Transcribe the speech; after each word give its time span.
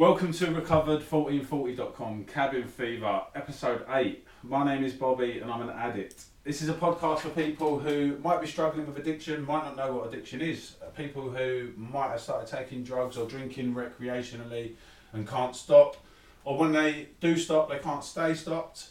Welcome 0.00 0.32
to 0.32 0.46
Recovered1440.com 0.46 2.24
Cabin 2.24 2.66
Fever, 2.66 3.20
episode 3.34 3.84
8. 3.86 4.26
My 4.42 4.64
name 4.64 4.82
is 4.82 4.94
Bobby 4.94 5.40
and 5.40 5.52
I'm 5.52 5.60
an 5.60 5.68
addict. 5.68 6.24
This 6.42 6.62
is 6.62 6.70
a 6.70 6.72
podcast 6.72 7.18
for 7.18 7.28
people 7.28 7.78
who 7.78 8.16
might 8.24 8.40
be 8.40 8.46
struggling 8.46 8.86
with 8.86 8.96
addiction, 8.96 9.44
might 9.44 9.62
not 9.62 9.76
know 9.76 9.92
what 9.92 10.06
addiction 10.06 10.40
is, 10.40 10.76
uh, 10.82 10.86
people 10.86 11.28
who 11.28 11.72
might 11.76 12.12
have 12.12 12.20
started 12.22 12.50
taking 12.50 12.82
drugs 12.82 13.18
or 13.18 13.28
drinking 13.28 13.74
recreationally 13.74 14.72
and 15.12 15.28
can't 15.28 15.54
stop, 15.54 15.98
or 16.44 16.56
when 16.56 16.72
they 16.72 17.08
do 17.20 17.36
stop, 17.36 17.68
they 17.68 17.78
can't 17.78 18.02
stay 18.02 18.32
stopped. 18.32 18.88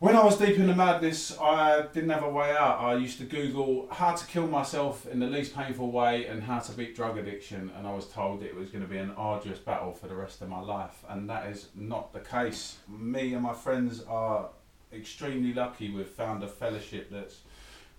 When 0.00 0.14
I 0.14 0.24
was 0.24 0.38
deep 0.38 0.56
in 0.56 0.68
the 0.68 0.76
madness, 0.76 1.36
I 1.40 1.82
didn't 1.92 2.10
have 2.10 2.22
a 2.22 2.30
way 2.30 2.52
out. 2.52 2.78
I 2.78 2.94
used 2.94 3.18
to 3.18 3.24
Google 3.24 3.88
how 3.90 4.14
to 4.14 4.26
kill 4.26 4.46
myself 4.46 5.08
in 5.08 5.18
the 5.18 5.26
least 5.26 5.56
painful 5.56 5.90
way 5.90 6.26
and 6.26 6.40
how 6.40 6.60
to 6.60 6.70
beat 6.70 6.94
drug 6.94 7.18
addiction, 7.18 7.72
and 7.76 7.84
I 7.84 7.92
was 7.92 8.06
told 8.06 8.44
it 8.44 8.54
was 8.54 8.70
going 8.70 8.84
to 8.84 8.88
be 8.88 8.98
an 8.98 9.10
arduous 9.16 9.58
battle 9.58 9.92
for 9.92 10.06
the 10.06 10.14
rest 10.14 10.40
of 10.40 10.48
my 10.48 10.60
life, 10.60 11.04
and 11.08 11.28
that 11.28 11.48
is 11.48 11.70
not 11.74 12.12
the 12.12 12.20
case. 12.20 12.76
Me 12.86 13.34
and 13.34 13.42
my 13.42 13.54
friends 13.54 14.04
are 14.08 14.50
extremely 14.92 15.52
lucky 15.52 15.90
we've 15.90 16.06
found 16.06 16.44
a 16.44 16.48
fellowship 16.48 17.10
that's 17.10 17.40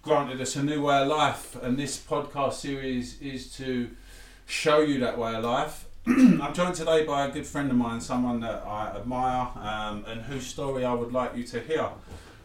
granted 0.01 0.39
us 0.39 0.55
a 0.55 0.63
new 0.63 0.81
way 0.81 1.01
of 1.01 1.09
life, 1.09 1.61
and 1.61 1.77
this 1.77 1.99
podcast 1.99 2.53
series 2.53 3.21
is 3.21 3.53
to 3.57 3.89
show 4.45 4.79
you 4.79 5.01
that 5.01 5.17
way 5.17 5.35
of 5.35 5.43
life 5.43 5.88
I'm 6.41 6.55
joined 6.55 6.73
today 6.73 7.05
by 7.05 7.27
a 7.27 7.31
good 7.31 7.45
friend 7.45 7.69
of 7.69 7.77
mine, 7.77 8.01
someone 8.01 8.39
that 8.39 8.63
I 8.65 8.95
admire 8.95 9.47
um, 9.61 10.03
and 10.07 10.21
whose 10.23 10.47
story 10.47 10.83
I 10.83 10.91
would 10.91 11.13
like 11.13 11.35
you 11.35 11.43
to 11.43 11.59
hear. 11.59 11.87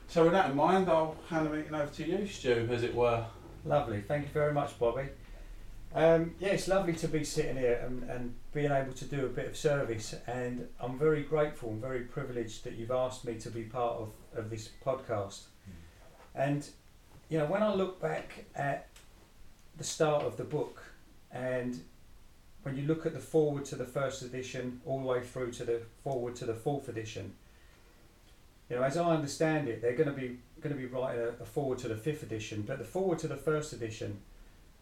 So, 0.07 0.25
with 0.25 0.33
that 0.33 0.51
in 0.51 0.57
mind, 0.57 0.91
I'll 0.91 1.17
hand 1.31 1.47
the 1.47 1.51
meeting 1.51 1.75
over 1.75 1.87
to 1.87 2.07
you, 2.07 2.27
Stu, 2.27 2.69
as 2.70 2.83
it 2.83 2.95
were. 2.95 3.25
Lovely, 3.65 4.03
thank 4.03 4.27
you 4.27 4.33
very 4.35 4.53
much, 4.53 4.79
Bobby. 4.79 5.05
Um, 5.95 6.35
yeah, 6.41 6.51
it's 6.51 6.69
lovely 6.69 6.92
to 6.92 7.09
be 7.09 7.25
sitting 7.25 7.57
here 7.57 7.83
and, 7.87 8.03
and 8.11 8.35
being 8.53 8.70
able 8.70 8.92
to 8.92 9.05
do 9.07 9.25
a 9.25 9.31
bit 9.31 9.47
of 9.47 9.57
service, 9.57 10.15
and 10.27 10.69
I'm 10.79 10.98
very 10.98 11.23
grateful 11.23 11.70
and 11.70 11.81
very 11.81 12.01
privileged 12.01 12.65
that 12.65 12.75
you've 12.75 12.91
asked 12.91 13.25
me 13.25 13.37
to 13.37 13.51
be 13.51 13.62
part 13.62 13.97
of, 13.97 14.11
of 14.37 14.51
this 14.51 14.69
podcast. 14.85 15.45
Mm. 15.67 15.73
And, 16.35 16.69
you 17.31 17.39
know, 17.39 17.47
when 17.47 17.62
I 17.62 17.73
look 17.73 17.98
back 17.98 18.45
at 18.55 18.89
the 19.79 19.85
start 19.85 20.23
of 20.23 20.37
the 20.37 20.45
book 20.45 20.83
and 21.33 21.81
when 22.65 22.77
you 22.77 22.87
look 22.87 23.07
at 23.07 23.12
the 23.12 23.20
foreword 23.20 23.65
to 23.67 23.77
the 23.77 23.84
first 23.84 24.23
edition 24.23 24.81
all 24.84 25.01
the 25.01 25.07
way 25.07 25.20
through 25.23 25.53
to 25.53 25.65
the 25.65 25.83
foreword 26.03 26.34
to 26.37 26.47
the 26.47 26.55
fourth 26.55 26.89
edition, 26.89 27.34
you 28.69 28.77
know, 28.77 28.83
as 28.83 28.97
I 28.97 29.15
understand 29.15 29.69
it, 29.69 29.83
they're 29.83 29.95
going 29.95 30.09
to 30.09 30.15
be 30.15 30.39
going 30.61 30.75
to 30.75 30.81
be 30.81 30.87
writing 30.87 31.20
a, 31.20 31.42
a 31.42 31.47
foreword 31.47 31.79
to 31.79 31.89
the 31.89 31.97
fifth 31.97 32.23
edition, 32.23 32.62
but 32.62 32.79
the 32.79 32.85
foreword 32.85 33.19
to 33.20 33.29
the 33.29 33.37
first 33.37 33.75
edition 33.75 34.19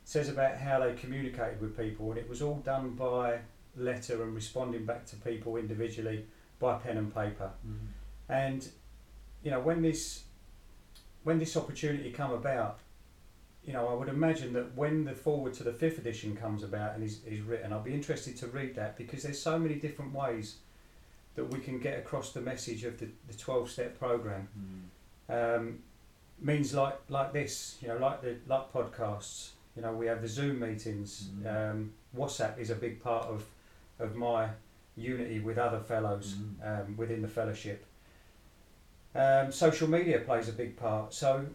says 0.05 0.29
about 0.29 0.57
how 0.57 0.79
they 0.81 0.95
communicated 0.95 1.61
with 1.61 1.77
people, 1.77 2.11
and 2.11 2.19
it 2.19 2.29
was 2.29 2.41
all 2.41 2.57
done 2.65 2.91
by 2.91 3.41
letter 3.77 4.23
and 4.23 4.35
responding 4.35 4.85
back 4.85 5.05
to 5.07 5.17
people 5.17 5.57
individually 5.57 6.25
by 6.61 6.79
pen 6.79 6.97
and 6.97 7.13
paper. 7.13 7.51
Mm-hmm. 7.67 8.33
And 8.33 8.69
you 9.43 9.51
know, 9.51 9.61
when 9.61 9.83
this 9.83 10.23
when 11.25 11.39
this 11.39 11.57
opportunity 11.57 12.13
come 12.13 12.33
about, 12.33 12.79
you 13.65 13.73
know, 13.73 13.89
I 13.89 13.95
would 13.95 14.09
imagine 14.09 14.53
that 14.55 14.75
when 14.77 15.05
the 15.05 15.15
foreword 15.15 15.55
to 15.55 15.63
the 15.63 15.73
fifth 15.73 15.99
edition 15.99 16.37
comes 16.37 16.63
about 16.63 16.95
and 16.95 17.05
is, 17.05 17.21
is 17.25 17.41
written, 17.43 17.73
I'll 17.73 17.81
be 17.81 17.95
interested 17.95 18.37
to 18.39 18.49
read 18.49 18.75
that 18.75 18.97
because 18.97 19.23
there's 19.23 19.41
so 19.41 19.59
many 19.59 19.77
different 19.77 20.13
ways 20.13 20.57
that 21.37 21.45
we 21.45 21.61
can 21.61 21.79
get 21.79 21.99
across 21.99 22.33
the 22.33 22.41
message 22.41 22.85
of 22.85 22.99
the, 22.99 23.09
the 23.29 23.35
12 23.35 23.71
step 23.71 23.99
program. 23.99 24.49
Mm. 25.31 25.59
Um, 25.59 25.79
means 26.41 26.75
like 26.75 26.99
like 27.09 27.33
this, 27.33 27.79
you 27.81 27.89
know, 27.89 27.97
like 27.99 28.21
the 28.21 28.37
like 28.47 28.73
podcasts. 28.73 29.51
You 29.77 29.83
know, 29.83 29.93
we 29.93 30.07
have 30.07 30.21
the 30.21 30.29
Zoom 30.29 30.59
meetings. 30.59 31.31
Mm. 31.41 31.71
Um, 31.71 31.93
WhatsApp 32.17 32.59
is 32.59 32.71
a 32.71 32.75
big 32.75 33.03
part 33.03 33.27
of 33.27 33.45
of 33.99 34.17
my 34.17 34.49
unity 34.97 35.41
with 35.41 35.57
other 35.57 35.81
fellows 35.81 36.35
mm. 36.35 36.81
um, 36.85 36.97
within 36.97 37.23
the 37.23 37.29
fellowship. 37.29 37.87
Um, 39.15 39.53
social 39.53 39.89
media 39.89 40.19
plays 40.21 40.49
a 40.49 40.53
big 40.53 40.77
part. 40.77 41.15
So 41.15 41.47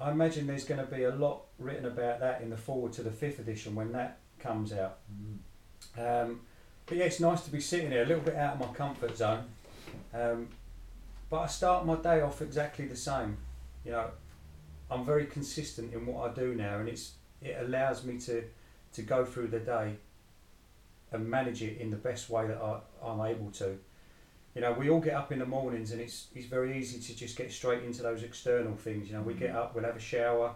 I 0.00 0.10
imagine 0.10 0.46
there's 0.46 0.64
going 0.64 0.80
to 0.80 0.86
be 0.86 1.04
a 1.04 1.14
lot 1.14 1.42
written 1.58 1.86
about 1.86 2.20
that 2.20 2.40
in 2.40 2.50
the 2.50 2.56
foreword 2.56 2.92
to 2.94 3.02
the 3.02 3.10
fifth 3.10 3.38
edition 3.38 3.74
when 3.74 3.92
that 3.92 4.18
comes 4.38 4.72
out. 4.72 4.98
Mm. 5.12 6.22
Um, 6.24 6.40
but 6.86 6.96
yeah, 6.96 7.04
it's 7.04 7.20
nice 7.20 7.42
to 7.42 7.50
be 7.50 7.60
sitting 7.60 7.90
here, 7.90 8.02
a 8.02 8.06
little 8.06 8.22
bit 8.22 8.36
out 8.36 8.54
of 8.54 8.60
my 8.60 8.74
comfort 8.74 9.16
zone. 9.16 9.44
Um, 10.14 10.48
but 11.30 11.40
I 11.40 11.46
start 11.46 11.84
my 11.84 11.96
day 11.96 12.20
off 12.20 12.40
exactly 12.40 12.86
the 12.86 12.96
same. 12.96 13.36
You 13.84 13.92
know, 13.92 14.10
I'm 14.90 15.04
very 15.04 15.26
consistent 15.26 15.92
in 15.92 16.06
what 16.06 16.30
I 16.30 16.34
do 16.34 16.54
now, 16.54 16.78
and 16.78 16.88
it's 16.88 17.12
it 17.42 17.56
allows 17.60 18.04
me 18.04 18.18
to 18.20 18.44
to 18.94 19.02
go 19.02 19.24
through 19.24 19.48
the 19.48 19.60
day 19.60 19.96
and 21.12 21.28
manage 21.28 21.62
it 21.62 21.78
in 21.78 21.90
the 21.90 21.96
best 21.96 22.30
way 22.30 22.46
that 22.46 22.58
I, 22.58 22.80
I'm 23.02 23.20
able 23.20 23.50
to 23.52 23.78
you 24.58 24.64
know, 24.64 24.72
we 24.72 24.90
all 24.90 24.98
get 24.98 25.14
up 25.14 25.30
in 25.30 25.38
the 25.38 25.46
mornings 25.46 25.92
and 25.92 26.00
it's 26.00 26.26
it's 26.34 26.46
very 26.46 26.76
easy 26.76 26.98
to 26.98 27.16
just 27.16 27.36
get 27.36 27.52
straight 27.52 27.84
into 27.84 28.02
those 28.02 28.24
external 28.24 28.74
things. 28.74 29.06
You 29.06 29.14
know, 29.14 29.22
we 29.22 29.34
get 29.34 29.52
mm. 29.52 29.56
up, 29.56 29.72
we'll 29.72 29.84
have 29.84 29.94
a 29.94 30.00
shower. 30.00 30.52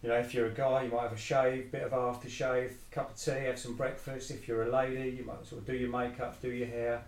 You 0.00 0.10
know, 0.10 0.14
if 0.14 0.32
you're 0.32 0.46
a 0.46 0.54
guy, 0.54 0.84
you 0.84 0.92
might 0.92 1.02
have 1.02 1.12
a 1.12 1.16
shave, 1.16 1.72
bit 1.72 1.82
of 1.82 1.90
aftershave, 1.90 2.70
cup 2.92 3.10
of 3.10 3.16
tea, 3.16 3.46
have 3.46 3.58
some 3.58 3.74
breakfast. 3.74 4.30
If 4.30 4.46
you're 4.46 4.62
a 4.62 4.70
lady, 4.70 5.10
you 5.10 5.24
might 5.24 5.44
sort 5.44 5.62
of 5.62 5.66
do 5.66 5.74
your 5.74 5.90
makeup, 5.90 6.40
do 6.40 6.52
your 6.52 6.68
hair, 6.68 7.02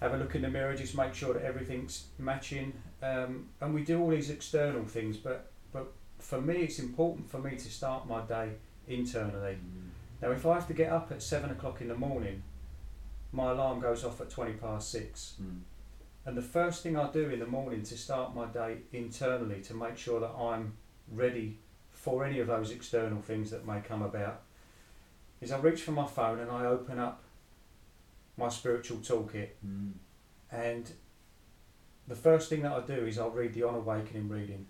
have 0.00 0.14
a 0.14 0.16
look 0.16 0.34
in 0.34 0.42
the 0.42 0.48
mirror, 0.48 0.74
just 0.74 0.96
make 0.96 1.14
sure 1.14 1.32
that 1.32 1.44
everything's 1.44 2.06
matching. 2.18 2.72
Um, 3.00 3.50
and 3.60 3.72
we 3.72 3.84
do 3.84 4.00
all 4.00 4.10
these 4.10 4.30
external 4.30 4.84
things, 4.84 5.16
but 5.16 5.52
but 5.72 5.92
for 6.18 6.40
me, 6.40 6.56
it's 6.56 6.80
important 6.80 7.30
for 7.30 7.38
me 7.38 7.52
to 7.52 7.70
start 7.70 8.08
my 8.08 8.22
day 8.22 8.48
internally. 8.88 9.58
Mm. 9.58 9.90
Now, 10.22 10.32
if 10.32 10.44
I 10.44 10.54
have 10.54 10.66
to 10.66 10.74
get 10.74 10.90
up 10.90 11.12
at 11.12 11.22
seven 11.22 11.50
o'clock 11.50 11.82
in 11.82 11.86
the 11.86 11.94
morning 11.94 12.42
my 13.32 13.50
alarm 13.50 13.80
goes 13.80 14.04
off 14.04 14.20
at 14.20 14.30
20 14.30 14.54
past 14.54 14.90
six. 14.90 15.34
Mm. 15.42 15.60
And 16.26 16.36
the 16.36 16.42
first 16.42 16.82
thing 16.82 16.96
I 16.96 17.10
do 17.10 17.30
in 17.30 17.40
the 17.40 17.46
morning 17.46 17.82
to 17.82 17.96
start 17.96 18.34
my 18.34 18.46
day 18.46 18.78
internally 18.92 19.60
to 19.62 19.74
make 19.74 19.96
sure 19.96 20.20
that 20.20 20.32
I'm 20.38 20.74
ready 21.10 21.58
for 21.90 22.24
any 22.24 22.38
of 22.38 22.46
those 22.46 22.70
external 22.70 23.20
things 23.20 23.50
that 23.50 23.66
may 23.66 23.80
come 23.80 24.02
about 24.02 24.42
is 25.40 25.52
I 25.52 25.58
reach 25.58 25.82
for 25.82 25.92
my 25.92 26.06
phone 26.06 26.38
and 26.38 26.50
I 26.50 26.66
open 26.66 26.98
up 26.98 27.22
my 28.36 28.48
spiritual 28.48 28.98
toolkit. 28.98 29.50
Mm. 29.66 29.92
And 30.50 30.90
the 32.06 32.14
first 32.14 32.48
thing 32.48 32.62
that 32.62 32.72
I 32.72 32.80
do 32.80 33.06
is 33.06 33.18
I'll 33.18 33.30
read 33.30 33.54
the 33.54 33.64
On 33.64 33.74
Awakening 33.74 34.28
reading. 34.28 34.66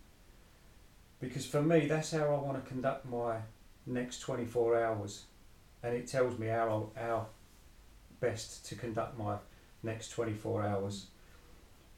Because 1.20 1.46
for 1.46 1.62
me, 1.62 1.86
that's 1.86 2.12
how 2.12 2.25
I 2.25 2.38
want 2.40 2.62
to 2.62 2.69
conduct 2.69 3.06
my 3.06 3.38
next 3.86 4.20
24 4.20 4.82
hours. 4.82 5.25
And 5.82 5.94
it 5.94 6.06
tells 6.06 6.38
me 6.38 6.48
how, 6.48 6.90
I, 6.96 7.00
how 7.00 7.26
best 8.20 8.66
to 8.66 8.74
conduct 8.74 9.18
my 9.18 9.36
next 9.82 10.10
24 10.10 10.64
hours. 10.64 11.06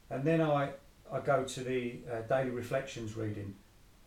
And 0.09 0.23
then 0.23 0.41
I, 0.41 0.69
I 1.11 1.19
go 1.19 1.43
to 1.43 1.63
the 1.63 1.99
uh, 2.11 2.21
daily 2.21 2.51
reflections 2.51 3.15
reading, 3.15 3.55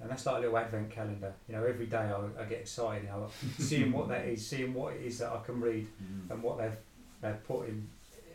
and 0.00 0.10
that's 0.10 0.26
like 0.26 0.36
a 0.36 0.40
little 0.40 0.58
advent 0.58 0.90
calendar. 0.90 1.32
You 1.48 1.56
know, 1.56 1.64
every 1.64 1.86
day 1.86 1.96
I, 1.96 2.42
I 2.42 2.44
get 2.44 2.60
excited, 2.60 3.04
you 3.04 3.08
know, 3.10 3.28
seeing 3.58 3.92
what 3.92 4.08
that 4.08 4.26
is, 4.26 4.46
seeing 4.46 4.74
what 4.74 4.94
it 4.94 5.02
is 5.02 5.18
that 5.18 5.32
I 5.32 5.40
can 5.44 5.60
read 5.60 5.86
mm. 5.86 6.30
and 6.30 6.42
what 6.42 6.58
they've, 6.58 6.76
they've 7.20 7.44
put 7.44 7.68
in, 7.68 7.88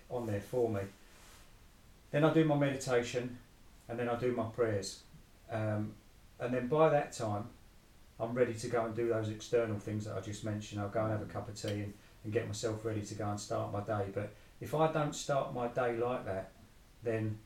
on 0.10 0.26
there 0.26 0.42
for 0.42 0.70
me. 0.70 0.82
Then 2.12 2.24
I 2.24 2.34
do 2.34 2.44
my 2.44 2.56
meditation, 2.56 3.38
and 3.88 4.00
then 4.00 4.10
I 4.10 4.16
do 4.16 4.32
my 4.32 4.46
prayers. 4.46 5.02
Um, 5.52 5.94
and 6.40 6.54
then 6.54 6.68
by 6.68 6.90
that 6.90 7.12
time, 7.12 7.46
I'm 8.20 8.34
ready 8.34 8.54
to 8.54 8.68
go 8.68 8.86
and 8.86 8.96
do 8.96 9.08
those 9.08 9.30
external 9.30 9.80
things 9.80 10.06
that 10.06 10.18
I 10.18 10.22
just 10.22 10.44
mentioned. 10.44 10.82
I'll 10.82 10.90
go 10.90 11.04
and 11.04 11.12
have 11.12 11.22
a 11.22 11.26
cup 11.26 11.48
of 11.48 11.56
tea 11.56 11.70
and 11.70 11.94
and 12.24 12.34
get 12.34 12.48
myself 12.48 12.84
ready 12.84 13.02
to 13.02 13.16
go 13.16 13.30
and 13.30 13.40
start 13.40 13.72
my 13.72 13.82
day. 13.82 14.10
But 14.14 14.34
if 14.60 14.76
I 14.76 14.92
don't 14.92 15.16
start 15.16 15.54
my 15.54 15.68
day 15.68 15.98
like 15.98 16.26
that, 16.26 16.52
then 17.04 17.40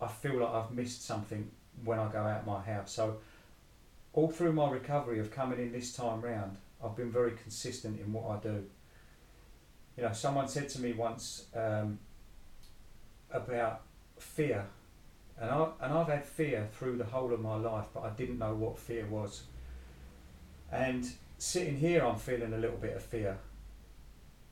I 0.00 0.08
feel 0.08 0.40
like 0.40 0.50
I've 0.50 0.70
missed 0.72 1.04
something 1.04 1.50
when 1.84 1.98
I 1.98 2.10
go 2.10 2.18
out 2.18 2.46
my 2.46 2.60
house. 2.60 2.92
So 2.92 3.18
all 4.12 4.28
through 4.28 4.52
my 4.52 4.70
recovery 4.70 5.18
of 5.20 5.30
coming 5.30 5.58
in 5.60 5.72
this 5.72 5.92
time 5.92 6.20
round, 6.20 6.56
I've 6.82 6.96
been 6.96 7.10
very 7.10 7.32
consistent 7.32 8.00
in 8.00 8.12
what 8.12 8.30
I 8.30 8.40
do. 8.40 8.64
You 9.96 10.04
know, 10.04 10.12
someone 10.12 10.48
said 10.48 10.68
to 10.70 10.80
me 10.80 10.92
once 10.92 11.46
um, 11.54 11.98
about 13.30 13.82
fear, 14.18 14.64
and 15.40 15.50
I 15.50 15.68
and 15.80 15.92
I've 15.92 16.08
had 16.08 16.24
fear 16.24 16.68
through 16.72 16.98
the 16.98 17.04
whole 17.04 17.32
of 17.32 17.40
my 17.40 17.56
life, 17.56 17.86
but 17.92 18.02
I 18.04 18.10
didn't 18.10 18.38
know 18.38 18.54
what 18.54 18.78
fear 18.78 19.06
was. 19.06 19.42
And 20.70 21.04
sitting 21.38 21.76
here, 21.76 22.04
I'm 22.04 22.16
feeling 22.16 22.52
a 22.52 22.58
little 22.58 22.76
bit 22.76 22.96
of 22.96 23.02
fear. 23.02 23.38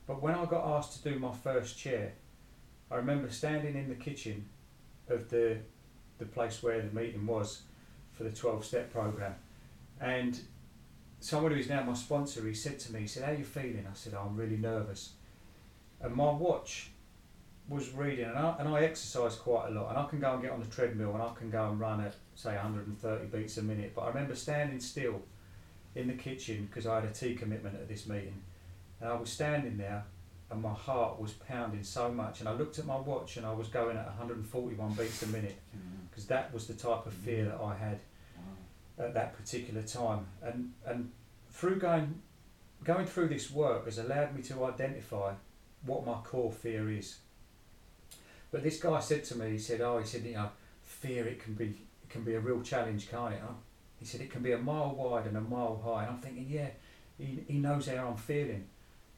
But 0.07 0.23
when 0.23 0.35
I 0.35 0.45
got 0.45 0.65
asked 0.79 1.03
to 1.03 1.13
do 1.13 1.19
my 1.19 1.33
first 1.33 1.77
chair, 1.77 2.13
I 2.91 2.97
remember 2.97 3.29
standing 3.29 3.75
in 3.75 3.89
the 3.89 3.97
kitchen 3.97 4.49
of 5.09 5.29
the 5.29 5.59
the 6.19 6.25
place 6.25 6.63
where 6.63 6.81
the 6.81 6.95
meeting 6.99 7.27
was 7.27 7.63
for 8.13 8.25
the 8.25 8.31
12 8.31 8.65
step 8.65 8.91
program. 8.91 9.35
And 10.01 10.39
someone 11.21 11.53
who 11.53 11.59
is 11.59 11.69
now 11.69 11.83
my 11.83 11.93
sponsor 11.93 12.47
he 12.47 12.55
said 12.55 12.79
to 12.79 12.93
me 12.93 13.01
he 13.01 13.07
said 13.07 13.25
how 13.25 13.33
are 13.33 13.35
you 13.35 13.45
feeling? 13.45 13.87
I 13.91 13.95
said 13.95 14.15
oh, 14.17 14.27
I'm 14.27 14.37
really 14.37 14.57
nervous. 14.57 15.13
And 16.01 16.15
my 16.15 16.31
watch 16.31 16.91
was 17.69 17.93
reading 17.93 18.27
and 18.27 18.39
I, 18.39 18.57
and 18.61 18.69
I 18.69 18.83
exercise 18.83 19.35
quite 19.35 19.69
a 19.69 19.71
lot 19.73 19.91
and 19.91 19.99
I 19.99 20.07
can 20.07 20.21
go 20.21 20.33
and 20.33 20.43
get 20.43 20.53
on 20.53 20.61
the 20.61 20.67
treadmill 20.67 21.13
and 21.13 21.23
I 21.23 21.33
can 21.35 21.51
go 21.51 21.69
and 21.69 21.79
run 21.79 22.01
at 22.01 22.15
say 22.35 22.55
130 22.55 23.27
beats 23.27 23.59
a 23.59 23.63
minute. 23.63 23.93
But 23.95 24.03
I 24.03 24.09
remember 24.09 24.35
standing 24.35 24.81
still 24.81 25.21
in 25.97 26.07
the 26.07 26.15
kitchen 26.15 26.67
because 26.67 26.87
I 26.87 26.97
had 26.97 27.05
a 27.05 27.13
tea 27.13 27.35
commitment 27.35 27.75
at 27.75 27.89
this 27.89 28.07
meeting. 28.07 28.43
And 29.01 29.11
I 29.11 29.15
was 29.15 29.31
standing 29.31 29.79
there 29.79 30.05
and 30.51 30.63
my 30.63 30.73
heart 30.73 31.21
was 31.21 31.33
pounding 31.33 31.83
so 31.83 32.11
much 32.13 32.41
and 32.41 32.49
I 32.49 32.53
looked 32.53 32.79
at 32.79 32.87
my 32.87 32.97
watch 32.97 33.37
and 33.37 33.47
I 33.47 33.53
was 33.53 33.69
going 33.69 33.97
at 33.97 34.07
141 34.07 34.93
beats 34.93 35.23
a 35.23 35.27
minute 35.29 35.59
mm. 35.77 36.09
because 36.09 36.27
that 36.27 36.53
was 36.55 36.67
the 36.67 36.75
type 36.75 37.07
of 37.07 37.13
fear 37.13 37.47
that 37.47 37.59
I 37.61 37.75
had 37.75 37.99
at 38.99 39.15
that 39.15 39.37
particular 39.37 39.83
time. 39.83 40.27
And 40.43 40.73
and 40.85 41.11
through 41.51 41.79
going 41.79 42.23
going 42.85 43.07
through 43.07 43.29
this 43.29 43.51
work 43.51 43.87
has 43.87 43.99
allowed 43.99 44.37
me 44.37 44.43
to 44.43 44.65
identify 44.67 45.33
what 45.85 46.07
my 46.07 46.15
core 46.25 46.53
fear 46.53 46.91
is. 46.91 47.17
But 48.53 48.63
this 48.63 48.79
guy 48.79 49.01
said 49.01 49.25
to 49.25 49.39
me 49.39 49.53
he 49.53 49.59
said 49.59 49.81
oh 49.81 49.99
he 49.99 50.07
said 50.07 50.25
you 50.25 50.35
know 50.35 50.51
fear 50.83 51.27
it 51.27 51.43
can 51.43 51.55
be 51.55 51.65
it 51.65 52.09
can 52.09 52.23
be 52.23 52.35
a 52.35 52.41
real 52.41 52.63
challenge 52.63 53.11
can't 53.11 53.35
it 53.35 53.41
huh? 53.43 53.53
He 53.99 54.05
said 54.07 54.21
it 54.21 54.31
can 54.31 54.43
be 54.43 54.53
a 54.53 54.59
mile 54.59 54.95
wide 54.95 55.27
and 55.27 55.37
a 55.37 55.41
mile 55.41 55.81
high 55.85 56.03
and 56.05 56.13
I'm 56.17 56.21
thinking 56.21 56.47
yeah 56.49 56.69
he, 57.19 57.39
he 57.49 57.59
knows 57.59 57.89
how 57.89 58.09
I'm 58.09 58.17
feeling 58.17 58.67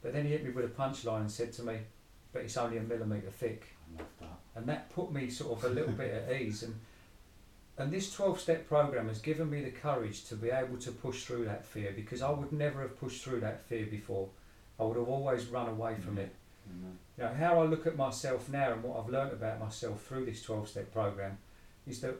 but 0.03 0.13
then 0.13 0.25
he 0.25 0.31
hit 0.33 0.45
me 0.45 0.51
with 0.51 0.65
a 0.65 0.69
punchline 0.69 1.21
and 1.23 1.31
said 1.31 1.53
to 1.55 1.63
me 1.63 1.79
but 2.33 2.43
it's 2.43 2.57
only 2.57 2.77
a 2.79 2.83
millimetre 2.83 3.31
thick 3.31 3.67
I 3.97 3.99
love 4.03 4.09
that. 4.21 4.39
and 4.61 4.67
that 4.69 4.91
put 4.91 5.13
me 5.13 5.29
sort 5.31 5.59
of 5.59 5.65
a 5.71 5.75
little 5.75 5.93
bit 5.93 6.13
at 6.13 6.41
ease 6.41 6.63
and 6.63 6.79
and 7.81 7.93
this 7.93 8.13
12 8.13 8.41
step 8.41 8.69
program 8.69 9.07
has 9.07 9.21
given 9.21 9.49
me 9.51 9.63
the 9.63 9.71
courage 9.71 10.25
to 10.25 10.35
be 10.35 10.51
able 10.51 10.79
to 10.79 10.91
push 10.91 11.25
through 11.25 11.45
that 11.45 11.65
fear 11.65 11.93
because 11.95 12.23
I 12.23 12.31
would 12.31 12.53
never 12.53 12.83
have 12.83 12.99
pushed 12.99 13.23
through 13.23 13.41
that 13.41 13.65
fear 13.67 13.87
before 13.87 14.29
I 14.81 14.85
would 14.85 14.97
have 14.97 15.09
always 15.09 15.47
run 15.47 15.69
away 15.69 15.95
from 15.97 16.17
Mm. 16.17 16.21
it 16.21 16.35
Amen. 16.71 16.99
you 17.17 17.25
know 17.25 17.35
how 17.35 17.61
I 17.61 17.65
look 17.67 17.87
at 17.87 17.97
myself 17.97 18.49
now 18.49 18.73
and 18.73 18.83
what 18.83 18.99
I've 19.01 19.09
learnt 19.11 19.33
about 19.33 19.59
myself 19.61 20.03
through 20.07 20.27
this 20.27 20.43
12 20.43 20.69
step 20.69 20.93
program 20.93 21.39
is 21.87 22.01
that 22.01 22.17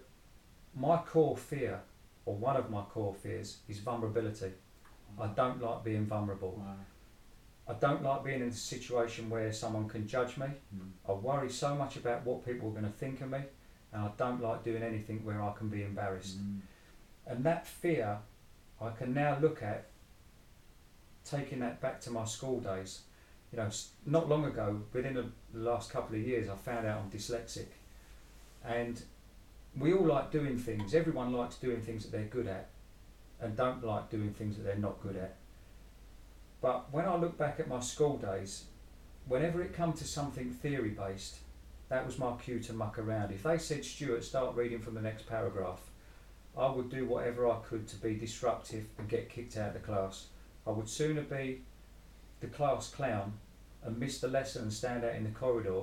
my 0.75 0.97
core 0.99 1.37
fear 1.37 1.81
or 2.29 2.35
one 2.49 2.57
of 2.57 2.71
my 2.71 2.83
core 2.83 3.15
fears 3.23 3.59
is 3.69 3.79
vulnerability 3.79 4.53
I 5.21 5.29
don't 5.29 5.61
like 5.63 5.85
being 5.85 6.07
vulnerable 6.07 6.55
Wow. 6.59 6.77
I 7.71 7.75
don't 7.75 8.03
like 8.03 8.25
being 8.25 8.41
in 8.41 8.49
a 8.49 8.53
situation 8.53 9.29
where 9.31 9.53
someone 9.53 9.89
can 9.89 10.07
judge 10.07 10.37
me 10.37 10.47
Mm. 10.75 10.91
I 11.09 11.13
worry 11.13 11.51
so 11.51 11.75
much 11.75 11.97
about 11.97 12.25
what 12.27 12.45
people 12.45 12.69
are 12.69 12.73
going 12.79 12.85
to 12.93 12.99
think 12.99 13.21
of 13.21 13.31
me, 13.31 13.43
and 13.93 14.03
I 14.07 14.11
don't 14.17 14.41
like 14.43 14.63
doing 14.63 14.83
anything 14.83 15.25
where 15.25 15.41
I 15.43 15.53
can 15.59 15.69
be 15.69 15.83
embarrassed. 15.83 16.39
Mm. 16.39 16.61
And 17.27 17.45
that 17.45 17.67
fear, 17.67 18.19
I 18.81 18.91
can 18.91 19.15
now 19.15 19.39
look 19.41 19.63
at 19.63 19.87
taking 21.25 21.61
that 21.61 21.81
back 21.81 22.01
to 22.03 22.11
my 22.11 22.25
school 22.25 22.61
days. 22.61 23.03
You 23.53 23.59
know, 23.59 23.71
not 24.05 24.29
long 24.29 24.45
ago, 24.45 24.83
within 24.93 25.15
the 25.15 25.27
the 25.55 25.61
last 25.71 25.91
couple 25.91 26.17
of 26.17 26.23
years, 26.23 26.49
I 26.49 26.57
found 26.57 26.87
out 26.87 27.01
I'm 27.01 27.11
dyslexic. 27.11 27.69
And 28.65 29.03
we 29.77 29.93
all 29.93 30.07
like 30.07 30.31
doing 30.31 30.59
things, 30.59 30.95
everyone 30.95 31.33
likes 31.33 31.57
doing 31.57 31.81
things 31.81 32.05
that 32.05 32.13
they're 32.13 32.23
good 32.23 32.47
at, 32.47 32.69
and 33.41 33.57
don't 33.57 33.85
like 33.85 34.11
doing 34.11 34.33
things 34.33 34.57
that 34.57 34.63
they're 34.63 34.77
not 34.77 35.03
good 35.03 35.17
at. 35.17 35.37
But 36.61 36.93
when 36.93 37.07
I 37.07 37.17
look 37.17 37.39
back 37.39 37.61
at 37.61 37.69
my 37.69 37.81
school 37.81 38.17
days, 38.17 38.65
whenever 39.27 39.63
it 39.63 39.73
come 39.73 39.93
to 39.95 40.05
something 40.05 40.51
theory 40.51 40.91
based, 40.91 41.39
that 41.89 42.05
was 42.05 42.19
my 42.19 42.33
cue 42.33 42.61
to 42.61 42.73
muck 42.73 42.99
around. 42.99 43.31
If 43.31 43.45
they 43.45 43.59
said, 43.59 43.85
Stuart, 43.85 44.25
start 44.25 44.57
reading 44.57 44.81
from 44.81 44.95
the 44.95 45.01
next 45.01 45.27
paragraph, 45.27 45.91
I 46.57 46.69
would 46.69 46.91
do 46.91 47.07
whatever 47.07 47.49
I 47.49 47.59
could 47.69 47.87
to 47.89 47.97
be 47.97 48.15
disruptive 48.15 48.87
and 48.99 49.09
get 49.09 49.31
kicked 49.31 49.57
out 49.57 49.69
of 49.69 49.75
the 49.75 49.81
class. 49.81 50.27
I 50.67 50.71
would 50.71 50.89
sooner 50.89 51.23
be 51.23 51.63
the 52.41 52.49
class 52.49 52.91
clown 52.91 53.35
and 53.85 53.99
miss 53.99 54.21
the 54.21 54.29
lesson 54.29 54.63
and 54.63 54.73
stand 54.73 55.05
out 55.05 55.15
in 55.15 55.25
the 55.25 55.31
corridor 55.31 55.83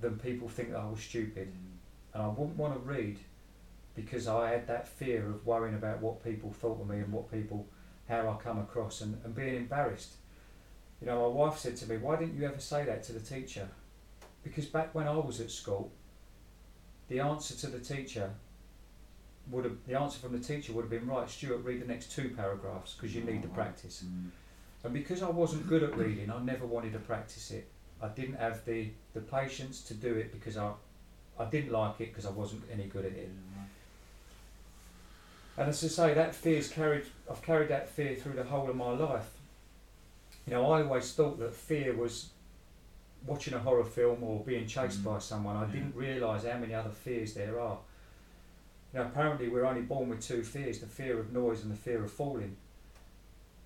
than 0.00 0.18
people 0.18 0.48
think 0.48 0.72
that 0.72 0.80
I 0.80 0.90
was 0.90 1.00
stupid. 1.00 1.52
And 2.16 2.24
I 2.24 2.28
wouldn't 2.28 2.56
want 2.56 2.72
to 2.72 2.80
read 2.80 3.18
because 3.94 4.26
I 4.26 4.48
had 4.48 4.66
that 4.68 4.88
fear 4.88 5.28
of 5.28 5.44
worrying 5.44 5.74
about 5.74 6.00
what 6.00 6.24
people 6.24 6.50
thought 6.50 6.80
of 6.80 6.88
me 6.88 6.96
and 6.96 7.12
what 7.12 7.30
people, 7.30 7.66
how 8.08 8.30
I 8.30 8.42
come 8.42 8.58
across 8.58 9.02
and, 9.02 9.20
and 9.22 9.34
being 9.34 9.54
embarrassed. 9.56 10.14
You 11.02 11.08
know, 11.08 11.28
my 11.28 11.44
wife 11.44 11.58
said 11.58 11.76
to 11.76 11.86
me, 11.86 11.98
Why 11.98 12.16
didn't 12.16 12.34
you 12.34 12.46
ever 12.46 12.58
say 12.58 12.86
that 12.86 13.02
to 13.04 13.12
the 13.12 13.20
teacher? 13.20 13.68
Because 14.42 14.64
back 14.64 14.94
when 14.94 15.06
I 15.06 15.12
was 15.12 15.42
at 15.42 15.50
school, 15.50 15.92
the 17.08 17.20
answer 17.20 17.54
to 17.54 17.66
the 17.66 17.80
teacher 17.80 18.30
would 19.50 19.64
have 19.64 19.76
the 19.86 20.00
answer 20.00 20.18
from 20.18 20.32
the 20.32 20.42
teacher 20.42 20.72
would 20.72 20.84
have 20.84 20.90
been 20.90 21.06
right, 21.06 21.28
Stuart, 21.28 21.64
read 21.64 21.82
the 21.82 21.86
next 21.86 22.12
two 22.12 22.30
paragraphs 22.30 22.94
because 22.94 23.14
you 23.14 23.24
need 23.24 23.42
the 23.42 23.48
practice. 23.48 24.02
Mm. 24.06 24.30
And 24.84 24.94
because 24.94 25.22
I 25.22 25.28
wasn't 25.28 25.68
good 25.68 25.82
at 25.82 25.94
reading, 25.98 26.30
I 26.30 26.42
never 26.42 26.64
wanted 26.64 26.94
to 26.94 26.98
practice 26.98 27.50
it. 27.50 27.68
I 28.00 28.08
didn't 28.08 28.36
have 28.36 28.64
the, 28.64 28.88
the 29.12 29.20
patience 29.20 29.82
to 29.82 29.94
do 29.94 30.14
it 30.14 30.32
because 30.32 30.56
I 30.56 30.72
I 31.38 31.44
didn't 31.46 31.72
like 31.72 32.00
it 32.00 32.08
because 32.12 32.26
I 32.26 32.30
wasn't 32.30 32.62
any 32.72 32.84
good 32.84 33.04
at 33.04 33.12
it. 33.12 33.30
And 35.58 35.68
as 35.70 35.82
I 35.84 35.88
say, 35.88 36.14
that 36.14 36.34
fear's 36.34 36.68
carried. 36.68 37.04
I've 37.30 37.42
carried 37.42 37.68
that 37.70 37.88
fear 37.88 38.14
through 38.14 38.34
the 38.34 38.44
whole 38.44 38.68
of 38.68 38.76
my 38.76 38.90
life. 38.90 39.30
You 40.46 40.52
know, 40.54 40.70
I 40.70 40.82
always 40.82 41.12
thought 41.12 41.38
that 41.38 41.54
fear 41.54 41.94
was 41.94 42.30
watching 43.26 43.54
a 43.54 43.58
horror 43.58 43.84
film 43.84 44.22
or 44.22 44.40
being 44.44 44.66
chased 44.66 45.00
Mm. 45.00 45.04
by 45.04 45.18
someone. 45.18 45.56
I 45.56 45.66
Yeah. 45.66 45.72
didn't 45.72 45.94
realise 45.96 46.44
how 46.44 46.58
many 46.58 46.74
other 46.74 46.90
fears 46.90 47.34
there 47.34 47.58
are. 47.58 47.78
You 48.92 49.00
know, 49.00 49.06
apparently 49.06 49.48
we're 49.48 49.64
only 49.64 49.82
born 49.82 50.08
with 50.10 50.20
two 50.22 50.42
fears: 50.44 50.78
the 50.80 50.86
fear 50.86 51.18
of 51.18 51.32
noise 51.32 51.62
and 51.62 51.72
the 51.72 51.76
fear 51.76 52.04
of 52.04 52.12
falling. 52.12 52.56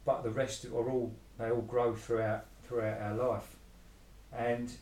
But 0.04 0.22
the 0.22 0.30
rest 0.30 0.64
are 0.64 0.72
all 0.90 1.12
they 1.38 1.50
all 1.50 1.60
grow 1.62 1.94
throughout 1.94 2.46
throughout 2.64 3.00
our 3.00 3.14
life, 3.14 3.56
and 4.32 4.72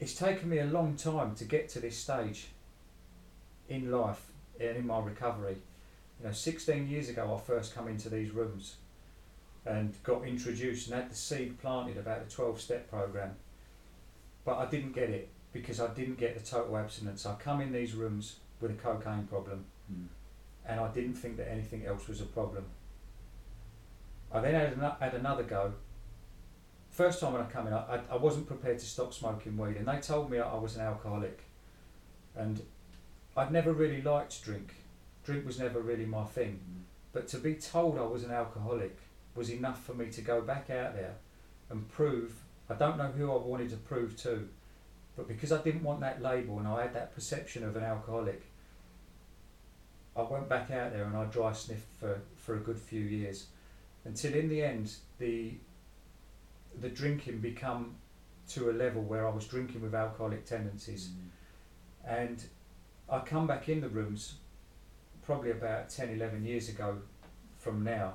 it's 0.00 0.14
taken 0.14 0.48
me 0.48 0.58
a 0.58 0.64
long 0.64 0.96
time 0.96 1.34
to 1.36 1.44
get 1.44 1.68
to 1.70 1.80
this 1.80 1.96
stage 1.96 2.48
in 3.68 3.90
life 3.90 4.22
and 4.60 4.76
in 4.76 4.86
my 4.86 4.98
recovery. 5.00 5.56
You 6.20 6.26
know, 6.26 6.32
16 6.32 6.88
years 6.88 7.08
ago, 7.08 7.34
I 7.36 7.40
first 7.46 7.74
come 7.74 7.88
into 7.88 8.08
these 8.08 8.30
rooms 8.30 8.76
and 9.66 9.94
got 10.02 10.26
introduced 10.26 10.88
and 10.88 10.96
had 10.96 11.10
the 11.10 11.14
seed 11.14 11.60
planted 11.60 11.96
about 11.96 12.26
the 12.28 12.34
12 12.34 12.60
step 12.60 12.90
program. 12.90 13.36
But 14.44 14.58
I 14.58 14.66
didn't 14.66 14.92
get 14.92 15.10
it 15.10 15.28
because 15.52 15.80
I 15.80 15.88
didn't 15.94 16.18
get 16.18 16.38
the 16.38 16.44
total 16.44 16.76
abstinence. 16.76 17.26
I 17.26 17.34
come 17.34 17.60
in 17.60 17.72
these 17.72 17.94
rooms 17.94 18.36
with 18.60 18.70
a 18.70 18.74
cocaine 18.74 19.26
problem 19.26 19.64
Mm. 19.90 20.06
and 20.66 20.80
I 20.80 20.88
didn't 20.88 21.14
think 21.14 21.38
that 21.38 21.50
anything 21.50 21.86
else 21.86 22.08
was 22.08 22.20
a 22.20 22.26
problem. 22.26 22.66
I 24.30 24.40
then 24.40 24.52
had, 24.54 24.72
ano- 24.74 24.96
had 25.00 25.14
another 25.14 25.42
go. 25.42 25.72
First 26.98 27.20
time 27.20 27.32
when 27.32 27.42
I 27.42 27.44
came 27.44 27.68
in, 27.68 27.72
I, 27.72 28.00
I, 28.10 28.16
wasn't 28.16 28.48
prepared 28.48 28.80
to 28.80 28.84
stop 28.84 29.14
smoking 29.14 29.56
weed, 29.56 29.76
and 29.76 29.86
they 29.86 29.98
told 29.98 30.32
me 30.32 30.40
I 30.40 30.56
was 30.56 30.74
an 30.74 30.82
alcoholic. 30.82 31.44
And 32.34 32.60
I'd 33.36 33.52
never 33.52 33.72
really 33.72 34.02
liked 34.02 34.42
drink. 34.42 34.74
Drink 35.24 35.46
was 35.46 35.60
never 35.60 35.78
really 35.78 36.06
my 36.06 36.24
thing. 36.24 36.58
Mm. 36.58 36.82
But 37.12 37.28
to 37.28 37.38
be 37.38 37.54
told 37.54 37.98
I 37.98 38.02
was 38.02 38.24
an 38.24 38.32
alcoholic 38.32 38.98
was 39.36 39.48
enough 39.48 39.84
for 39.84 39.94
me 39.94 40.10
to 40.10 40.20
go 40.20 40.40
back 40.40 40.70
out 40.70 40.96
there 40.96 41.14
and 41.70 41.88
prove. 41.88 42.32
I 42.68 42.74
don't 42.74 42.98
know 42.98 43.12
who 43.16 43.30
I 43.30 43.36
wanted 43.36 43.70
to 43.70 43.76
prove 43.76 44.16
to, 44.22 44.48
but 45.16 45.28
because 45.28 45.52
I 45.52 45.62
didn't 45.62 45.84
want 45.84 46.00
that 46.00 46.20
label 46.20 46.58
and 46.58 46.66
I 46.66 46.82
had 46.82 46.94
that 46.94 47.14
perception 47.14 47.62
of 47.62 47.76
an 47.76 47.84
alcoholic, 47.84 48.42
I 50.16 50.22
went 50.22 50.48
back 50.48 50.72
out 50.72 50.92
there 50.92 51.04
and 51.04 51.16
I 51.16 51.26
dry 51.26 51.52
sniffed 51.52 51.94
for, 52.00 52.22
for 52.38 52.56
a 52.56 52.58
good 52.58 52.80
few 52.80 53.02
years, 53.02 53.46
until 54.04 54.34
in 54.34 54.48
the 54.48 54.64
end 54.64 54.94
the 55.20 55.58
the 56.80 56.88
drinking 56.88 57.40
become 57.40 57.96
to 58.50 58.70
a 58.70 58.72
level 58.72 59.02
where 59.02 59.26
I 59.26 59.30
was 59.30 59.46
drinking 59.46 59.82
with 59.82 59.94
alcoholic 59.94 60.44
tendencies, 60.46 61.08
Mm. 61.08 61.30
and 62.04 62.44
I 63.08 63.20
come 63.20 63.46
back 63.46 63.68
in 63.68 63.80
the 63.80 63.88
rooms 63.88 64.38
probably 65.22 65.50
about 65.50 65.90
10, 65.90 66.08
11 66.10 66.44
years 66.44 66.68
ago 66.68 67.02
from 67.58 67.84
now, 67.84 68.14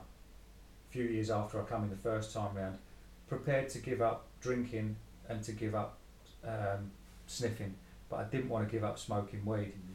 a 0.89 0.91
few 0.91 1.03
years 1.03 1.29
after 1.29 1.62
I 1.62 1.65
come 1.65 1.84
in 1.84 1.89
the 1.89 1.96
first 1.96 2.34
time 2.34 2.55
round, 2.55 2.79
prepared 3.27 3.70
to 3.70 3.79
give 3.79 4.01
up 4.01 4.25
drinking 4.41 4.96
and 5.29 5.43
to 5.43 5.51
give 5.51 5.75
up 5.75 5.98
um, 6.43 6.91
sniffing, 7.27 7.75
but 8.10 8.17
I 8.17 8.24
didn't 8.25 8.50
want 8.50 8.67
to 8.67 8.72
give 8.72 8.84
up 8.84 8.98
smoking 8.98 9.46
weed. 9.46 9.74
Mm. 9.74 9.93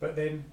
But 0.00 0.16
then, 0.16 0.44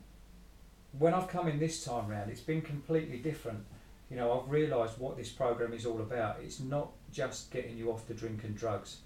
when 0.98 1.14
I've 1.14 1.28
come 1.28 1.48
in 1.48 1.60
this 1.60 1.84
time 1.84 2.08
round, 2.08 2.32
it's 2.32 2.42
been 2.42 2.62
completely 2.62 3.18
different. 3.18 3.66
You 4.12 4.18
know, 4.18 4.38
I've 4.38 4.52
realised 4.52 5.00
what 5.00 5.16
this 5.16 5.30
program 5.30 5.72
is 5.72 5.86
all 5.86 6.02
about. 6.02 6.40
It's 6.44 6.60
not 6.60 6.92
just 7.14 7.50
getting 7.50 7.78
you 7.78 7.92
off 7.92 8.08
the 8.08 8.14
drink 8.14 8.44
and 8.44 8.56
drugs. 8.56 8.98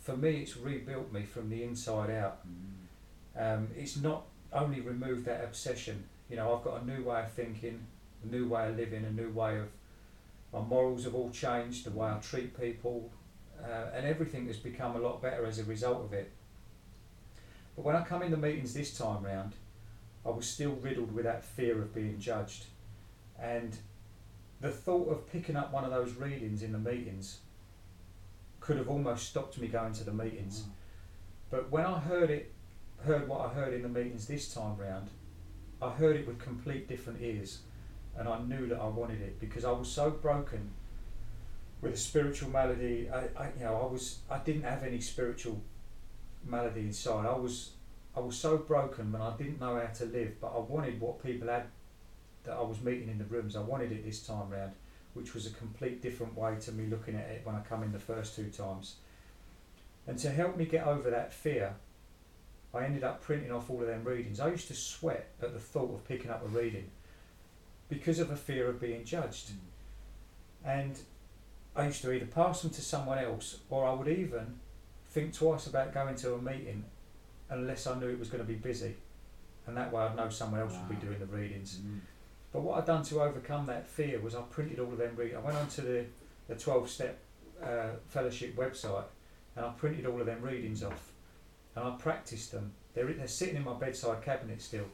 For 0.00 0.16
me, 0.16 0.38
it's 0.40 0.56
rebuilt 0.56 1.12
me 1.12 1.24
from 1.24 1.50
the 1.50 1.62
inside 1.62 2.10
out. 2.10 2.38
Mm. 2.48 3.54
Um, 3.54 3.68
it's 3.76 3.98
not 3.98 4.22
only 4.54 4.80
removed 4.80 5.26
that 5.26 5.44
obsession. 5.44 6.04
You 6.30 6.36
know, 6.36 6.56
I've 6.56 6.64
got 6.64 6.80
a 6.80 6.86
new 6.86 7.04
way 7.04 7.20
of 7.20 7.32
thinking, 7.32 7.80
a 8.24 8.34
new 8.34 8.48
way 8.48 8.70
of 8.70 8.78
living, 8.78 9.04
a 9.04 9.10
new 9.10 9.28
way 9.28 9.58
of 9.58 9.68
my 10.54 10.60
morals 10.60 11.04
have 11.04 11.14
all 11.14 11.28
changed, 11.28 11.84
the 11.84 11.90
way 11.90 12.08
I 12.08 12.18
treat 12.20 12.58
people, 12.58 13.10
uh, 13.62 13.90
and 13.94 14.06
everything 14.06 14.46
has 14.46 14.56
become 14.56 14.96
a 14.96 14.98
lot 14.98 15.20
better 15.20 15.44
as 15.44 15.58
a 15.58 15.64
result 15.64 16.02
of 16.02 16.14
it. 16.14 16.30
But 17.74 17.84
when 17.84 17.94
I 17.94 18.02
come 18.02 18.22
in 18.22 18.30
the 18.30 18.38
meetings 18.38 18.72
this 18.72 18.96
time 18.96 19.22
round, 19.22 19.52
I 20.24 20.30
was 20.30 20.48
still 20.48 20.72
riddled 20.76 21.12
with 21.12 21.24
that 21.24 21.44
fear 21.44 21.82
of 21.82 21.94
being 21.94 22.18
judged. 22.18 22.64
And 23.38 23.76
the 24.66 24.72
thought 24.72 25.08
of 25.08 25.30
picking 25.30 25.56
up 25.56 25.72
one 25.72 25.84
of 25.84 25.90
those 25.90 26.14
readings 26.14 26.62
in 26.62 26.72
the 26.72 26.78
meetings 26.78 27.38
could 28.60 28.76
have 28.76 28.88
almost 28.88 29.28
stopped 29.28 29.58
me 29.58 29.68
going 29.68 29.92
to 29.92 30.02
the 30.02 30.12
meetings. 30.12 30.62
Mm. 30.62 30.70
But 31.50 31.70
when 31.70 31.86
I 31.86 32.00
heard 32.00 32.30
it, 32.30 32.52
heard 33.04 33.28
what 33.28 33.40
I 33.42 33.48
heard 33.54 33.72
in 33.72 33.82
the 33.82 33.88
meetings 33.88 34.26
this 34.26 34.52
time 34.52 34.76
round, 34.76 35.08
I 35.80 35.90
heard 35.90 36.16
it 36.16 36.26
with 36.26 36.40
complete 36.40 36.88
different 36.88 37.20
ears, 37.22 37.60
and 38.18 38.28
I 38.28 38.40
knew 38.40 38.66
that 38.66 38.80
I 38.80 38.88
wanted 38.88 39.20
it 39.20 39.38
because 39.38 39.64
I 39.64 39.70
was 39.70 39.88
so 39.88 40.10
broken 40.10 40.70
with 41.80 41.94
a 41.94 41.96
spiritual 41.96 42.50
malady. 42.50 43.08
I, 43.08 43.28
I 43.40 43.50
you 43.56 43.64
know, 43.64 43.76
I 43.88 43.92
was, 43.92 44.18
I 44.28 44.38
didn't 44.38 44.62
have 44.62 44.82
any 44.82 45.00
spiritual 45.00 45.60
malady 46.44 46.80
inside. 46.80 47.26
I 47.26 47.36
was, 47.36 47.72
I 48.16 48.20
was 48.20 48.36
so 48.36 48.56
broken 48.56 49.12
when 49.12 49.22
I 49.22 49.36
didn't 49.36 49.60
know 49.60 49.78
how 49.78 49.92
to 49.92 50.06
live, 50.06 50.40
but 50.40 50.48
I 50.48 50.58
wanted 50.58 51.00
what 51.00 51.22
people 51.22 51.46
had 51.46 51.66
that 52.46 52.56
I 52.56 52.62
was 52.62 52.80
meeting 52.80 53.08
in 53.08 53.18
the 53.18 53.24
rooms. 53.24 53.56
I 53.56 53.60
wanted 53.60 53.92
it 53.92 54.04
this 54.04 54.26
time 54.26 54.50
round, 54.50 54.72
which 55.14 55.34
was 55.34 55.46
a 55.46 55.50
complete 55.50 56.02
different 56.02 56.36
way 56.36 56.56
to 56.60 56.72
me 56.72 56.86
looking 56.86 57.14
at 57.14 57.28
it 57.28 57.42
when 57.44 57.54
I 57.54 57.60
come 57.60 57.82
in 57.82 57.92
the 57.92 57.98
first 57.98 58.34
two 58.34 58.50
times. 58.50 58.96
And 60.06 60.18
to 60.18 60.30
help 60.30 60.56
me 60.56 60.64
get 60.64 60.86
over 60.86 61.10
that 61.10 61.32
fear, 61.32 61.74
I 62.72 62.84
ended 62.84 63.04
up 63.04 63.22
printing 63.22 63.50
off 63.50 63.70
all 63.70 63.80
of 63.80 63.86
them 63.86 64.04
readings. 64.04 64.40
I 64.40 64.48
used 64.48 64.68
to 64.68 64.74
sweat 64.74 65.28
at 65.42 65.52
the 65.52 65.60
thought 65.60 65.94
of 65.94 66.06
picking 66.06 66.30
up 66.30 66.44
a 66.44 66.48
reading 66.48 66.90
because 67.88 68.18
of 68.18 68.30
a 68.30 68.36
fear 68.36 68.68
of 68.68 68.80
being 68.80 69.04
judged. 69.04 69.50
And 70.64 70.98
I 71.74 71.86
used 71.86 72.02
to 72.02 72.12
either 72.12 72.26
pass 72.26 72.62
them 72.62 72.70
to 72.70 72.82
someone 72.82 73.18
else 73.18 73.58
or 73.70 73.86
I 73.86 73.92
would 73.92 74.08
even 74.08 74.58
think 75.10 75.32
twice 75.32 75.66
about 75.66 75.94
going 75.94 76.14
to 76.16 76.34
a 76.34 76.42
meeting 76.42 76.84
unless 77.48 77.86
I 77.86 77.98
knew 77.98 78.08
it 78.08 78.18
was 78.18 78.28
going 78.28 78.44
to 78.44 78.48
be 78.50 78.58
busy. 78.58 78.94
And 79.66 79.76
that 79.76 79.92
way 79.92 80.02
I'd 80.02 80.16
know 80.16 80.28
someone 80.28 80.60
else 80.60 80.74
would 80.74 81.00
be 81.00 81.06
doing 81.06 81.18
the 81.18 81.26
readings. 81.26 81.78
Mm. 81.78 82.00
But 82.56 82.62
what 82.62 82.78
I'd 82.78 82.86
done 82.86 83.02
to 83.02 83.20
overcome 83.20 83.66
that 83.66 83.86
fear 83.86 84.18
was 84.18 84.34
I 84.34 84.40
printed 84.40 84.80
all 84.80 84.90
of 84.90 84.96
them 84.96 85.14
readings. 85.14 85.36
I 85.36 85.44
went 85.44 85.58
onto 85.58 85.82
the, 85.82 86.06
the 86.48 86.54
12 86.54 86.88
step 86.88 87.18
uh, 87.62 87.88
fellowship 88.08 88.56
website 88.56 89.04
and 89.54 89.66
I 89.66 89.68
printed 89.72 90.06
all 90.06 90.18
of 90.18 90.24
them 90.24 90.40
readings 90.40 90.82
off 90.82 91.12
and 91.74 91.84
I 91.84 91.90
practiced 91.98 92.52
them. 92.52 92.72
They're, 92.94 93.12
they're 93.12 93.28
sitting 93.28 93.56
in 93.56 93.64
my 93.64 93.74
bedside 93.74 94.22
cabinet 94.24 94.62
still. 94.62 94.86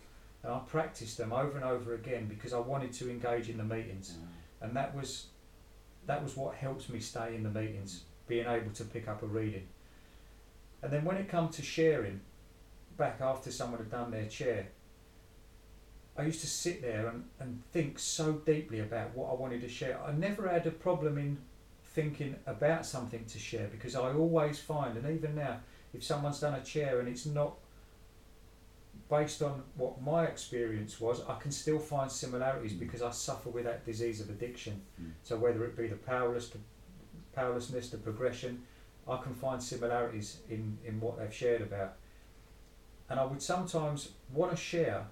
And 0.42 0.52
I 0.52 0.58
practiced 0.58 1.18
them 1.18 1.32
over 1.32 1.54
and 1.54 1.64
over 1.64 1.94
again 1.94 2.26
because 2.26 2.52
I 2.52 2.58
wanted 2.58 2.92
to 2.94 3.08
engage 3.08 3.48
in 3.48 3.58
the 3.58 3.64
meetings. 3.64 4.16
And 4.60 4.74
that 4.74 4.92
was, 4.92 5.26
that 6.06 6.20
was 6.20 6.36
what 6.36 6.56
helps 6.56 6.88
me 6.88 6.98
stay 6.98 7.36
in 7.36 7.44
the 7.44 7.48
meetings, 7.48 8.02
being 8.26 8.48
able 8.48 8.72
to 8.72 8.82
pick 8.82 9.06
up 9.06 9.22
a 9.22 9.26
reading. 9.26 9.68
And 10.82 10.92
then 10.92 11.04
when 11.04 11.16
it 11.16 11.28
come 11.28 11.48
to 11.50 11.62
sharing, 11.62 12.22
back 12.96 13.20
after 13.20 13.52
someone 13.52 13.78
had 13.78 13.90
done 13.92 14.10
their 14.10 14.26
chair, 14.26 14.66
I 16.16 16.24
used 16.24 16.40
to 16.42 16.46
sit 16.46 16.82
there 16.82 17.08
and, 17.08 17.24
and 17.40 17.62
think 17.72 17.98
so 17.98 18.32
deeply 18.32 18.80
about 18.80 19.16
what 19.16 19.30
I 19.30 19.34
wanted 19.34 19.62
to 19.62 19.68
share. 19.68 19.98
I 20.02 20.12
never 20.12 20.48
had 20.48 20.66
a 20.66 20.70
problem 20.70 21.16
in 21.16 21.38
thinking 21.84 22.36
about 22.46 22.84
something 22.84 23.24
to 23.26 23.38
share 23.38 23.68
because 23.68 23.94
I 23.94 24.12
always 24.12 24.58
find, 24.58 24.96
and 24.96 25.08
even 25.14 25.34
now, 25.34 25.60
if 25.94 26.04
someone's 26.04 26.40
done 26.40 26.54
a 26.54 26.62
chair 26.62 27.00
and 27.00 27.08
it's 27.08 27.26
not 27.26 27.54
based 29.10 29.42
on 29.42 29.62
what 29.76 30.00
my 30.00 30.24
experience 30.24 31.00
was, 31.00 31.22
I 31.28 31.38
can 31.38 31.50
still 31.50 31.78
find 31.78 32.10
similarities 32.10 32.72
Mm. 32.72 32.78
because 32.80 33.02
I 33.02 33.10
suffer 33.10 33.50
with 33.50 33.64
that 33.64 33.84
disease 33.84 34.20
of 34.20 34.30
addiction. 34.30 34.80
Mm. 35.00 35.12
So 35.22 35.36
whether 35.36 35.64
it 35.64 35.76
be 35.76 35.86
the 35.86 35.96
powerless, 35.96 36.48
the 36.48 36.58
powerlessness, 37.34 37.90
the 37.90 37.98
progression, 37.98 38.62
I 39.06 39.18
can 39.18 39.34
find 39.34 39.62
similarities 39.62 40.38
in, 40.48 40.78
in 40.84 41.00
what 41.00 41.18
they've 41.18 41.34
shared 41.34 41.60
about. 41.60 41.96
And 43.10 43.20
I 43.20 43.24
would 43.24 43.42
sometimes 43.42 44.10
want 44.32 44.50
to 44.52 44.56
share, 44.56 45.06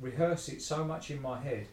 rehearse 0.00 0.48
it 0.48 0.62
so 0.62 0.84
much 0.84 1.10
in 1.10 1.20
my 1.20 1.40
head, 1.40 1.68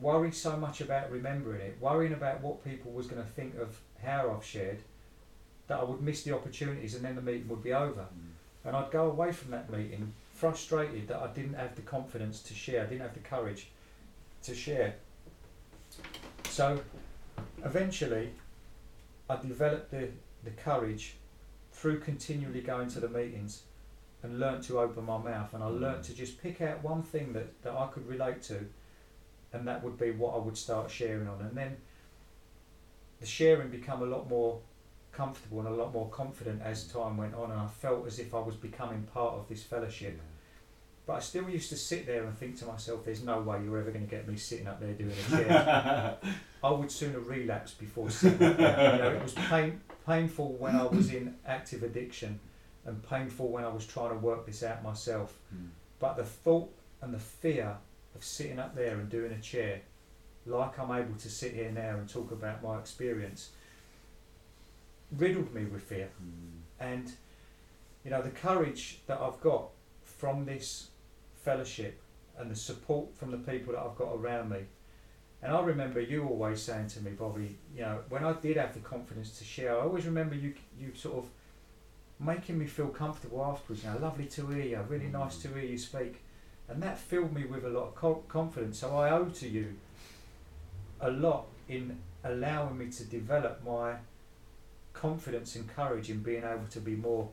worry 0.00 0.32
so 0.32 0.56
much 0.56 0.80
about 0.80 1.10
remembering 1.10 1.60
it, 1.60 1.76
worrying 1.80 2.12
about 2.12 2.40
what 2.40 2.64
people 2.64 2.92
was 2.92 3.06
going 3.06 3.22
to 3.22 3.28
think 3.28 3.56
of 3.56 3.78
how 4.02 4.34
I've 4.34 4.44
shared, 4.44 4.78
that 5.68 5.80
I 5.80 5.84
would 5.84 6.00
miss 6.00 6.22
the 6.22 6.34
opportunities 6.34 6.94
and 6.94 7.04
then 7.04 7.14
the 7.14 7.22
meeting 7.22 7.48
would 7.48 7.62
be 7.62 7.72
over. 7.72 8.00
Mm. 8.00 8.30
And 8.64 8.76
I'd 8.76 8.90
go 8.90 9.06
away 9.10 9.32
from 9.32 9.52
that 9.52 9.70
meeting 9.70 10.12
frustrated 10.32 11.08
that 11.08 11.18
I 11.18 11.28
didn't 11.28 11.54
have 11.54 11.76
the 11.76 11.82
confidence 11.82 12.42
to 12.44 12.54
share, 12.54 12.82
I 12.82 12.86
didn't 12.86 13.02
have 13.02 13.14
the 13.14 13.20
courage 13.20 13.68
to 14.42 14.54
share. 14.54 14.94
So 16.48 16.80
eventually 17.64 18.30
I 19.28 19.36
developed 19.36 19.90
the, 19.90 20.08
the 20.44 20.50
courage 20.50 21.16
through 21.72 22.00
continually 22.00 22.60
going 22.60 22.88
to 22.90 23.00
the 23.00 23.08
meetings 23.08 23.62
and 24.22 24.38
learnt 24.38 24.64
to 24.64 24.78
open 24.80 25.04
my 25.04 25.18
mouth 25.18 25.54
and 25.54 25.62
I 25.62 25.68
mm. 25.68 25.80
learnt 25.80 26.04
to 26.04 26.14
just 26.14 26.40
pick 26.42 26.60
out 26.60 26.82
one 26.82 27.02
thing 27.02 27.32
that, 27.32 27.62
that 27.62 27.72
I 27.72 27.86
could 27.86 28.06
relate 28.06 28.42
to 28.44 28.66
and 29.52 29.66
that 29.66 29.82
would 29.82 29.98
be 29.98 30.10
what 30.10 30.34
I 30.34 30.38
would 30.38 30.56
start 30.56 30.90
sharing 30.90 31.28
on 31.28 31.40
and 31.40 31.56
then 31.56 31.76
the 33.20 33.26
sharing 33.26 33.68
become 33.68 34.02
a 34.02 34.06
lot 34.06 34.28
more 34.28 34.60
comfortable 35.12 35.60
and 35.60 35.68
a 35.68 35.74
lot 35.74 35.92
more 35.92 36.08
confident 36.08 36.62
as 36.62 36.84
mm. 36.84 36.92
time 36.92 37.16
went 37.16 37.34
on 37.34 37.50
and 37.50 37.60
I 37.60 37.66
felt 37.66 38.06
as 38.06 38.18
if 38.18 38.34
I 38.34 38.40
was 38.40 38.54
becoming 38.54 39.02
part 39.14 39.34
of 39.34 39.48
this 39.48 39.62
fellowship. 39.62 40.20
But 41.06 41.14
I 41.14 41.20
still 41.20 41.48
used 41.48 41.70
to 41.70 41.76
sit 41.76 42.06
there 42.06 42.24
and 42.24 42.38
think 42.38 42.58
to 42.60 42.66
myself, 42.66 43.04
there's 43.04 43.24
no 43.24 43.40
way 43.40 43.62
you're 43.64 43.78
ever 43.78 43.90
going 43.90 44.06
to 44.06 44.10
get 44.10 44.28
me 44.28 44.36
sitting 44.36 44.68
up 44.68 44.80
there 44.80 44.92
doing 44.92 45.10
a 45.10 45.30
chair. 45.30 46.16
I 46.62 46.70
would 46.70 46.90
sooner 46.90 47.18
relapse 47.18 47.72
before 47.72 48.10
sitting 48.10 48.46
up 48.46 48.56
there. 48.56 48.92
You 48.92 49.02
know, 49.02 49.10
it 49.10 49.22
was 49.22 49.32
pain, 49.32 49.80
painful 50.06 50.52
when 50.52 50.76
I 50.76 50.84
was 50.84 51.12
in 51.12 51.34
active 51.44 51.82
addiction 51.82 52.38
and 52.86 53.02
painful 53.08 53.48
when 53.48 53.64
I 53.64 53.68
was 53.68 53.86
trying 53.86 54.10
to 54.10 54.16
work 54.16 54.46
this 54.46 54.62
out 54.62 54.82
myself. 54.82 55.38
Mm. 55.54 55.68
But 55.98 56.16
the 56.16 56.24
thought 56.24 56.72
and 57.02 57.12
the 57.12 57.18
fear 57.18 57.76
of 58.14 58.24
sitting 58.24 58.58
up 58.58 58.74
there 58.74 58.94
and 58.94 59.08
doing 59.08 59.32
a 59.32 59.40
chair, 59.40 59.82
like 60.46 60.78
I'm 60.78 60.90
able 60.90 61.18
to 61.18 61.28
sit 61.28 61.52
here 61.54 61.70
now 61.70 61.96
and 61.96 62.08
talk 62.08 62.32
about 62.32 62.62
my 62.62 62.78
experience, 62.78 63.50
riddled 65.16 65.54
me 65.54 65.64
with 65.64 65.82
fear. 65.82 66.08
Mm. 66.22 66.60
And, 66.80 67.12
you 68.04 68.10
know, 68.10 68.22
the 68.22 68.30
courage 68.30 69.00
that 69.06 69.20
I've 69.20 69.40
got 69.40 69.68
from 70.02 70.44
this 70.44 70.88
fellowship 71.44 72.00
and 72.38 72.50
the 72.50 72.56
support 72.56 73.14
from 73.16 73.30
the 73.30 73.38
people 73.38 73.74
that 73.74 73.80
I've 73.80 73.96
got 73.96 74.14
around 74.14 74.50
me. 74.50 74.60
And 75.42 75.52
I 75.52 75.60
remember 75.62 76.00
you 76.00 76.26
always 76.26 76.60
saying 76.60 76.88
to 76.88 77.00
me, 77.00 77.12
Bobby, 77.12 77.58
you 77.74 77.80
know, 77.82 78.00
when 78.08 78.24
I 78.24 78.32
did 78.34 78.56
have 78.56 78.74
the 78.74 78.80
confidence 78.80 79.38
to 79.38 79.44
share, 79.44 79.78
I 79.78 79.82
always 79.82 80.04
remember 80.04 80.34
you, 80.34 80.54
you 80.78 80.92
sort 80.94 81.16
of 81.18 81.30
making 82.20 82.58
me 82.58 82.66
feel 82.66 82.88
comfortable 82.88 83.42
afterwards. 83.44 83.82
You 83.82 83.90
know, 83.90 83.98
lovely 83.98 84.26
to 84.26 84.46
hear 84.48 84.64
you, 84.64 84.80
really 84.88 85.08
nice 85.08 85.38
to 85.38 85.48
hear 85.48 85.64
you 85.64 85.78
speak. 85.78 86.22
And 86.68 86.82
that 86.82 86.98
filled 86.98 87.32
me 87.32 87.44
with 87.44 87.64
a 87.64 87.68
lot 87.68 87.94
of 87.96 88.28
confidence. 88.28 88.78
So 88.78 88.96
I 88.96 89.10
owe 89.10 89.24
to 89.24 89.48
you 89.48 89.74
a 91.00 91.10
lot 91.10 91.46
in 91.68 91.98
allowing 92.22 92.78
me 92.78 92.90
to 92.90 93.04
develop 93.04 93.64
my 93.64 93.94
confidence 94.92 95.56
and 95.56 95.68
courage 95.74 96.10
in 96.10 96.20
being 96.20 96.44
able 96.44 96.66
to 96.70 96.80
be 96.80 96.94
more 96.94 97.28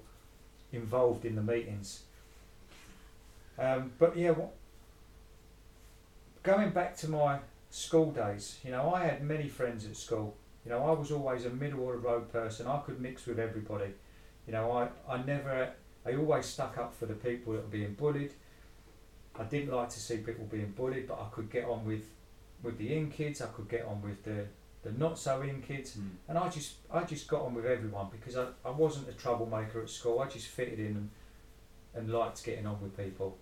involved 0.71 1.25
in 1.25 1.35
the 1.35 1.43
meetings. 1.43 2.03
Um, 3.59 3.91
but 3.99 4.15
yeah, 4.15 4.31
what, 4.31 4.53
going 6.43 6.69
back 6.69 6.95
to 6.97 7.09
my 7.09 7.39
school 7.69 8.11
days, 8.11 8.59
you 8.63 8.71
know, 8.71 8.93
I 8.93 9.03
had 9.03 9.23
many 9.23 9.47
friends 9.47 9.85
at 9.85 9.95
school. 9.95 10.35
You 10.65 10.71
know, 10.71 10.83
I 10.83 10.91
was 10.91 11.11
always 11.11 11.45
a 11.45 11.49
middle 11.49 11.89
of 11.89 12.01
the 12.01 12.07
road 12.07 12.31
person. 12.31 12.67
I 12.67 12.79
could 12.79 12.99
mix 12.99 13.25
with 13.25 13.39
everybody. 13.39 13.93
You 14.47 14.53
know, 14.53 14.71
I, 14.71 14.87
I 15.13 15.21
never, 15.23 15.69
I 16.05 16.15
always 16.15 16.45
stuck 16.45 16.77
up 16.77 16.95
for 16.95 17.05
the 17.05 17.13
people 17.13 17.53
that 17.53 17.63
were 17.63 17.67
being 17.67 17.93
bullied. 17.93 18.31
I 19.37 19.43
didn't 19.43 19.73
like 19.73 19.89
to 19.89 19.99
see 19.99 20.17
people 20.17 20.45
being 20.45 20.71
bullied, 20.71 21.07
but 21.07 21.19
I 21.21 21.27
could 21.35 21.51
get 21.51 21.65
on 21.65 21.85
with, 21.85 22.05
with 22.63 22.77
the 22.77 22.95
in 22.95 23.11
kids. 23.11 23.41
I 23.41 23.47
could 23.47 23.69
get 23.69 23.85
on 23.85 24.01
with 24.01 24.23
the, 24.23 24.45
the 24.83 24.97
not 24.97 25.19
so 25.19 25.41
in 25.41 25.61
kids 25.61 25.97
Mm. 25.97 26.09
and 26.29 26.37
I 26.37 26.49
just 26.49 26.75
I 26.91 27.03
just 27.03 27.27
got 27.27 27.41
on 27.41 27.53
with 27.55 27.65
everyone 27.65 28.07
because 28.11 28.37
I, 28.37 28.47
I 28.65 28.69
wasn't 28.71 29.09
a 29.09 29.13
troublemaker 29.13 29.81
at 29.81 29.89
school. 29.89 30.19
I 30.19 30.27
just 30.27 30.47
fitted 30.47 30.79
in 30.79 30.85
and, 30.95 31.09
and 31.93 32.09
liked 32.11 32.43
getting 32.43 32.65
on 32.65 32.81
with 32.81 32.95
people, 32.95 33.37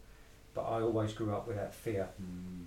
but 0.54 0.62
I 0.64 0.82
always 0.82 1.14
grew 1.14 1.34
up 1.36 1.48
with 1.48 1.58
that 1.58 1.74
fear. 1.76 2.08
Mm. 2.22 2.66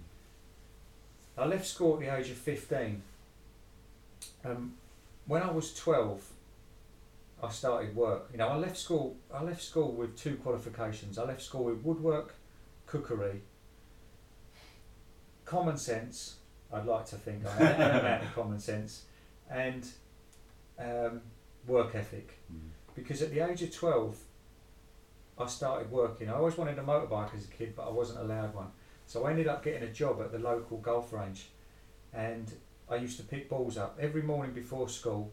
I 1.37 1.47
left 1.47 1.67
school 1.67 1.95
at 1.95 2.01
the 2.01 2.17
age 2.17 2.31
of 2.31 2.37
fifteen. 2.37 3.03
Um, 4.45 4.75
when 5.27 5.43
I 5.43 5.51
was 5.51 5.75
twelve, 5.75 6.23
I 7.43 7.51
started 7.51 7.95
work. 7.95 8.29
You 8.33 8.39
know, 8.39 8.49
I 8.49 8.57
left 8.57 8.77
school. 8.77 9.17
I 9.33 9.43
left 9.43 9.63
school 9.63 9.93
with 9.93 10.17
two 10.17 10.37
qualifications. 10.37 11.19
I 11.19 11.25
left 11.25 11.43
school 11.43 11.65
with 11.65 11.83
woodwork, 11.83 12.35
cookery, 12.87 13.43
common 15.45 15.77
sense. 15.77 16.37
I'd 16.73 16.85
like 16.85 17.07
to 17.07 17.17
think 17.17 17.47
I 17.47 17.51
had 17.51 17.81
an 17.81 18.01
amount 18.01 18.23
of 18.25 18.35
common 18.35 18.59
sense, 18.59 19.05
and 19.51 19.87
um, 20.79 21.23
work 21.67 21.95
ethic. 21.95 22.39
Mm. 22.53 22.71
Because 22.95 23.23
at 23.23 23.31
the 23.31 23.41
age 23.41 23.63
of 23.63 23.75
twelve, 23.75 24.19
I 25.39 25.47
started 25.47 25.91
working. 25.91 26.29
I 26.29 26.35
always 26.35 26.57
wanted 26.59 26.79
a 26.79 26.83
motorbike 26.83 27.35
as 27.35 27.45
a 27.45 27.49
kid, 27.49 27.75
but 27.77 27.87
I 27.87 27.91
wasn't 27.91 28.19
allowed 28.19 28.55
one. 28.55 28.73
So 29.07 29.25
I 29.25 29.31
ended 29.31 29.47
up 29.47 29.65
getting 29.65 29.85
a 29.85 29.93
job 29.93 30.21
at 30.21 30.33
the 30.33 30.39
local 30.39 30.79
golf 30.79 31.13
range, 31.13 31.47
and 32.13 32.53
I 32.91 32.97
used 32.97 33.17
to 33.19 33.23
pick 33.23 33.49
balls 33.49 33.79
up 33.79 33.97
every 34.01 34.23
morning 34.23 34.53
before 34.53 34.89
school. 34.89 35.33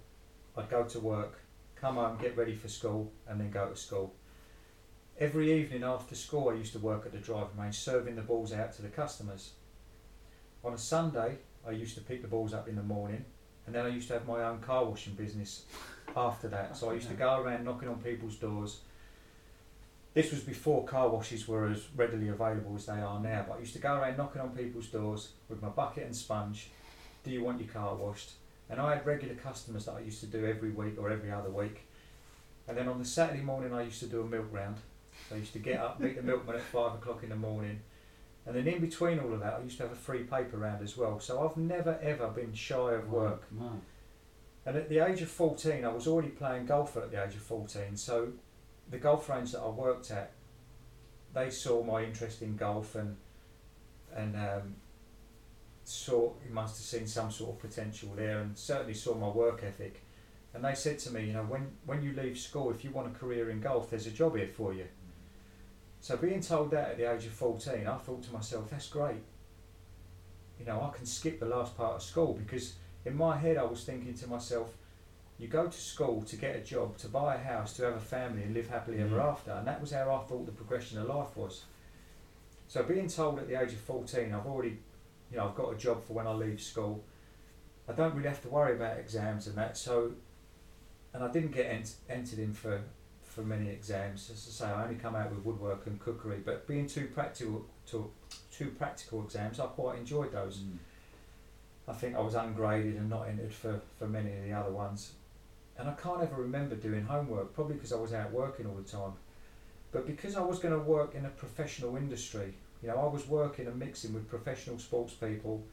I'd 0.56 0.70
go 0.70 0.84
to 0.84 1.00
work, 1.00 1.42
come 1.86 1.98
home, 1.98 2.18
get 2.20 2.36
ready 2.36 2.56
for 2.56 2.68
school, 2.68 3.12
and 3.27 3.39
then 3.39 3.51
go 3.51 3.70
to 3.70 3.75
school. 3.75 4.15
Every 5.20 5.54
evening 5.54 5.84
after 5.84 6.15
school, 6.15 6.50
I 6.50 6.56
used 6.56 6.74
to 6.74 6.80
work 6.80 7.06
at 7.06 7.12
the 7.12 7.20
driving 7.20 7.60
range, 7.60 7.77
serving 7.77 8.15
the 8.15 8.24
balls 8.24 8.51
out 8.51 8.74
to 8.74 8.82
the 8.82 8.88
customers. 8.88 9.51
On 10.63 10.74
a 10.74 10.80
Sunday, 10.80 11.38
I 11.65 11.72
used 11.72 11.94
to 11.94 12.01
pick 12.01 12.24
the 12.24 12.27
balls 12.27 12.56
up 12.56 12.68
in 12.68 12.75
the 12.75 12.82
morning, 12.82 13.24
and 13.68 13.75
then 13.75 13.86
I 13.86 13.89
used 13.89 14.08
to 14.08 14.15
have 14.15 14.27
my 14.27 14.44
own 14.46 14.62
car 14.62 14.84
washing 14.84 15.13
business 15.13 15.65
after 16.18 16.48
that. 16.48 16.75
So 16.75 16.89
I 16.89 16.96
used 16.96 17.10
to 17.10 17.13
go 17.13 17.39
around 17.39 17.63
knocking 17.63 17.88
on 17.88 18.01
people's 18.01 18.38
doors. 18.38 18.80
This 20.15 20.32
was 20.32 20.39
before 20.39 20.86
car 20.86 21.10
washes 21.10 21.48
were 21.48 21.68
as 21.68 21.86
readily 21.96 22.30
available 22.30 22.75
as 22.75 22.88
they 22.88 22.94
are 22.94 23.20
now, 23.20 23.46
but 23.48 23.58
I 23.58 23.60
used 23.60 23.74
to 23.74 23.80
go 23.80 23.94
around 23.94 24.18
knocking 24.18 24.42
on 24.42 24.50
people's 24.50 24.88
doors 24.88 25.34
with 25.50 25.62
my 25.62 25.70
bucket 25.70 26.06
and 26.06 26.15
sponge. 26.15 26.70
Do 27.24 27.30
you 27.30 27.44
want 27.44 27.62
your 27.62 27.70
car 27.70 27.94
washed? 27.96 28.32
And 28.70 28.82
I 28.82 28.96
had 28.96 29.06
regular 29.06 29.36
customers 29.36 29.86
that 29.86 29.94
I 29.94 30.00
used 30.00 30.20
to 30.22 30.28
do 30.28 30.46
every 30.46 30.72
week 30.72 30.96
or 30.98 31.12
every 31.12 31.32
other 31.32 31.50
week. 31.50 31.82
And 32.68 32.78
then 32.78 32.88
on 32.88 32.98
the 32.98 33.06
Saturday 33.06 33.44
morning, 33.44 33.74
I 33.74 33.84
used 33.84 34.00
to 34.00 34.08
do 34.08 34.22
a 34.22 34.26
milk 34.26 34.48
round. 34.52 34.78
So 35.30 35.36
I 35.36 35.40
used 35.40 35.54
to 35.54 35.60
get 35.60 35.80
up, 35.80 36.00
meet 36.00 36.16
the 36.16 36.24
milkman 36.24 36.56
at 36.56 36.62
five 36.64 36.96
o'clock 36.96 37.24
in 37.24 37.30
the 37.30 37.36
morning. 37.36 37.80
And 38.46 38.56
then 38.56 38.68
in 38.68 38.80
between 38.80 39.20
all 39.20 39.34
of 39.34 39.40
that, 39.40 39.56
I 39.60 39.64
used 39.64 39.78
to 39.78 39.84
have 39.84 39.92
a 39.92 39.96
free 39.96 40.24
paper 40.24 40.58
round 40.58 40.84
as 40.84 40.98
well. 40.98 41.20
So 41.20 41.48
I've 41.48 41.58
never 41.58 42.00
ever 42.02 42.28
been 42.28 42.54
shy 42.54 42.94
of 42.94 43.10
work. 43.10 43.44
No. 43.52 43.82
And 44.66 44.78
at 44.78 44.90
the 44.90 45.00
age 45.00 45.22
of 45.22 45.30
14, 45.30 45.86
I 45.86 45.90
was 45.90 46.08
already 46.08 46.30
playing 46.30 46.66
golf 46.66 46.98
at 46.98 47.12
the 47.12 47.24
age 47.24 47.36
of 47.36 47.42
14. 47.42 47.96
So 47.98 48.30
the 48.90 48.98
golf 48.98 49.30
range 49.30 49.52
that 49.52 49.62
I 49.62 49.70
worked 49.70 50.12
at, 50.12 50.32
they 51.34 51.50
saw 51.50 51.84
my 51.84 52.04
interest 52.04 52.42
in 52.42 52.56
golf 52.56 52.96
and 52.96 53.18
and 54.16 54.36
um, 54.36 54.76
saw 55.86 56.34
he 56.46 56.51
must 56.51 56.77
have 56.77 56.86
seen 56.86 57.08
some 57.08 57.32
sort 57.32 57.51
of 57.51 57.60
potential 57.60 58.10
there 58.15 58.39
and 58.39 58.58
certainly 58.58 58.94
saw 58.94 59.13
my 59.15 59.30
work 59.30 59.63
ethic. 59.63 60.01
And 60.54 60.63
they 60.63 60.74
said 60.74 61.00
to 61.00 61.12
me, 61.12 61.25
you 61.27 61.34
know, 61.34 61.44
when 61.44 61.72
when 61.86 62.01
you 62.01 62.13
leave 62.13 62.38
school, 62.38 62.72
if 62.72 62.84
you 62.84 62.92
want 62.92 63.08
a 63.08 63.20
career 63.20 63.50
in 63.50 63.62
golf, 63.62 63.89
there's 63.89 64.08
a 64.08 64.12
job 64.12 64.36
here 64.36 64.48
for 64.48 64.74
you. 64.74 64.86
So 66.01 66.18
being 66.18 66.42
told 66.42 66.72
that 66.72 66.92
at 66.92 66.98
the 66.98 67.12
age 67.12 67.25
of 67.25 67.32
14, 67.32 67.88
I 67.88 67.98
thought 67.98 68.24
to 68.24 68.34
myself, 68.34 68.70
that's 68.70 68.88
great. 68.89 69.24
You 70.60 70.65
know, 70.65 70.82
I 70.82 70.96
can 70.96 71.06
skip 71.06 71.39
the 71.39 71.46
last 71.46 71.75
part 71.75 71.96
of 71.96 72.04
school 72.04 72.34
because 72.34 72.75
in 73.06 73.15
my 73.15 73.38
head 73.38 73.58
I 73.58 73.63
was 73.63 73.84
thinking 73.84 74.13
to 74.13 74.27
myself, 74.27 74.74
you 75.38 75.48
go 75.48 75.65
to 75.68 75.77
school 75.77 76.22
to 76.22 76.36
get 76.38 76.56
a 76.56 76.62
job, 76.62 76.98
to 76.98 77.10
buy 77.10 77.36
a 77.36 77.38
house, 77.38 77.74
to 77.74 77.84
have 77.84 77.96
a 77.96 78.00
family 78.00 78.44
and 78.44 78.54
live 78.54 78.70
happily 78.70 79.00
ever 79.00 79.18
Mm. 79.18 79.32
after. 79.32 79.51
And 79.51 79.68
that 79.68 79.82
was 79.82 79.92
how 79.92 80.13
I 80.13 80.24
thought 80.27 80.46
the 80.46 80.51
progression 80.51 81.00
of 81.00 81.08
life 81.08 81.36
was. 81.36 81.65
So 82.68 82.84
being 82.84 83.08
told 83.08 83.39
at 83.39 83.48
the 83.48 83.62
age 83.62 83.74
of 83.74 83.80
14, 83.80 84.34
I've 84.34 84.46
already, 84.48 84.80
you 85.32 85.38
know, 85.38 85.48
I've 85.48 85.55
got 85.55 85.74
a 85.74 85.77
job 85.77 86.03
for 86.05 86.13
when 86.13 86.27
I 86.27 86.32
leave 86.32 86.62
school. 86.62 87.03
I 87.88 87.94
don't 87.94 88.15
really 88.15 88.29
have 88.29 88.41
to 88.44 88.50
worry 88.50 88.75
about 88.75 88.98
exams 88.98 89.48
and 89.48 89.58
that. 89.58 89.77
So, 89.77 90.12
and 91.13 91.24
I 91.24 91.32
didn't 91.32 91.51
get 91.51 91.67
ent- 91.67 91.96
entered 92.10 92.39
in 92.39 92.53
for, 92.53 92.82
for 93.24 93.41
many 93.41 93.70
exams. 93.70 94.29
As 94.32 94.48
I 94.48 94.65
say, 94.65 94.72
I 94.72 94.84
only 94.84 94.96
come 94.96 95.15
out 95.15 95.29
with 95.29 95.46
woodwork 95.46 95.86
and 95.88 96.00
cookery. 96.00 96.39
But 96.44 96.67
being 96.67 96.88
two 96.88 97.08
practical, 97.08 97.65
to, 97.88 98.12
two 98.51 98.67
practical 98.72 99.24
exams, 99.24 99.60
I 99.60 99.65
quite 99.67 100.00
enjoyed 100.00 100.32
those. 100.32 100.60
Mm. 100.60 100.77
I 101.88 101.94
think 101.94 102.15
I 102.15 102.22
was 102.22 102.34
ungraded 102.34 102.96
and 102.96 103.10
not 103.10 103.27
entered 103.27 103.53
for, 103.53 103.79
for 104.00 104.08
many 104.08 104.36
of 104.36 104.44
the 104.44 104.53
other 104.53 104.72
ones. 104.72 105.12
And 105.77 105.89
I 105.89 105.94
can't 105.94 106.22
ever 106.22 106.41
remember 106.41 106.75
doing 106.75 107.03
homework, 107.05 107.53
probably 107.53 107.75
because 107.75 107.94
I 107.94 107.98
was 107.98 108.13
out 108.13 108.32
working 108.32 108.65
all 108.65 108.75
the 108.75 108.89
time. 108.89 109.13
But 109.91 110.08
because 110.08 110.36
I 110.36 110.41
was 110.41 110.60
going 110.60 110.74
to 110.74 110.79
work 110.79 111.15
in 111.15 111.25
a 111.25 111.29
professional 111.29 111.96
industry, 111.96 112.53
you 112.86 112.92
know, 112.92 113.00
I 113.00 113.08
was 113.08 113.27
working 113.27 113.65
and 113.65 113.80
mixing 113.80 114.13
with 114.13 114.30
professional 114.30 114.77
sports 114.77 115.13
people 115.13 115.63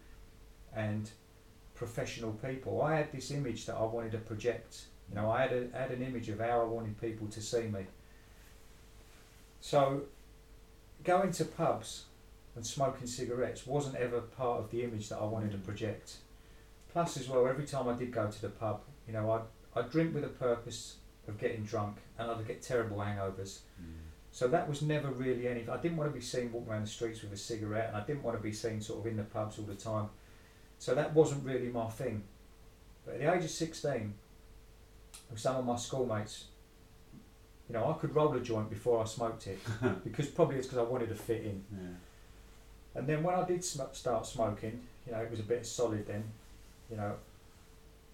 and 0.75 1.11
professional 1.75 2.33
people. 2.33 2.81
I 2.81 2.97
had 2.97 3.12
this 3.12 3.31
image 3.31 3.66
that 3.66 3.75
I 3.75 3.85
wanted 3.85 4.12
to 4.12 4.19
project. 4.19 4.85
You 5.11 5.16
know, 5.16 5.31
I 5.31 5.42
had, 5.42 5.52
a, 5.52 5.76
had 5.76 5.91
an 5.91 6.02
image 6.02 6.30
of 6.30 6.41
how 6.41 6.63
I 6.63 6.65
wanted 6.65 6.99
people 6.99 7.26
to 7.26 7.43
see 7.43 7.65
me. 7.65 7.84
So, 9.60 10.04
going 11.04 11.32
to 11.32 11.45
pubs 11.45 12.04
and 12.56 12.67
smoking 12.67 13.06
cigarettes 13.06 13.67
wasn't 13.67 13.97
ever 13.97 14.23
part 14.23 14.60
of 14.60 14.71
the 14.71 14.82
image 14.82 15.10
that 15.10 15.19
I 15.19 15.25
wanted 15.25 15.52
to 15.52 15.58
project. 15.58 16.15
Plus, 16.95 17.19
as 17.19 17.28
well, 17.28 17.47
every 17.47 17.67
time 17.67 17.89
I 17.89 17.93
did 17.95 18.10
go 18.10 18.30
to 18.30 18.41
the 18.41 18.49
pub, 18.49 18.80
you 19.06 19.13
know, 19.13 19.30
I'd, 19.32 19.43
I'd 19.78 19.91
drink 19.91 20.15
with 20.15 20.25
a 20.25 20.28
purpose 20.28 20.97
of 21.28 21.39
getting 21.39 21.65
drunk 21.65 21.99
and 22.19 22.30
I'd 22.30 22.47
get 22.47 22.63
terrible 22.63 22.97
hangovers. 22.97 23.58
Mm. 23.78 24.12
So 24.32 24.49
that 24.49 24.66
was 24.66 24.80
never 24.80 25.08
really 25.08 25.47
anything. 25.47 25.68
I 25.68 25.76
didn't 25.76 25.99
want 25.99 26.10
to 26.10 26.18
be 26.18 26.25
seen 26.25 26.50
walking 26.50 26.73
around 26.73 26.86
the 26.86 26.90
streets 26.90 27.21
with 27.23 27.32
a 27.34 27.36
cigarette 27.36 27.88
and 27.88 27.97
I 27.97 28.04
didn't 28.04 28.23
want 28.23 28.36
to 28.36 28.42
be 28.42 28.52
seen 28.52 28.80
sort 28.80 29.00
of 29.00 29.06
in 29.06 29.18
the 29.18 29.25
pubs 29.25 29.58
all 29.58 29.66
the 29.66 29.75
time. 29.75 30.08
So 30.78 30.95
that 30.95 31.12
wasn't 31.12 31.45
really 31.45 31.68
my 31.68 31.88
thing. 31.90 32.25
But 33.04 33.14
at 33.14 33.21
the 33.21 33.34
age 33.34 33.45
of 33.45 33.50
16, 33.50 34.14
with 35.30 35.38
some 35.38 35.56
of 35.56 35.66
my 35.66 35.76
schoolmates, 35.76 36.45
you 37.68 37.75
know, 37.75 37.90
I 37.90 38.00
could 38.00 38.14
roll 38.14 38.32
a 38.34 38.40
joint 38.40 38.71
before 38.71 39.02
I 39.02 39.04
smoked 39.04 39.47
it 39.47 39.58
because 40.04 40.26
probably 40.28 40.56
it's 40.56 40.66
because 40.66 40.78
I 40.78 40.90
wanted 40.90 41.10
to 41.10 41.14
fit 41.14 41.42
in. 41.42 41.64
Yeah. 41.71 42.99
And 42.99 43.06
then 43.06 43.23
when 43.23 43.34
I 43.34 43.45
did 43.45 43.62
sm- 43.62 43.92
start 43.92 44.26
smoking, 44.26 44.80
you 45.06 45.12
know, 45.12 45.21
it 45.21 45.30
was 45.30 45.40
a 45.40 45.45
bit 45.45 45.66
solid 45.66 46.06
then, 46.06 46.25
you 46.90 46.97
know, 46.97 47.14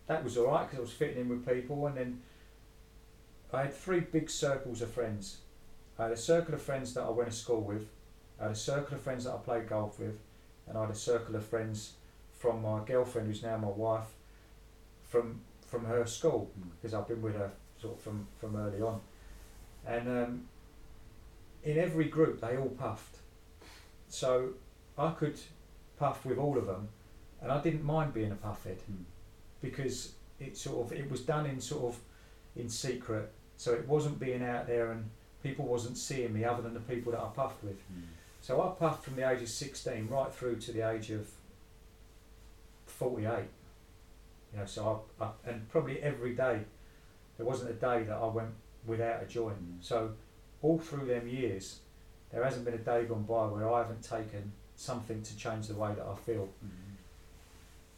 that 0.08 0.24
was 0.24 0.36
all 0.36 0.46
right 0.48 0.64
because 0.64 0.78
I 0.78 0.82
was 0.82 0.92
fitting 0.92 1.18
in 1.18 1.28
with 1.28 1.46
people. 1.46 1.86
And 1.86 1.96
then 1.96 2.22
I 3.52 3.62
had 3.62 3.74
three 3.74 4.00
big 4.00 4.28
circles 4.28 4.82
of 4.82 4.90
friends. 4.90 5.38
I 5.98 6.04
had 6.04 6.12
a 6.12 6.16
circle 6.16 6.54
of 6.54 6.62
friends 6.62 6.94
that 6.94 7.02
I 7.02 7.10
went 7.10 7.30
to 7.30 7.36
school 7.36 7.60
with, 7.60 7.88
I 8.38 8.44
had 8.44 8.52
a 8.52 8.56
circle 8.56 8.94
of 8.94 9.02
friends 9.02 9.24
that 9.24 9.34
I 9.34 9.38
played 9.38 9.68
golf 9.68 9.98
with, 9.98 10.18
and 10.68 10.78
I 10.78 10.82
had 10.82 10.90
a 10.90 10.94
circle 10.94 11.34
of 11.34 11.44
friends 11.44 11.94
from 12.38 12.62
my 12.62 12.80
girlfriend, 12.84 13.26
who's 13.26 13.42
now 13.42 13.56
my 13.56 13.68
wife, 13.68 14.06
from 15.08 15.40
from 15.66 15.84
her 15.84 16.06
school 16.06 16.50
because 16.70 16.94
I've 16.94 17.06
been 17.06 17.20
with 17.20 17.34
her 17.36 17.50
sort 17.80 17.96
of 17.96 18.00
from, 18.00 18.26
from 18.40 18.56
early 18.56 18.80
on. 18.80 19.00
And 19.86 20.08
um, 20.08 20.48
in 21.62 21.76
every 21.76 22.06
group, 22.06 22.40
they 22.40 22.56
all 22.56 22.70
puffed. 22.70 23.18
So 24.08 24.50
I 24.96 25.10
could 25.10 25.38
puff 25.98 26.24
with 26.24 26.38
all 26.38 26.56
of 26.56 26.66
them, 26.66 26.88
and 27.42 27.52
I 27.52 27.60
didn't 27.60 27.84
mind 27.84 28.14
being 28.14 28.32
a 28.32 28.36
puffhead 28.36 28.78
Mm. 28.90 29.04
because 29.60 30.12
it 30.40 30.56
sort 30.56 30.86
of 30.86 30.92
it 30.98 31.10
was 31.10 31.20
done 31.22 31.44
in 31.46 31.60
sort 31.60 31.92
of 31.92 32.00
in 32.56 32.68
secret, 32.68 33.30
so 33.56 33.74
it 33.74 33.86
wasn't 33.86 34.18
being 34.18 34.42
out 34.42 34.66
there 34.66 34.92
and 34.92 35.10
people 35.42 35.66
wasn't 35.66 35.96
seeing 35.96 36.32
me 36.32 36.44
other 36.44 36.62
than 36.62 36.74
the 36.74 36.80
people 36.80 37.12
that 37.12 37.20
I 37.20 37.28
puffed 37.28 37.62
with. 37.62 37.78
Mm. 37.92 38.02
So 38.40 38.62
I 38.62 38.68
puffed 38.78 39.04
from 39.04 39.16
the 39.16 39.30
age 39.30 39.42
of 39.42 39.48
16 39.48 40.08
right 40.08 40.32
through 40.32 40.56
to 40.56 40.72
the 40.72 40.88
age 40.88 41.10
of 41.10 41.28
48. 42.86 43.44
You 44.52 44.58
know, 44.58 44.66
so 44.66 45.02
I, 45.20 45.24
I 45.24 45.30
and 45.46 45.68
probably 45.68 46.00
every 46.02 46.34
day 46.34 46.60
there 47.36 47.46
wasn't 47.46 47.70
a 47.70 47.74
day 47.74 48.02
that 48.04 48.16
I 48.16 48.26
went 48.26 48.50
without 48.86 49.22
a 49.22 49.26
joint. 49.26 49.58
Mm. 49.58 49.84
So 49.84 50.12
all 50.62 50.78
through 50.78 51.06
them 51.06 51.28
years, 51.28 51.80
there 52.32 52.42
hasn't 52.44 52.64
been 52.64 52.74
a 52.74 52.78
day 52.78 53.04
gone 53.04 53.22
by 53.22 53.46
where 53.46 53.70
I 53.72 53.78
haven't 53.78 54.02
taken 54.02 54.52
something 54.76 55.22
to 55.22 55.36
change 55.36 55.68
the 55.68 55.74
way 55.74 55.94
that 55.94 56.04
I 56.04 56.14
feel. 56.14 56.48
Mm. 56.64 56.70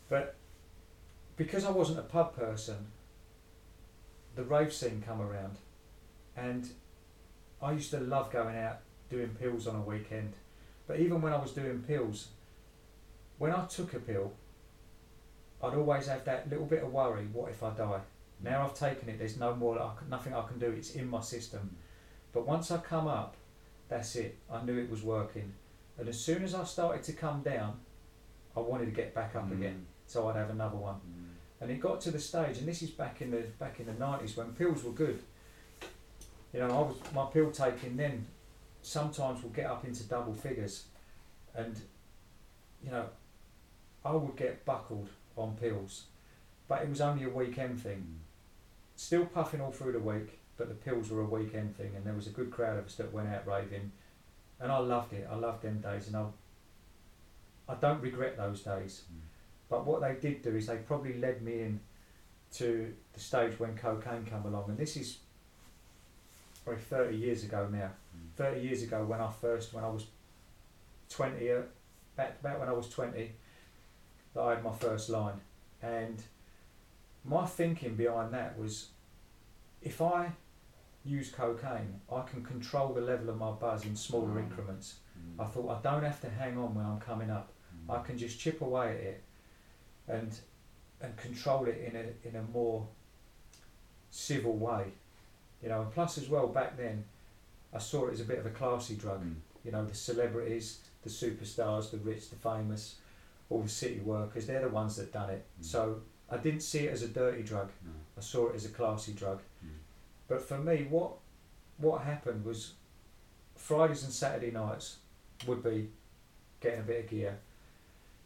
But 0.08 0.36
because 1.36 1.64
I 1.64 1.70
wasn't 1.70 2.00
a 2.00 2.02
pub 2.02 2.36
person, 2.36 2.88
the 4.34 4.42
rave 4.42 4.72
scene 4.72 5.02
come 5.06 5.20
around, 5.20 5.56
and 6.36 6.68
I 7.62 7.72
used 7.72 7.90
to 7.90 8.00
love 8.00 8.30
going 8.32 8.56
out 8.56 8.78
doing 9.10 9.28
pills 9.40 9.66
on 9.66 9.76
a 9.76 9.80
weekend. 9.80 10.32
But 10.86 10.98
even 11.00 11.20
when 11.20 11.32
I 11.32 11.38
was 11.40 11.52
doing 11.52 11.82
pills, 11.86 12.28
when 13.38 13.52
I 13.52 13.66
took 13.66 13.92
a 13.94 13.98
pill, 14.00 14.32
I'd 15.62 15.74
always 15.74 16.06
have 16.06 16.24
that 16.24 16.48
little 16.48 16.66
bit 16.66 16.82
of 16.82 16.92
worry: 16.92 17.26
what 17.32 17.50
if 17.50 17.62
I 17.62 17.70
die? 17.70 18.00
Now 18.42 18.64
I've 18.64 18.74
taken 18.74 19.08
it. 19.08 19.18
There's 19.18 19.38
no 19.38 19.54
more. 19.54 19.78
I 19.80 19.90
can, 19.98 20.08
nothing 20.08 20.34
I 20.34 20.42
can 20.46 20.58
do. 20.58 20.70
It's 20.70 20.92
in 20.92 21.08
my 21.08 21.20
system. 21.20 21.76
But 22.32 22.46
once 22.46 22.70
I 22.70 22.78
come 22.78 23.06
up, 23.06 23.36
that's 23.88 24.16
it. 24.16 24.38
I 24.50 24.62
knew 24.62 24.78
it 24.78 24.90
was 24.90 25.02
working. 25.02 25.52
And 25.98 26.08
as 26.08 26.18
soon 26.18 26.42
as 26.42 26.54
I 26.54 26.64
started 26.64 27.02
to 27.04 27.12
come 27.12 27.42
down, 27.42 27.78
I 28.56 28.60
wanted 28.60 28.86
to 28.86 28.92
get 28.92 29.14
back 29.14 29.36
up 29.36 29.48
Mm. 29.50 29.52
again. 29.52 29.86
So 30.06 30.28
I'd 30.28 30.36
have 30.36 30.50
another 30.50 30.76
one. 30.76 30.94
Mm. 30.94 31.26
And 31.60 31.70
it 31.70 31.80
got 31.80 32.00
to 32.02 32.10
the 32.10 32.18
stage, 32.18 32.56
and 32.58 32.66
this 32.66 32.80
is 32.82 32.90
back 32.90 33.20
in 33.20 33.30
the 33.30 33.42
back 33.58 33.80
in 33.80 33.86
the 33.86 33.92
nineties 33.92 34.36
when 34.36 34.54
pills 34.54 34.82
were 34.82 34.92
good. 34.92 35.22
You 36.52 36.60
know, 36.60 36.66
I 36.66 36.80
was 36.80 36.96
my 37.14 37.26
pill 37.26 37.50
taking 37.50 37.96
then 37.96 38.26
sometimes 38.82 39.42
will 39.42 39.50
get 39.50 39.66
up 39.66 39.84
into 39.84 40.04
double 40.04 40.34
figures, 40.34 40.86
and 41.54 41.80
you 42.82 42.90
know, 42.90 43.06
I 44.04 44.12
would 44.12 44.36
get 44.36 44.64
buckled 44.64 45.08
on 45.36 45.56
pills, 45.56 46.04
but 46.68 46.82
it 46.82 46.88
was 46.88 47.00
only 47.00 47.24
a 47.24 47.28
weekend 47.28 47.80
thing. 47.80 47.98
Mm. 47.98 48.16
Still 48.96 49.26
puffing 49.26 49.60
all 49.60 49.70
through 49.70 49.92
the 49.92 50.00
week, 50.00 50.40
but 50.56 50.68
the 50.68 50.74
pills 50.74 51.10
were 51.10 51.22
a 51.22 51.24
weekend 51.24 51.76
thing, 51.76 51.92
and 51.94 52.04
there 52.04 52.14
was 52.14 52.26
a 52.26 52.30
good 52.30 52.50
crowd 52.50 52.78
of 52.78 52.86
us 52.86 52.96
that 52.96 53.12
went 53.12 53.28
out 53.28 53.46
raving, 53.46 53.92
and 54.58 54.72
I 54.72 54.78
loved 54.78 55.12
it. 55.12 55.28
I 55.30 55.36
loved 55.36 55.62
them 55.62 55.80
days, 55.80 56.08
and 56.08 56.16
I 56.16 56.26
I 57.68 57.74
don't 57.74 58.00
regret 58.00 58.36
those 58.36 58.62
days. 58.62 59.04
Mm. 59.12 59.20
But 59.68 59.86
what 59.86 60.00
they 60.00 60.14
did 60.20 60.42
do 60.42 60.56
is 60.56 60.66
they 60.66 60.78
probably 60.78 61.14
led 61.14 61.42
me 61.42 61.60
in 61.60 61.80
to 62.54 62.92
the 63.12 63.20
stage 63.20 63.60
when 63.60 63.76
cocaine 63.76 64.24
came 64.24 64.44
along, 64.44 64.70
and 64.70 64.78
this 64.78 64.96
is 64.96 65.18
probably 66.64 66.82
30 66.82 67.16
years 67.16 67.44
ago 67.44 67.68
now. 67.70 67.90
Mm. 68.16 68.36
30 68.36 68.60
years 68.60 68.82
ago 68.82 69.04
when 69.04 69.20
I 69.20 69.30
first, 69.30 69.72
when 69.72 69.84
I 69.84 69.88
was 69.88 70.06
20, 71.10 71.50
uh, 71.50 71.62
back, 72.16 72.40
back 72.42 72.58
when 72.60 72.68
I 72.68 72.72
was 72.72 72.88
20, 72.88 73.32
that 74.34 74.40
I 74.40 74.50
had 74.54 74.64
my 74.64 74.72
first 74.72 75.08
line. 75.08 75.40
And 75.82 76.22
my 77.24 77.46
thinking 77.46 77.96
behind 77.96 78.32
that 78.34 78.58
was 78.58 78.88
if 79.82 80.00
I 80.02 80.32
use 81.04 81.30
cocaine, 81.30 82.00
I 82.12 82.22
can 82.22 82.44
control 82.44 82.92
the 82.92 83.00
level 83.00 83.30
of 83.30 83.38
my 83.38 83.50
buzz 83.52 83.84
in 83.86 83.96
smaller 83.96 84.34
Mm. 84.34 84.44
increments. 84.44 84.96
Mm. 85.18 85.42
I 85.42 85.46
thought 85.46 85.68
I 85.78 85.80
don't 85.82 86.04
have 86.04 86.20
to 86.20 86.28
hang 86.30 86.58
on 86.58 86.74
when 86.74 86.84
I'm 86.84 87.00
coming 87.00 87.30
up. 87.30 87.52
Mm. 87.88 87.98
I 87.98 88.02
can 88.02 88.18
just 88.18 88.38
chip 88.38 88.60
away 88.60 88.88
at 88.90 89.00
it 89.00 89.22
and 90.08 90.38
and 91.02 91.16
control 91.16 91.64
it 91.66 91.78
in 91.78 91.96
a 91.96 92.28
in 92.28 92.36
a 92.36 92.42
more 92.42 92.86
civil 94.10 94.56
way. 94.56 94.92
You 95.62 95.68
know, 95.68 95.82
and 95.82 95.90
plus 95.90 96.18
as 96.18 96.28
well 96.28 96.46
back 96.46 96.76
then 96.76 97.04
I 97.72 97.78
saw 97.78 98.08
it 98.08 98.14
as 98.14 98.20
a 98.20 98.24
bit 98.24 98.38
of 98.38 98.46
a 98.46 98.50
classy 98.50 98.94
drug. 98.94 99.22
Mm. 99.24 99.36
You 99.64 99.72
know, 99.72 99.84
the 99.84 99.94
celebrities, 99.94 100.78
the 101.02 101.10
superstars, 101.10 101.90
the 101.90 101.98
rich, 101.98 102.30
the 102.30 102.36
famous, 102.36 102.96
all 103.48 103.60
the 103.62 103.68
city 103.68 104.00
workers, 104.00 104.46
they're 104.46 104.62
the 104.62 104.68
ones 104.68 104.96
that 104.96 105.12
done 105.12 105.30
it. 105.30 105.44
Mm. 105.60 105.64
So 105.64 106.00
I 106.30 106.36
didn't 106.38 106.60
see 106.60 106.80
it 106.80 106.92
as 106.92 107.02
a 107.02 107.08
dirty 107.08 107.42
drug. 107.42 107.70
No. 107.84 107.92
I 108.18 108.20
saw 108.20 108.48
it 108.48 108.56
as 108.56 108.64
a 108.64 108.70
classy 108.70 109.12
drug. 109.12 109.40
Mm. 109.64 109.70
But 110.28 110.42
for 110.42 110.58
me, 110.58 110.86
what 110.88 111.12
what 111.78 112.02
happened 112.02 112.44
was 112.44 112.74
Fridays 113.56 114.04
and 114.04 114.12
Saturday 114.12 114.50
nights 114.50 114.96
would 115.46 115.62
be 115.62 115.88
getting 116.60 116.80
a 116.80 116.82
bit 116.82 117.04
of 117.04 117.10
gear, 117.10 117.38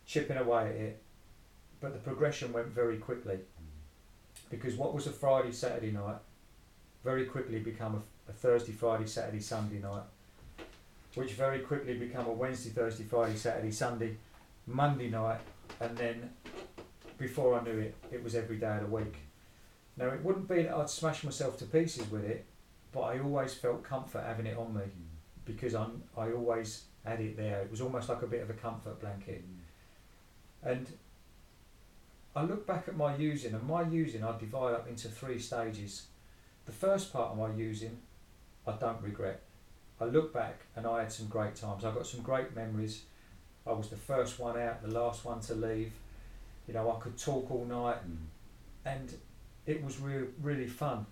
chipping 0.07 0.37
away 0.37 0.68
at 0.68 0.75
it, 0.75 1.03
but 1.81 1.92
the 1.92 1.99
progression 1.99 2.53
went 2.53 2.68
very 2.68 2.97
quickly 2.97 3.38
because 4.51 4.75
what 4.75 4.94
was 4.94 5.07
a 5.07 5.11
Friday 5.12 5.53
Saturday 5.53 5.92
night 5.92 6.16
very 7.05 7.27
quickly 7.27 7.59
become 7.59 7.95
a, 7.95 8.31
a 8.31 8.33
Thursday 8.33 8.73
Friday 8.73 9.07
Saturday 9.07 9.40
Sunday 9.40 9.79
night, 9.79 10.03
which 11.14 11.33
very 11.33 11.61
quickly 11.61 11.95
become 11.95 12.27
a 12.27 12.33
Wednesday 12.33 12.71
Thursday 12.71 13.05
Friday 13.05 13.37
Saturday 13.37 13.71
Sunday 13.71 14.17
Monday 14.67 15.11
night, 15.11 15.40
and 15.81 15.97
then 15.97 16.31
before 17.19 17.61
I 17.61 17.62
knew 17.62 17.79
it, 17.79 17.95
it 18.11 18.25
was 18.25 18.35
every 18.35 18.57
day 18.57 18.77
of 18.77 18.81
the 18.81 18.87
week. 18.87 19.17
Now 19.97 20.09
it 20.09 20.25
wouldn't 20.25 20.49
be 20.49 20.62
that 20.62 20.75
I'd 20.75 20.90
smash 20.90 21.23
myself 21.23 21.59
to 21.59 21.67
pieces 21.67 22.11
with 22.11 22.25
it, 22.25 22.47
but 22.93 23.03
I 23.03 23.21
always 23.21 23.55
felt 23.55 23.85
comfort 23.85 24.25
having 24.27 24.47
it 24.47 24.57
on 24.57 24.75
me 24.75 24.83
because 25.45 25.75
I'm 25.75 26.03
I 26.17 26.33
always 26.33 26.85
had 27.05 27.21
it 27.21 27.37
there. 27.37 27.61
It 27.61 27.71
was 27.71 27.81
almost 27.81 28.09
like 28.09 28.23
a 28.23 28.27
bit 28.27 28.43
of 28.43 28.51
a 28.51 28.55
comfort 28.55 28.99
blanket. 29.01 29.45
And 30.62 30.90
I 32.35 32.43
look 32.43 32.67
back 32.67 32.88
at 32.88 32.97
my 32.97 33.14
using, 33.17 33.55
and 33.55 33.62
my 33.64 33.83
using 33.83 34.25
I 34.25 34.37
divide 34.38 34.73
up 34.73 34.88
into 34.88 35.09
three 35.09 35.38
stages. 35.38 36.07
The 36.66 36.72
first 36.72 37.12
part 37.12 37.33
of 37.33 37.38
my 37.38 37.50
using, 37.55 37.98
I 38.66 38.72
don't 38.72 39.00
regret. 39.03 39.42
I 40.00 40.05
look 40.07 40.33
back 40.33 40.61
and 40.77 40.87
I 40.87 41.00
had 41.00 41.12
some 41.12 41.27
great 41.27 41.55
times. 41.55 41.85
I 41.85 41.92
got 41.92 42.07
some 42.07 42.22
great 42.22 42.55
memories. 42.55 43.03
I 43.66 43.72
was 43.72 43.88
the 43.88 43.96
first 43.96 44.38
one 44.38 44.59
out, 44.59 44.83
the 44.83 44.88
last 44.88 45.24
one 45.24 45.40
to 45.40 45.55
leave. 45.55 45.92
You 46.66 46.74
know, 46.74 46.90
I 46.90 46.98
could 47.00 47.16
talk 47.18 47.50
all 47.50 47.64
night, 47.64 47.98
Mm. 48.09 48.16
and 48.85 49.18
it 49.66 49.83
was 49.83 50.00
re- 50.00 50.29
really 50.40 50.66
fun. 50.66 51.07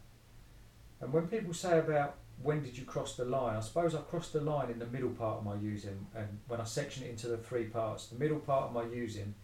And 1.00 1.12
when 1.12 1.28
people 1.28 1.52
say 1.54 1.78
about 1.78 2.16
when 2.42 2.62
did 2.62 2.76
you 2.76 2.84
cross 2.84 3.16
the 3.16 3.24
line, 3.24 3.56
I 3.56 3.60
suppose 3.60 3.94
I 3.94 4.00
crossed 4.00 4.32
the 4.32 4.40
line 4.40 4.70
in 4.70 4.78
the 4.78 4.86
middle 4.86 5.10
part 5.10 5.38
of 5.38 5.44
my 5.44 5.54
using, 5.54 6.06
and 6.14 6.40
when 6.48 6.60
I 6.60 6.64
section 6.64 7.04
it 7.04 7.10
into 7.10 7.28
the 7.28 7.36
three 7.36 7.64
parts, 7.66 8.06
the 8.08 8.18
middle 8.18 8.40
part 8.40 8.64
of 8.64 8.72
my 8.72 8.84
using, 8.84 9.34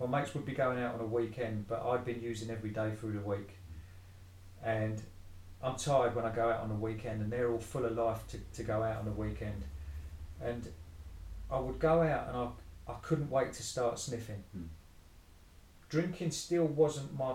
my 0.00 0.06
mates 0.06 0.34
would 0.34 0.46
be 0.46 0.54
going 0.54 0.78
out 0.78 0.94
on 0.94 1.00
a 1.00 1.06
weekend, 1.06 1.68
but 1.68 1.82
I'd 1.84 2.04
been 2.04 2.22
using 2.22 2.50
every 2.50 2.70
day 2.70 2.94
through 2.94 3.12
the 3.12 3.20
week, 3.20 3.50
and 4.64 5.00
I'm 5.62 5.76
tired 5.76 6.14
when 6.16 6.24
I 6.24 6.34
go 6.34 6.50
out 6.50 6.60
on 6.60 6.68
the 6.68 6.74
weekend, 6.74 7.22
and 7.22 7.30
they're 7.30 7.50
all 7.50 7.58
full 7.58 7.84
of 7.84 7.96
life 7.96 8.26
to, 8.28 8.38
to 8.54 8.62
go 8.62 8.82
out 8.82 8.98
on 8.98 9.04
the 9.04 9.12
weekend, 9.12 9.64
and 10.42 10.68
I 11.50 11.58
would 11.58 11.78
go 11.78 12.02
out 12.02 12.28
and 12.28 12.36
I 12.36 12.48
I 12.86 12.94
couldn't 13.02 13.30
wait 13.30 13.52
to 13.54 13.62
start 13.62 13.98
sniffing. 13.98 14.42
Mm. 14.56 14.66
Drinking 15.88 16.30
still 16.32 16.66
wasn't 16.66 17.16
my 17.16 17.34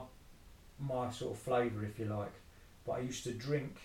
my 0.80 1.12
sort 1.12 1.34
of 1.34 1.40
flavour, 1.40 1.84
if 1.84 2.00
you 2.00 2.06
like, 2.06 2.34
but 2.86 2.94
I 2.94 3.00
used 3.00 3.24
to 3.26 3.32
drink 3.32 3.78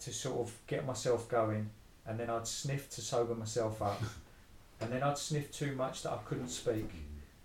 to 0.00 0.12
sort 0.12 0.40
of 0.40 0.52
get 0.66 0.86
myself 0.86 1.28
going, 1.28 1.70
and 2.06 2.18
then 2.18 2.28
I'd 2.28 2.46
sniff 2.46 2.90
to 2.90 3.00
sober 3.00 3.34
myself 3.34 3.80
up, 3.80 4.02
and 4.80 4.92
then 4.92 5.02
I'd 5.02 5.18
sniff 5.18 5.52
too 5.52 5.74
much 5.74 6.02
that 6.02 6.12
I 6.12 6.18
couldn't 6.24 6.48
speak. 6.48 6.90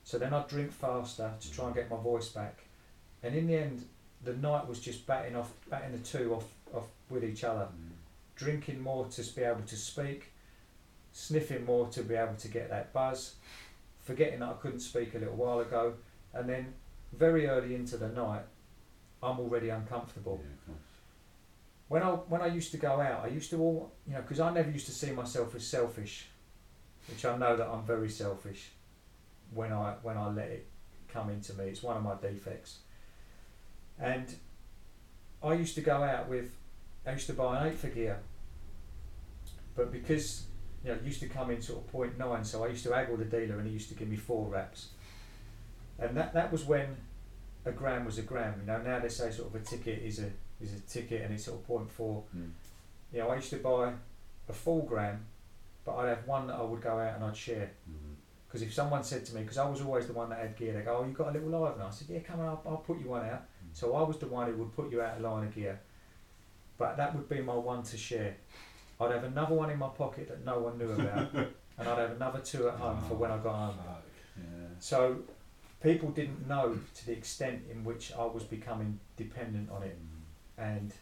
So 0.03 0.17
then 0.17 0.33
I'd 0.33 0.47
drink 0.47 0.71
faster 0.71 1.33
to 1.39 1.51
try 1.51 1.65
and 1.65 1.75
get 1.75 1.89
my 1.89 1.97
voice 1.97 2.29
back, 2.29 2.61
and 3.21 3.35
in 3.35 3.47
the 3.47 3.57
end, 3.57 3.83
the 4.23 4.33
night 4.33 4.67
was 4.67 4.79
just 4.79 5.05
batting 5.05 5.35
off, 5.35 5.51
batting 5.69 5.91
the 5.91 5.99
two 5.99 6.33
off, 6.33 6.45
off 6.73 6.87
with 7.09 7.23
each 7.23 7.43
other. 7.43 7.61
Mm. 7.65 7.91
Drinking 8.35 8.81
more 8.81 9.05
to 9.07 9.23
be 9.35 9.41
able 9.41 9.61
to 9.61 9.75
speak, 9.75 10.31
sniffing 11.11 11.65
more 11.65 11.87
to 11.87 12.03
be 12.03 12.15
able 12.15 12.35
to 12.35 12.47
get 12.47 12.69
that 12.69 12.93
buzz, 12.93 13.35
forgetting 14.01 14.39
that 14.39 14.49
I 14.49 14.53
couldn't 14.53 14.81
speak 14.81 15.15
a 15.15 15.17
little 15.17 15.35
while 15.35 15.59
ago, 15.59 15.93
and 16.33 16.47
then 16.47 16.73
very 17.13 17.47
early 17.47 17.73
into 17.73 17.97
the 17.97 18.09
night, 18.09 18.43
I'm 19.23 19.39
already 19.39 19.69
uncomfortable. 19.69 20.41
Yeah. 20.43 20.75
When 21.87 22.03
I 22.03 22.09
when 22.09 22.41
I 22.41 22.47
used 22.47 22.71
to 22.71 22.77
go 22.77 22.99
out, 22.99 23.23
I 23.23 23.27
used 23.27 23.49
to 23.51 23.59
all 23.59 23.91
you 24.05 24.13
know 24.13 24.21
because 24.21 24.39
I 24.39 24.51
never 24.51 24.69
used 24.69 24.87
to 24.87 24.91
see 24.91 25.11
myself 25.11 25.55
as 25.55 25.65
selfish, 25.65 26.27
which 27.09 27.25
I 27.25 27.37
know 27.37 27.55
that 27.55 27.67
I'm 27.67 27.83
very 27.83 28.09
selfish. 28.09 28.71
When 29.53 29.71
I 29.71 29.95
when 30.01 30.17
I 30.17 30.29
let 30.29 30.49
it 30.49 30.67
come 31.07 31.29
into 31.29 31.53
me, 31.53 31.65
it's 31.65 31.81
one 31.81 31.97
of 31.97 32.03
my 32.03 32.15
defects. 32.15 32.79
And 33.99 34.35
I 35.43 35.53
used 35.53 35.75
to 35.75 35.81
go 35.81 36.03
out 36.03 36.29
with, 36.29 36.51
I 37.05 37.11
used 37.13 37.27
to 37.27 37.33
buy 37.33 37.59
an 37.59 37.67
eight 37.67 37.77
for 37.77 37.87
gear. 37.87 38.19
But 39.75 39.91
because 39.91 40.43
you 40.83 40.89
know 40.89 40.95
it 40.95 41.03
used 41.03 41.19
to 41.21 41.27
come 41.27 41.51
in 41.51 41.61
sort 41.61 41.79
of 41.79 41.91
point 41.91 42.17
nine, 42.17 42.43
so 42.43 42.63
I 42.63 42.67
used 42.67 42.83
to 42.85 42.93
haggle 42.93 43.17
the 43.17 43.25
dealer, 43.25 43.57
and 43.57 43.67
he 43.67 43.73
used 43.73 43.89
to 43.89 43.95
give 43.95 44.07
me 44.07 44.15
four 44.15 44.47
wraps. 44.47 44.89
And 45.99 46.17
that 46.17 46.33
that 46.33 46.51
was 46.51 46.65
when 46.65 46.97
a 47.65 47.71
gram 47.71 48.05
was 48.05 48.17
a 48.17 48.23
gram. 48.23 48.55
You 48.61 48.67
know 48.67 48.81
now 48.81 48.99
they 48.99 49.09
say 49.09 49.31
sort 49.31 49.49
of 49.49 49.55
a 49.55 49.63
ticket 49.63 50.01
is 50.03 50.19
a 50.19 50.31
is 50.61 50.73
a 50.73 50.79
ticket 50.81 51.21
and 51.21 51.33
it's 51.33 51.45
sort 51.45 51.59
of 51.59 51.67
point 51.67 51.91
four. 51.91 52.23
Mm. 52.35 52.49
You 53.13 53.19
know, 53.19 53.29
I 53.29 53.35
used 53.35 53.49
to 53.51 53.57
buy 53.57 53.93
a 54.49 54.53
full 54.53 54.81
gram, 54.81 55.25
but 55.85 55.95
I'd 55.97 56.09
have 56.09 56.27
one 56.27 56.47
that 56.47 56.55
I 56.55 56.61
would 56.61 56.81
go 56.81 56.97
out 56.99 57.15
and 57.15 57.23
I'd 57.23 57.37
share. 57.37 57.71
Mm. 57.89 58.15
Because 58.47 58.61
if 58.61 58.73
someone 58.73 59.03
said 59.03 59.25
to 59.25 59.35
me, 59.35 59.41
because 59.41 59.57
I 59.57 59.69
was 59.69 59.81
always 59.81 60.07
the 60.07 60.13
one 60.13 60.29
that 60.29 60.39
had 60.39 60.55
gear, 60.55 60.73
they 60.73 60.81
go, 60.81 60.99
"Oh, 61.01 61.05
you 61.05 61.13
got 61.13 61.29
a 61.29 61.31
little 61.31 61.49
live?" 61.49 61.73
And 61.73 61.83
I 61.83 61.89
said, 61.89 62.07
"Yeah, 62.09 62.19
come 62.19 62.39
on, 62.39 62.47
I'll, 62.47 62.61
I'll 62.65 62.77
put 62.77 62.99
you 62.99 63.09
one 63.09 63.25
out." 63.25 63.43
So 63.77 63.93
I 63.93 64.01
was 64.01 64.17
the 64.17 64.25
one 64.25 64.51
who 64.51 64.57
would 64.57 64.75
put 64.75 64.91
you 64.91 65.03
out 65.03 65.17
of 65.17 65.21
line 65.21 65.45
of 65.45 65.53
gear. 65.53 65.79
But 66.79 66.97
that 66.97 67.13
would 67.15 67.29
be 67.29 67.41
my 67.41 67.53
one 67.53 67.83
to 67.83 67.95
share. 67.95 68.35
I'd 68.99 69.11
have 69.11 69.23
another 69.23 69.53
one 69.53 69.69
in 69.69 69.77
my 69.77 69.89
pocket 69.89 70.27
that 70.29 70.43
no 70.43 70.57
one 70.57 70.79
knew 70.79 70.89
about, 70.89 71.31
and 71.77 71.87
I'd 71.87 71.99
have 71.99 72.11
another 72.13 72.39
two 72.39 72.67
at 72.69 72.73
home 72.73 72.99
for 73.07 73.13
when 73.13 73.29
I 73.29 73.37
got 73.37 73.53
home. 73.53 73.75
Yeah. 74.35 74.43
So 74.79 75.17
people 75.83 76.09
didn't 76.09 76.47
know 76.47 76.79
to 76.95 77.05
the 77.05 77.11
extent 77.11 77.65
in 77.71 77.83
which 77.83 78.11
I 78.17 78.25
was 78.25 78.41
becoming 78.41 78.99
dependent 79.15 79.69
on 79.69 79.83
it. 79.83 79.95
Mm. 79.95 80.63
And 80.63 80.93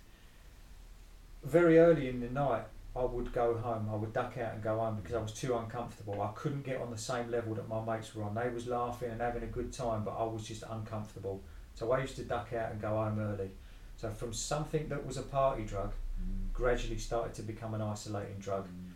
very 1.46 1.80
early 1.80 2.10
in 2.10 2.20
the 2.20 2.30
night, 2.30 2.64
I 2.94 3.06
would 3.06 3.32
go 3.32 3.56
home. 3.56 3.88
I 3.90 3.96
would 3.96 4.12
duck 4.12 4.38
out 4.38 4.54
and 4.54 4.62
go 4.62 4.80
home 4.80 4.98
because 4.98 5.16
I 5.16 5.22
was 5.22 5.32
too 5.32 5.56
uncomfortable. 5.56 6.22
I 6.22 6.32
couldn't 6.36 6.66
get 6.66 6.82
on 6.82 6.92
the 6.92 6.98
same 6.98 7.32
level 7.32 7.56
that 7.56 7.70
my 7.70 7.80
mates 7.86 8.14
were 8.14 8.24
on. 8.24 8.36
They 8.36 8.50
was 8.50 8.68
laughing 8.68 9.12
and 9.12 9.22
having 9.22 9.44
a 9.44 9.48
good 9.48 9.72
time, 9.72 10.04
but 10.04 10.12
I 10.20 10.26
was 10.26 10.46
just 10.46 10.64
uncomfortable. 10.70 11.42
So 11.76 11.92
I 11.92 12.02
used 12.02 12.16
to 12.16 12.24
duck 12.24 12.52
out 12.54 12.72
and 12.72 12.82
go 12.82 12.90
home 12.90 13.20
early. 13.20 13.52
So 13.98 14.10
from 14.10 14.34
something 14.34 14.90
that 14.90 15.06
was 15.06 15.18
a 15.18 15.22
party 15.22 15.64
drug, 15.64 15.94
Mm. 16.16 16.54
gradually 16.54 16.98
started 16.98 17.34
to 17.34 17.42
become 17.42 17.74
an 17.74 17.82
isolating 17.82 18.38
drug. 18.40 18.68
Mm. 18.68 18.94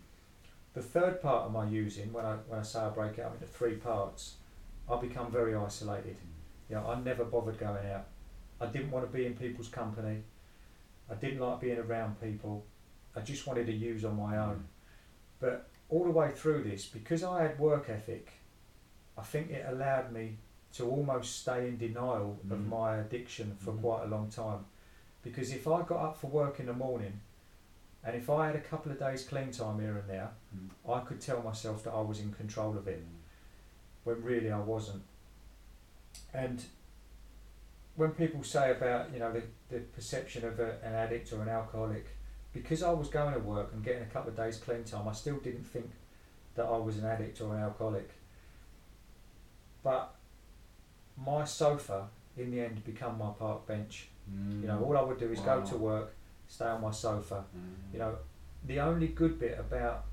The 0.74 0.82
third 0.82 1.22
part 1.22 1.46
of 1.46 1.52
my 1.52 1.68
using, 1.68 2.14
when 2.14 2.26
I 2.26 2.36
when 2.48 2.60
I 2.60 2.64
say 2.64 2.80
I 2.80 2.90
break 2.90 3.18
it 3.18 3.22
up 3.26 3.34
into 3.34 3.46
three 3.46 3.76
parts, 3.76 4.38
I 4.90 4.96
become 5.02 5.30
very 5.30 5.54
isolated. 5.54 6.16
You 6.70 6.76
know, 6.78 6.88
I 6.88 7.00
never 7.02 7.26
bothered 7.26 7.58
going 7.58 7.86
out. 7.88 8.06
I 8.62 8.68
didn't 8.68 8.92
want 8.92 9.06
to 9.06 9.12
be 9.12 9.26
in 9.26 9.34
people's 9.36 9.68
company. 9.68 10.24
I 11.10 11.16
didn't 11.16 11.40
like 11.40 11.60
being 11.60 11.78
around 11.80 12.22
people. 12.22 12.66
I 13.16 13.20
just 13.22 13.46
wanted 13.48 13.66
to 13.66 13.74
use 13.74 14.06
on 14.06 14.16
my 14.16 14.38
own. 14.38 14.66
But 15.40 15.68
all 15.90 16.06
the 16.06 16.12
way 16.12 16.32
through 16.32 16.64
this, 16.64 16.86
because 16.86 17.24
I 17.24 17.42
had 17.42 17.60
work 17.60 17.90
ethic, 17.90 18.32
I 19.18 19.24
think 19.24 19.50
it 19.50 19.66
allowed 19.68 20.12
me 20.14 20.38
to 20.74 20.90
almost 20.90 21.40
stay 21.42 21.68
in 21.68 21.78
denial 21.78 22.40
of 22.50 22.58
Mm. 22.60 22.68
my 22.68 22.98
addiction 22.98 23.56
for 23.58 23.72
Mm. 23.74 23.82
quite 23.82 24.04
a 24.04 24.08
long 24.08 24.30
time. 24.30 24.66
Because 25.24 25.52
if 25.52 25.68
I 25.68 25.82
got 25.82 26.00
up 26.10 26.18
for 26.18 26.28
work 26.28 26.60
in 26.60 26.68
the 26.68 26.74
morning 26.74 27.20
and 28.04 28.16
if 28.16 28.30
I 28.30 28.48
had 28.48 28.56
a 28.56 28.62
couple 28.62 28.92
of 28.92 29.00
days 29.00 29.26
clean 29.28 29.52
time 29.52 29.80
here 29.80 29.98
and 29.98 30.10
there, 30.10 30.32
Mm. 30.56 30.70
I 30.88 31.00
could 31.02 31.20
tell 31.22 31.42
myself 31.42 31.84
that 31.84 31.92
I 31.94 32.02
was 32.02 32.20
in 32.20 32.32
control 32.34 32.78
of 32.78 32.88
it 32.88 33.04
when 34.04 34.22
really 34.24 34.52
I 34.52 34.60
wasn't. 34.60 35.04
And 36.34 36.66
when 37.96 38.12
people 38.12 38.44
say 38.44 38.72
about 38.72 39.12
you 39.12 39.20
know 39.20 39.32
the, 39.34 39.44
the 39.70 39.80
perception 39.80 40.46
of 40.46 40.60
a, 40.60 40.80
an 40.84 40.94
addict 40.94 41.34
or 41.34 41.42
an 41.42 41.50
alcoholic, 41.50 42.06
because 42.54 42.82
I 42.84 42.92
was 42.92 43.10
going 43.10 43.34
to 43.34 43.40
work 43.40 43.74
and 43.74 43.84
getting 43.84 44.04
a 44.04 44.06
couple 44.06 44.30
of 44.30 44.38
days 44.38 44.58
clean 44.58 44.84
time, 44.84 45.08
I 45.08 45.12
still 45.14 45.38
didn't 45.38 45.66
think 45.66 45.92
that 46.56 46.66
I 46.66 46.78
was 46.78 46.98
an 46.98 47.06
addict 47.06 47.42
or 47.42 47.56
an 47.56 47.62
alcoholic. 47.62 48.10
But 49.84 50.14
my 51.26 51.44
sofa 51.44 52.08
in 52.38 52.52
the 52.52 52.62
end 52.62 52.84
become 52.86 53.18
my 53.18 53.32
park 53.38 53.68
bench. 53.68 54.08
Mm. 54.32 54.62
You 54.62 54.68
know, 54.68 54.84
all 54.84 54.98
I 54.98 55.02
would 55.02 55.20
do 55.20 55.32
is 55.32 55.40
go 55.40 55.62
to 55.62 55.78
work, 55.78 56.14
stay 56.48 56.66
on 56.66 56.82
my 56.82 56.92
sofa, 56.92 57.44
Mm. 57.56 57.94
you 57.94 58.00
know, 58.00 58.16
the 58.66 58.80
only 58.80 59.08
good 59.08 59.40
bit 59.40 59.58
about 59.60 60.06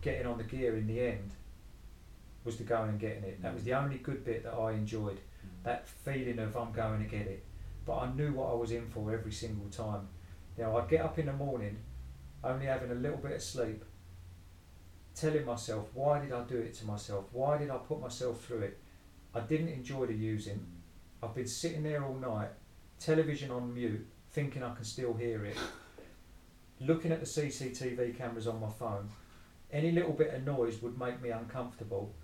getting 0.00 0.26
on 0.26 0.38
the 0.38 0.44
gear 0.44 0.76
in 0.76 0.86
the 0.86 1.00
end 1.00 1.30
was 2.44 2.56
the 2.56 2.64
going 2.64 2.90
and 2.90 3.00
getting 3.00 3.24
it. 3.24 3.42
That 3.42 3.52
was 3.54 3.64
the 3.64 3.74
only 3.74 3.98
good 3.98 4.24
bit 4.24 4.44
that 4.44 4.52
I 4.54 4.72
enjoyed. 4.72 5.18
That 5.64 5.86
feeling 5.88 6.38
of 6.38 6.56
I'm 6.56 6.70
going 6.72 7.02
to 7.02 7.10
get 7.10 7.26
it. 7.26 7.44
But 7.84 7.98
I 7.98 8.12
knew 8.12 8.32
what 8.32 8.50
I 8.50 8.54
was 8.54 8.70
in 8.70 8.86
for 8.88 9.12
every 9.12 9.32
single 9.32 9.68
time. 9.68 10.06
You 10.56 10.64
know, 10.64 10.76
I'd 10.76 10.88
get 10.88 11.00
up 11.00 11.18
in 11.18 11.26
the 11.26 11.32
morning, 11.32 11.76
only 12.44 12.66
having 12.66 12.90
a 12.92 12.94
little 12.94 13.18
bit 13.18 13.32
of 13.32 13.42
sleep, 13.42 13.84
telling 15.14 15.44
myself, 15.44 15.88
why 15.94 16.20
did 16.20 16.32
I 16.32 16.42
do 16.44 16.58
it 16.58 16.74
to 16.74 16.86
myself? 16.86 17.24
Why 17.32 17.58
did 17.58 17.70
I 17.70 17.78
put 17.78 18.00
myself 18.00 18.44
through 18.44 18.60
it? 18.60 18.78
I 19.36 19.40
didn't 19.40 19.68
enjoy 19.68 20.06
the 20.06 20.14
using. 20.14 20.64
I've 21.22 21.34
been 21.34 21.46
sitting 21.46 21.82
there 21.82 22.02
all 22.02 22.14
night, 22.14 22.48
television 22.98 23.50
on 23.50 23.74
mute, 23.74 24.06
thinking 24.30 24.62
I 24.62 24.74
can 24.74 24.84
still 24.84 25.12
hear 25.12 25.44
it, 25.44 25.58
looking 26.80 27.12
at 27.12 27.20
the 27.20 27.26
CCTV 27.26 28.16
cameras 28.16 28.46
on 28.46 28.58
my 28.60 28.70
phone. 28.70 29.10
Any 29.70 29.92
little 29.92 30.12
bit 30.12 30.32
of 30.32 30.42
noise 30.46 30.80
would 30.80 30.98
make 30.98 31.20
me 31.20 31.30
uncomfortable. 31.30 32.14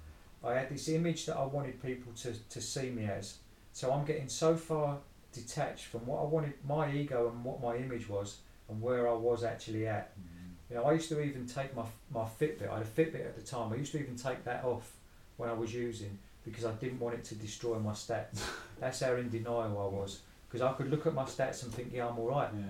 I 0.43 0.55
had 0.55 0.71
this 0.71 0.89
image 0.89 1.27
that 1.27 1.37
I 1.37 1.45
wanted 1.45 1.83
people 1.83 2.13
to, 2.23 2.33
to 2.33 2.61
see 2.63 2.89
me 2.89 3.05
as. 3.05 3.37
So 3.75 3.93
I'm 3.93 4.07
getting 4.07 4.29
so 4.29 4.57
far 4.57 4.97
detached 5.35 5.87
from 5.87 6.07
what 6.07 6.21
I 6.21 6.25
wanted, 6.25 6.55
my 6.67 6.91
ego 6.91 7.29
and 7.29 7.45
what 7.45 7.63
my 7.63 7.77
image 7.77 8.09
was, 8.09 8.39
and 8.71 8.81
where 8.81 9.07
I 9.07 9.13
was 9.13 9.45
actually 9.45 9.87
at. 9.87 10.19
Mm. 10.19 10.71
You 10.71 10.77
know, 10.77 10.85
I 10.85 10.95
used 10.95 11.11
to 11.11 11.21
even 11.21 11.47
take 11.47 11.77
my 11.77 11.85
my 12.11 12.25
Fitbit. 12.25 12.71
I 12.71 12.79
had 12.79 12.83
a 12.83 12.87
Fitbit 12.87 13.27
at 13.27 13.37
the 13.37 13.43
time. 13.43 13.71
I 13.71 13.77
used 13.77 13.93
to 13.93 13.99
even 13.99 14.17
take 14.17 14.45
that 14.45 14.65
off 14.65 14.93
when 15.37 15.51
I 15.51 15.53
was 15.53 15.75
using 15.75 16.19
because 16.45 16.65
I 16.65 16.73
didn't 16.73 17.01
want 17.01 17.15
it 17.15 17.25
to 17.25 17.35
destroy 17.35 17.79
my 17.79 17.93
stats. 17.93 18.43
That's 18.81 19.01
how 19.01 19.15
in 19.15 19.31
denial 19.31 19.79
I 19.79 19.95
was 19.95 20.21
because 20.49 20.63
I 20.63 20.73
could 20.75 20.91
look 20.91 21.07
at 21.07 21.15
my 21.15 21.25
stats 21.25 21.63
and 21.63 21.73
think, 21.73 21.93
yeah, 21.93 22.07
I'm 22.07 22.19
all 22.19 22.29
right. 22.29 22.49
Yeah. 22.55 22.65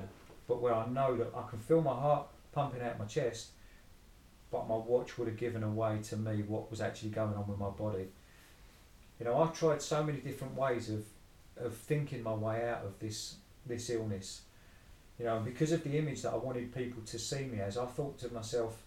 But 0.46 0.60
where 0.60 0.74
I 0.74 0.86
know 0.86 1.16
that 1.16 1.32
I 1.36 1.48
can 1.50 1.58
feel 1.58 1.82
my 1.82 1.94
heart 1.94 2.26
pumping 2.52 2.82
out 2.82 2.98
my 2.98 3.06
chest, 3.06 3.48
but 4.52 4.68
my 4.68 4.76
watch 4.76 5.18
would 5.18 5.26
have 5.26 5.36
given 5.36 5.64
away 5.64 5.98
to 6.04 6.16
me 6.16 6.42
what 6.42 6.70
was 6.70 6.80
actually 6.80 7.10
going 7.10 7.34
on 7.34 7.48
with 7.48 7.58
my 7.58 7.70
body. 7.70 8.06
You 9.18 9.24
know, 9.26 9.40
I've 9.40 9.52
tried 9.52 9.82
so 9.82 10.02
many 10.04 10.18
different 10.18 10.54
ways 10.56 10.90
of 10.90 11.04
of 11.56 11.74
thinking 11.74 12.22
my 12.22 12.32
way 12.32 12.68
out 12.68 12.84
of 12.84 12.98
this 12.98 13.36
this 13.66 13.90
illness. 13.90 14.42
You 15.18 15.26
know, 15.26 15.40
because 15.40 15.72
of 15.72 15.84
the 15.84 15.98
image 15.98 16.22
that 16.22 16.32
I 16.32 16.36
wanted 16.36 16.74
people 16.74 17.02
to 17.02 17.18
see 17.18 17.44
me 17.44 17.60
as, 17.60 17.76
I 17.76 17.86
thought 17.86 18.18
to 18.20 18.32
myself, 18.32 18.82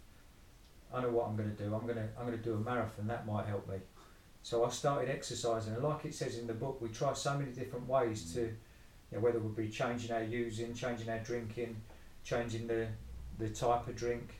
I 0.93 1.01
know 1.01 1.09
what 1.09 1.27
I'm 1.27 1.35
going 1.35 1.55
to 1.55 1.63
do. 1.63 1.73
I'm 1.75 1.83
going 1.83 1.95
to 1.95 2.07
I'm 2.17 2.25
going 2.25 2.37
to 2.37 2.43
do 2.43 2.53
a 2.53 2.59
marathon. 2.59 3.07
That 3.07 3.25
might 3.27 3.45
help 3.45 3.67
me. 3.69 3.77
So 4.45 4.63
I 4.63 4.69
started 4.69 5.09
exercising, 5.09 5.73
and 5.73 5.83
like 5.83 6.05
it 6.05 6.13
says 6.13 6.37
in 6.37 6.45
the 6.45 6.53
book, 6.53 6.79
we 6.79 6.89
try 6.89 7.13
so 7.13 7.35
many 7.35 7.51
different 7.51 7.89
ways 7.89 8.31
to, 8.35 8.41
you 8.41 8.51
know, 9.11 9.19
whether 9.19 9.39
it 9.39 9.43
would 9.43 9.55
be 9.55 9.69
changing 9.69 10.11
our 10.11 10.21
using, 10.21 10.71
changing 10.75 11.09
our 11.09 11.17
drinking, 11.17 11.81
changing 12.23 12.67
the 12.67 12.85
the 13.39 13.49
type 13.49 13.87
of 13.87 13.95
drink. 13.95 14.35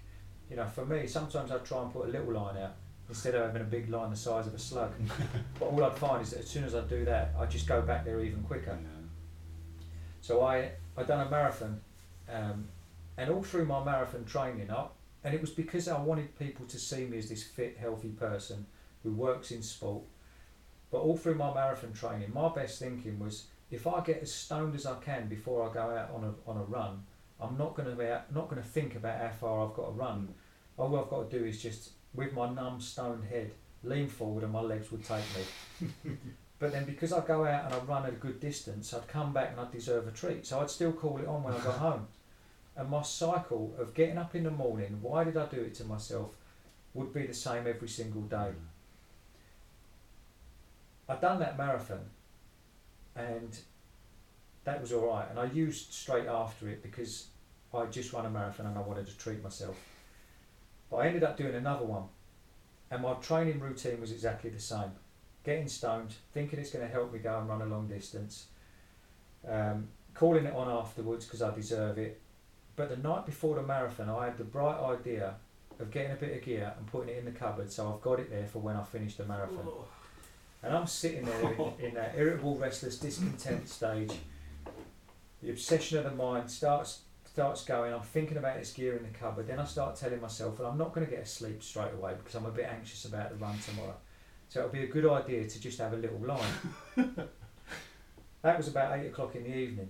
You 0.47 0.57
know, 0.57 0.67
for 0.67 0.85
me, 0.85 1.07
sometimes 1.07 1.49
I'd 1.51 1.65
try 1.65 1.81
and 1.81 1.91
put 1.91 2.05
a 2.05 2.11
little 2.11 2.33
line 2.33 2.55
out 2.55 2.75
instead 3.09 3.33
of 3.33 3.47
having 3.47 3.63
a 3.63 3.65
big 3.65 3.89
line 3.89 4.11
the 4.11 4.15
size 4.15 4.45
of 4.45 4.53
a 4.53 4.59
slug. 4.59 4.93
but 5.59 5.65
all 5.65 5.83
I'd 5.83 5.97
find 5.97 6.21
is 6.21 6.29
that 6.29 6.41
as 6.41 6.47
soon 6.49 6.65
as 6.65 6.75
I 6.75 6.81
do 6.81 7.03
that, 7.05 7.33
I 7.39 7.47
just 7.47 7.67
go 7.67 7.81
back 7.81 8.05
there 8.05 8.21
even 8.21 8.43
quicker. 8.43 8.77
So 10.21 10.43
I 10.43 10.69
I 10.95 11.01
done 11.01 11.25
a 11.25 11.31
marathon, 11.31 11.81
um, 12.31 12.67
and 13.17 13.31
all 13.31 13.41
through 13.41 13.65
my 13.65 13.83
marathon 13.83 14.25
training 14.25 14.69
up, 14.69 14.97
and 15.23 15.33
it 15.33 15.41
was 15.41 15.49
because 15.49 15.87
I 15.87 15.99
wanted 15.99 16.37
people 16.37 16.67
to 16.67 16.77
see 16.77 17.05
me 17.05 17.17
as 17.17 17.27
this 17.27 17.41
fit, 17.41 17.77
healthy 17.79 18.09
person 18.09 18.67
who 19.05 19.13
works 19.13 19.51
in 19.51 19.63
sport. 19.63 20.03
But 20.91 20.99
all 20.99 21.15
through 21.15 21.35
my 21.35 21.53
marathon 21.53 21.93
training, 21.93 22.33
my 22.33 22.49
best 22.49 22.79
thinking 22.79 23.19
was 23.19 23.45
if 23.71 23.87
I 23.87 24.01
get 24.01 24.21
as 24.21 24.33
stoned 24.33 24.75
as 24.75 24.85
I 24.85 24.95
can 24.95 25.27
before 25.27 25.67
I 25.67 25.73
go 25.73 25.89
out 25.95 26.11
on 26.13 26.23
a 26.23 26.49
on 26.49 26.57
a 26.57 26.63
run, 26.63 27.03
I'm 27.39 27.57
not 27.57 27.75
going 27.75 27.89
to 27.89 27.95
be 27.95 28.05
out, 28.05 28.33
not 28.33 28.49
going 28.49 28.61
to 28.61 28.67
think 28.67 28.95
about 28.95 29.19
how 29.19 29.29
far 29.29 29.65
I've 29.65 29.75
got 29.75 29.85
to 29.85 29.91
run. 29.91 30.33
All 30.77 30.99
I've 30.99 31.09
got 31.09 31.29
to 31.29 31.39
do 31.39 31.45
is 31.45 31.61
just 31.61 31.91
with 32.13 32.33
my 32.33 32.49
numb, 32.49 32.81
stoned 32.81 33.25
head, 33.25 33.51
lean 33.83 34.07
forward, 34.07 34.43
and 34.43 34.51
my 34.51 34.61
legs 34.61 34.91
would 34.91 35.03
take 35.05 35.23
me. 35.35 36.11
But 36.57 36.71
then 36.71 36.85
because 36.85 37.11
I 37.11 37.19
go 37.25 37.45
out 37.45 37.65
and 37.65 37.73
I 37.73 37.77
run 37.79 38.05
at 38.05 38.13
a 38.13 38.15
good 38.15 38.39
distance, 38.39 38.93
I'd 38.93 39.07
come 39.07 39.33
back 39.33 39.51
and 39.51 39.59
I'd 39.59 39.71
deserve 39.71 40.07
a 40.07 40.11
treat. 40.11 40.45
So 40.45 40.59
I'd 40.61 40.69
still 40.69 40.93
call 40.93 41.17
it 41.17 41.27
on 41.27 41.43
when 41.43 41.53
I 41.53 41.59
got 41.59 41.75
home. 41.79 42.07
And 42.77 42.89
my 42.89 43.01
cycle 43.01 43.73
of 43.77 43.93
getting 43.93 44.17
up 44.17 44.35
in 44.35 44.43
the 44.43 44.51
morning, 44.51 44.99
why 45.01 45.23
did 45.23 45.37
I 45.37 45.45
do 45.47 45.61
it 45.61 45.75
to 45.75 45.85
myself, 45.85 46.35
would 46.93 47.13
be 47.13 47.25
the 47.25 47.33
same 47.33 47.67
every 47.67 47.87
single 47.87 48.21
day. 48.21 48.35
Mm. 48.35 48.55
I'd 51.07 51.21
done 51.21 51.39
that 51.39 51.57
marathon 51.57 52.01
and 53.15 53.57
that 54.63 54.81
was 54.81 54.91
all 54.91 55.07
right. 55.07 55.27
And 55.29 55.39
I 55.39 55.45
used 55.45 55.93
straight 55.93 56.27
after 56.27 56.67
it 56.69 56.81
because 56.81 57.27
I 57.73 57.85
just 57.85 58.13
run 58.13 58.25
a 58.25 58.29
marathon 58.29 58.65
and 58.65 58.77
I 58.77 58.81
wanted 58.81 59.07
to 59.07 59.17
treat 59.17 59.43
myself. 59.43 59.77
But 60.89 60.97
I 60.97 61.07
ended 61.07 61.23
up 61.23 61.37
doing 61.37 61.55
another 61.55 61.85
one 61.85 62.03
and 62.89 63.01
my 63.01 63.13
training 63.15 63.59
routine 63.59 64.01
was 64.01 64.11
exactly 64.11 64.49
the 64.49 64.59
same 64.59 64.91
getting 65.45 65.67
stoned, 65.67 66.13
thinking 66.33 66.59
it's 66.59 66.71
going 66.71 66.85
to 66.85 66.91
help 66.91 67.13
me 67.13 67.19
go 67.19 67.37
and 67.37 67.47
run 67.47 67.61
a 67.61 67.65
long 67.65 67.87
distance, 67.87 68.47
um, 69.47 69.87
calling 70.13 70.45
it 70.45 70.53
on 70.55 70.67
afterwards 70.67 71.25
because 71.25 71.41
I 71.41 71.53
deserve 71.53 71.99
it. 71.99 72.19
But 72.75 72.89
the 72.89 72.97
night 72.97 73.25
before 73.25 73.55
the 73.55 73.61
marathon, 73.61 74.09
I 74.09 74.25
had 74.25 74.37
the 74.37 74.43
bright 74.43 74.79
idea 74.79 75.35
of 75.79 75.91
getting 75.91 76.11
a 76.11 76.15
bit 76.15 76.35
of 76.35 76.43
gear 76.43 76.73
and 76.77 76.87
putting 76.87 77.09
it 77.09 77.19
in 77.19 77.25
the 77.25 77.31
cupboard 77.31 77.71
so 77.71 77.93
I've 77.93 78.01
got 78.01 78.19
it 78.19 78.29
there 78.29 78.47
for 78.47 78.59
when 78.59 78.75
I 78.75 78.83
finish 78.83 79.15
the 79.15 79.25
marathon. 79.25 79.67
And 80.65 80.75
I'm 80.75 80.87
sitting 80.87 81.25
there 81.25 81.53
in, 81.53 81.73
in 81.85 81.93
that 81.93 82.15
irritable, 82.17 82.57
restless, 82.57 82.97
discontent 82.97 83.69
stage. 83.69 84.11
The 85.43 85.51
obsession 85.51 85.99
of 85.99 86.05
the 86.05 86.11
mind 86.11 86.49
starts 86.49 87.01
starts 87.31 87.65
going. 87.65 87.93
I'm 87.93 88.01
thinking 88.01 88.37
about 88.37 88.57
this 88.57 88.71
gear 88.71 88.95
in 88.95 89.03
the 89.03 89.09
cupboard. 89.09 89.47
Then 89.47 89.59
I 89.59 89.65
start 89.65 89.97
telling 89.97 90.21
myself, 90.21 90.57
well, 90.57 90.69
I'm 90.69 90.77
not 90.77 90.93
going 90.93 91.05
to 91.05 91.11
get 91.11 91.21
a 91.21 91.25
sleep 91.25 91.61
straight 91.61 91.93
away 91.93 92.13
because 92.17 92.33
I'm 92.33 92.45
a 92.45 92.51
bit 92.51 92.65
anxious 92.65 93.03
about 93.03 93.29
the 93.29 93.35
run 93.35 93.57
tomorrow. 93.59 93.95
So 94.47 94.61
it'll 94.61 94.71
be 94.71 94.83
a 94.83 94.87
good 94.87 95.05
idea 95.05 95.45
to 95.45 95.59
just 95.59 95.77
have 95.79 95.91
a 95.91 95.97
little 95.97 96.19
line. 96.19 96.47
that 98.41 98.57
was 98.57 98.69
about 98.69 98.97
eight 98.97 99.07
o'clock 99.07 99.35
in 99.35 99.43
the 99.43 99.53
evening. 99.53 99.89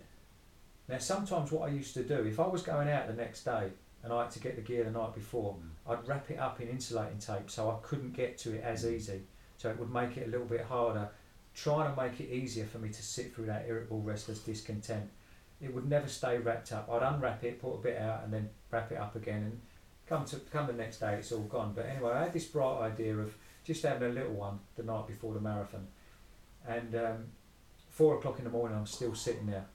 Now, 0.89 0.97
sometimes 0.97 1.51
what 1.51 1.69
I 1.69 1.71
used 1.71 1.93
to 1.93 2.03
do, 2.03 2.25
if 2.25 2.39
I 2.39 2.47
was 2.47 2.63
going 2.63 2.89
out 2.89 3.07
the 3.07 3.13
next 3.13 3.43
day 3.43 3.69
and 4.03 4.11
I 4.11 4.23
had 4.23 4.31
to 4.31 4.39
get 4.39 4.55
the 4.55 4.63
gear 4.63 4.83
the 4.83 4.91
night 4.91 5.13
before, 5.13 5.53
hmm. 5.53 5.91
I'd 5.91 6.07
wrap 6.07 6.31
it 6.31 6.39
up 6.39 6.59
in 6.61 6.67
insulating 6.67 7.19
tape 7.19 7.51
so 7.51 7.69
I 7.69 7.75
couldn't 7.85 8.13
get 8.13 8.39
to 8.39 8.55
it 8.55 8.63
as 8.63 8.83
hmm. 8.83 8.95
easy. 8.95 9.21
So 9.57 9.69
it 9.69 9.79
would 9.79 9.91
make 9.91 10.17
it 10.17 10.27
a 10.27 10.31
little 10.31 10.45
bit 10.45 10.61
harder, 10.61 11.09
trying 11.53 11.93
to 11.93 12.01
make 12.01 12.19
it 12.19 12.33
easier 12.33 12.65
for 12.65 12.79
me 12.79 12.89
to 12.89 13.03
sit 13.03 13.33
through 13.33 13.45
that 13.47 13.65
irritable, 13.67 14.01
restless 14.01 14.39
discontent. 14.39 15.09
It 15.61 15.73
would 15.73 15.89
never 15.89 16.07
stay 16.07 16.37
wrapped 16.37 16.71
up. 16.73 16.89
I'd 16.91 17.01
unwrap 17.01 17.43
it, 17.43 17.61
put 17.61 17.75
a 17.75 17.81
bit 17.81 17.97
out, 17.97 18.23
and 18.23 18.33
then 18.33 18.49
wrap 18.71 18.91
it 18.91 18.97
up 18.97 19.15
again. 19.15 19.43
And 19.43 19.61
come 20.07 20.25
to 20.25 20.37
come 20.51 20.67
the 20.67 20.73
next 20.73 20.99
day, 20.99 21.15
it's 21.15 21.31
all 21.31 21.43
gone. 21.43 21.73
But 21.75 21.85
anyway, 21.85 22.11
I 22.11 22.23
had 22.23 22.33
this 22.33 22.45
bright 22.45 22.81
idea 22.81 23.17
of 23.17 23.33
just 23.63 23.83
having 23.83 24.09
a 24.09 24.13
little 24.13 24.33
one 24.33 24.59
the 24.75 24.83
night 24.83 25.07
before 25.07 25.33
the 25.33 25.39
marathon. 25.39 25.87
And 26.67 26.95
um, 26.95 27.25
four 27.89 28.17
o'clock 28.17 28.39
in 28.39 28.43
the 28.43 28.51
morning, 28.51 28.77
I'm 28.77 28.85
still 28.85 29.15
sitting 29.15 29.45
there 29.47 29.65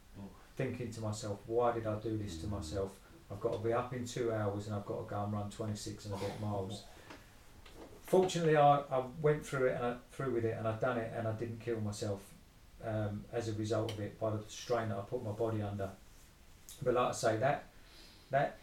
thinking 0.61 0.90
to 0.90 1.01
myself, 1.01 1.38
why 1.47 1.73
did 1.73 1.87
I 1.87 1.95
do 1.95 2.19
this 2.19 2.37
to 2.38 2.47
myself? 2.47 2.93
I've 3.31 3.40
got 3.40 3.53
to 3.53 3.59
be 3.59 3.73
up 3.73 3.95
in 3.95 4.05
two 4.05 4.31
hours 4.33 4.66
and 4.66 4.77
I've 4.77 4.85
got 4.85 4.99
to 4.99 5.14
go 5.14 5.25
and 5.25 5.33
run 5.33 5.49
26 5.49 6.05
and 6.05 6.14
a 6.14 6.19
bit 6.19 6.40
miles. 6.40 6.85
Fortunately, 8.11 8.57
I, 8.57 8.79
I 8.90 9.05
went 9.23 9.46
through 9.46 9.66
it 9.66 9.77
and 9.77 9.85
I, 9.87 9.94
through 10.11 10.33
with 10.33 10.44
it 10.44 10.57
and 10.59 10.66
I've 10.66 10.81
done 10.81 10.99
it 10.99 11.12
and 11.16 11.29
I 11.29 11.33
didn't 11.33 11.61
kill 11.61 11.81
myself 11.81 12.20
um, 12.85 13.25
as 13.33 13.49
a 13.49 13.53
result 13.53 13.92
of 13.92 14.01
it 14.01 14.18
by 14.18 14.31
the 14.31 14.40
strain 14.49 14.88
that 14.88 14.99
I 14.99 15.03
put 15.03 15.23
my 15.23 15.31
body 15.31 15.62
under. 15.62 15.88
But 16.83 16.94
like 16.94 17.11
I 17.11 17.12
say, 17.12 17.37
that 17.37 17.66
that 18.33 18.57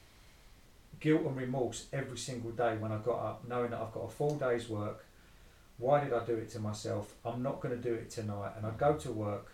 guilt 1.00 1.22
and 1.22 1.38
remorse 1.38 1.86
every 1.94 2.18
single 2.18 2.52
day 2.52 2.76
when 2.76 2.92
I 2.92 2.98
got 2.98 3.20
up, 3.20 3.48
knowing 3.48 3.72
that 3.72 3.80
I've 3.80 3.94
got 3.94 4.02
a 4.02 4.10
full 4.10 4.36
day's 4.36 4.68
work. 4.68 5.06
Why 5.78 6.04
did 6.04 6.12
I 6.12 6.26
do 6.26 6.36
it 6.36 6.50
to 6.50 6.60
myself? 6.60 7.14
I'm 7.24 7.42
not 7.42 7.62
going 7.62 7.74
to 7.74 7.82
do 7.82 7.94
it 7.94 8.10
tonight. 8.10 8.52
And 8.58 8.66
I 8.66 8.72
go 8.72 8.96
to 8.96 9.12
work, 9.14 9.54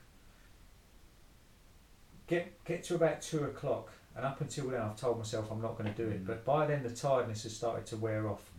get 2.25 2.51
get 2.65 2.83
to 2.85 2.95
about 2.95 3.21
two 3.21 3.43
o'clock, 3.43 3.91
and 4.15 4.25
up 4.25 4.41
until 4.41 4.69
then 4.69 4.81
I've 4.81 4.95
told 4.95 5.19
myself 5.19 5.51
I'm 5.51 5.61
not 5.61 5.77
going 5.77 5.93
to 5.93 6.03
do 6.03 6.09
it. 6.09 6.23
Mm. 6.23 6.27
But 6.27 6.43
by 6.43 6.65
then 6.65 6.81
the 6.81 6.89
tiredness 6.89 7.43
has 7.43 7.55
started 7.55 7.85
to 7.87 7.97
wear 7.97 8.27
off. 8.27 8.49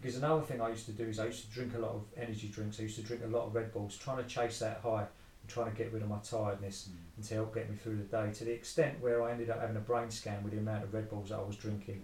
Because 0.00 0.16
another 0.16 0.42
thing 0.42 0.60
I 0.60 0.68
used 0.68 0.86
to 0.86 0.92
do 0.92 1.04
is 1.08 1.18
I 1.18 1.26
used 1.26 1.44
to 1.44 1.50
drink 1.50 1.74
a 1.74 1.78
lot 1.78 1.90
of 1.90 2.02
energy 2.16 2.48
drinks. 2.48 2.78
I 2.78 2.84
used 2.84 2.96
to 2.96 3.02
drink 3.02 3.22
a 3.24 3.28
lot 3.28 3.46
of 3.46 3.54
Red 3.54 3.72
Bulls, 3.72 3.96
trying 3.96 4.18
to 4.18 4.28
chase 4.28 4.58
that 4.60 4.80
high 4.82 5.00
and 5.00 5.48
trying 5.48 5.70
to 5.70 5.76
get 5.76 5.92
rid 5.92 6.02
of 6.02 6.08
my 6.08 6.18
tiredness 6.18 6.88
and 7.16 7.24
to 7.24 7.34
help 7.34 7.54
get 7.54 7.68
me 7.68 7.76
through 7.76 7.96
the 7.96 8.04
day. 8.04 8.30
To 8.32 8.44
the 8.44 8.52
extent 8.52 9.00
where 9.00 9.22
I 9.24 9.32
ended 9.32 9.50
up 9.50 9.60
having 9.60 9.76
a 9.76 9.80
brain 9.80 10.10
scan 10.10 10.42
with 10.44 10.52
the 10.52 10.58
amount 10.60 10.84
of 10.84 10.94
Red 10.94 11.10
Bulls 11.10 11.30
that 11.30 11.38
I 11.38 11.42
was 11.42 11.56
drinking, 11.56 12.02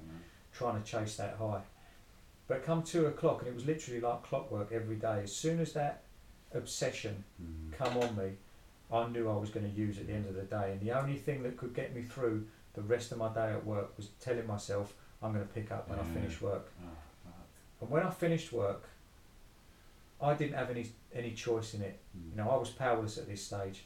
trying 0.53 0.83
to 0.83 0.89
chase 0.89 1.17
that 1.17 1.37
high. 1.39 1.63
But 2.49 2.65
come 2.65 2.83
two 2.83 3.07
o'clock, 3.07 3.41
and 3.41 3.49
it 3.49 3.55
was 3.55 3.65
literally 3.65 4.01
like 4.01 4.23
clockwork 4.25 4.73
every 4.73 4.97
day. 4.97 5.21
As 5.23 5.35
soon 5.35 5.61
as 5.61 5.73
that 5.75 6.03
obsession 6.53 7.25
Mm. 7.43 7.73
come 7.73 7.97
on 7.99 8.17
me, 8.17 8.33
I 8.93 9.09
knew 9.09 9.29
I 9.31 9.37
was 9.37 9.51
going 9.51 9.69
to 9.71 9.77
use 9.77 9.99
at 9.99 10.07
the 10.07 10.13
end 10.13 10.27
of 10.27 10.35
the 10.35 10.43
day. 10.43 10.73
And 10.73 10.81
the 10.81 10.93
only 10.93 11.17
thing 11.17 11.43
that 11.45 11.57
could 11.57 11.75
get 11.75 11.95
me 11.95 12.03
through 12.03 12.47
the 12.75 12.83
rest 12.83 13.13
of 13.13 13.19
my 13.19 13.33
day 13.33 13.53
at 13.53 13.65
work 13.65 13.97
was 13.97 14.09
telling 14.21 14.47
myself 14.47 14.95
I'm 15.23 15.33
going 15.33 15.47
to 15.47 15.53
pick 15.55 15.73
up 15.73 15.89
when 15.89 15.99
I 15.99 16.03
finish 16.05 16.41
work. 16.41 16.71
Oh. 16.85 16.89
And 17.85 17.93
when 17.93 18.03
I 18.03 18.11
finished 18.11 18.51
work, 18.51 18.89
I 20.21 20.33
didn't 20.33 20.55
have 20.55 20.71
any 20.71 20.87
any 21.15 21.33
choice 21.33 21.75
in 21.75 21.83
it. 21.83 22.01
Mm. 22.17 22.31
You 22.31 22.37
know, 22.39 22.51
I 22.51 22.57
was 22.57 22.71
powerless 22.71 23.19
at 23.19 23.29
this 23.29 23.43
stage. 23.45 23.85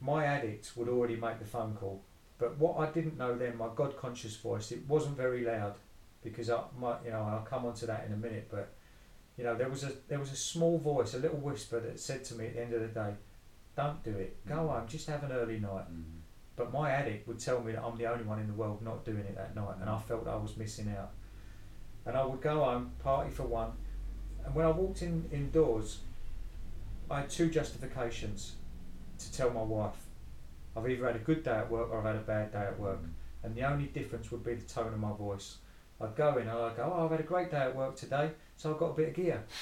My 0.00 0.26
addict 0.26 0.72
would 0.76 0.88
already 0.88 1.16
make 1.16 1.38
the 1.38 1.46
phone 1.46 1.74
call, 1.74 2.02
but 2.38 2.58
what 2.58 2.78
I 2.78 2.90
didn't 2.92 3.16
know 3.16 3.36
then, 3.38 3.56
my 3.56 3.68
God 3.74 3.96
conscious 3.96 4.36
voice, 4.36 4.70
it 4.72 4.86
wasn't 4.86 5.16
very 5.16 5.44
loud, 5.44 5.76
because 6.22 6.50
I, 6.50 6.60
my, 6.78 6.96
you 7.04 7.10
know, 7.12 7.22
I'll 7.22 7.46
come 7.48 7.64
onto 7.64 7.86
that 7.86 8.04
in 8.06 8.12
a 8.12 8.16
minute. 8.16 8.48
But 8.50 8.68
You 9.38 9.44
know, 9.44 9.54
there 9.56 9.70
was 9.70 9.82
a 9.82 9.92
there 10.08 10.18
was 10.18 10.30
a 10.30 10.36
small 10.36 10.76
voice, 10.78 11.14
a 11.14 11.18
little 11.18 11.38
whisper 11.38 11.80
that 11.80 11.98
said 11.98 12.22
to 12.26 12.34
me 12.34 12.48
at 12.48 12.54
the 12.54 12.62
end 12.62 12.74
of 12.74 12.82
the 12.82 12.88
day, 12.88 13.14
"Don't 13.74 14.02
do 14.04 14.10
it. 14.10 14.44
Go 14.46 14.56
Mm. 14.56 14.68
home. 14.68 14.86
Just 14.86 15.06
have 15.08 15.24
an 15.24 15.32
early 15.32 15.58
night." 15.58 15.88
Mm. 15.90 16.20
But 16.54 16.70
my 16.70 16.90
addict 16.90 17.26
would 17.26 17.38
tell 17.38 17.62
me 17.62 17.72
that 17.72 17.82
I'm 17.82 17.96
the 17.96 18.06
only 18.06 18.24
one 18.24 18.40
in 18.40 18.46
the 18.46 18.52
world 18.52 18.82
not 18.82 19.06
doing 19.06 19.24
it 19.30 19.36
that 19.36 19.54
night, 19.54 19.76
and 19.80 19.88
I 19.88 19.98
felt 19.98 20.28
I 20.28 20.36
was 20.36 20.54
missing 20.58 20.88
out. 20.98 21.12
And 22.06 22.16
I 22.16 22.24
would 22.24 22.40
go 22.40 22.64
home, 22.64 22.92
party 23.02 23.30
for 23.30 23.44
one, 23.44 23.72
and 24.44 24.54
when 24.54 24.66
I 24.66 24.70
walked 24.70 25.02
in 25.02 25.28
indoors, 25.32 25.98
I 27.10 27.20
had 27.20 27.30
two 27.30 27.48
justifications 27.50 28.56
to 29.18 29.32
tell 29.32 29.50
my 29.50 29.62
wife. 29.62 29.94
I've 30.76 30.88
either 30.88 31.06
had 31.06 31.16
a 31.16 31.20
good 31.20 31.42
day 31.44 31.52
at 31.52 31.70
work 31.70 31.90
or 31.90 31.98
I've 31.98 32.06
had 32.06 32.16
a 32.16 32.20
bad 32.20 32.52
day 32.52 32.58
at 32.62 32.78
work, 32.80 32.98
and 33.42 33.54
the 33.54 33.62
only 33.62 33.86
difference 33.86 34.30
would 34.30 34.42
be 34.44 34.54
the 34.54 34.66
tone 34.66 34.92
of 34.92 34.98
my 34.98 35.12
voice. 35.12 35.58
I'd 36.00 36.16
go 36.16 36.36
in 36.38 36.48
and 36.48 36.50
I'd 36.50 36.76
go, 36.76 36.92
oh, 36.96 37.04
I've 37.04 37.10
had 37.12 37.20
a 37.20 37.24
great 37.24 37.50
day 37.50 37.58
at 37.58 37.76
work 37.76 37.94
today, 37.96 38.30
so 38.56 38.72
I've 38.72 38.78
got 38.78 38.86
a 38.90 38.94
bit 38.94 39.08
of 39.08 39.14
gear. 39.14 39.42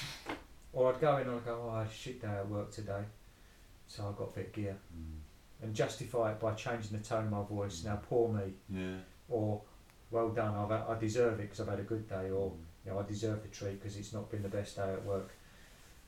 Or 0.73 0.93
I'd 0.93 1.01
go 1.01 1.17
in 1.17 1.27
and 1.27 1.31
I'd 1.35 1.43
go, 1.43 1.65
oh, 1.65 1.69
I 1.75 1.79
had 1.79 1.87
a 1.91 1.93
shit 1.93 2.21
day 2.21 2.29
at 2.29 2.47
work 2.47 2.71
today, 2.71 3.03
so 3.89 4.07
I've 4.07 4.15
got 4.15 4.29
a 4.29 4.31
bit 4.37 4.45
of 4.47 4.53
gear. 4.53 4.77
Mm. 4.97 5.63
And 5.65 5.75
justify 5.75 6.31
it 6.31 6.39
by 6.39 6.53
changing 6.53 6.97
the 6.97 7.03
tone 7.03 7.25
of 7.25 7.31
my 7.31 7.43
voice. 7.43 7.83
Now, 7.83 7.99
poor 8.09 8.29
me, 8.29 8.53
Yeah. 8.69 8.95
or 9.27 9.61
well 10.11 10.29
done, 10.29 10.53
I've 10.55 10.71
I 10.71 10.99
deserve 10.99 11.39
it 11.39 11.43
because 11.43 11.61
I've 11.61 11.67
had 11.69 11.79
a 11.79 11.83
good 11.83 12.07
day, 12.07 12.29
or 12.29 12.51
Mm. 12.51 12.57
you 12.85 12.91
know, 12.91 12.99
I 12.99 13.03
deserve 13.03 13.41
the 13.41 13.47
treat 13.49 13.79
because 13.81 13.95
it's 13.97 14.13
not 14.13 14.29
been 14.29 14.43
the 14.43 14.49
best 14.49 14.75
day 14.75 14.91
at 14.93 15.03
work. 15.05 15.31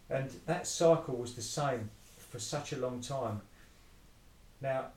And 0.10 0.30
that 0.46 0.68
cycle 0.68 1.16
was 1.16 1.36
the 1.36 1.42
same 1.42 1.89
for 2.18 2.39
such 2.39 2.74
a 2.74 2.78
long 2.78 3.00
time. 3.02 3.42
Now, 4.62 4.88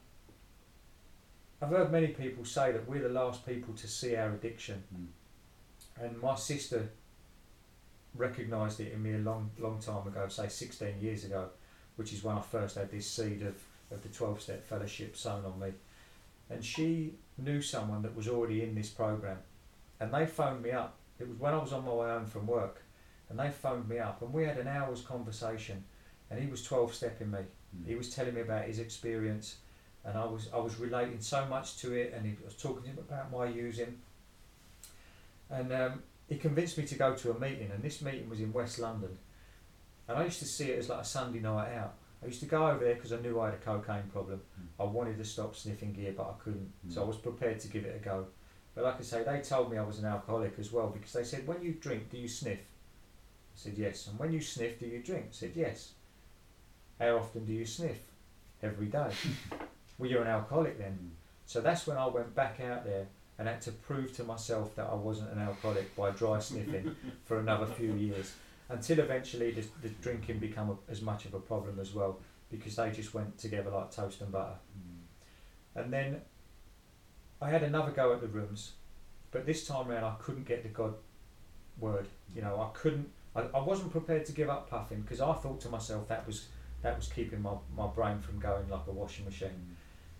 I've 1.62 1.70
heard 1.70 1.90
many 1.90 2.08
people 2.08 2.44
say 2.44 2.72
that 2.72 2.86
we're 2.88 3.02
the 3.02 3.08
last 3.08 3.46
people 3.46 3.74
to 3.74 3.86
see 3.88 4.16
our 4.16 4.30
addiction, 4.30 4.82
Mm. 4.94 6.02
and 6.04 6.20
my 6.20 6.34
sister 6.34 6.90
recognised 8.14 8.80
it 8.80 8.92
in 8.92 9.02
me 9.02 9.14
a 9.14 9.18
long, 9.18 9.50
long 9.58 9.78
time 9.78 10.06
ago, 10.06 10.26
say 10.28 10.48
16 10.48 11.00
years 11.00 11.24
ago, 11.24 11.50
which 11.96 12.12
is 12.12 12.22
when 12.24 12.36
I 12.36 12.40
first 12.42 12.76
had 12.76 12.90
this 12.90 13.08
seed 13.10 13.42
of, 13.42 13.54
of 13.90 14.02
the 14.02 14.08
12 14.08 14.40
step 14.40 14.64
fellowship 14.64 15.16
sown 15.16 15.44
on 15.44 15.58
me. 15.58 15.72
And 16.50 16.64
she 16.64 17.14
knew 17.38 17.60
someone 17.60 18.02
that 18.02 18.16
was 18.16 18.28
already 18.28 18.62
in 18.62 18.74
this 18.74 18.88
program, 18.88 19.38
and 20.00 20.12
they 20.12 20.26
phoned 20.26 20.62
me 20.62 20.70
up. 20.70 20.96
It 21.18 21.28
was 21.28 21.38
when 21.38 21.54
I 21.54 21.58
was 21.58 21.72
on 21.72 21.84
my 21.84 21.92
way 21.92 22.08
home 22.08 22.26
from 22.26 22.46
work, 22.46 22.82
and 23.28 23.38
they 23.38 23.50
phoned 23.50 23.88
me 23.88 23.98
up, 23.98 24.22
and 24.22 24.32
we 24.32 24.44
had 24.44 24.58
an 24.58 24.68
hour's 24.68 25.00
conversation. 25.00 25.84
And 26.30 26.40
he 26.42 26.48
was 26.48 26.62
12 26.62 26.94
stepping 26.94 27.30
me. 27.30 27.38
Mm. 27.38 27.86
He 27.86 27.94
was 27.94 28.14
telling 28.14 28.34
me 28.34 28.40
about 28.40 28.64
his 28.64 28.78
experience, 28.78 29.56
and 30.04 30.16
I 30.16 30.24
was 30.24 30.48
I 30.52 30.58
was 30.58 30.78
relating 30.78 31.20
so 31.20 31.46
much 31.46 31.78
to 31.78 31.92
it, 31.92 32.12
and 32.14 32.26
he 32.26 32.36
was 32.44 32.54
talking 32.54 32.82
to 32.82 32.88
him 32.88 32.98
about 32.98 33.30
my 33.30 33.46
using. 33.46 33.98
And 35.50 35.72
um, 35.72 36.02
he 36.28 36.36
convinced 36.36 36.78
me 36.78 36.84
to 36.84 36.94
go 36.96 37.14
to 37.14 37.30
a 37.30 37.38
meeting, 37.38 37.70
and 37.72 37.82
this 37.82 38.02
meeting 38.02 38.28
was 38.28 38.40
in 38.40 38.52
West 38.52 38.78
London. 38.78 39.16
And 40.08 40.18
I 40.18 40.24
used 40.24 40.38
to 40.40 40.44
see 40.44 40.70
it 40.70 40.78
as 40.78 40.88
like 40.88 41.00
a 41.00 41.04
Sunday 41.04 41.40
night 41.40 41.74
out. 41.74 41.94
I 42.26 42.28
used 42.28 42.40
to 42.40 42.46
go 42.46 42.66
over 42.66 42.84
there 42.84 42.96
because 42.96 43.12
I 43.12 43.20
knew 43.20 43.38
I 43.38 43.46
had 43.46 43.54
a 43.54 43.58
cocaine 43.58 44.02
problem. 44.12 44.40
Mm. 44.60 44.66
I 44.80 44.84
wanted 44.84 45.16
to 45.18 45.24
stop 45.24 45.54
sniffing 45.54 45.92
gear, 45.92 46.12
but 46.16 46.24
I 46.24 46.42
couldn't. 46.42 46.72
So 46.88 47.00
I 47.00 47.04
Mm. 47.04 47.08
was 47.08 47.16
prepared 47.18 47.60
to 47.60 47.68
give 47.68 47.84
it 47.84 47.94
a 47.94 48.04
go. 48.04 48.26
But 48.74 48.82
like 48.82 48.98
I 48.98 49.02
say, 49.04 49.22
they 49.22 49.40
told 49.42 49.70
me 49.70 49.78
I 49.78 49.84
was 49.84 50.00
an 50.00 50.06
alcoholic 50.06 50.58
as 50.58 50.72
well 50.72 50.88
because 50.88 51.12
they 51.12 51.22
said, 51.22 51.46
when 51.46 51.62
you 51.62 51.74
drink, 51.74 52.10
do 52.10 52.18
you 52.18 52.26
sniff? 52.26 52.58
I 52.58 53.54
said, 53.54 53.78
yes. 53.78 54.08
And 54.08 54.18
when 54.18 54.32
you 54.32 54.40
sniff, 54.40 54.80
do 54.80 54.86
you 54.86 54.98
drink? 55.04 55.26
I 55.28 55.32
said, 55.32 55.52
yes. 55.54 55.92
How 56.98 57.16
often 57.18 57.44
do 57.46 57.52
you 57.52 57.64
sniff? 57.64 58.00
Every 58.60 58.86
day. 58.86 59.10
well, 59.98 60.10
you're 60.10 60.22
an 60.22 60.28
alcoholic 60.28 60.78
then. 60.78 60.98
Mm. 61.00 61.10
So 61.46 61.60
that's 61.60 61.86
when 61.86 61.96
I 61.96 62.08
went 62.08 62.34
back 62.34 62.58
out 62.60 62.84
there 62.84 63.06
and 63.38 63.46
had 63.46 63.60
to 63.62 63.70
prove 63.70 64.16
to 64.16 64.24
myself 64.24 64.74
that 64.74 64.86
I 64.90 64.94
wasn't 64.94 65.30
an 65.30 65.38
alcoholic 65.38 65.94
by 65.94 66.10
dry 66.10 66.40
sniffing 66.40 66.96
for 67.24 67.38
another 67.38 67.66
few 67.66 67.92
years 67.94 68.32
until 68.68 68.98
eventually 68.98 69.52
the, 69.52 69.64
the 69.82 69.88
drinking 69.88 70.38
became 70.38 70.70
a, 70.70 70.76
as 70.90 71.00
much 71.02 71.24
of 71.24 71.34
a 71.34 71.40
problem 71.40 71.78
as 71.80 71.94
well 71.94 72.18
because 72.50 72.76
they 72.76 72.90
just 72.90 73.14
went 73.14 73.38
together 73.38 73.70
like 73.70 73.90
toast 73.90 74.20
and 74.20 74.32
butter. 74.32 74.54
Mm. 74.78 75.82
And 75.82 75.92
then 75.92 76.20
I 77.40 77.50
had 77.50 77.62
another 77.62 77.90
go 77.90 78.12
at 78.12 78.20
the 78.20 78.28
rooms, 78.28 78.72
but 79.30 79.46
this 79.46 79.66
time 79.66 79.88
round 79.88 80.04
I 80.04 80.14
couldn't 80.20 80.46
get 80.46 80.62
the 80.62 80.68
God 80.68 80.94
word. 81.78 82.08
You 82.34 82.42
know, 82.42 82.60
I 82.60 82.76
couldn't. 82.76 83.10
I, 83.34 83.42
I 83.54 83.60
wasn't 83.60 83.92
prepared 83.92 84.24
to 84.26 84.32
give 84.32 84.48
up 84.48 84.70
puffing 84.70 85.02
because 85.02 85.20
I 85.20 85.32
thought 85.34 85.60
to 85.62 85.68
myself 85.68 86.08
that 86.08 86.26
was 86.26 86.46
that 86.82 86.96
was 86.96 87.08
keeping 87.08 87.42
my, 87.42 87.52
my 87.76 87.86
brain 87.86 88.20
from 88.20 88.38
going 88.38 88.68
like 88.68 88.86
a 88.86 88.92
washing 88.92 89.24
machine. 89.24 89.48
Mm. 89.48 89.74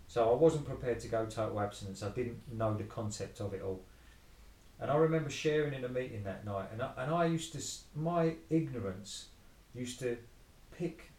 So 0.07 0.31
I 0.31 0.35
wasn't 0.35 0.65
prepared 0.65 0.99
to 1.01 1.07
go 1.07 1.25
total 1.25 1.59
abstinence. 1.59 2.01
I 2.01 2.09
didn't 2.09 2.39
know 2.53 2.73
the 2.73 2.83
concept 2.83 3.39
of 3.41 3.53
it 3.53 3.61
all. 3.61 3.81
And 4.79 4.91
I 4.91 4.95
remember 4.95 5.29
sharing 5.29 5.73
in 5.73 5.83
a 5.83 5.89
meeting 5.89 6.23
that 6.23 6.45
night, 6.45 6.67
and 6.71 6.81
I, 6.81 6.91
and 6.97 7.11
I 7.13 7.25
used 7.25 7.53
to, 7.53 7.61
my 7.99 8.35
ignorance 8.49 9.27
used 9.73 9.99
to 9.99 10.17
pick 10.77 11.11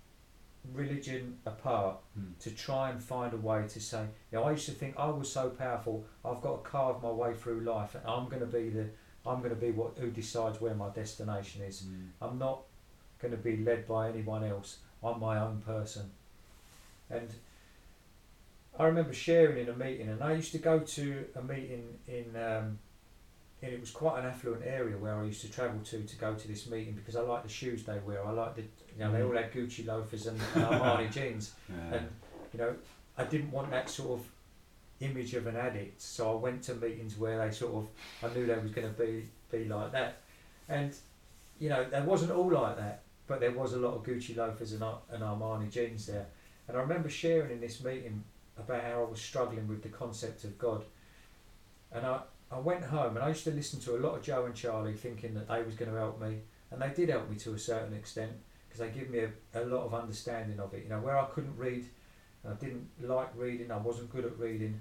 religion 0.73 1.38
apart 1.47 1.97
Mm. 2.18 2.38
to 2.40 2.51
try 2.51 2.90
and 2.90 3.03
find 3.03 3.33
a 3.33 3.37
way 3.37 3.66
to 3.68 3.81
say, 3.81 4.03
you 4.31 4.38
know, 4.38 4.44
I 4.44 4.53
used 4.53 4.66
to 4.66 4.73
think 4.73 4.97
I 4.99 5.09
was 5.09 5.33
so 5.33 5.51
powerful, 5.51 6.05
I've 6.25 6.40
got 6.40 6.64
to 6.64 6.71
carve 6.71 7.03
my 7.03 7.11
way 7.11 7.35
through 7.35 7.61
life, 7.61 7.94
and 7.94 8.05
I'm 8.07 8.29
going 8.29 8.40
to 8.40 8.47
be 8.47 8.68
the, 8.68 8.87
I'm 9.27 9.38
going 9.38 9.51
to 9.51 9.61
be 9.61 9.71
what 9.71 9.99
who 9.99 10.11
decides 10.11 10.61
where 10.61 10.75
my 10.75 10.90
destination 10.90 11.62
is. 11.62 11.83
Mm. 11.83 12.09
I'm 12.21 12.38
not 12.38 12.62
going 13.21 13.33
to 13.33 13.38
be 13.38 13.57
led 13.59 13.87
by 13.87 14.09
anyone 14.09 14.44
else. 14.44 14.79
I'm 15.03 15.21
my 15.21 15.38
own 15.38 15.62
person. 15.62 16.11
And 17.11 17.29
I 18.79 18.85
remember 18.85 19.12
sharing 19.12 19.59
in 19.59 19.68
a 19.68 19.77
meeting, 19.77 20.09
and 20.09 20.23
I 20.23 20.35
used 20.35 20.53
to 20.53 20.59
go 20.59 20.79
to 20.81 21.25
a 21.35 21.42
meeting 21.42 21.99
in, 22.07 22.37
um, 22.37 22.79
and 23.61 23.73
it 23.73 23.81
was 23.81 23.90
quite 23.90 24.21
an 24.21 24.27
affluent 24.27 24.62
area 24.64 24.97
where 24.97 25.16
I 25.16 25.25
used 25.25 25.40
to 25.40 25.51
travel 25.51 25.81
to 25.85 26.03
to 26.03 26.16
go 26.16 26.35
to 26.35 26.49
this 26.49 26.68
meeting 26.68 26.94
because 26.94 27.16
I 27.16 27.21
like 27.23 27.42
the 27.42 27.49
shoes 27.49 27.85
they 27.85 27.99
wear. 27.99 28.25
I 28.25 28.31
like 28.31 28.55
the, 28.55 28.62
you 28.62 29.01
know, 29.01 29.12
they 29.12 29.23
all 29.23 29.31
mm. 29.31 29.42
had 29.42 29.53
Gucci 29.53 29.87
loafers 29.87 30.27
and, 30.27 30.40
and 30.55 30.64
Armani 30.64 31.11
jeans, 31.12 31.55
Yeah. 31.68 31.99
and 31.99 32.09
you 32.53 32.61
know, 32.61 32.75
I 33.16 33.25
didn't 33.25 33.51
want 33.51 33.71
that 33.71 33.90
sort 33.90 34.21
of 34.21 34.27
image 35.01 35.35
of 35.35 35.47
an 35.47 35.57
addict, 35.57 36.01
so 36.01 36.33
I 36.33 36.35
went 36.37 36.62
to 36.64 36.75
meetings 36.75 37.18
where 37.18 37.38
they 37.38 37.55
sort 37.55 37.75
of, 37.75 37.88
I 38.23 38.35
knew 38.35 38.47
they 38.47 38.59
was 38.59 38.71
going 38.71 38.92
to 38.92 39.01
be 39.01 39.25
be 39.51 39.64
like 39.64 39.92
that, 39.92 40.18
and 40.68 40.94
you 41.59 41.68
know, 41.68 41.85
they 41.90 42.01
wasn't 42.01 42.31
all 42.31 42.51
like 42.53 42.77
that, 42.77 43.03
but 43.27 43.40
there 43.40 43.51
was 43.51 43.73
a 43.73 43.79
lot 43.79 43.94
of 43.94 44.05
Gucci 44.05 44.37
loafers 44.37 44.73
and, 44.73 44.85
and 45.11 45.23
Armani 45.23 45.68
jeans 45.68 46.07
there, 46.07 46.27
and 46.68 46.77
I 46.77 46.81
remember 46.81 47.09
sharing 47.09 47.51
in 47.51 47.61
this 47.61 47.83
meeting 47.83 48.23
about 48.57 48.83
how 48.83 49.05
I 49.07 49.11
was 49.11 49.21
struggling 49.21 49.66
with 49.66 49.83
the 49.83 49.88
concept 49.88 50.44
of 50.44 50.57
God, 50.59 50.85
and 51.90 52.07
I. 52.07 52.21
I 52.51 52.59
went 52.59 52.85
home 52.85 53.17
and 53.17 53.25
I 53.25 53.29
used 53.29 53.45
to 53.45 53.51
listen 53.51 53.79
to 53.81 53.97
a 53.97 54.01
lot 54.01 54.17
of 54.17 54.23
Joe 54.23 54.47
and 54.47 54.55
Charlie 54.55 54.95
thinking 54.95 55.35
that 55.35 55.49
they 55.49 55.63
was 55.63 55.75
going 55.75 55.91
to 55.91 55.97
help 55.99 56.21
me 56.21 56.39
and 56.71 56.81
they 56.81 56.89
did 56.91 57.11
help 57.11 57.29
me 57.29 57.37
to 57.37 57.53
a 57.55 57.59
certain 57.59 57.93
extent 57.95 58.33
because 58.67 58.81
they 58.81 58.89
give 58.99 59.11
me 59.11 59.21
a, 59.21 59.31
a 59.55 59.65
lot 59.67 59.85
of 59.85 59.95
understanding 59.95 60.59
of 60.61 60.73
it 60.75 60.83
you 60.85 60.89
know 60.89 61.01
where 61.01 61.19
I 61.19 61.27
couldn't 61.27 61.57
read 61.57 61.85
and 62.45 62.53
I 62.53 62.57
didn't 62.57 62.89
like 63.03 63.29
reading 63.37 63.71
I 63.71 63.77
wasn't 63.77 64.11
good 64.11 64.25
at 64.25 64.39
reading 64.39 64.81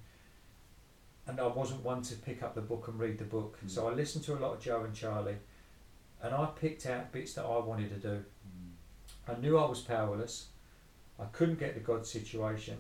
and 1.28 1.40
I 1.42 1.48
wasn't 1.48 1.84
one 1.84 2.02
to 2.04 2.16
pick 2.16 2.42
up 2.42 2.56
the 2.56 2.62
book 2.62 2.88
and 2.88 2.98
read 3.00 3.18
the 3.18 3.26
book 3.26 3.58
Mm. 3.66 3.70
so 3.70 3.88
I 3.90 3.94
listened 3.94 4.24
to 4.26 4.34
a 4.36 4.40
lot 4.40 4.54
of 4.54 4.62
Joe 4.62 4.84
and 4.86 4.94
Charlie 4.96 5.38
and 6.22 6.34
I 6.34 6.46
picked 6.60 6.86
out 6.86 7.12
bits 7.12 7.34
that 7.34 7.44
I 7.46 7.60
wanted 7.60 7.90
to 7.90 7.98
do 8.10 8.24
Mm. 8.48 9.36
I 9.36 9.40
knew 9.42 9.58
I 9.58 9.68
was 9.68 9.82
powerless 9.82 10.48
I 11.20 11.26
couldn't 11.26 11.60
get 11.60 11.74
the 11.74 11.82
God 11.82 12.06
situation 12.06 12.78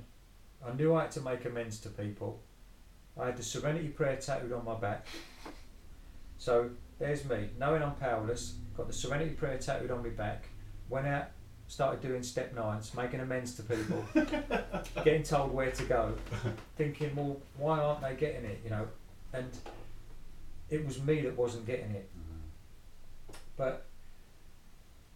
I 0.66 0.72
knew 0.74 0.96
I 0.96 1.02
had 1.04 1.12
to 1.12 1.22
make 1.22 1.44
amends 1.46 1.80
to 1.82 1.90
people 1.90 2.42
I 3.20 3.28
had 3.28 3.38
the 3.38 3.44
Serenity 3.44 3.88
Prayer 3.90 4.16
tattooed 4.18 4.54
on 4.54 4.66
my 4.66 4.76
back. 4.76 5.08
So 6.38 6.70
there's 7.00 7.26
me 7.26 7.50
knowing 7.60 7.82
I'm 7.82 7.96
powerless 7.96 8.56
got 8.76 8.88
the 8.88 8.94
Serenity 8.94 9.32
Prayer 9.32 9.58
tattooed 9.58 9.92
on 9.92 10.04
my 10.04 10.10
back 10.10 10.46
went 10.90 11.08
out 11.08 11.32
started 11.68 12.02
doing 12.02 12.24
step 12.24 12.56
nines 12.56 12.94
making 12.96 13.20
amends 13.20 13.56
to 13.56 13.64
people 13.64 14.04
getting 15.04 15.22
told 15.24 15.54
where 15.54 15.72
to 15.72 15.84
go 15.84 16.14
thinking 16.78 17.14
well 17.16 17.38
why 17.58 17.80
aren't 17.80 18.02
they 18.02 18.16
getting 18.16 18.46
it? 18.46 18.62
You 18.64 18.70
know 18.70 18.88
and 19.34 19.50
it 20.70 20.86
was 20.86 21.02
me 21.02 21.22
that 21.22 21.36
wasn't 21.36 21.66
getting 21.66 21.92
it. 21.92 22.10
Mm. 22.18 23.36
but 23.58 23.86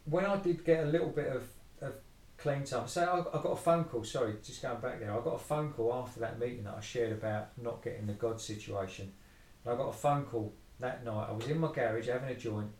when 0.05 0.25
I 0.25 0.37
did 0.37 0.65
get 0.65 0.83
a 0.83 0.87
little 0.87 1.09
bit 1.09 1.27
of, 1.27 1.43
of 1.81 1.93
clean 2.41 2.63
time, 2.63 2.87
say 2.87 3.03
I, 3.03 3.19
I 3.19 3.41
got 3.41 3.51
a 3.51 3.55
phone 3.55 3.83
call, 3.83 4.03
sorry, 4.03 4.35
just 4.43 4.61
going 4.61 4.79
back 4.79 4.99
there, 4.99 5.11
I 5.11 5.23
got 5.23 5.35
a 5.35 5.39
phone 5.39 5.71
call 5.71 5.93
after 5.93 6.19
that 6.21 6.39
meeting 6.39 6.63
that 6.63 6.75
I 6.75 6.81
shared 6.81 7.11
about 7.11 7.49
not 7.61 7.83
getting 7.83 8.07
the 8.07 8.13
God 8.13 8.41
situation. 8.41 9.11
And 9.63 9.73
I 9.73 9.77
got 9.77 9.89
a 9.89 9.93
phone 9.93 10.25
call 10.25 10.53
that 10.79 11.05
night. 11.05 11.27
I 11.29 11.31
was 11.31 11.47
in 11.47 11.59
my 11.59 11.71
garage 11.71 12.07
having 12.07 12.29
a 12.29 12.35
joint, 12.35 12.71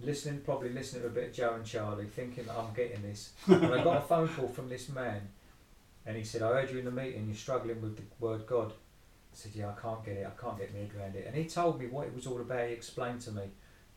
listening, 0.00 0.40
probably 0.40 0.70
listening 0.70 1.02
to 1.02 1.08
a 1.08 1.10
bit 1.10 1.28
of 1.28 1.32
Joe 1.34 1.54
and 1.54 1.66
Charlie, 1.66 2.06
thinking 2.06 2.44
that 2.46 2.56
I'm 2.56 2.72
getting 2.74 3.02
this. 3.02 3.32
and 3.46 3.66
I 3.66 3.84
got 3.84 3.98
a 3.98 4.00
phone 4.00 4.28
call 4.28 4.48
from 4.48 4.70
this 4.70 4.88
man, 4.88 5.20
and 6.06 6.16
he 6.16 6.24
said, 6.24 6.40
I 6.40 6.48
heard 6.48 6.70
you 6.70 6.78
in 6.78 6.86
the 6.86 6.90
meeting, 6.90 7.26
you're 7.26 7.36
struggling 7.36 7.82
with 7.82 7.96
the 7.96 8.02
word 8.18 8.46
God. 8.46 8.72
I 8.72 9.34
said, 9.34 9.52
Yeah, 9.54 9.68
I 9.68 9.80
can't 9.80 10.02
get 10.02 10.16
it, 10.16 10.26
I 10.26 10.40
can't 10.40 10.58
get 10.58 10.72
my 10.72 10.80
head 10.80 10.90
around 10.98 11.14
it. 11.14 11.26
And 11.26 11.36
he 11.36 11.44
told 11.44 11.78
me 11.78 11.88
what 11.88 12.06
it 12.06 12.14
was 12.14 12.26
all 12.26 12.40
about, 12.40 12.68
he 12.68 12.72
explained 12.72 13.20
to 13.22 13.32
me 13.32 13.42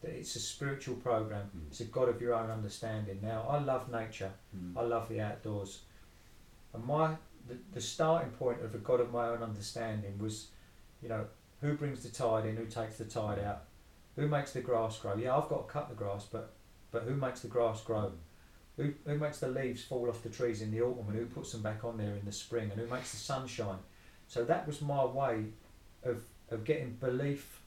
that 0.01 0.11
it's 0.11 0.35
a 0.35 0.39
spiritual 0.39 0.95
program. 0.95 1.49
Mm. 1.55 1.67
It's 1.67 1.79
a 1.79 1.85
God 1.85 2.09
of 2.09 2.21
your 2.21 2.33
own 2.33 2.49
understanding. 2.49 3.19
Now, 3.21 3.45
I 3.49 3.59
love 3.59 3.91
nature. 3.91 4.31
Mm. 4.55 4.77
I 4.77 4.81
love 4.81 5.09
the 5.09 5.21
outdoors. 5.21 5.81
And 6.73 6.83
my 6.85 7.15
the, 7.47 7.57
the 7.73 7.81
starting 7.81 8.31
point 8.31 8.61
of 8.63 8.75
a 8.75 8.77
God 8.77 8.99
of 8.99 9.11
my 9.11 9.27
own 9.29 9.41
understanding 9.41 10.17
was, 10.19 10.47
you 11.01 11.09
know, 11.09 11.25
who 11.61 11.73
brings 11.73 12.03
the 12.03 12.09
tide 12.09 12.45
in, 12.45 12.55
who 12.55 12.65
takes 12.65 12.97
the 12.97 13.05
tide 13.05 13.39
out, 13.39 13.63
who 14.15 14.27
makes 14.27 14.53
the 14.53 14.61
grass 14.61 14.97
grow. 14.99 15.15
Yeah, 15.15 15.37
I've 15.37 15.49
got 15.49 15.67
to 15.67 15.73
cut 15.73 15.89
the 15.89 15.95
grass, 15.95 16.25
but 16.31 16.53
but 16.91 17.03
who 17.03 17.15
makes 17.15 17.39
the 17.41 17.47
grass 17.47 17.81
grow? 17.81 18.11
Who, 18.77 18.93
who 19.05 19.17
makes 19.17 19.39
the 19.39 19.47
leaves 19.47 19.83
fall 19.83 20.09
off 20.09 20.23
the 20.23 20.29
trees 20.29 20.61
in 20.61 20.71
the 20.71 20.81
autumn 20.81 21.07
and 21.09 21.17
who 21.17 21.25
puts 21.25 21.51
them 21.51 21.61
back 21.61 21.83
on 21.83 21.97
there 21.97 22.15
in 22.15 22.25
the 22.25 22.31
spring 22.31 22.71
and 22.71 22.79
who 22.79 22.87
makes 22.87 23.11
the 23.11 23.17
sunshine? 23.17 23.79
So 24.27 24.43
that 24.45 24.65
was 24.65 24.81
my 24.81 25.03
way 25.05 25.45
of, 26.03 26.23
of 26.49 26.63
getting 26.63 26.93
belief 26.93 27.61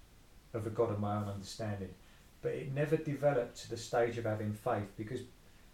of 0.55 0.67
a 0.67 0.71
God 0.71 0.91
of 0.91 1.01
my 1.01 1.17
own 1.17 1.29
understanding. 1.29 1.91
But 2.45 2.53
it 2.53 2.75
never 2.75 2.99
developed 2.99 3.57
to 3.63 3.71
the 3.71 3.77
stage 3.79 4.19
of 4.19 4.25
having 4.27 4.53
faith 4.53 4.93
because 4.99 5.21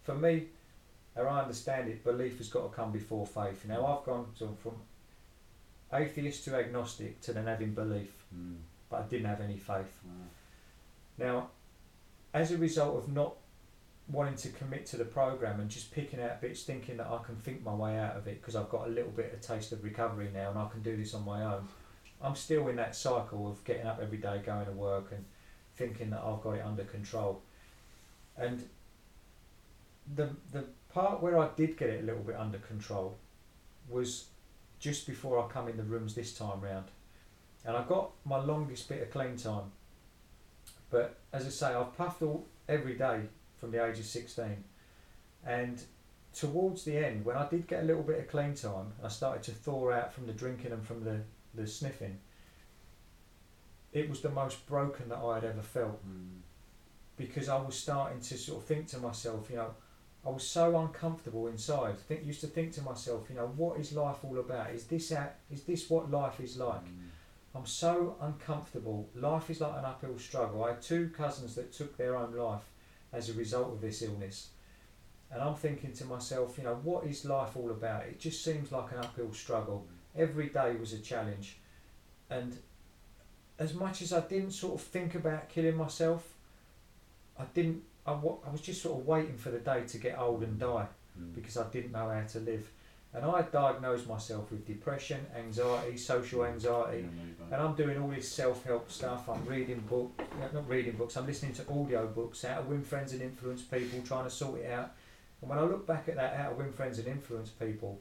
for 0.04 0.14
me, 0.14 0.44
how 1.16 1.22
I 1.24 1.40
understand 1.40 1.88
it, 1.88 2.04
belief 2.04 2.38
has 2.38 2.48
got 2.48 2.62
to 2.62 2.68
come 2.68 2.92
before 2.92 3.26
faith. 3.26 3.64
Now 3.66 3.84
I've 3.84 4.06
gone 4.06 4.26
to, 4.38 4.56
from 4.62 4.76
atheist 5.92 6.44
to 6.44 6.54
agnostic 6.54 7.20
to 7.22 7.32
then 7.32 7.46
having 7.46 7.74
belief, 7.74 8.12
Mm. 8.32 8.58
but 8.88 9.00
I 9.00 9.02
didn't 9.08 9.26
have 9.26 9.40
any 9.40 9.56
faith. 9.56 9.92
Wow. 10.04 10.12
Now, 11.18 11.50
as 12.32 12.52
a 12.52 12.56
result 12.58 12.96
of 12.98 13.12
not 13.12 13.34
wanting 14.08 14.36
to 14.36 14.48
commit 14.50 14.86
to 14.86 14.96
the 14.96 15.04
program 15.04 15.58
and 15.58 15.68
just 15.68 15.90
picking 15.90 16.22
out 16.22 16.40
bits, 16.40 16.62
thinking 16.62 16.98
that 16.98 17.08
I 17.08 17.18
can 17.24 17.34
think 17.34 17.64
my 17.64 17.74
way 17.74 17.98
out 17.98 18.16
of 18.16 18.28
it 18.28 18.40
because 18.40 18.54
I've 18.54 18.68
got 18.70 18.86
a 18.86 18.90
little 18.90 19.10
bit 19.10 19.32
of 19.34 19.40
taste 19.40 19.72
of 19.72 19.82
recovery 19.82 20.30
now 20.32 20.50
and 20.50 20.58
I 20.60 20.68
can 20.68 20.82
do 20.82 20.96
this 20.96 21.14
on 21.14 21.24
my 21.24 21.42
own, 21.42 21.66
I'm 22.22 22.36
still 22.36 22.68
in 22.68 22.76
that 22.76 22.94
cycle 22.94 23.48
of 23.48 23.64
getting 23.64 23.86
up 23.88 23.98
every 24.00 24.18
day, 24.18 24.40
going 24.46 24.66
to 24.66 24.72
work, 24.72 25.10
and 25.10 25.24
thinking 25.80 26.10
that 26.10 26.20
I've 26.20 26.42
got 26.42 26.56
it 26.58 26.64
under 26.64 26.84
control. 26.84 27.40
And 28.36 28.62
the 30.14 30.28
the 30.52 30.64
part 30.92 31.22
where 31.22 31.38
I 31.38 31.48
did 31.56 31.78
get 31.78 31.88
it 31.88 32.02
a 32.02 32.06
little 32.06 32.22
bit 32.22 32.36
under 32.36 32.58
control 32.58 33.16
was 33.88 34.26
just 34.78 35.06
before 35.06 35.38
I 35.40 35.48
come 35.52 35.68
in 35.68 35.76
the 35.76 35.82
rooms 35.94 36.14
this 36.14 36.32
time 36.36 36.60
round, 36.60 36.88
and 37.64 37.76
I 37.76 37.82
got 37.84 38.10
my 38.24 38.38
longest 38.52 38.88
bit 38.88 39.02
of 39.02 39.10
clean 39.10 39.36
time. 39.36 39.72
But 40.90 41.18
as 41.32 41.46
I 41.46 41.50
say, 41.50 41.66
I've 41.74 41.96
puffed 41.96 42.22
all 42.22 42.46
every 42.68 42.94
day 42.94 43.20
from 43.58 43.70
the 43.70 43.84
age 43.84 43.98
of 43.98 44.04
sixteen, 44.04 44.64
and 45.46 45.82
towards 46.34 46.84
the 46.84 46.96
end, 47.06 47.24
when 47.24 47.36
I 47.36 47.48
did 47.48 47.66
get 47.66 47.82
a 47.82 47.86
little 47.86 48.02
bit 48.02 48.18
of 48.18 48.28
clean 48.28 48.54
time, 48.54 48.92
I 49.02 49.08
started 49.08 49.42
to 49.44 49.52
thaw 49.52 49.92
out 49.92 50.12
from 50.12 50.26
the 50.26 50.32
drinking 50.42 50.72
and 50.72 50.86
from 50.86 51.04
the 51.04 51.20
the 51.54 51.66
sniffing. 51.66 52.18
It 53.92 54.08
was 54.08 54.20
the 54.20 54.30
most 54.30 54.66
broken 54.66 55.08
that 55.08 55.18
I 55.18 55.34
had 55.36 55.44
ever 55.44 55.62
felt 55.62 56.00
Mm. 56.06 56.40
because 57.16 57.48
I 57.48 57.60
was 57.60 57.76
starting 57.76 58.20
to 58.20 58.38
sort 58.38 58.62
of 58.62 58.64
think 58.66 58.86
to 58.88 58.98
myself, 58.98 59.50
you 59.50 59.56
know, 59.56 59.74
I 60.24 60.28
was 60.30 60.46
so 60.46 60.78
uncomfortable 60.78 61.48
inside. 61.48 61.98
Think 61.98 62.24
used 62.26 62.40
to 62.42 62.46
think 62.46 62.72
to 62.74 62.82
myself, 62.82 63.28
you 63.30 63.36
know, 63.36 63.48
what 63.48 63.78
is 63.80 63.92
life 63.92 64.22
all 64.24 64.38
about? 64.38 64.70
Is 64.70 64.84
this 64.86 65.10
at, 65.12 65.38
is 65.50 65.64
this 65.64 65.88
what 65.90 66.10
life 66.10 66.40
is 66.40 66.56
like? 66.56 66.84
Mm. 66.84 67.08
I'm 67.54 67.66
so 67.66 68.16
uncomfortable. 68.20 69.08
Life 69.14 69.50
is 69.50 69.60
like 69.60 69.76
an 69.76 69.84
uphill 69.84 70.18
struggle. 70.18 70.64
I 70.64 70.68
had 70.68 70.82
two 70.82 71.08
cousins 71.08 71.54
that 71.56 71.72
took 71.72 71.96
their 71.96 72.16
own 72.16 72.34
life 72.34 72.62
as 73.12 73.28
a 73.28 73.32
result 73.32 73.72
of 73.72 73.80
this 73.80 74.02
illness. 74.02 74.50
And 75.32 75.42
I'm 75.42 75.54
thinking 75.54 75.92
to 75.94 76.04
myself, 76.04 76.58
you 76.58 76.64
know, 76.64 76.76
what 76.76 77.04
is 77.06 77.24
life 77.24 77.56
all 77.56 77.70
about? 77.70 78.04
It 78.04 78.20
just 78.20 78.44
seems 78.44 78.70
like 78.72 78.92
an 78.92 78.98
uphill 78.98 79.32
struggle. 79.32 79.86
Every 80.16 80.48
day 80.48 80.74
was 80.76 80.92
a 80.92 80.98
challenge. 80.98 81.58
And 82.28 82.56
as 83.60 83.74
much 83.74 84.02
as 84.02 84.12
I 84.12 84.20
didn't 84.20 84.50
sort 84.52 84.74
of 84.74 84.80
think 84.80 85.14
about 85.14 85.48
killing 85.48 85.76
myself, 85.76 86.26
I 87.38 87.44
didn't, 87.54 87.82
I, 88.06 88.12
I 88.12 88.50
was 88.50 88.60
just 88.60 88.82
sort 88.82 88.98
of 89.00 89.06
waiting 89.06 89.36
for 89.36 89.50
the 89.50 89.58
day 89.58 89.84
to 89.86 89.98
get 89.98 90.18
old 90.18 90.42
and 90.42 90.58
die 90.58 90.86
Mm. 91.20 91.34
because 91.34 91.56
I 91.56 91.68
didn't 91.70 91.90
know 91.90 92.08
how 92.08 92.22
to 92.24 92.38
live. 92.38 92.70
And 93.12 93.24
I 93.24 93.42
diagnosed 93.42 94.06
myself 94.06 94.48
with 94.52 94.64
depression, 94.64 95.26
anxiety, 95.36 95.96
social 95.96 96.44
anxiety, 96.44 97.00
Yeah, 97.02 97.44
and 97.56 97.62
I'm 97.66 97.74
doing 97.74 97.98
all 98.00 98.08
this 98.08 98.30
self-help 98.30 98.88
stuff. 98.90 99.28
I'm 99.28 99.44
reading 99.44 99.80
book, 99.80 100.12
yeah, 100.38 100.46
not 100.54 100.68
reading 100.68 100.92
books. 100.92 101.16
I'm 101.16 101.26
listening 101.26 101.52
to 101.54 101.68
audio 101.68 102.06
books, 102.06 102.42
how 102.42 102.58
to 102.58 102.62
win 102.62 102.84
friends 102.84 103.12
and 103.12 103.20
influence 103.20 103.62
people, 103.62 104.00
trying 104.04 104.22
to 104.24 104.30
sort 104.30 104.60
it 104.60 104.70
out. 104.70 104.92
And 105.40 105.50
when 105.50 105.58
I 105.58 105.62
look 105.62 105.84
back 105.84 106.08
at 106.08 106.14
that, 106.14 106.36
how 106.36 106.50
to 106.50 106.54
win 106.54 106.70
friends 106.72 107.00
and 107.00 107.08
influence 107.08 107.48
people, 107.50 107.98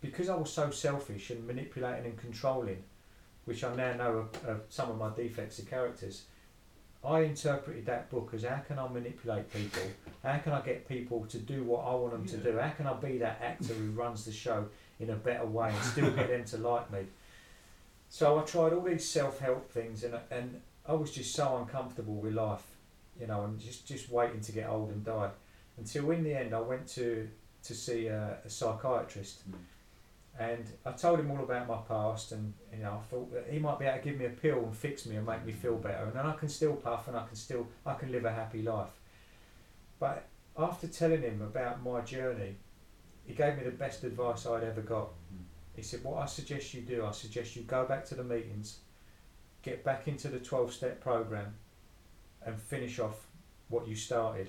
because 0.00 0.28
I 0.28 0.36
was 0.36 0.52
so 0.52 0.70
selfish 0.70 1.30
and 1.30 1.44
manipulating 1.44 2.04
and 2.04 2.16
controlling, 2.16 2.84
which 3.44 3.64
I 3.64 3.74
now 3.74 3.92
know 3.94 4.28
are, 4.46 4.50
are 4.50 4.60
some 4.68 4.90
of 4.90 4.98
my 4.98 5.10
defects 5.14 5.58
of 5.58 5.68
characters, 5.68 6.22
I 7.04 7.20
interpreted 7.20 7.84
that 7.86 8.08
book 8.10 8.30
as 8.32 8.44
how 8.44 8.56
can 8.66 8.78
I 8.78 8.88
manipulate 8.88 9.52
people? 9.52 9.82
How 10.22 10.38
can 10.38 10.52
I 10.52 10.62
get 10.62 10.88
people 10.88 11.26
to 11.26 11.38
do 11.38 11.62
what 11.62 11.84
I 11.86 11.94
want 11.94 12.12
them 12.12 12.26
to 12.26 12.36
do? 12.38 12.58
How 12.58 12.70
can 12.70 12.86
I 12.86 12.94
be 12.94 13.18
that 13.18 13.40
actor 13.42 13.74
who 13.74 13.90
runs 13.90 14.24
the 14.24 14.32
show 14.32 14.66
in 14.98 15.10
a 15.10 15.14
better 15.14 15.44
way 15.44 15.68
and 15.68 15.84
still 15.84 16.10
get 16.12 16.28
them 16.28 16.44
to 16.46 16.56
like 16.58 16.90
me? 16.90 17.00
So 18.08 18.38
I 18.38 18.42
tried 18.42 18.72
all 18.72 18.80
these 18.80 19.06
self-help 19.06 19.70
things, 19.70 20.04
and 20.04 20.14
and 20.30 20.60
I 20.86 20.92
was 20.94 21.10
just 21.10 21.34
so 21.34 21.56
uncomfortable 21.58 22.14
with 22.14 22.34
life, 22.34 22.64
you 23.20 23.26
know, 23.26 23.44
and 23.44 23.58
just 23.58 23.86
just 23.86 24.08
waiting 24.08 24.40
to 24.40 24.52
get 24.52 24.68
old 24.68 24.90
and 24.90 25.04
die, 25.04 25.30
until 25.76 26.10
in 26.12 26.22
the 26.22 26.34
end 26.38 26.54
I 26.54 26.60
went 26.60 26.86
to 26.88 27.28
to 27.64 27.74
see 27.74 28.06
a, 28.06 28.38
a 28.44 28.48
psychiatrist, 28.48 29.50
Mm. 29.50 29.56
And 30.38 30.64
I 30.84 30.92
told 30.92 31.20
him 31.20 31.30
all 31.30 31.40
about 31.40 31.68
my 31.68 31.78
past, 31.88 32.32
and 32.32 32.52
you 32.72 32.82
know 32.82 33.00
I 33.00 33.10
thought 33.10 33.32
that 33.32 33.46
he 33.50 33.58
might 33.58 33.78
be 33.78 33.84
able 33.84 33.98
to 33.98 34.04
give 34.04 34.18
me 34.18 34.26
a 34.26 34.30
pill 34.30 34.58
and 34.58 34.76
fix 34.76 35.06
me 35.06 35.16
and 35.16 35.26
make 35.26 35.44
me 35.44 35.52
feel 35.52 35.76
better, 35.76 36.04
and 36.04 36.12
then 36.12 36.26
I 36.26 36.32
can 36.32 36.48
still 36.48 36.74
puff 36.74 37.08
and 37.08 37.16
I 37.16 37.26
can 37.26 37.36
still 37.36 37.66
I 37.86 37.94
can 37.94 38.10
live 38.10 38.24
a 38.24 38.32
happy 38.32 38.62
life. 38.62 38.90
But 40.00 40.26
after 40.58 40.86
telling 40.86 41.22
him 41.22 41.42
about 41.42 41.82
my 41.82 42.00
journey, 42.00 42.56
he 43.26 43.34
gave 43.34 43.56
me 43.56 43.64
the 43.64 43.70
best 43.70 44.04
advice 44.04 44.46
I'd 44.46 44.64
ever 44.64 44.82
got. 44.82 45.10
He 45.74 45.82
said, 45.82 46.04
What 46.04 46.22
I 46.22 46.26
suggest 46.26 46.74
you 46.74 46.82
do, 46.82 47.04
I 47.04 47.12
suggest 47.12 47.56
you 47.56 47.62
go 47.62 47.84
back 47.84 48.04
to 48.06 48.14
the 48.14 48.24
meetings, 48.24 48.78
get 49.62 49.84
back 49.84 50.06
into 50.06 50.28
the 50.28 50.38
12 50.38 50.72
step 50.72 51.00
program, 51.00 51.54
and 52.44 52.60
finish 52.60 52.98
off 52.98 53.26
what 53.68 53.88
you 53.88 53.96
started. 53.96 54.48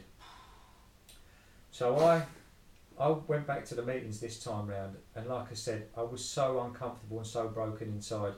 So 1.72 1.98
I, 2.00 2.24
I 3.00 3.10
went 3.10 3.46
back 3.46 3.66
to 3.66 3.76
the 3.76 3.84
meetings 3.84 4.20
this 4.20 4.42
time 4.42 4.68
round, 4.68 4.96
and 5.16 5.28
like 5.28 5.52
I 5.52 5.54
said, 5.54 5.88
I 5.98 6.04
was 6.04 6.24
so 6.24 6.62
uncomfortable 6.62 7.18
and 7.18 7.28
so 7.28 7.48
broken 7.48 7.90
inside 7.90 8.34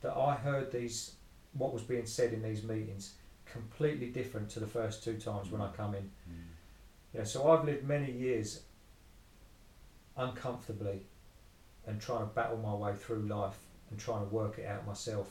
that 0.00 0.16
I 0.16 0.34
heard 0.34 0.72
these, 0.72 1.14
what 1.52 1.74
was 1.74 1.82
being 1.82 2.06
said 2.06 2.32
in 2.32 2.42
these 2.42 2.62
meetings, 2.62 3.14
completely 3.44 4.06
different 4.06 4.48
to 4.50 4.60
the 4.60 4.66
first 4.66 5.04
two 5.04 5.18
times 5.18 5.50
when 5.50 5.60
I 5.60 5.68
come 5.72 5.94
in. 5.94 6.02
Mm. 6.02 6.44
Yeah, 7.14 7.24
so 7.24 7.50
I've 7.50 7.64
lived 7.64 7.84
many 7.86 8.10
years 8.10 8.62
uncomfortably 10.16 11.00
and 11.86 12.00
trying 12.00 12.20
to 12.20 12.26
battle 12.26 12.58
my 12.58 12.74
way 12.74 12.94
through 12.94 13.26
life 13.26 13.58
and 13.90 13.98
trying 13.98 14.20
to 14.20 14.34
work 14.34 14.58
it 14.58 14.66
out 14.66 14.86
myself. 14.86 15.28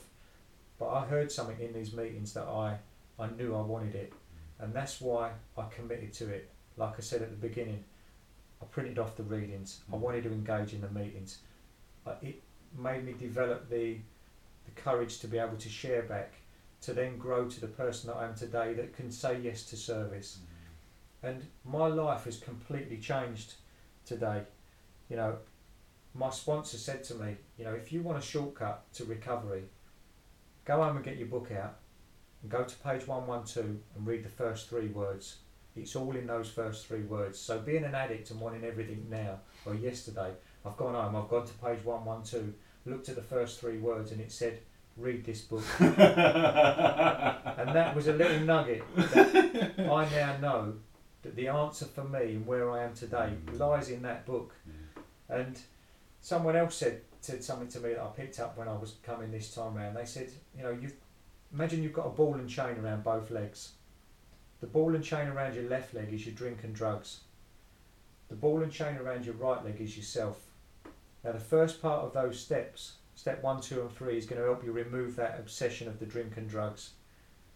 But 0.78 0.90
I 0.90 1.06
heard 1.06 1.32
something 1.32 1.58
in 1.60 1.72
these 1.72 1.92
meetings 1.92 2.32
that 2.34 2.44
I, 2.44 2.76
I 3.18 3.28
knew 3.30 3.54
I 3.54 3.62
wanted 3.62 3.94
it, 3.94 4.12
and 4.58 4.72
that's 4.72 5.00
why 5.00 5.32
I 5.56 5.64
committed 5.74 6.12
to 6.14 6.28
it. 6.28 6.50
Like 6.76 6.94
I 6.98 7.00
said 7.00 7.22
at 7.22 7.30
the 7.30 7.48
beginning, 7.48 7.84
I 8.62 8.66
printed 8.66 8.98
off 8.98 9.16
the 9.16 9.22
readings. 9.22 9.80
I 9.92 9.96
Mm. 9.96 10.00
wanted 10.00 10.24
to 10.24 10.32
engage 10.32 10.74
in 10.74 10.80
the 10.80 10.90
meetings. 10.90 11.38
Uh, 12.06 12.14
it 12.22 12.42
made 12.76 13.04
me 13.04 13.12
develop 13.14 13.68
the, 13.68 13.98
the 14.64 14.70
courage 14.76 15.18
to 15.20 15.28
be 15.28 15.38
able 15.38 15.56
to 15.56 15.68
share 15.68 16.02
back, 16.02 16.34
to 16.82 16.92
then 16.94 17.18
grow 17.18 17.48
to 17.48 17.60
the 17.60 17.68
person 17.68 18.08
that 18.08 18.16
I 18.16 18.26
am 18.26 18.34
today 18.34 18.74
that 18.74 18.94
can 18.94 19.10
say 19.10 19.38
yes 19.40 19.64
to 19.66 19.76
service 19.76 20.38
and 21.22 21.46
my 21.64 21.86
life 21.86 22.24
has 22.24 22.38
completely 22.38 22.96
changed 22.96 23.54
today. 24.06 24.42
You 25.08 25.16
know, 25.16 25.36
my 26.14 26.30
sponsor 26.30 26.78
said 26.78 27.04
to 27.04 27.14
me, 27.14 27.36
you 27.58 27.64
know, 27.64 27.74
if 27.74 27.92
you 27.92 28.02
want 28.02 28.18
a 28.18 28.22
shortcut 28.22 28.92
to 28.94 29.04
recovery, 29.04 29.64
go 30.64 30.82
home 30.82 30.96
and 30.96 31.04
get 31.04 31.16
your 31.16 31.28
book 31.28 31.50
out 31.52 31.76
and 32.42 32.50
go 32.50 32.64
to 32.64 32.76
page 32.76 33.06
112 33.06 33.66
and 33.96 34.06
read 34.06 34.24
the 34.24 34.28
first 34.30 34.68
three 34.68 34.88
words. 34.88 35.36
It's 35.76 35.94
all 35.96 36.16
in 36.16 36.26
those 36.26 36.50
first 36.50 36.86
three 36.86 37.02
words. 37.02 37.38
So 37.38 37.58
being 37.60 37.84
an 37.84 37.94
addict 37.94 38.30
and 38.30 38.40
wanting 38.40 38.64
everything 38.64 39.06
now, 39.08 39.40
or 39.64 39.74
yesterday, 39.74 40.32
I've 40.64 40.76
gone 40.76 40.94
home, 40.94 41.16
I've 41.16 41.28
gone 41.28 41.46
to 41.46 41.52
page 41.54 41.84
112, 41.84 42.52
looked 42.86 43.08
at 43.08 43.16
the 43.16 43.22
first 43.22 43.60
three 43.60 43.78
words 43.78 44.12
and 44.12 44.20
it 44.20 44.32
said, 44.32 44.58
read 44.96 45.24
this 45.24 45.42
book. 45.42 45.64
and 45.78 45.96
that 47.74 47.94
was 47.94 48.08
a 48.08 48.12
little 48.12 48.40
nugget 48.40 48.82
that 48.96 49.74
I 49.78 50.08
now 50.10 50.36
know 50.38 50.74
that 51.22 51.36
the 51.36 51.48
answer 51.48 51.84
for 51.84 52.04
me 52.04 52.34
and 52.34 52.46
where 52.46 52.70
I 52.70 52.84
am 52.84 52.94
today 52.94 53.32
mm. 53.46 53.58
lies 53.58 53.90
in 53.90 54.02
that 54.02 54.26
book. 54.26 54.54
Mm. 54.68 55.02
And 55.28 55.58
someone 56.20 56.56
else 56.56 56.76
said 56.76 57.02
said 57.22 57.44
something 57.44 57.68
to 57.68 57.80
me 57.80 57.90
that 57.90 58.00
I 58.00 58.06
picked 58.06 58.40
up 58.40 58.56
when 58.56 58.66
I 58.66 58.74
was 58.74 58.94
coming 59.02 59.30
this 59.30 59.54
time 59.54 59.74
round. 59.74 59.94
They 59.94 60.06
said, 60.06 60.30
you 60.56 60.62
know, 60.62 60.70
you 60.70 60.90
imagine 61.52 61.82
you've 61.82 61.92
got 61.92 62.06
a 62.06 62.10
ball 62.10 62.34
and 62.34 62.48
chain 62.48 62.78
around 62.78 63.04
both 63.04 63.30
legs. 63.30 63.72
The 64.60 64.66
ball 64.66 64.94
and 64.94 65.02
chain 65.04 65.28
around 65.28 65.54
your 65.54 65.68
left 65.68 65.94
leg 65.94 66.12
is 66.12 66.26
your 66.26 66.34
drink 66.34 66.64
and 66.64 66.74
drugs. 66.74 67.20
The 68.28 68.34
ball 68.36 68.62
and 68.62 68.70
chain 68.70 68.96
around 68.96 69.24
your 69.24 69.34
right 69.34 69.64
leg 69.64 69.80
is 69.80 69.96
yourself. 69.96 70.38
Now 71.24 71.32
the 71.32 71.40
first 71.40 71.80
part 71.82 72.04
of 72.04 72.12
those 72.12 72.38
steps, 72.38 72.94
step 73.14 73.42
one, 73.42 73.60
two, 73.60 73.80
and 73.80 73.90
three, 73.92 74.16
is 74.18 74.26
going 74.26 74.40
to 74.40 74.46
help 74.46 74.64
you 74.64 74.72
remove 74.72 75.16
that 75.16 75.38
obsession 75.38 75.88
of 75.88 75.98
the 75.98 76.06
drink 76.06 76.36
and 76.36 76.48
drugs. 76.48 76.90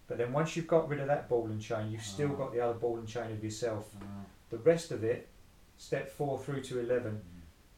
But 0.06 0.18
then 0.18 0.32
once 0.32 0.56
you've 0.56 0.66
got 0.66 0.88
rid 0.88 1.00
of 1.00 1.06
that 1.08 1.28
ball 1.28 1.46
and 1.46 1.60
chain, 1.60 1.90
you've 1.90 2.02
still 2.04 2.32
Ah. 2.32 2.36
got 2.36 2.52
the 2.52 2.60
other 2.60 2.74
ball 2.78 2.98
and 2.98 3.08
chain 3.08 3.30
of 3.32 3.42
yourself. 3.42 3.94
Wow. 3.94 4.06
The 4.50 4.58
rest 4.58 4.90
of 4.90 5.02
it, 5.04 5.28
step 5.78 6.10
four 6.10 6.38
through 6.38 6.62
to 6.62 6.78
eleven, 6.80 7.22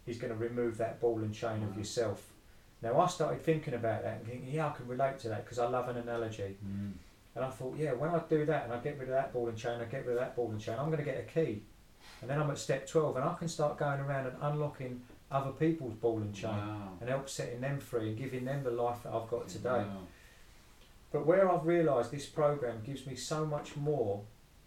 is 0.07 0.18
going 0.18 0.33
to 0.33 0.39
remove 0.39 0.77
that 0.79 1.01
ball 1.01 1.18
and 1.18 1.33
chain 1.35 1.62
of 1.62 1.77
yourself. 1.77 2.33
Now 2.83 3.01
I 3.01 3.07
started 3.07 3.43
thinking 3.43 3.74
about 3.74 4.03
that 4.03 4.18
and 4.18 4.27
thinking, 4.27 4.51
yeah, 4.53 4.68
I 4.68 4.72
can 4.72 4.87
relate 4.87 5.18
to 5.20 5.29
that 5.31 5.45
because 5.45 5.59
I 5.59 5.66
love 5.68 5.89
an 5.89 5.97
analogy. 5.97 6.57
Mm. 6.64 6.93
And 7.37 7.45
I 7.45 7.51
thought, 7.51 7.76
yeah, 7.76 7.93
when 7.93 8.11
I 8.11 8.18
do 8.30 8.45
that 8.47 8.64
and 8.64 8.72
I 8.72 8.78
get 8.78 8.99
rid 8.99 9.09
of 9.09 9.14
that 9.14 9.32
ball 9.32 9.49
and 9.49 9.57
chain, 9.59 9.78
I 9.80 9.84
get 9.84 10.07
rid 10.07 10.16
of 10.16 10.20
that 10.20 10.34
ball 10.34 10.51
and 10.51 10.61
chain, 10.61 10.76
I'm 10.78 10.87
going 10.87 10.99
to 10.99 11.05
get 11.05 11.18
a 11.18 11.22
key. 11.22 11.62
And 12.22 12.30
then 12.30 12.41
I'm 12.41 12.51
at 12.51 12.57
step 12.59 12.89
12 12.89 13.16
and 13.16 13.24
I 13.24 13.34
can 13.34 13.47
start 13.47 13.76
going 13.78 14.01
around 14.01 14.26
and 14.26 14.37
unlocking 14.41 15.03
other 15.30 15.51
people's 15.51 15.93
ball 15.95 16.18
and 16.18 16.34
chain 16.34 16.51
Wow. 16.51 16.93
and 17.01 17.11
help 17.11 17.28
setting 17.28 17.61
them 17.61 17.78
free 17.78 18.09
and 18.09 18.16
giving 18.16 18.45
them 18.47 18.64
the 18.64 18.70
life 18.70 19.03
that 19.03 19.12
I've 19.12 19.28
got 19.28 19.49
today. 19.49 19.68
Wow. 19.68 20.01
But 21.12 21.26
where 21.26 21.51
I've 21.51 21.66
realised 21.66 22.11
this 22.11 22.26
program 22.26 22.82
gives 22.84 23.07
me 23.07 23.16
so 23.16 23.45
much 23.45 23.76
more 23.76 24.22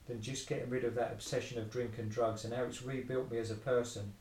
than 0.08 0.22
just 0.22 0.48
getting 0.48 0.70
rid 0.70 0.84
of 0.84 0.96
that 0.96 1.12
obsession 1.12 1.60
of 1.60 1.72
drink 1.72 1.98
and 1.98 2.10
drugs 2.10 2.44
and 2.46 2.54
how 2.54 2.64
it's 2.64 2.82
rebuilt 2.84 3.32
me 3.32 3.38
as 3.40 3.52
a 3.52 3.56
person. 3.56 4.14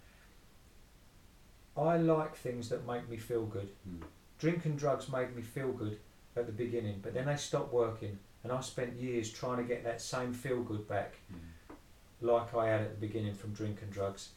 I 1.76 1.96
like 1.96 2.36
things 2.36 2.68
that 2.70 2.86
make 2.86 3.08
me 3.08 3.16
feel 3.16 3.44
good. 3.46 3.68
Mm. 3.88 4.02
Drink 4.38 4.64
and 4.64 4.78
drugs 4.78 5.08
made 5.10 5.34
me 5.34 5.42
feel 5.42 5.72
good 5.72 5.98
at 6.36 6.46
the 6.46 6.52
beginning, 6.52 7.00
but 7.02 7.14
then 7.14 7.26
they 7.26 7.36
stopped 7.36 7.72
working, 7.72 8.18
and 8.48 8.56
I 8.56 8.62
spent 8.62 8.94
years 8.98 9.30
trying 9.30 9.58
to 9.58 9.62
get 9.64 9.84
that 9.84 10.00
same 10.00 10.32
feel 10.32 10.62
good 10.62 10.88
back, 10.88 11.16
Mm. 11.30 11.76
like 12.22 12.54
I 12.54 12.68
had 12.68 12.80
at 12.80 12.90
the 12.94 13.06
beginning 13.06 13.34
from 13.34 13.52
drink 13.52 13.82
and 13.82 13.92
drugs. 13.92 14.30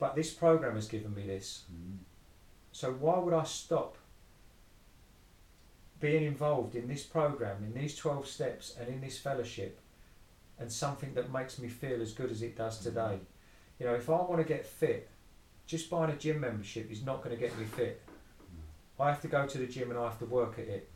But 0.00 0.16
this 0.16 0.32
program 0.34 0.74
has 0.74 0.88
given 0.88 1.14
me 1.14 1.26
this, 1.26 1.64
Mm. 1.72 1.98
so 2.72 2.92
why 2.92 3.18
would 3.18 3.34
I 3.34 3.44
stop 3.44 3.96
being 6.00 6.24
involved 6.24 6.74
in 6.74 6.88
this 6.88 7.04
program, 7.04 7.62
in 7.62 7.74
these 7.74 7.94
12 7.94 8.26
steps, 8.26 8.74
and 8.76 8.88
in 8.88 9.00
this 9.00 9.18
fellowship, 9.18 9.78
and 10.58 10.72
something 10.72 11.14
that 11.14 11.30
makes 11.30 11.58
me 11.58 11.68
feel 11.68 12.00
as 12.02 12.12
good 12.12 12.30
as 12.32 12.42
it 12.42 12.56
does 12.56 12.80
today? 12.80 13.20
You 13.78 13.86
know, 13.86 13.94
if 13.94 14.08
I 14.10 14.14
want 14.22 14.38
to 14.38 14.44
get 14.44 14.66
fit, 14.66 15.08
just 15.66 15.88
buying 15.88 16.10
a 16.10 16.16
gym 16.16 16.40
membership 16.40 16.90
is 16.90 17.04
not 17.04 17.22
going 17.22 17.36
to 17.36 17.40
get 17.40 17.56
me 17.56 17.64
fit. 17.64 18.02
I 18.98 19.08
have 19.08 19.22
to 19.22 19.28
go 19.28 19.46
to 19.46 19.58
the 19.58 19.66
gym 19.66 19.90
and 19.90 19.98
I 19.98 20.04
have 20.04 20.18
to 20.18 20.26
work 20.26 20.58
at 20.58 20.66
it. 20.68 20.89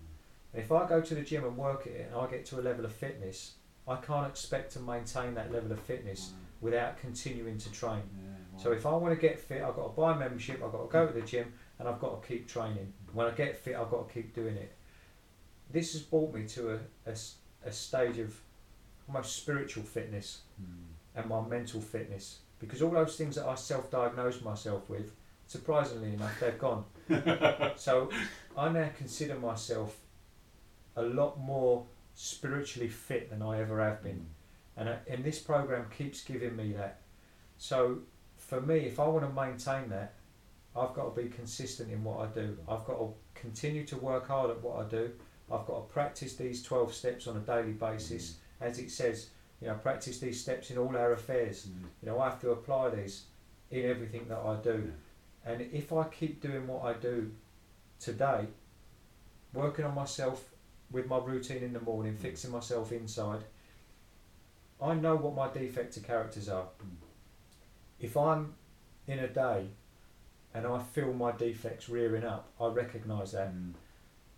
If 0.55 0.71
I 0.73 0.87
go 0.89 1.01
to 1.01 1.15
the 1.15 1.23
gym 1.23 1.45
and 1.45 1.57
work 1.57 1.87
it 1.87 2.09
and 2.11 2.21
I 2.21 2.27
get 2.31 2.45
to 2.47 2.61
a 2.61 2.63
level 2.63 2.85
of 2.85 2.93
fitness, 2.93 3.55
I 3.89 3.97
can't 3.97 4.27
expect 4.27 4.73
to 4.75 4.81
maintain 4.81 5.35
that 5.35 5.53
level 5.53 5.73
of 5.73 5.81
fitness 5.81 6.33
without 6.61 6.97
continuing 6.99 7.59
to 7.59 7.73
train. 7.73 8.03
Yeah, 8.23 8.63
So 8.63 8.73
if 8.73 8.87
I 8.87 8.93
want 8.95 9.15
to 9.15 9.21
get 9.21 9.39
fit, 9.39 9.63
I've 9.63 9.77
got 9.77 9.95
to 9.95 10.01
buy 10.01 10.15
a 10.15 10.19
membership, 10.19 10.63
I've 10.65 10.73
got 10.73 10.83
to 10.87 10.93
go 10.93 11.07
to 11.07 11.13
the 11.13 11.23
gym, 11.27 11.53
and 11.79 11.89
I've 11.89 11.99
got 12.01 12.23
to 12.23 12.29
keep 12.29 12.49
training. 12.49 12.93
When 13.13 13.27
I 13.27 13.31
get 13.33 13.57
fit, 13.59 13.75
I've 13.77 13.91
got 13.91 14.09
to 14.09 14.15
keep 14.15 14.35
doing 14.35 14.57
it. 14.57 14.73
This 15.71 15.93
has 15.93 16.03
brought 16.03 16.33
me 16.35 16.47
to 16.49 16.79
a 17.07 17.15
a 17.67 17.73
stage 17.73 18.19
of 18.19 18.39
almost 19.09 19.37
spiritual 19.37 19.83
fitness 19.83 20.41
Mm. 20.63 20.67
and 21.17 21.27
my 21.29 21.41
mental 21.47 21.81
fitness. 21.81 22.39
Because 22.59 22.81
all 22.83 22.91
those 22.91 23.17
things 23.17 23.35
that 23.37 23.47
I 23.47 23.55
self 23.57 23.91
diagnosed 23.91 24.43
myself 24.43 24.89
with, 24.89 25.13
surprisingly 25.47 26.13
enough, 26.15 26.39
they've 26.41 26.59
gone. 26.59 26.85
so 27.77 28.11
I 28.57 28.69
now 28.71 28.91
consider 28.97 29.35
myself 29.39 29.99
a 30.97 31.03
lot 31.03 31.41
more 31.41 31.85
spiritually 32.15 32.89
fit 32.89 33.31
than 33.31 33.43
I 33.43 33.61
ever 33.61 33.83
have 33.83 34.03
been 34.03 34.27
and, 34.77 34.89
uh, 34.89 34.97
and 35.07 35.25
this 35.25 35.39
program 35.39 35.87
keeps 35.97 36.23
giving 36.23 36.57
me 36.57 36.73
that. 36.73 37.01
So 37.59 37.99
for 38.37 38.61
me, 38.61 38.79
if 38.81 38.99
I 38.99 39.07
want 39.07 39.25
to 39.25 39.33
maintain 39.33 39.89
that, 39.91 40.15
I've 40.77 40.95
got 40.95 41.15
to 41.15 41.23
be 41.23 41.29
consistent 41.29 41.93
in 41.93 42.03
what 42.03 42.21
I 42.21 42.27
do. 42.27 42.59
I've 42.69 42.85
got 42.85 42.99
to 42.99 43.15
continue 43.35 43.85
to 43.87 43.97
work 43.97 44.27
hard 44.29 44.51
at 44.51 44.63
what 44.63 44.85
I 44.85 44.89
do. 44.89 45.13
I've 45.51 45.67
got 45.67 45.77
to 45.77 45.93
practice 45.93 46.35
these 46.35 46.63
12 46.63 46.93
steps 46.93 47.27
on 47.29 47.37
a 47.37 47.41
daily 47.41 47.73
basis. 47.73 48.39
As 48.61 48.79
it 48.79 48.91
says, 48.91 49.29
you 49.61 49.69
know, 49.69 49.75
practice 49.75 50.19
these 50.19 50.41
steps 50.41 50.71
in 50.71 50.79
all 50.79 50.97
our 50.97 51.13
affairs. 51.13 51.67
Mm. 51.67 51.83
You 52.03 52.09
know, 52.09 52.19
I 52.19 52.31
have 52.31 52.41
to 52.41 52.51
apply 52.51 52.91
these 52.91 53.25
in 53.71 53.89
everything 53.89 54.27
that 54.29 54.39
I 54.39 54.57
do. 54.57 54.93
And 55.47 55.61
if 55.61 55.93
I 55.93 56.05
keep 56.05 56.41
doing 56.41 56.67
what 56.67 56.85
I 56.85 56.95
do 56.95 57.31
today, 58.01 58.47
working 59.53 59.85
on 59.85 59.95
myself 59.95 60.54
with 60.91 61.07
my 61.07 61.19
routine 61.19 61.63
in 61.63 61.73
the 61.73 61.81
morning, 61.81 62.17
fixing 62.17 62.51
myself 62.51 62.93
inside, 62.93 63.45
I 64.81 64.95
know 64.95 65.17
what 65.17 65.35
my 65.35 65.53
defective 65.53 66.05
characters 66.05 66.49
are. 66.49 66.67
If 68.01 68.17
I'm 68.17 68.55
in 69.07 69.19
a 69.19 69.29
day 69.29 69.67
and 70.53 70.67
I 70.67 70.79
feel 70.81 71.13
my 71.13 71.33
defects 71.33 71.89
rearing 71.89 72.25
up, 72.25 72.49
I 72.61 72.69
recognise 72.69 73.33
that. 73.33 73.55
Mm. 73.55 73.73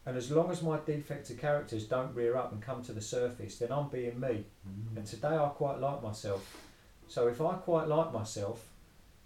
And 0.07 0.17
as 0.17 0.31
long 0.31 0.51
as 0.51 0.63
my 0.63 0.79
defective 0.87 1.39
characters 1.39 1.85
don't 1.85 2.15
rear 2.15 2.37
up 2.37 2.53
and 2.53 2.63
come 2.63 2.83
to 2.85 2.93
the 2.93 3.01
surface, 3.01 3.59
then 3.59 3.73
I'm 3.73 3.89
being 3.89 4.21
me. 4.21 4.47
Mm. 4.69 4.97
And 4.97 5.07
today 5.07 5.37
I 5.37 5.49
quite 5.49 5.81
like 5.81 6.03
myself. 6.03 6.57
So 7.09 7.27
if 7.27 7.41
I 7.41 7.55
quite 7.55 7.89
like 7.89 8.13
myself 8.13 8.65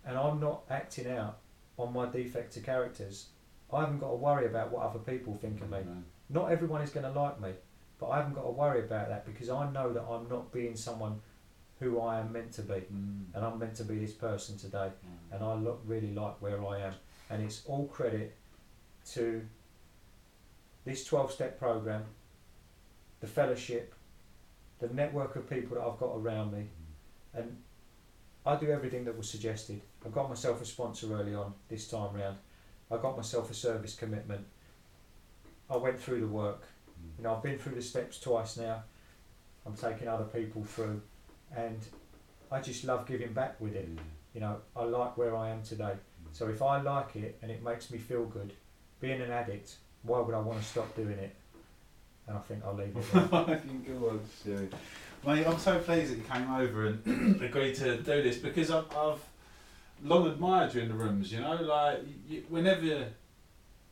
and 0.06 0.16
I'm 0.16 0.40
not 0.40 0.62
acting 0.70 1.10
out 1.10 1.38
on 1.78 1.92
my 1.92 2.08
defective 2.08 2.64
characters, 2.64 3.26
I 3.72 3.80
haven't 3.80 3.98
got 3.98 4.10
to 4.10 4.16
worry 4.16 4.46
about 4.46 4.72
what 4.72 4.86
other 4.86 4.98
people 4.98 5.34
think 5.34 5.60
of 5.60 5.70
me. 5.70 5.78
Man. 5.78 6.04
Not 6.32 6.52
everyone 6.52 6.82
is 6.82 6.90
going 6.90 7.12
to 7.12 7.20
like 7.20 7.40
me, 7.40 7.50
but 7.98 8.08
I 8.08 8.18
haven't 8.18 8.34
got 8.34 8.42
to 8.42 8.50
worry 8.50 8.80
about 8.80 9.08
that 9.08 9.26
because 9.26 9.50
I 9.50 9.70
know 9.70 9.92
that 9.92 10.02
I'm 10.02 10.28
not 10.28 10.52
being 10.52 10.76
someone 10.76 11.20
who 11.80 12.00
I 12.00 12.20
am 12.20 12.32
meant 12.32 12.52
to 12.52 12.62
be. 12.62 12.74
Mm. 12.74 13.24
And 13.34 13.44
I'm 13.44 13.58
meant 13.58 13.74
to 13.76 13.84
be 13.84 13.98
this 13.98 14.12
person 14.12 14.56
today. 14.56 14.88
Mm. 14.88 15.34
And 15.34 15.44
I 15.44 15.54
look 15.54 15.82
really 15.86 16.12
like 16.12 16.40
where 16.40 16.64
I 16.64 16.80
am. 16.80 16.94
And 17.30 17.42
it's 17.42 17.62
all 17.66 17.86
credit 17.86 18.36
to 19.12 19.42
this 20.84 21.04
12 21.04 21.32
step 21.32 21.58
program, 21.58 22.04
the 23.20 23.26
fellowship, 23.26 23.94
the 24.78 24.88
network 24.88 25.36
of 25.36 25.48
people 25.48 25.76
that 25.76 25.84
I've 25.84 25.98
got 25.98 26.16
around 26.16 26.52
me. 26.52 26.66
And 27.34 27.56
I 28.44 28.56
do 28.56 28.70
everything 28.70 29.04
that 29.04 29.16
was 29.16 29.28
suggested. 29.28 29.80
I 30.04 30.08
got 30.08 30.28
myself 30.28 30.60
a 30.62 30.64
sponsor 30.64 31.12
early 31.12 31.34
on 31.34 31.54
this 31.68 31.88
time 31.88 32.14
round. 32.14 32.36
I 32.90 32.96
got 32.96 33.16
myself 33.16 33.50
a 33.50 33.54
service 33.54 33.94
commitment. 33.94 34.46
I 35.70 35.76
went 35.76 36.00
through 36.00 36.20
the 36.20 36.26
work. 36.26 36.62
Mm. 36.62 37.18
You 37.18 37.24
know, 37.24 37.34
I've 37.34 37.42
been 37.42 37.58
through 37.58 37.74
the 37.74 37.82
steps 37.82 38.18
twice 38.18 38.56
now. 38.56 38.82
I'm 39.66 39.74
taking 39.74 40.08
other 40.08 40.24
people 40.24 40.64
through, 40.64 41.00
and 41.54 41.78
I 42.50 42.60
just 42.60 42.84
love 42.84 43.06
giving 43.06 43.32
back 43.32 43.60
with 43.60 43.74
it. 43.74 43.88
You 44.34 44.40
know, 44.40 44.58
I 44.74 44.84
like 44.84 45.16
where 45.16 45.36
I 45.36 45.50
am 45.50 45.62
today. 45.62 45.94
Mm. 45.94 46.32
So 46.32 46.48
if 46.48 46.62
I 46.62 46.80
like 46.80 47.16
it 47.16 47.38
and 47.42 47.50
it 47.50 47.62
makes 47.62 47.90
me 47.90 47.98
feel 47.98 48.24
good, 48.24 48.52
being 49.00 49.20
an 49.20 49.30
addict, 49.30 49.76
why 50.02 50.20
would 50.20 50.34
I 50.34 50.40
want 50.40 50.60
to 50.60 50.66
stop 50.66 50.94
doing 50.96 51.18
it? 51.18 51.34
And 52.26 52.36
I 52.36 52.40
think 52.40 52.62
I'll 52.64 52.74
leave 52.74 52.96
it. 52.96 53.02
Fucking 53.02 53.84
good, 53.86 54.20
Stu. 54.38 54.68
Mate, 55.26 55.46
I'm 55.46 55.58
so 55.58 55.78
pleased 55.78 56.12
that 56.12 56.16
you 56.16 56.24
came 56.24 56.54
over 56.54 56.86
and 56.86 57.42
agreed 57.42 57.74
to 57.76 57.96
do 57.98 58.22
this 58.22 58.38
because 58.38 58.70
I've, 58.70 58.84
I've 58.96 59.20
long 60.02 60.26
admired 60.26 60.74
you 60.74 60.82
in 60.82 60.88
the 60.88 60.94
rooms. 60.94 61.32
You 61.32 61.40
know, 61.40 61.56
like 61.56 62.00
you, 62.28 62.44
whenever 62.48 63.06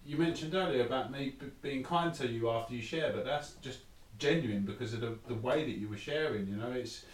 you 0.09 0.17
mentioned 0.17 0.55
earlier 0.55 0.87
about 0.87 1.13
me 1.13 1.35
b- 1.39 1.47
being 1.61 1.83
kind 1.83 2.15
to 2.15 2.27
you 2.27 2.49
after 2.49 2.75
you 2.75 2.81
share, 2.81 3.13
but 3.13 3.27
that's 3.27 3.53
just 3.61 3.81
genuine 4.19 4.63
because 4.63 4.95
of 4.95 5.03
the, 5.03 5.19
the 5.29 5.35
way 5.35 5.65
that 5.65 5.79
you 5.79 5.87
were 5.87 5.99
sharing. 5.99 6.49
You 6.49 6.57
know, 6.57 6.73
it's 6.73 7.05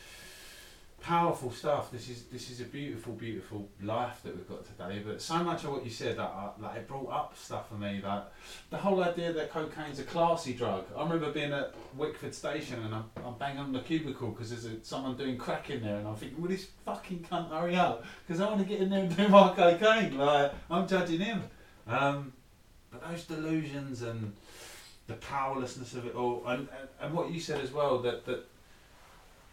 powerful 1.03 1.51
stuff. 1.51 1.91
This 1.91 2.09
is 2.09 2.23
this 2.27 2.51
is 2.51 2.61
a 2.61 2.65
beautiful, 2.65 3.15
beautiful 3.15 3.69
life 3.83 4.21
that 4.23 4.37
we've 4.37 4.49
got 4.49 4.65
today. 4.65 5.03
But 5.05 5.21
so 5.21 5.43
much 5.43 5.65
of 5.65 5.73
what 5.73 5.85
you 5.85 5.91
said, 5.91 6.19
that 6.19 6.23
uh, 6.23 6.51
like 6.61 6.77
it 6.77 6.87
brought 6.87 7.11
up 7.11 7.37
stuff 7.37 7.69
for 7.69 7.75
me, 7.75 8.01
like 8.01 8.23
the 8.71 8.77
whole 8.77 9.03
idea 9.03 9.33
that 9.33 9.51
cocaine's 9.51 9.99
a 9.99 10.05
classy 10.05 10.55
drug. 10.55 10.85
I 10.97 11.03
remember 11.03 11.33
being 11.33 11.53
at 11.53 11.75
Wickford 11.97 12.33
Station 12.33 12.81
and 12.81 12.95
I'm, 12.95 13.11
I'm 13.27 13.35
banging 13.39 13.59
on 13.59 13.73
the 13.73 13.81
cubicle 13.81 14.29
because 14.29 14.51
there's 14.51 14.67
a, 14.67 14.85
someone 14.85 15.17
doing 15.17 15.37
crack 15.37 15.69
in 15.69 15.83
there, 15.83 15.97
and 15.97 16.07
I'm 16.07 16.15
thinking, 16.15 16.41
will 16.41 16.49
this 16.49 16.69
fucking 16.85 17.27
cunt 17.29 17.51
hurry 17.51 17.75
up? 17.75 18.05
Because 18.25 18.41
I 18.41 18.47
want 18.47 18.61
to 18.61 18.69
get 18.69 18.81
in 18.81 18.89
there 18.89 19.01
and 19.01 19.17
do 19.17 19.27
my 19.27 19.53
cocaine. 19.53 20.17
Like 20.17 20.53
I'm 20.71 20.87
judging 20.87 21.19
him. 21.19 21.43
Um, 21.89 22.33
but 22.95 23.11
those 23.11 23.25
delusions 23.25 24.03
and 24.03 24.33
the 25.07 25.15
powerlessness 25.15 25.95
of 25.95 26.07
it 26.07 26.15
all, 26.15 26.43
and, 26.47 26.69
and, 26.79 26.89
and 27.01 27.15
what 27.15 27.31
you 27.31 27.41
said 27.41 27.61
as 27.61 27.73
well 27.73 27.99
that 28.03 28.25
that 28.27 28.47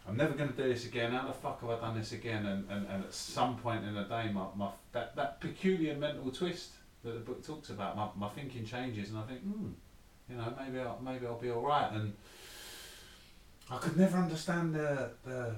I'm 0.08 0.16
never 0.16 0.34
going 0.34 0.52
to 0.52 0.56
do 0.56 0.68
this 0.68 0.84
again. 0.84 1.12
How 1.12 1.26
the 1.26 1.32
fuck 1.32 1.60
have 1.60 1.70
I 1.70 1.78
done 1.80 1.98
this 1.98 2.12
again? 2.12 2.46
And, 2.46 2.68
and, 2.70 2.86
and 2.88 3.04
at 3.04 3.14
some 3.14 3.56
point 3.56 3.84
in 3.84 3.94
the 3.94 4.02
day, 4.04 4.30
my, 4.32 4.46
my 4.56 4.70
that, 4.92 5.14
that 5.16 5.40
peculiar 5.40 5.94
mental 5.94 6.30
twist 6.30 6.70
that 7.04 7.12
the 7.12 7.20
book 7.20 7.46
talks 7.46 7.70
about, 7.70 7.96
my, 7.96 8.08
my 8.16 8.28
thinking 8.30 8.64
changes, 8.64 9.10
and 9.10 9.18
I 9.18 9.22
think, 9.22 9.40
hmm, 9.40 9.68
you 10.28 10.36
know, 10.36 10.52
maybe 10.58 10.80
I'll, 10.80 11.00
maybe 11.04 11.26
I'll 11.26 11.38
be 11.38 11.50
all 11.50 11.62
right. 11.62 11.92
And 11.92 12.14
I 13.70 13.78
could 13.78 13.96
never 13.96 14.18
understand 14.18 14.74
the, 14.74 15.10
the 15.24 15.54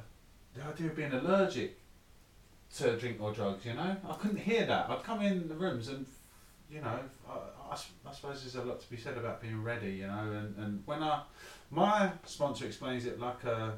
the 0.54 0.62
idea 0.62 0.86
of 0.88 0.96
being 0.96 1.12
allergic 1.12 1.78
to 2.76 2.96
drink 2.96 3.20
or 3.20 3.32
drugs. 3.32 3.64
You 3.64 3.74
know, 3.74 3.96
I 4.08 4.12
couldn't 4.14 4.38
hear 4.38 4.66
that. 4.66 4.90
I'd 4.90 5.02
come 5.02 5.22
in 5.22 5.48
the 5.48 5.54
rooms 5.54 5.88
and, 5.88 6.06
you 6.70 6.80
know, 6.80 6.98
I, 7.28 7.32
I 7.74 8.08
I 8.08 8.12
suppose 8.12 8.42
there's 8.42 8.56
a 8.56 8.64
lot 8.66 8.80
to 8.80 8.90
be 8.90 8.96
said 8.96 9.16
about 9.16 9.40
being 9.40 9.62
ready. 9.62 9.92
You 9.92 10.06
know, 10.06 10.32
and, 10.32 10.56
and 10.58 10.82
when 10.86 11.02
I 11.02 11.22
my 11.70 12.12
sponsor 12.24 12.66
explains 12.66 13.06
it 13.06 13.20
like 13.20 13.44
a 13.44 13.74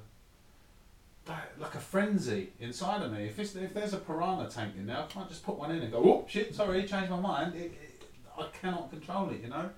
like 1.58 1.74
a 1.74 1.80
frenzy 1.80 2.50
inside 2.60 3.02
of 3.02 3.12
me. 3.12 3.26
If, 3.26 3.38
if 3.38 3.74
there's 3.74 3.92
a 3.92 3.98
piranha 3.98 4.48
tank 4.48 4.74
in 4.76 4.86
there, 4.86 4.98
I 4.98 5.06
can't 5.06 5.28
just 5.28 5.42
put 5.44 5.58
one 5.58 5.72
in 5.72 5.82
and 5.82 5.90
go, 5.90 5.98
oh 5.98 6.24
shit, 6.28 6.54
sorry, 6.54 6.84
changed 6.84 7.10
my 7.10 7.18
mind. 7.18 7.54
It, 7.54 7.72
it, 7.72 8.02
I 8.38 8.46
cannot 8.60 8.90
control 8.90 9.30
it, 9.30 9.40
you 9.42 9.48
know. 9.48 9.70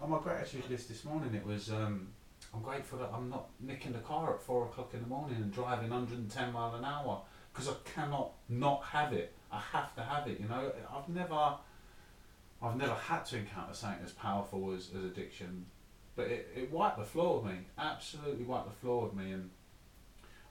On 0.00 0.10
my 0.10 0.18
gratitude 0.18 0.68
list 0.70 0.88
this 0.88 1.04
morning, 1.04 1.34
it 1.34 1.44
was 1.46 1.70
um, 1.70 2.08
I'm 2.54 2.62
grateful 2.62 2.98
that 3.00 3.10
I'm 3.12 3.28
not 3.28 3.48
nicking 3.60 3.92
the 3.92 3.98
car 3.98 4.34
at 4.34 4.40
four 4.40 4.64
o'clock 4.64 4.90
in 4.94 5.02
the 5.02 5.08
morning 5.08 5.36
and 5.36 5.52
driving 5.52 5.90
110 5.90 6.52
mile 6.52 6.74
an 6.74 6.84
hour 6.84 7.20
because 7.52 7.68
I 7.68 7.74
cannot 7.84 8.32
not 8.48 8.82
have 8.84 9.12
it. 9.12 9.32
I 9.52 9.60
have 9.72 9.94
to 9.96 10.02
have 10.02 10.26
it, 10.26 10.40
you 10.40 10.48
know. 10.48 10.72
I've 10.92 11.08
never, 11.08 11.54
I've 12.62 12.76
never 12.76 12.94
had 12.94 13.24
to 13.26 13.38
encounter 13.38 13.74
something 13.74 14.04
as 14.04 14.12
powerful 14.12 14.72
as, 14.72 14.90
as 14.96 15.04
addiction 15.04 15.66
but 16.16 16.26
it, 16.26 16.48
it 16.56 16.70
wiped 16.70 16.98
the 16.98 17.04
floor 17.04 17.40
with 17.40 17.52
me. 17.52 17.58
Absolutely 17.78 18.44
wiped 18.44 18.68
the 18.68 18.76
floor 18.76 19.04
with 19.04 19.14
me, 19.14 19.32
and 19.32 19.50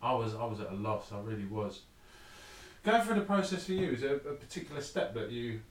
I 0.02 0.14
was 0.14 0.36
I 0.36 0.46
was 0.46 0.60
at 0.60 0.72
a 0.72 0.76
loss. 0.76 1.12
I 1.12 1.20
really 1.20 1.46
was. 1.46 1.82
Going 2.84 3.02
through 3.02 3.16
the 3.16 3.22
process 3.22 3.66
for 3.66 3.72
you, 3.72 3.92
is 3.92 4.02
there 4.02 4.16
a 4.16 4.34
particular 4.34 4.82
step 4.82 5.14
that 5.14 5.32
you 5.32 5.62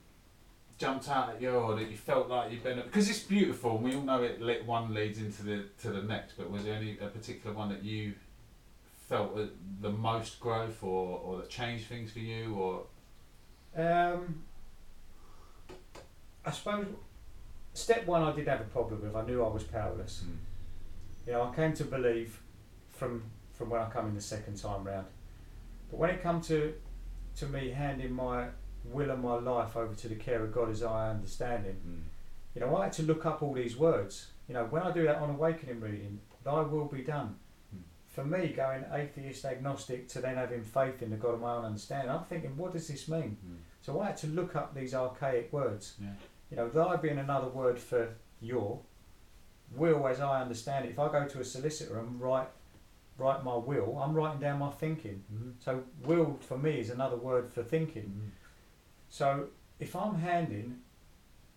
jumped 0.79 1.07
out 1.07 1.29
at 1.29 1.41
you 1.41 1.51
or 1.51 1.75
that 1.75 1.91
you 1.91 1.95
felt 1.95 2.27
like 2.27 2.51
you've 2.51 2.63
been 2.63 2.81
because 2.81 3.07
it's 3.07 3.19
beautiful 3.19 3.75
and 3.75 3.83
we 3.83 3.95
all 3.95 4.01
know 4.01 4.23
it 4.23 4.41
lit 4.41 4.65
one 4.65 4.91
leads 4.91 5.19
into 5.19 5.43
the 5.43 5.63
to 5.79 5.91
the 5.91 6.01
next 6.01 6.33
but 6.33 6.49
was 6.49 6.63
there 6.63 6.73
any 6.73 6.97
a 6.99 7.05
particular 7.05 7.55
one 7.55 7.69
that 7.69 7.83
you 7.83 8.11
felt 9.07 9.37
the 9.81 9.91
most 9.91 10.39
growth 10.39 10.81
or, 10.81 11.19
or 11.19 11.37
that 11.37 11.47
changed 11.47 11.85
things 11.85 12.11
for 12.11 12.19
you 12.19 12.55
or 12.55 12.81
um, 13.77 14.41
I 16.45 16.51
suppose 16.51 16.85
step 17.73 18.05
one 18.05 18.23
I 18.23 18.31
did 18.33 18.47
have 18.47 18.61
a 18.61 18.65
problem 18.65 19.01
with 19.01 19.15
I 19.15 19.25
knew 19.25 19.43
I 19.43 19.49
was 19.49 19.63
powerless 19.63 20.23
mm. 20.25 20.35
you 21.25 21.33
know 21.33 21.49
I 21.49 21.55
came 21.55 21.73
to 21.73 21.83
believe 21.83 22.39
from 22.91 23.23
from 23.53 23.69
when 23.69 23.81
I 23.81 23.89
come 23.89 24.07
in 24.07 24.15
the 24.15 24.21
second 24.21 24.57
time 24.57 24.83
round 24.83 25.07
but 25.89 25.99
when 25.99 26.09
it 26.09 26.21
come 26.21 26.41
to 26.41 26.73
to 27.37 27.47
me 27.47 27.71
handing 27.71 28.13
my 28.13 28.47
will 28.85 29.11
and 29.11 29.21
my 29.21 29.35
life 29.35 29.75
over 29.75 29.93
to 29.93 30.07
the 30.07 30.15
care 30.15 30.43
of 30.43 30.53
God 30.53 30.69
as 30.69 30.83
I 30.83 31.09
understand 31.09 31.65
Him. 31.65 31.77
Mm. 31.87 32.55
You 32.55 32.61
know, 32.61 32.75
I 32.77 32.85
had 32.85 32.93
to 32.93 33.03
look 33.03 33.25
up 33.25 33.41
all 33.41 33.53
these 33.53 33.77
words. 33.77 34.27
You 34.47 34.53
know, 34.53 34.65
when 34.65 34.83
I 34.83 34.91
do 34.91 35.03
that 35.03 35.17
on 35.17 35.29
awakening 35.29 35.79
reading, 35.79 36.19
Thy 36.43 36.61
will 36.61 36.85
be 36.85 37.01
done. 37.01 37.35
Mm. 37.75 37.81
For 38.07 38.23
me, 38.23 38.49
going 38.49 38.85
atheist, 38.91 39.45
agnostic 39.45 40.07
to 40.09 40.21
then 40.21 40.35
having 40.35 40.63
faith 40.63 41.01
in 41.01 41.09
the 41.09 41.15
God 41.17 41.35
of 41.35 41.41
my 41.41 41.55
own 41.55 41.65
understanding, 41.65 42.11
I'm 42.11 42.25
thinking, 42.25 42.55
what 42.57 42.73
does 42.73 42.87
this 42.87 43.07
mean? 43.07 43.37
Mm. 43.45 43.57
So 43.81 43.99
I 43.99 44.07
had 44.07 44.17
to 44.17 44.27
look 44.27 44.55
up 44.55 44.75
these 44.75 44.93
archaic 44.93 45.51
words. 45.51 45.95
Yeah. 46.01 46.09
You 46.53 46.57
know, 46.57 46.69
Thy 46.69 46.97
being 46.97 47.17
another 47.17 47.47
word 47.47 47.79
for 47.79 48.09
your 48.39 48.79
will, 49.75 50.07
as 50.07 50.19
I 50.19 50.39
understand 50.39 50.85
it. 50.85 50.91
If 50.91 50.99
I 50.99 51.11
go 51.11 51.25
to 51.25 51.39
a 51.39 51.43
solicitor 51.43 51.97
and 51.97 52.21
write 52.21 52.47
write 53.17 53.43
my 53.43 53.55
will, 53.55 53.99
I'm 53.99 54.13
writing 54.13 54.39
down 54.39 54.59
my 54.59 54.69
thinking. 54.69 55.23
Mm-hmm. 55.33 55.49
So 55.59 55.83
will 56.03 56.37
for 56.41 56.59
me 56.59 56.79
is 56.79 56.91
another 56.91 57.15
word 57.15 57.51
for 57.51 57.63
thinking. 57.63 58.03
Mm-hmm. 58.03 58.27
So 59.09 59.47
if 59.79 59.95
I'm 59.95 60.19
handing 60.19 60.81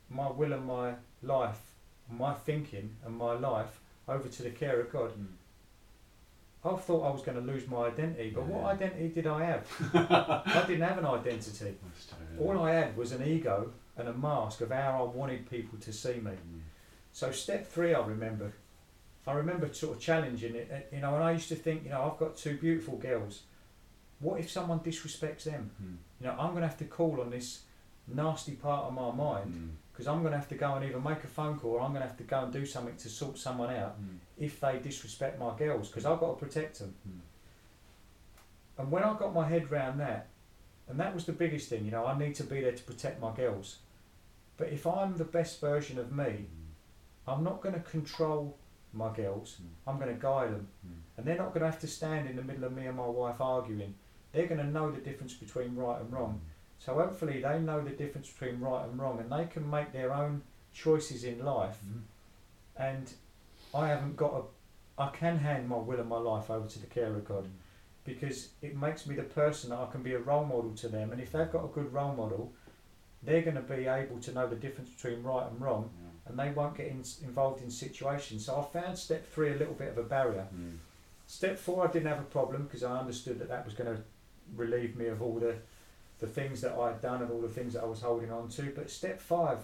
my 0.08 0.30
will 0.30 0.54
and 0.54 0.64
my 0.64 0.94
life, 1.22 1.60
my 2.10 2.32
thinking 2.32 2.96
and 3.04 3.14
my 3.18 3.34
life 3.34 3.80
over 4.08 4.28
to 4.28 4.42
the 4.42 4.50
care 4.50 4.80
of 4.80 4.90
God, 4.90 5.10
Mm. 5.10 5.26
I 6.64 6.74
thought 6.74 7.04
I 7.04 7.10
was 7.10 7.22
going 7.22 7.36
to 7.36 7.52
lose 7.52 7.68
my 7.68 7.86
identity. 7.86 8.32
But 8.34 8.46
what 8.46 8.64
identity 8.64 9.08
did 9.10 9.28
I 9.28 9.44
have? 9.44 9.66
I 9.94 10.64
didn't 10.66 10.82
have 10.82 10.98
an 10.98 11.06
identity. 11.06 11.76
All 12.40 12.58
I 12.60 12.72
had 12.72 12.96
was 12.96 13.12
an 13.12 13.22
ego 13.22 13.72
and 13.96 14.08
a 14.08 14.12
mask 14.12 14.60
of 14.60 14.70
how 14.70 15.00
I 15.12 15.16
wanted 15.16 15.48
people 15.50 15.78
to 15.80 15.92
see 15.92 16.14
me. 16.14 16.32
Mm. 16.32 16.60
So 17.12 17.30
step 17.32 17.66
three, 17.66 17.94
I 17.94 18.04
remember. 18.04 18.52
I 19.26 19.32
remember 19.32 19.72
sort 19.72 19.96
of 19.96 20.02
challenging 20.02 20.54
it. 20.54 20.88
You 20.92 21.00
know, 21.00 21.14
and 21.14 21.24
I 21.24 21.32
used 21.32 21.48
to 21.48 21.56
think, 21.56 21.84
you 21.84 21.90
know, 21.90 22.02
I've 22.10 22.18
got 22.18 22.36
two 22.36 22.56
beautiful 22.58 22.96
girls. 22.96 23.42
What 24.20 24.38
if 24.40 24.50
someone 24.50 24.80
disrespects 24.80 25.44
them? 25.44 25.70
Mm. 25.82 25.96
You 26.20 26.26
know, 26.26 26.32
I'm 26.38 26.50
going 26.50 26.62
to 26.62 26.68
have 26.68 26.78
to 26.78 26.84
call 26.84 27.20
on 27.20 27.30
this 27.30 27.62
nasty 28.08 28.52
part 28.52 28.84
of 28.86 28.92
my 28.94 29.10
mind 29.10 29.52
Mm. 29.52 29.70
because 29.92 30.06
I'm 30.06 30.20
going 30.20 30.30
to 30.32 30.38
have 30.38 30.48
to 30.50 30.54
go 30.54 30.74
and 30.74 30.84
either 30.84 31.00
make 31.00 31.24
a 31.24 31.26
phone 31.26 31.58
call 31.58 31.72
or 31.72 31.80
I'm 31.80 31.90
going 31.90 32.02
to 32.02 32.06
have 32.08 32.16
to 32.18 32.22
go 32.24 32.44
and 32.44 32.52
do 32.52 32.64
something 32.64 32.96
to 32.96 33.08
sort 33.08 33.36
someone 33.36 33.74
out 33.74 34.00
Mm. 34.00 34.18
if 34.38 34.60
they 34.60 34.78
disrespect 34.78 35.40
my 35.40 35.56
girls 35.58 35.88
because 35.88 36.04
I've 36.06 36.20
got 36.20 36.38
to 36.38 36.46
protect 36.46 36.78
them. 36.78 36.94
Mm. 37.08 37.20
And 38.78 38.90
when 38.92 39.02
I 39.02 39.16
got 39.18 39.34
my 39.34 39.48
head 39.48 39.70
round 39.70 39.98
that, 40.00 40.28
and 40.88 41.00
that 41.00 41.14
was 41.14 41.24
the 41.24 41.32
biggest 41.32 41.68
thing, 41.68 41.84
you 41.84 41.90
know, 41.90 42.06
I 42.06 42.16
need 42.16 42.34
to 42.36 42.44
be 42.44 42.60
there 42.60 42.72
to 42.72 42.82
protect 42.84 43.20
my 43.20 43.34
girls. 43.34 43.78
But 44.56 44.68
if 44.68 44.86
I'm 44.86 45.16
the 45.16 45.24
best 45.24 45.60
version 45.60 45.98
of 45.98 46.12
me, 46.12 46.46
Mm. 47.26 47.32
I'm 47.32 47.44
not 47.44 47.60
going 47.60 47.74
to 47.74 47.80
control 47.80 48.56
my 48.92 49.14
girls. 49.14 49.58
Mm. 49.60 49.68
I'm 49.86 49.98
going 49.98 50.14
to 50.14 50.20
guide 50.20 50.52
them. 50.52 50.68
Mm. 50.86 50.92
And 51.16 51.26
they're 51.26 51.36
not 51.36 51.48
going 51.48 51.60
to 51.60 51.70
have 51.70 51.80
to 51.80 51.86
stand 51.86 52.28
in 52.28 52.36
the 52.36 52.42
middle 52.42 52.64
of 52.64 52.72
me 52.72 52.86
and 52.86 52.96
my 52.96 53.06
wife 53.06 53.40
arguing. 53.40 53.94
They're 54.32 54.46
going 54.46 54.60
to 54.60 54.66
know 54.66 54.90
the 54.90 55.00
difference 55.00 55.34
between 55.34 55.74
right 55.74 56.00
and 56.00 56.12
wrong. 56.12 56.40
So 56.78 56.94
hopefully 56.94 57.40
they 57.40 57.58
know 57.58 57.82
the 57.82 57.90
difference 57.90 58.30
between 58.30 58.60
right 58.60 58.84
and 58.84 58.98
wrong 58.98 59.18
and 59.18 59.30
they 59.32 59.46
can 59.46 59.68
make 59.68 59.92
their 59.92 60.12
own 60.12 60.42
choices 60.72 61.24
in 61.24 61.44
life. 61.44 61.78
Mm. 61.86 62.02
And 62.76 63.12
I 63.74 63.88
haven't 63.88 64.16
got 64.16 64.34
a, 64.34 65.02
I 65.02 65.08
can 65.08 65.38
hand 65.38 65.68
my 65.68 65.76
will 65.76 66.00
and 66.00 66.08
my 66.08 66.18
life 66.18 66.50
over 66.50 66.68
to 66.68 66.78
the 66.78 66.86
care 66.86 67.14
of 67.14 67.24
God 67.26 67.48
because 68.04 68.50
it 68.62 68.76
makes 68.76 69.06
me 69.06 69.16
the 69.16 69.22
person 69.22 69.70
that 69.70 69.78
I 69.78 69.86
can 69.90 70.02
be 70.02 70.14
a 70.14 70.18
role 70.18 70.44
model 70.44 70.72
to 70.76 70.88
them. 70.88 71.12
And 71.12 71.20
if 71.20 71.32
they've 71.32 71.50
got 71.50 71.64
a 71.64 71.68
good 71.68 71.92
role 71.92 72.14
model, 72.14 72.52
they're 73.26 73.42
going 73.42 73.56
to 73.56 73.62
be 73.62 73.86
able 73.86 74.18
to 74.20 74.32
know 74.32 74.46
the 74.48 74.56
difference 74.56 74.88
between 74.90 75.22
right 75.22 75.46
and 75.50 75.60
wrong 75.60 75.90
Yeah. 76.00 76.30
and 76.30 76.38
they 76.38 76.50
won't 76.58 76.76
get 76.76 76.86
in, 76.86 77.02
involved 77.22 77.62
in 77.62 77.70
situations. 77.70 78.46
So 78.46 78.58
I 78.60 78.80
found 78.80 78.96
step 78.98 79.30
three 79.32 79.50
a 79.52 79.56
little 79.56 79.74
bit 79.74 79.88
of 79.88 79.98
a 79.98 80.02
barrier. 80.04 80.46
Mm. 80.54 80.78
Step 81.26 81.58
four, 81.58 81.86
I 81.88 81.90
didn't 81.92 82.08
have 82.08 82.20
a 82.20 82.30
problem 82.38 82.64
because 82.64 82.82
I 82.84 82.96
understood 82.98 83.38
that 83.40 83.48
that 83.48 83.64
was 83.64 83.74
going 83.74 83.94
to 83.94 84.02
relieve 84.54 84.96
me 84.96 85.06
of 85.08 85.20
all 85.20 85.34
the 85.38 85.56
the 86.18 86.26
things 86.26 86.62
that 86.62 86.72
I 86.72 86.92
had 86.92 87.02
done 87.02 87.20
and 87.20 87.30
all 87.30 87.42
the 87.42 87.48
things 87.48 87.74
that 87.74 87.82
I 87.82 87.86
was 87.86 88.00
holding 88.00 88.32
on 88.32 88.48
to. 88.48 88.72
But 88.74 88.88
step 88.90 89.20
five, 89.20 89.58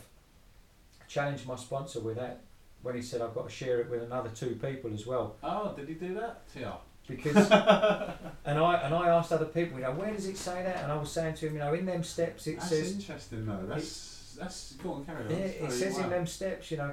I 1.00 1.04
challenged 1.08 1.46
my 1.46 1.56
sponsor 1.56 2.00
with 2.00 2.16
that 2.16 2.40
when 2.82 2.94
he 2.94 3.00
said 3.00 3.22
I've 3.22 3.34
got 3.34 3.48
to 3.48 3.54
share 3.54 3.80
it 3.80 3.88
with 3.88 4.02
another 4.02 4.28
two 4.28 4.56
people 4.56 4.92
as 4.92 5.06
well. 5.06 5.36
Oh, 5.42 5.72
did 5.74 5.88
he 5.88 5.94
do 5.94 6.12
that? 6.14 6.42
Yeah. 6.54 6.74
Because 7.08 7.36
and 7.50 8.58
I 8.58 8.80
and 8.84 8.94
I 8.94 9.08
asked 9.08 9.32
other 9.32 9.46
people, 9.46 9.78
you 9.78 9.84
know, 9.84 9.92
where 9.92 10.12
does 10.12 10.26
it 10.26 10.36
say 10.36 10.62
that? 10.62 10.82
And 10.84 10.92
I 10.92 10.96
was 10.96 11.10
saying 11.10 11.34
to 11.36 11.46
him, 11.48 11.54
you 11.54 11.58
know, 11.58 11.74
in 11.74 11.84
them 11.86 12.02
steps 12.04 12.46
it 12.46 12.56
That's 12.58 12.68
says 12.68 12.92
interesting 12.94 13.44
though. 13.46 13.64
That's 13.66 14.36
that's 14.38 14.72
go 14.74 14.92
on, 14.94 15.04
carry 15.04 15.24
on. 15.24 15.30
yeah, 15.30 15.36
it 15.36 15.58
Sorry, 15.58 15.70
says 15.72 15.98
in 15.98 16.10
them 16.10 16.26
steps, 16.26 16.70
you 16.70 16.76
know, 16.78 16.92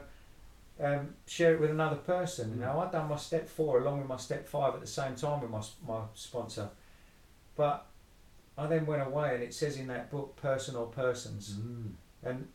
um, 0.81 1.13
share 1.27 1.53
it 1.53 1.59
with 1.61 1.69
another 1.71 1.95
person. 1.97 2.49
You 2.51 2.55
Mm. 2.57 2.59
know, 2.61 2.79
I'd 2.79 2.91
done 2.91 3.07
my 3.09 3.15
step 3.17 3.47
four 3.47 3.79
along 3.81 3.99
with 3.99 4.07
my 4.07 4.17
step 4.17 4.47
five 4.47 4.73
at 4.73 4.81
the 4.81 4.87
same 4.87 5.15
time 5.15 5.41
with 5.41 5.51
my 5.51 5.61
my 5.87 6.01
sponsor, 6.15 6.69
but 7.55 7.85
I 8.57 8.67
then 8.67 8.85
went 8.85 9.01
away 9.03 9.35
and 9.35 9.43
it 9.43 9.53
says 9.53 9.77
in 9.77 9.87
that 9.87 10.09
book, 10.11 10.35
person 10.35 10.75
or 10.75 10.87
persons, 10.87 11.51
Mm. 11.55 11.91
and 12.23 12.47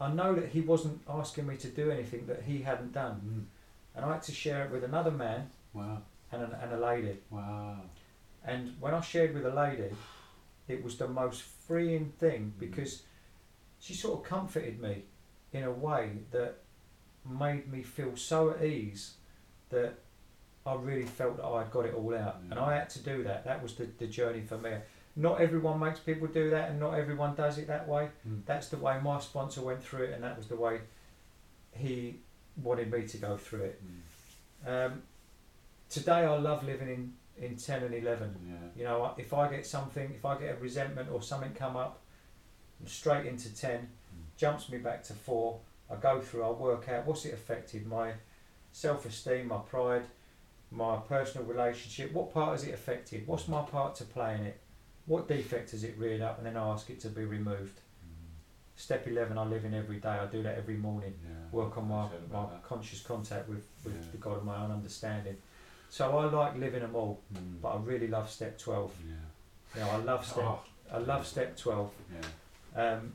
I 0.00 0.10
know 0.12 0.34
that 0.34 0.48
he 0.50 0.60
wasn't 0.60 1.02
asking 1.08 1.46
me 1.46 1.56
to 1.58 1.68
do 1.68 1.90
anything 1.90 2.26
that 2.26 2.42
he 2.44 2.62
hadn't 2.62 2.92
done, 2.92 3.20
Mm. 3.20 3.96
and 3.96 4.04
I 4.04 4.12
had 4.14 4.22
to 4.22 4.32
share 4.32 4.64
it 4.64 4.70
with 4.70 4.84
another 4.84 5.10
man 5.10 5.50
Wow. 5.74 6.02
And 6.32 6.42
a, 6.42 6.60
and 6.62 6.72
a 6.72 6.80
lady. 6.86 7.18
Wow. 7.30 7.76
And 8.44 8.74
when 8.80 8.94
I 8.94 9.00
shared 9.00 9.34
with 9.34 9.46
a 9.46 9.54
lady, 9.54 9.90
it 10.68 10.82
was 10.82 10.96
the 10.96 11.08
most 11.08 11.42
freeing 11.42 12.12
thing 12.18 12.54
Mm. 12.56 12.60
because 12.60 13.02
she 13.78 13.94
sort 13.94 14.18
of 14.20 14.24
comforted 14.24 14.80
me 14.80 15.04
in 15.52 15.64
a 15.64 15.70
way 15.70 16.18
that 16.30 16.58
made 17.28 17.70
me 17.70 17.82
feel 17.82 18.16
so 18.16 18.50
at 18.50 18.64
ease 18.64 19.14
that 19.68 19.94
I 20.64 20.74
really 20.74 21.04
felt 21.06 21.36
that 21.36 21.44
I'd 21.44 21.70
got 21.70 21.86
it 21.86 21.94
all 21.94 22.14
out. 22.14 22.36
And 22.50 22.58
I 22.58 22.74
had 22.76 22.88
to 22.90 23.00
do 23.00 23.24
that. 23.24 23.44
That 23.44 23.62
was 23.62 23.74
the, 23.74 23.86
the 23.98 24.06
journey 24.06 24.42
for 24.42 24.58
me. 24.58 24.72
Not 25.14 25.40
everyone 25.40 25.78
makes 25.80 26.00
people 26.00 26.26
do 26.28 26.50
that 26.50 26.70
and 26.70 26.80
not 26.80 26.94
everyone 26.94 27.34
does 27.34 27.58
it 27.58 27.66
that 27.66 27.86
way. 27.86 28.08
Mm. 28.26 28.42
That's 28.46 28.68
the 28.68 28.78
way 28.78 28.98
my 29.02 29.18
sponsor 29.20 29.60
went 29.60 29.82
through 29.82 30.04
it 30.04 30.12
and 30.14 30.22
that 30.24 30.36
was 30.36 30.46
the 30.46 30.56
way 30.56 30.80
he 31.72 32.20
wanted 32.62 32.90
me 32.90 33.06
to 33.06 33.16
go 33.18 33.36
through 33.36 33.62
it. 33.64 33.82
Mm. 34.66 34.86
Um, 34.86 35.02
today 35.92 36.24
I 36.24 36.36
love 36.38 36.64
living 36.64 36.88
in, 36.88 37.12
in 37.44 37.56
10 37.56 37.82
and 37.84 37.94
11. 37.94 38.34
Yeah. 38.48 38.54
You 38.76 38.84
know, 38.84 39.12
if 39.18 39.32
I 39.34 39.48
get 39.48 39.66
something, 39.66 40.10
if 40.14 40.24
I 40.24 40.38
get 40.38 40.56
a 40.56 40.58
resentment 40.58 41.10
or 41.12 41.22
something 41.22 41.52
come 41.52 41.76
up, 41.76 42.00
I'm 42.80 42.86
straight 42.88 43.26
into 43.26 43.54
10, 43.54 43.88
jumps 44.36 44.68
me 44.70 44.78
back 44.78 45.02
to 45.04 45.12
4. 45.12 45.58
I 45.90 45.96
go 45.96 46.20
through, 46.20 46.44
I 46.44 46.50
work 46.50 46.88
out 46.88 47.06
what's 47.06 47.24
it 47.26 47.34
affected 47.34 47.86
my 47.86 48.12
self 48.72 49.04
esteem, 49.04 49.48
my 49.48 49.58
pride, 49.58 50.04
my 50.70 50.96
personal 50.96 51.46
relationship. 51.46 52.12
What 52.12 52.32
part 52.32 52.52
has 52.52 52.64
it 52.64 52.72
affected? 52.72 53.26
What's 53.26 53.46
my 53.46 53.62
part 53.62 53.94
to 53.96 54.04
play 54.04 54.34
in 54.34 54.46
it? 54.46 54.58
What 55.04 55.28
defect 55.28 55.72
has 55.72 55.84
it 55.84 55.94
reared 55.98 56.22
up? 56.22 56.38
And 56.38 56.46
then 56.46 56.56
I 56.56 56.68
ask 56.70 56.88
it 56.88 56.98
to 57.00 57.08
be 57.08 57.24
removed. 57.24 57.76
Mm. 57.76 58.32
Step 58.76 59.06
11, 59.06 59.36
I 59.36 59.44
live 59.44 59.64
in 59.66 59.74
every 59.74 59.98
day. 59.98 60.08
I 60.08 60.26
do 60.26 60.42
that 60.44 60.56
every 60.56 60.76
morning. 60.76 61.12
Yeah. 61.22 61.30
Work 61.50 61.76
on 61.76 61.88
my, 61.88 62.04
my 62.32 62.46
that. 62.46 62.62
conscious 62.62 63.00
contact 63.02 63.48
with, 63.48 63.66
with 63.84 63.94
Yeah. 63.94 64.10
the 64.12 64.16
God 64.18 64.38
of 64.38 64.44
my 64.44 64.62
own 64.64 64.70
understanding. 64.70 65.36
So 65.92 66.16
I 66.16 66.24
like 66.24 66.56
living 66.56 66.80
them 66.80 66.96
all, 66.96 67.20
Mm. 67.34 67.60
but 67.60 67.68
I 67.68 67.76
really 67.82 68.08
love 68.08 68.30
step 68.30 68.56
12. 68.56 68.94
Yeah. 69.06 69.14
You 69.74 69.80
know, 69.82 69.90
I 69.90 69.96
love 69.98 70.24
step 70.26 70.42
Oh, 70.44 70.60
I 70.90 70.96
love 70.96 71.26
step 71.26 71.54
12. 71.54 71.92
yeah. 72.14 72.82
Um, 72.94 73.12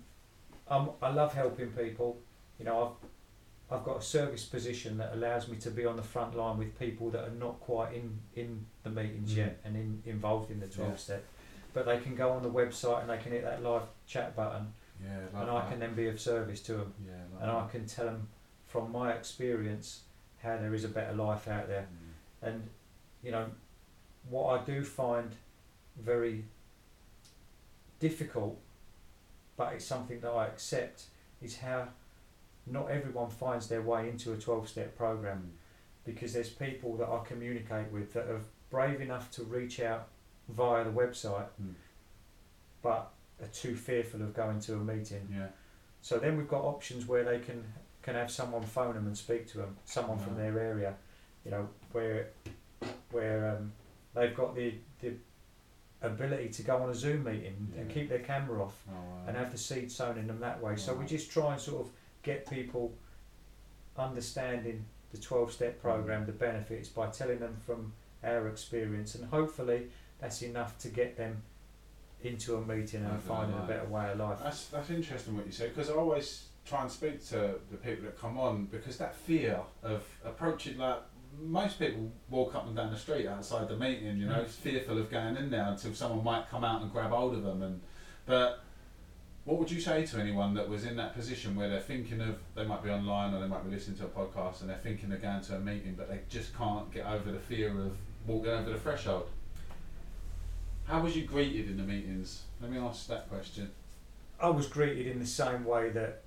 I'm, 0.70 0.90
I 1.02 1.10
love 1.10 1.34
helping 1.34 1.72
people. 1.72 2.20
You 2.60 2.66
know, 2.66 2.96
I've, 3.72 3.80
I've 3.80 3.84
got 3.84 3.98
a 3.98 4.02
service 4.04 4.46
position 4.46 4.98
that 5.00 5.14
allows 5.14 5.48
me 5.48 5.58
to 5.58 5.72
be 5.72 5.88
on 5.88 5.96
the 5.96 6.04
front 6.04 6.38
line 6.38 6.60
with 6.60 6.78
people 6.78 7.10
that 7.10 7.24
are 7.28 7.32
not 7.32 7.60
quite 7.62 7.94
in, 7.96 8.20
in 8.36 8.64
the 8.84 8.92
meetings 8.92 9.34
Mm. 9.34 9.38
yet 9.38 9.60
and 9.66 9.76
in, 9.76 10.04
involved 10.06 10.52
in 10.52 10.60
the 10.60 10.68
12 10.68 10.92
Yeah. 10.92 10.96
step. 10.98 11.24
But 11.74 11.88
they 11.88 12.00
can 12.00 12.14
go 12.14 12.30
on 12.32 12.44
the 12.44 12.52
website 12.52 13.02
and 13.02 13.10
they 13.10 13.18
can 13.18 13.32
hit 13.32 13.44
that 13.44 13.64
live 13.64 13.88
chat 14.06 14.36
button 14.36 14.72
Yeah. 15.04 15.18
Love 15.34 15.42
and 15.42 15.50
I 15.50 15.62
that. 15.62 15.70
can 15.72 15.80
then 15.80 15.96
be 15.96 16.08
of 16.10 16.20
service 16.22 16.62
to 16.68 16.74
them. 16.74 16.94
Yeah. 17.04 17.14
Love 17.34 17.42
And 17.42 17.52
I 17.52 17.68
can 17.70 17.88
tell 17.88 18.06
them 18.06 18.28
from 18.68 18.92
my 18.92 19.14
experience 19.14 20.04
how 20.44 20.58
there 20.58 20.76
is 20.76 20.84
a 20.84 20.90
better 20.90 21.14
life 21.16 21.48
out 21.48 21.68
there. 21.68 21.88
Mm. 21.92 22.04
And, 22.42 22.70
you 23.24 23.32
know, 23.32 23.46
what 24.30 24.60
I 24.60 24.64
do 24.64 24.84
find 24.84 25.32
very 26.00 26.46
difficult, 28.00 28.58
but 29.56 29.74
it's 29.74 29.86
something 29.86 30.20
that 30.22 30.30
I 30.32 30.46
accept, 30.46 31.04
is 31.42 31.58
how 31.58 31.90
not 32.66 32.92
everyone 32.92 33.30
finds 33.30 33.68
their 33.68 33.82
way 33.82 34.10
into 34.10 34.34
a 34.34 34.38
12 34.38 34.68
step 34.68 34.98
program 34.98 35.52
because 36.06 36.34
there's 36.34 36.50
people 36.50 36.96
that 36.98 37.08
I 37.08 37.22
communicate 37.26 37.92
with 37.92 38.14
that 38.14 38.26
are 38.26 38.42
brave 38.70 39.02
enough 39.02 39.32
to 39.32 39.44
reach 39.44 39.80
out 39.80 40.08
via 40.50 40.84
the 40.84 40.90
website 40.90 41.48
Mm. 41.62 41.74
but 42.82 43.12
are 43.42 43.48
too 43.48 43.76
fearful 43.76 44.22
of 44.22 44.34
going 44.34 44.60
to 44.62 44.76
a 44.76 44.78
meeting. 44.78 45.28
Yeah. 45.32 45.48
So 46.02 46.18
then 46.18 46.38
we've 46.38 46.48
got 46.48 46.64
options 46.64 47.06
where 47.08 47.24
they 47.24 47.40
can 47.40 47.64
can 48.02 48.16
have 48.16 48.32
someone 48.32 48.64
phone 48.64 48.94
them 48.96 49.06
and 49.06 49.18
speak 49.18 49.48
to 49.48 49.58
them, 49.58 49.76
someone 49.84 50.18
from 50.18 50.38
their 50.38 50.58
area, 50.58 50.96
you 51.44 51.52
know, 51.52 51.68
where 51.92 52.28
where 53.12 53.58
um, 53.58 53.72
they've 54.14 54.36
got 54.36 54.56
the 54.56 54.74
the 55.02 55.14
ability 56.02 56.50
to 56.50 56.62
go 56.64 56.78
on 56.78 56.90
a 56.90 56.96
Zoom 56.96 57.24
meeting 57.24 57.74
and 57.78 57.90
keep 57.90 58.08
their 58.10 58.20
camera 58.20 58.64
off 58.64 58.76
Oh, 58.90 58.94
wow. 58.94 59.24
and 59.28 59.36
have 59.36 59.52
the 59.52 59.58
seed 59.58 59.92
sown 59.92 60.18
in 60.18 60.28
them 60.28 60.40
that 60.42 60.62
way. 60.62 60.76
So 60.76 60.94
we 60.94 61.06
just 61.06 61.32
try 61.32 61.54
and 61.54 61.62
sort 61.62 61.82
of 61.86 61.92
get 62.24 62.48
people 62.50 62.94
understanding 63.98 64.86
the 65.12 65.18
12 65.18 65.52
step 65.52 65.82
program, 65.82 66.26
the 66.26 66.32
benefits 66.32 66.90
by 66.90 67.08
telling 67.08 67.40
them 67.40 67.56
from 67.66 67.94
our 68.24 68.48
experience, 68.48 69.16
and 69.16 69.26
hopefully 69.30 69.88
that's 70.20 70.42
enough 70.42 70.78
to 70.80 70.90
get 70.90 71.18
them 71.18 71.42
into 72.24 72.56
a 72.56 72.62
meeting 72.66 73.06
and 73.06 73.22
finding 73.22 73.58
a 73.58 73.62
better 73.62 73.86
way 73.86 74.12
of 74.12 74.18
life. 74.20 74.40
That's 74.44 74.66
that's 74.68 74.90
interesting 74.90 75.36
what 75.38 75.46
you 75.46 75.52
say 75.52 75.68
because 75.70 75.90
I 75.90 75.94
always 75.94 76.46
try 76.66 76.82
and 76.82 76.92
speak 76.92 77.26
to 77.30 77.56
the 77.72 77.78
people 77.78 78.04
that 78.06 78.20
come 78.20 78.38
on 78.40 78.66
because 78.66 78.98
that 78.98 79.16
fear 79.16 79.60
of 79.84 80.04
approaching 80.26 80.78
like 80.78 81.00
most 81.42 81.78
people 81.80 82.12
walk 82.30 82.56
up 82.56 82.66
and 82.68 82.76
down 82.76 82.92
the 82.92 82.98
street 82.98 83.28
outside 83.28 83.68
the 83.68 83.78
meeting, 83.78 84.18
you 84.18 84.26
know, 84.28 84.44
Mm. 84.44 84.48
fearful 84.48 84.98
of 84.98 85.10
going 85.12 85.38
in 85.38 85.50
there 85.50 85.66
until 85.68 85.94
someone 85.94 86.24
might 86.24 86.50
come 86.50 86.64
out 86.64 86.82
and 86.82 86.92
grab 86.92 87.12
hold 87.12 87.36
of 87.36 87.44
them. 87.44 87.62
And 87.62 87.82
but 88.26 88.64
what 89.46 89.58
would 89.60 89.72
you 89.72 89.80
say 89.80 90.06
to 90.06 90.20
anyone 90.20 90.54
that 90.56 90.68
was 90.68 90.84
in 90.84 90.98
that 90.98 91.14
position 91.14 91.56
where 91.56 91.70
they're 91.70 91.80
thinking 91.80 92.20
of 92.22 92.38
they 92.56 92.66
might 92.66 92.84
be 92.84 92.90
online 92.90 93.34
or 93.34 93.40
they 93.40 93.48
might 93.48 93.64
be 93.64 93.70
listening 93.72 93.98
to 94.00 94.06
a 94.06 94.10
podcast 94.10 94.62
and 94.62 94.70
they're 94.70 94.78
thinking 94.80 95.12
of 95.14 95.22
going 95.22 95.42
to 95.42 95.56
a 95.56 95.60
meeting 95.60 95.94
but 95.96 96.10
they 96.10 96.20
just 96.30 96.56
can't 96.58 96.92
get 96.92 97.06
over 97.06 97.32
the 97.32 97.40
fear 97.40 97.70
of 97.82 97.96
walking 98.26 98.50
over 98.52 98.70
the 98.72 98.80
threshold? 98.80 99.30
How 100.86 101.02
was 101.02 101.16
you 101.16 101.26
greeted 101.26 101.70
in 101.70 101.78
the 101.78 101.84
meetings? 101.84 102.44
Let 102.62 102.72
me 102.72 102.78
ask 102.78 103.08
that 103.08 103.30
question. 103.30 103.72
I 104.40 104.50
was 104.50 104.68
greeted 104.68 105.08
in 105.08 105.20
the 105.20 105.26
same 105.26 105.66
way 105.66 105.90
that 105.92 106.24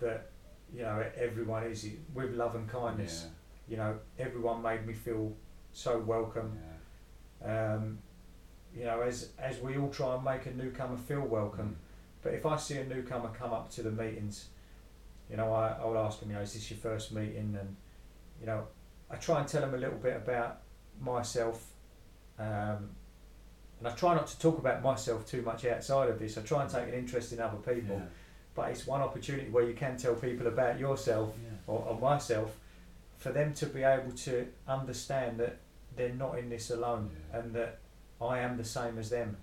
that 0.00 0.30
you 0.74 0.82
know 0.82 1.04
everyone 1.16 1.64
is 1.64 1.86
with 2.14 2.32
love 2.34 2.54
and 2.54 2.68
kindness. 2.68 3.26
You 3.68 3.76
know, 3.78 3.98
everyone 4.18 4.62
made 4.62 4.86
me 4.86 4.92
feel 4.92 5.32
so 5.72 5.98
welcome. 5.98 6.58
Yeah. 7.42 7.74
Um, 7.74 7.98
you 8.76 8.84
know, 8.84 9.00
as 9.02 9.30
as 9.38 9.60
we 9.60 9.76
all 9.78 9.88
try 9.90 10.14
and 10.14 10.24
make 10.24 10.46
a 10.46 10.50
newcomer 10.52 10.96
feel 10.96 11.20
welcome. 11.22 11.76
But 12.22 12.34
if 12.34 12.46
I 12.46 12.56
see 12.56 12.76
a 12.78 12.84
newcomer 12.84 13.28
come 13.38 13.52
up 13.52 13.70
to 13.72 13.82
the 13.82 13.90
meetings, 13.90 14.46
you 15.30 15.36
know, 15.36 15.52
I, 15.52 15.76
I'll 15.80 15.98
ask 15.98 16.20
them, 16.20 16.30
you 16.30 16.36
know, 16.36 16.42
is 16.42 16.54
this 16.54 16.70
your 16.70 16.78
first 16.78 17.12
meeting? 17.12 17.56
And, 17.60 17.76
you 18.40 18.46
know, 18.46 18.64
I 19.10 19.16
try 19.16 19.40
and 19.40 19.48
tell 19.48 19.60
them 19.60 19.74
a 19.74 19.78
little 19.78 19.98
bit 19.98 20.16
about 20.16 20.62
myself. 21.00 21.66
Um, 22.38 22.90
and 23.78 23.88
I 23.88 23.90
try 23.90 24.14
not 24.14 24.26
to 24.28 24.38
talk 24.38 24.58
about 24.58 24.82
myself 24.82 25.26
too 25.26 25.42
much 25.42 25.66
outside 25.66 26.08
of 26.08 26.18
this. 26.18 26.38
I 26.38 26.42
try 26.42 26.62
and 26.62 26.70
take 26.70 26.88
an 26.88 26.94
interest 26.94 27.32
in 27.34 27.40
other 27.40 27.58
people. 27.58 27.96
Yeah. 27.96 28.06
But 28.54 28.70
it's 28.70 28.86
one 28.86 29.02
opportunity 29.02 29.50
where 29.50 29.64
you 29.64 29.74
can 29.74 29.96
tell 29.98 30.14
people 30.14 30.46
about 30.46 30.78
yourself 30.78 31.34
Yeah. 31.42 31.50
or, 31.66 31.84
or 31.90 31.98
myself 32.00 32.56
for 33.24 33.32
them 33.32 33.54
to 33.54 33.64
be 33.64 33.82
able 33.82 34.12
to 34.12 34.46
understand 34.68 35.40
that 35.40 35.56
they're 35.96 36.12
not 36.12 36.38
in 36.38 36.50
this 36.50 36.68
alone 36.70 37.08
Yeah. 37.10 37.38
and 37.38 37.54
that 37.54 37.78
I 38.20 38.40
am 38.40 38.58
the 38.58 38.64
same 38.64 38.98
as 38.98 39.08
them. 39.08 39.38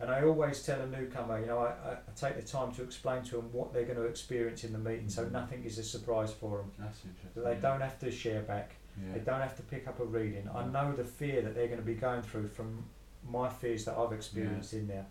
And 0.00 0.10
I 0.10 0.24
always 0.24 0.66
tell 0.66 0.80
a 0.80 0.86
newcomer, 0.88 1.38
you 1.38 1.46
know, 1.46 1.60
I, 1.60 1.92
I, 1.92 1.96
take 2.16 2.34
the 2.34 2.42
time 2.42 2.72
to 2.72 2.82
explain 2.82 3.22
to 3.26 3.36
them 3.36 3.52
what 3.52 3.72
they're 3.72 3.84
going 3.84 3.98
to 3.98 4.06
experience 4.06 4.64
in 4.64 4.72
the 4.72 4.80
meeting, 4.80 5.08
so 5.08 5.28
nothing 5.28 5.62
is 5.64 5.78
a 5.78 5.84
surprise 5.84 6.32
for 6.32 6.58
them. 6.58 6.72
That's 6.76 6.98
interesting. 7.04 7.44
They 7.44 7.52
yeah. 7.52 7.60
don't 7.60 7.80
have 7.80 8.00
to 8.00 8.10
share 8.10 8.42
back, 8.42 8.72
Yeah. 9.00 9.14
they 9.14 9.20
don't 9.20 9.40
have 9.40 9.54
to 9.58 9.62
pick 9.62 9.86
up 9.86 10.00
a 10.00 10.04
reading. 10.04 10.48
I 10.52 10.66
know 10.66 10.92
the 10.92 11.04
fear 11.04 11.40
that 11.42 11.54
they're 11.54 11.68
going 11.68 11.78
to 11.78 11.86
be 11.86 11.94
going 11.94 12.22
through 12.22 12.48
from 12.48 12.84
my 13.30 13.48
fears 13.48 13.84
that 13.84 13.96
I've 13.96 14.12
experienced 14.12 14.72
in 14.72 14.88
there, 14.88 15.06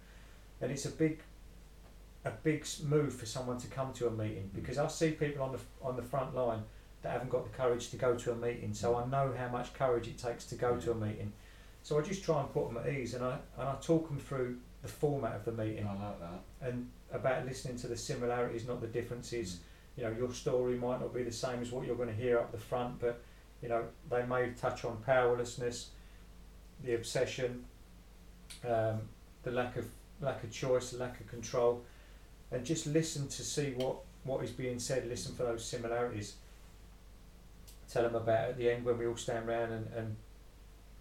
and 0.59 0.69
it's 0.73 0.85
a 0.85 0.91
big, 0.91 1.21
a 2.25 2.31
big 2.31 2.67
move 2.83 3.13
for 3.15 3.25
someone 3.25 3.57
to 3.59 3.67
come 3.67 3.93
to 3.93 4.07
a 4.07 4.11
meeting 4.11 4.49
Mm. 4.49 4.55
because 4.55 4.77
I 4.77 4.87
see 4.89 5.11
people 5.11 5.41
on 5.41 5.53
the 5.53 5.59
on 5.81 5.95
the 5.95 6.03
front 6.03 6.35
line 6.35 6.63
that 7.03 7.11
haven't 7.11 7.29
got 7.29 7.43
the 7.43 7.55
courage 7.55 7.89
to 7.89 7.97
go 7.97 8.15
to 8.15 8.31
a 8.31 8.35
meeting. 8.35 8.73
So 8.73 8.93
mm. 8.93 9.05
I 9.05 9.09
know 9.09 9.33
how 9.37 9.49
much 9.49 9.73
courage 9.73 10.07
it 10.07 10.17
takes 10.17 10.45
to 10.45 10.55
go 10.55 10.77
to 10.77 10.91
a 10.91 10.95
mm. 10.95 11.07
meeting. 11.07 11.33
So 11.83 11.99
I 11.99 12.01
just 12.01 12.23
try 12.23 12.39
and 12.39 12.51
put 12.51 12.69
them 12.69 12.77
at 12.77 12.91
ease, 12.91 13.13
and 13.13 13.23
I 13.23 13.37
and 13.57 13.67
I 13.67 13.75
talk 13.81 14.07
them 14.07 14.17
through 14.17 14.57
the 14.81 14.87
format 14.87 15.35
of 15.35 15.45
the 15.45 15.51
meeting 15.51 15.85
I 15.87 15.91
like 15.91 16.19
that. 16.19 16.67
and 16.67 16.89
about 17.11 17.45
listening 17.45 17.77
to 17.77 17.87
the 17.87 17.95
similarities, 17.95 18.67
not 18.67 18.81
the 18.81 18.87
differences. 18.87 19.55
Mm. 19.55 19.59
You 19.95 20.03
know, 20.05 20.15
your 20.17 20.33
story 20.33 20.75
might 20.75 21.01
not 21.01 21.13
be 21.13 21.23
the 21.23 21.31
same 21.31 21.61
as 21.61 21.71
what 21.71 21.85
you're 21.85 21.95
going 21.95 22.09
to 22.09 22.15
hear 22.15 22.39
up 22.39 22.51
the 22.51 22.57
front, 22.57 22.99
but 22.99 23.21
you 23.61 23.69
know 23.69 23.83
they 24.09 24.25
may 24.25 24.51
touch 24.51 24.85
on 24.85 24.97
powerlessness, 25.05 25.89
the 26.83 26.95
obsession, 26.95 27.65
um, 28.67 29.01
the 29.43 29.51
lack 29.51 29.75
of 29.75 29.85
lack 30.21 30.41
of 30.43 30.51
choice, 30.51 30.91
the 30.91 30.97
lack 30.97 31.19
of 31.19 31.27
control, 31.27 31.83
and 32.51 32.65
just 32.65 32.87
listen 32.87 33.27
to 33.27 33.43
see 33.43 33.73
what 33.75 33.97
what 34.23 34.41
is 34.41 34.51
being 34.51 34.79
said. 34.79 35.05
Listen 35.07 35.35
for 35.35 35.43
those 35.43 35.65
similarities. 35.65 36.35
Tell 37.93 38.03
them 38.03 38.15
about 38.15 38.49
at 38.49 38.57
the 38.57 38.71
end 38.71 38.83
when 38.85 38.97
we 38.97 39.05
all 39.05 39.15
stand 39.15 39.47
round 39.47 39.71
and, 39.71 39.87
and 39.93 40.15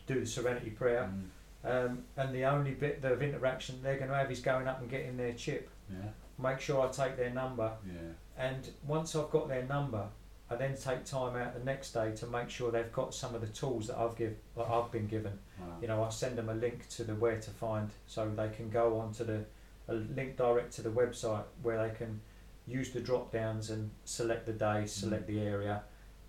do 0.06 0.20
the 0.20 0.26
Serenity 0.26 0.68
Prayer. 0.68 1.10
Mm. 1.10 1.28
Um, 1.64 2.04
and 2.18 2.34
the 2.34 2.44
only 2.44 2.72
bit 2.72 3.02
of 3.02 3.22
interaction 3.22 3.80
they're 3.82 3.96
going 3.96 4.10
to 4.10 4.16
have 4.16 4.30
is 4.30 4.40
going 4.40 4.68
up 4.68 4.80
and 4.82 4.90
getting 4.90 5.16
their 5.16 5.32
chip. 5.32 5.70
Yeah. 5.88 6.10
Make 6.38 6.60
sure 6.60 6.86
I 6.86 6.90
take 6.90 7.16
their 7.16 7.30
number, 7.30 7.72
Yeah. 7.86 8.12
and 8.36 8.68
once 8.86 9.16
I've 9.16 9.30
got 9.30 9.48
their 9.48 9.62
number, 9.64 10.08
I 10.50 10.56
then 10.56 10.76
take 10.76 11.04
time 11.04 11.34
out 11.36 11.54
the 11.54 11.64
next 11.64 11.92
day 11.92 12.12
to 12.16 12.26
make 12.26 12.50
sure 12.50 12.70
they've 12.70 12.92
got 12.92 13.14
some 13.14 13.34
of 13.34 13.40
the 13.40 13.46
tools 13.46 13.86
that 13.86 13.96
I've 13.96 14.16
give 14.16 14.34
that 14.56 14.68
I've 14.68 14.90
been 14.92 15.06
given. 15.06 15.38
Wow. 15.58 15.66
You 15.80 15.88
know, 15.88 16.02
I 16.02 16.10
send 16.10 16.36
them 16.36 16.50
a 16.50 16.54
link 16.54 16.88
to 16.90 17.04
the 17.04 17.14
where 17.14 17.40
to 17.40 17.50
find, 17.50 17.88
so 18.06 18.28
they 18.28 18.50
can 18.50 18.68
go 18.68 18.98
on 18.98 19.12
to 19.14 19.24
the 19.24 19.44
a 19.88 19.94
link 19.94 20.36
direct 20.36 20.72
to 20.74 20.82
the 20.82 20.90
website 20.90 21.44
where 21.62 21.88
they 21.88 21.94
can 21.94 22.20
use 22.66 22.90
the 22.90 23.00
drop 23.00 23.32
downs 23.32 23.70
and 23.70 23.90
select 24.04 24.46
the 24.46 24.52
day, 24.52 24.84
select 24.86 25.26
the 25.26 25.40
area, 25.40 25.82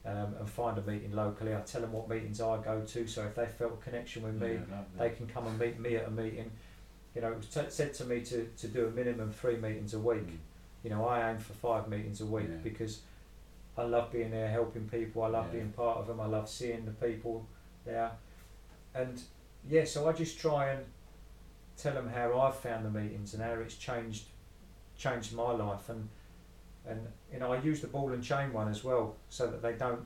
um, 0.06 0.36
and 0.40 0.50
find 0.50 0.78
a 0.78 0.82
meeting 0.82 1.14
locally. 1.14 1.56
I 1.56 1.62
tell 1.62 1.82
them 1.82 1.94
what 1.94 2.10
meetings 2.10 2.42
I 2.42 2.58
go 2.58 2.82
to, 2.82 3.08
so 3.08 3.24
if 3.24 3.36
they 3.36 3.46
felt 3.46 3.74
a 3.74 3.84
connection 3.84 4.24
with 4.24 4.42
me, 4.42 4.54
Yeah, 4.54 4.78
they 4.98 5.10
can 5.12 5.28
come 5.28 5.48
and 5.48 5.58
meet 5.58 5.80
me 5.80 5.96
at 5.96 6.08
a 6.08 6.12
meeting. 6.12 6.52
You 7.16 7.22
know, 7.22 7.32
it 7.32 7.38
was 7.38 7.48
t- 7.48 7.62
said 7.70 7.94
to 7.96 8.06
me 8.06 8.22
to, 8.22 8.48
to 8.58 8.68
do 8.68 8.88
a 8.88 8.92
minimum 8.92 9.32
three 9.32 9.56
meetings 9.58 9.94
a 9.94 10.00
week. 10.00 10.28
Mm. 10.28 10.38
You 10.84 10.90
know, 10.90 11.06
I 11.06 11.30
aim 11.32 11.38
for 11.38 11.54
five 11.54 11.88
meetings 11.88 12.20
a 12.22 12.26
week 12.26 12.48
Yeah. 12.50 12.58
because 12.64 13.02
I 13.78 13.84
love 13.84 14.12
being 14.12 14.32
there, 14.32 14.50
helping 14.50 14.90
people. 14.90 15.24
I 15.24 15.28
love 15.28 15.46
Yeah. 15.48 15.60
being 15.60 15.72
part 15.72 16.00
of 16.00 16.08
them. 16.08 16.20
I 16.20 16.26
love 16.26 16.50
seeing 16.50 16.86
the 16.86 16.92
people 16.92 17.46
there, 17.86 18.12
and 18.94 19.22
yeah, 19.70 19.86
so 19.86 20.10
I 20.10 20.14
just 20.14 20.38
try 20.40 20.72
and 20.72 20.86
tell 21.78 21.94
them 21.94 22.10
how 22.10 22.40
I've 22.40 22.56
found 22.56 22.86
the 22.86 22.90
meetings 22.92 23.34
and 23.34 23.42
how 23.42 23.54
it's 23.54 23.76
changed 23.76 24.26
changed 24.96 25.34
my 25.34 25.52
life 25.52 25.90
and 25.90 26.08
and 26.88 27.00
you 27.32 27.40
know 27.40 27.52
I 27.54 27.60
use 27.62 27.82
the 27.82 27.88
ball 27.88 28.12
and 28.12 28.24
chain 28.24 28.52
one 28.54 28.68
as 28.70 28.84
well 28.84 29.16
so 29.30 29.48
that 29.48 29.62
they 29.62 29.74
don't 29.74 30.06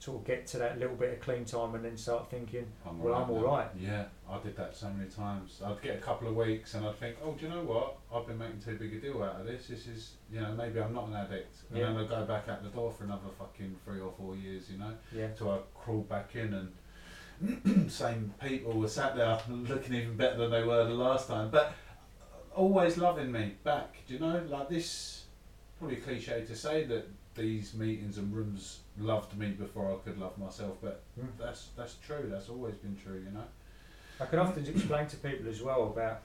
sort 0.00 0.18
of 0.20 0.26
get 0.26 0.46
to 0.46 0.58
that 0.58 0.78
little 0.78 0.96
bit 0.96 1.14
of 1.14 1.20
clean 1.20 1.44
time 1.46 1.74
and 1.74 1.82
then 1.84 1.96
start 1.96 2.28
thinking 2.30 2.66
I'm 2.86 2.98
well, 3.02 3.14
I'm 3.14 3.28
now. 3.28 3.34
alright. 3.36 3.68
Yeah, 3.78 4.04
I 4.30 4.38
did 4.38 4.54
that 4.56 4.76
so 4.76 4.90
many 4.90 5.08
times. 5.08 5.62
I'd 5.64 5.80
get 5.80 5.96
a 5.96 6.00
couple 6.00 6.28
of 6.28 6.36
weeks 6.36 6.74
and 6.74 6.84
I'd 6.86 6.98
think, 6.98 7.16
oh, 7.24 7.32
do 7.32 7.46
you 7.46 7.50
know 7.50 7.62
what? 7.62 7.96
I've 8.14 8.26
been 8.26 8.36
making 8.36 8.60
too 8.60 8.76
big 8.76 8.92
a 8.94 9.00
deal 9.00 9.22
out 9.22 9.40
of 9.40 9.46
this. 9.46 9.68
This 9.68 9.86
is, 9.86 10.10
you 10.30 10.42
know, 10.42 10.52
maybe 10.52 10.78
I'm 10.78 10.92
not 10.92 11.08
an 11.08 11.14
addict. 11.16 11.56
And 11.70 11.78
Yeah. 11.78 11.86
then 11.86 11.96
I'd 11.96 12.08
go 12.10 12.22
back 12.26 12.48
out 12.50 12.62
the 12.62 12.68
door 12.68 12.92
for 12.92 13.04
another 13.04 13.28
fucking 13.38 13.76
three 13.86 14.00
or 14.00 14.12
four 14.18 14.36
years, 14.36 14.68
you 14.70 14.76
know? 14.76 14.92
yeah 15.10 15.28
So 15.38 15.50
I 15.50 15.58
crawled 15.74 16.06
back 16.08 16.34
in 16.36 16.52
and 16.52 17.90
same 17.90 18.34
people 18.42 18.72
were 18.74 18.88
sat 18.88 19.16
there 19.16 19.38
looking 19.48 19.94
even 19.94 20.16
better 20.18 20.36
than 20.36 20.50
they 20.50 20.64
were 20.64 20.84
the 20.84 20.92
last 20.94 21.28
time. 21.28 21.48
But 21.50 21.72
uh, 22.20 22.54
always 22.60 22.98
loving 22.98 23.32
me 23.32 23.54
back, 23.64 23.94
do 24.06 24.14
you 24.14 24.20
know? 24.20 24.42
Like 24.50 24.68
this, 24.68 25.23
probably 25.78 25.96
cliche 25.96 26.44
to 26.44 26.54
say 26.56 26.84
that 26.84 27.08
these 27.34 27.74
meetings 27.74 28.18
and 28.18 28.32
rooms 28.34 28.80
loved 28.98 29.36
me 29.36 29.48
before 29.48 29.92
I 29.92 29.96
could 30.08 30.18
love 30.18 30.38
myself, 30.38 30.76
but 30.80 31.02
Mm. 31.20 31.26
that's 31.38 31.68
that's 31.76 31.94
true. 31.96 32.28
That's 32.30 32.48
always 32.48 32.76
been 32.76 32.96
true, 32.96 33.18
you 33.24 33.30
know. 33.30 33.44
I 34.20 34.26
can 34.26 34.38
often 34.38 34.64
explain 34.66 35.06
to 35.08 35.16
people 35.16 35.48
as 35.48 35.60
well 35.60 35.84
about, 35.88 36.22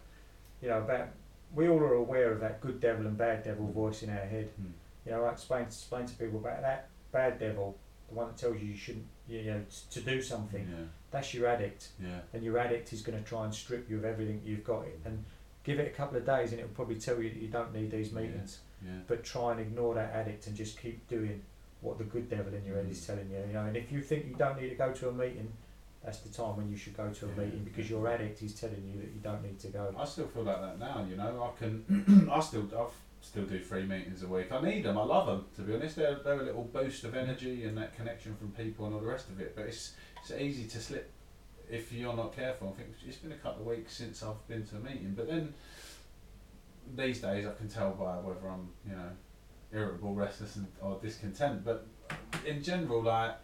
you 0.61 0.69
know, 0.69 0.77
about 0.79 1.09
we 1.55 1.67
all 1.67 1.79
are 1.79 1.95
aware 1.95 2.31
of 2.31 2.39
that 2.41 2.61
good 2.61 2.79
devil 2.79 3.07
and 3.07 3.17
bad 3.17 3.43
devil 3.43 3.65
voice 3.71 4.03
in 4.03 4.09
our 4.11 4.25
head. 4.25 4.49
Hmm. 4.57 4.67
You 5.05 5.11
know, 5.13 5.25
I 5.25 5.31
explain 5.31 5.63
explain 5.63 6.05
to 6.05 6.13
people 6.13 6.37
about 6.39 6.61
that 6.61 6.89
bad 7.11 7.39
devil, 7.39 7.75
the 8.07 8.13
one 8.15 8.27
that 8.27 8.37
tells 8.37 8.61
you 8.61 8.67
you 8.67 8.77
shouldn't, 8.77 9.07
you 9.27 9.41
know, 9.45 9.65
to 9.89 10.01
do 10.01 10.21
something. 10.21 10.67
Yeah, 10.69 10.85
That's 11.09 11.33
your 11.33 11.47
addict, 11.47 11.87
yeah, 11.99 12.19
and 12.33 12.43
your 12.43 12.59
addict 12.59 12.93
is 12.93 13.01
going 13.01 13.17
to 13.17 13.27
try 13.27 13.45
and 13.45 13.55
strip 13.55 13.89
you 13.89 13.97
of 13.97 14.05
everything 14.05 14.41
you've 14.45 14.63
got, 14.63 14.85
and 15.05 15.25
give 15.63 15.79
it 15.79 15.87
a 15.87 15.95
couple 15.95 16.17
of 16.17 16.25
days, 16.27 16.51
and 16.51 16.59
it'll 16.61 16.73
probably 16.75 16.99
tell 16.99 17.19
you 17.19 17.31
that 17.31 17.41
you 17.41 17.47
don't 17.47 17.73
need 17.73 17.89
these 17.89 18.11
meetings. 18.11 18.59
yeah. 18.61 18.65
But 19.07 19.23
try 19.23 19.51
and 19.51 19.59
ignore 19.61 19.93
that 19.95 20.13
addict 20.13 20.47
and 20.47 20.55
just 20.55 20.79
keep 20.79 21.07
doing 21.07 21.41
what 21.81 21.97
the 21.97 22.03
good 22.03 22.29
devil 22.29 22.53
in 22.53 22.63
your 22.65 22.75
head 22.75 22.87
is 22.89 22.99
Mm. 23.01 23.07
telling 23.07 23.29
you. 23.29 23.39
You 23.47 23.53
know, 23.53 23.65
and 23.65 23.77
if 23.77 23.91
you 23.91 24.01
think 24.01 24.25
you 24.27 24.35
don't 24.35 24.59
need 24.61 24.69
to 24.69 24.75
go 24.75 24.91
to 24.91 25.09
a 25.09 25.11
meeting, 25.11 25.51
that's 26.03 26.19
the 26.19 26.29
time 26.29 26.55
when 26.57 26.69
you 26.69 26.77
should 26.77 26.95
go 26.95 27.09
to 27.11 27.25
a 27.25 27.29
Yeah. 27.29 27.35
meeting 27.43 27.63
because 27.63 27.89
your 27.89 28.07
addict 28.07 28.41
is 28.41 28.53
telling 28.59 28.83
you 28.85 28.99
that 29.01 29.07
you 29.09 29.19
don't 29.21 29.43
need 29.43 29.59
to 29.59 29.67
go. 29.69 29.93
I 29.97 30.05
still 30.05 30.27
feel 30.27 30.43
like 30.43 30.61
that 30.61 30.79
now, 30.79 31.05
you 31.09 31.15
know. 31.15 31.43
I 31.53 31.57
can, 31.59 32.29
I 32.31 32.39
still, 32.39 32.63
I've 32.77 32.93
still 33.21 33.45
do 33.45 33.59
three 33.59 33.83
meetings 33.85 34.23
a 34.23 34.27
week. 34.27 34.51
I 34.51 34.61
need 34.61 34.83
them. 34.83 34.97
I 34.97 35.03
love 35.03 35.25
them. 35.27 35.45
To 35.57 35.61
be 35.63 35.75
honest, 35.75 35.95
they're 35.97 36.15
they're 36.15 36.39
a 36.39 36.43
little 36.43 36.63
boost 36.63 37.03
of 37.03 37.15
energy 37.15 37.65
and 37.65 37.77
that 37.77 37.95
connection 37.95 38.35
from 38.35 38.51
people 38.51 38.85
and 38.85 38.93
all 38.95 39.01
the 39.01 39.07
rest 39.07 39.29
of 39.29 39.39
it. 39.41 39.55
But 39.55 39.65
it's 39.65 39.93
it's 40.21 40.31
easy 40.31 40.67
to 40.67 40.79
slip 40.79 41.09
if 41.69 41.91
you're 41.93 42.15
not 42.15 42.33
careful. 42.35 42.69
I 42.73 42.81
think 42.81 42.89
it's 43.05 43.17
been 43.17 43.31
a 43.33 43.35
couple 43.37 43.61
of 43.61 43.67
weeks 43.77 43.93
since 43.93 44.23
I've 44.23 44.45
been 44.47 44.65
to 44.67 44.77
a 44.77 44.79
meeting, 44.79 45.13
but 45.15 45.27
then 45.27 45.53
these 46.95 47.19
days 47.19 47.45
I 47.45 47.53
can 47.53 47.67
tell 47.67 47.91
by 47.91 48.15
whether 48.17 48.47
I'm 48.49 48.69
you 48.85 48.95
know 48.95 49.09
irritable, 49.71 50.13
restless, 50.13 50.55
and, 50.55 50.67
or 50.81 50.99
discontent. 51.01 51.63
But 51.63 51.87
in 52.45 52.63
general, 52.63 53.03
like. 53.03 53.35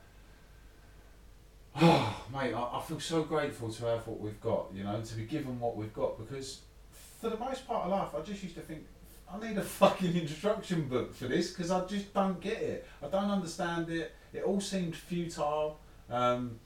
Oh, 1.81 2.25
mate, 2.33 2.53
I, 2.53 2.77
I 2.77 2.81
feel 2.81 2.99
so 2.99 3.23
grateful 3.23 3.69
to 3.69 3.85
have 3.85 4.07
what 4.07 4.21
we've 4.21 4.39
got, 4.39 4.67
you 4.73 4.85
know, 4.85 5.01
to 5.01 5.15
be 5.15 5.23
given 5.23 5.59
what 5.59 5.75
we've 5.75 5.93
got 5.93 6.17
because 6.17 6.61
for 7.19 7.29
the 7.29 7.37
most 7.37 7.67
part 7.67 7.85
of 7.85 7.91
life, 7.91 8.09
I 8.15 8.21
just 8.21 8.43
used 8.43 8.55
to 8.55 8.61
think, 8.61 8.85
I 9.31 9.39
need 9.39 9.57
a 9.57 9.61
fucking 9.81 10.15
instruction 10.15 10.87
book 10.87 11.13
for 11.13 11.27
this 11.27 11.51
because 11.51 11.71
I 11.71 11.85
just 11.85 12.13
don't 12.13 12.39
get 12.39 12.61
it. 12.61 12.87
I 13.01 13.07
don't 13.07 13.29
understand 13.29 13.89
it. 13.89 14.13
It 14.33 14.43
all 14.43 14.61
seemed 14.61 14.95
futile. 14.95 15.79
Um, 16.09 16.59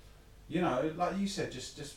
you 0.48 0.62
know, 0.62 0.92
like 0.98 1.18
you 1.18 1.28
said, 1.28 1.52
just 1.52 1.78
just 1.78 1.96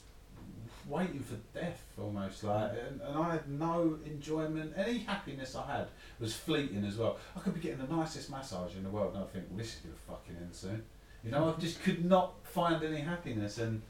waiting 0.87 1.20
for 1.20 1.37
death 1.59 1.85
almost 2.01 2.45
like 2.45 2.72
and, 2.72 3.01
and 3.01 3.18
I 3.18 3.33
had 3.33 3.49
no 3.49 3.99
enjoyment. 4.05 4.74
Any 4.76 4.99
happiness 4.99 5.55
I 5.55 5.66
had 5.66 5.89
was 6.20 6.35
fleeting 6.35 6.85
as 6.85 6.97
well. 6.97 7.18
I 7.37 7.41
could 7.41 7.55
be 7.55 7.61
getting 7.61 7.87
the 7.87 7.95
nicest 7.95 8.30
massage 8.30 8.74
in 8.74 8.83
the 8.83 8.91
world 8.91 9.14
and 9.14 9.24
I 9.24 9.26
think 9.26 9.47
well 9.49 9.59
this 9.59 9.74
is 9.74 9.80
gonna 9.80 9.95
fucking 10.09 10.37
end 10.37 10.55
soon. 10.55 10.83
You 11.24 11.30
know 11.30 11.55
I 11.57 11.61
just 11.61 11.83
could 11.83 12.05
not 12.05 12.35
find 12.45 12.83
any 12.83 13.01
happiness 13.01 13.59
and 13.59 13.83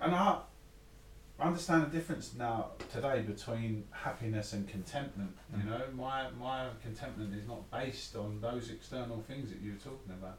and 0.00 0.14
I 0.14 0.38
I 1.38 1.48
understand 1.48 1.82
the 1.82 1.96
difference 1.98 2.32
now 2.34 2.70
today 2.90 3.20
between 3.20 3.84
happiness 3.90 4.54
and 4.54 4.66
contentment 4.66 5.36
you 5.54 5.62
Mm. 5.62 5.66
know 5.66 5.82
my 5.94 6.30
my 6.30 6.68
contentment 6.82 7.34
is 7.34 7.46
not 7.46 7.70
based 7.70 8.16
on 8.16 8.40
those 8.40 8.70
external 8.70 9.20
things 9.20 9.50
that 9.50 9.60
you 9.60 9.72
were 9.72 9.78
talking 9.78 10.12
about 10.12 10.38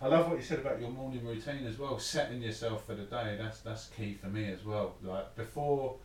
I 0.00 0.06
love 0.06 0.28
what 0.28 0.36
you 0.38 0.42
said 0.44 0.60
about 0.60 0.80
your 0.80 0.90
morning 0.90 1.24
routine 1.26 1.66
as 1.66 1.76
well. 1.76 1.98
Setting 1.98 2.40
yourself 2.40 2.86
for 2.86 2.94
the 2.94 3.02
day. 3.02 3.36
That's 3.36 3.60
that's 3.60 3.86
key 3.88 4.14
for 4.14 4.28
me 4.28 4.44
as 4.52 4.64
well. 4.64 4.94
Like 5.02 5.34
before 5.34 5.96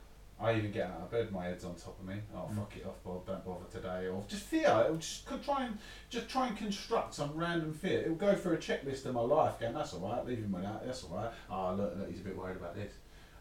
I 0.41 0.55
even 0.55 0.71
get 0.71 0.87
out 0.87 1.01
of 1.03 1.11
bed, 1.11 1.31
my 1.31 1.45
head's 1.45 1.63
on 1.63 1.75
top 1.75 1.99
of 1.99 2.05
me. 2.05 2.15
Oh 2.35 2.49
Mm. 2.51 2.55
fuck 2.55 2.75
it 2.75 2.85
off, 2.87 3.01
Bob. 3.03 3.25
Don't 3.27 3.45
bother 3.45 3.65
today. 3.71 4.07
Or 4.07 4.23
just 4.27 4.43
fear. 4.45 4.67
It'll 4.85 4.97
just 4.97 5.27
could 5.27 5.43
try 5.43 5.65
and 5.65 5.77
just 6.09 6.27
try 6.27 6.47
and 6.47 6.57
construct 6.57 7.13
some 7.13 7.33
random 7.35 7.71
fear. 7.71 8.01
It'll 8.01 8.15
go 8.15 8.33
through 8.35 8.53
a 8.53 8.57
checklist 8.57 9.05
of 9.05 9.13
my 9.13 9.21
life. 9.21 9.59
Going, 9.59 9.75
that's 9.75 9.93
all 9.93 10.09
right. 10.09 10.25
Leave 10.25 10.39
him 10.39 10.51
with 10.51 10.63
that. 10.63 10.83
That's 10.85 11.03
all 11.03 11.15
right. 11.15 11.31
Oh 11.49 11.75
look, 11.75 11.95
look, 11.95 12.09
he's 12.09 12.21
a 12.21 12.23
bit 12.23 12.35
worried 12.35 12.57
about 12.57 12.73
this. 12.75 12.93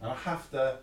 And 0.03 0.11
I 0.11 0.15
have 0.15 0.51
to 0.51 0.79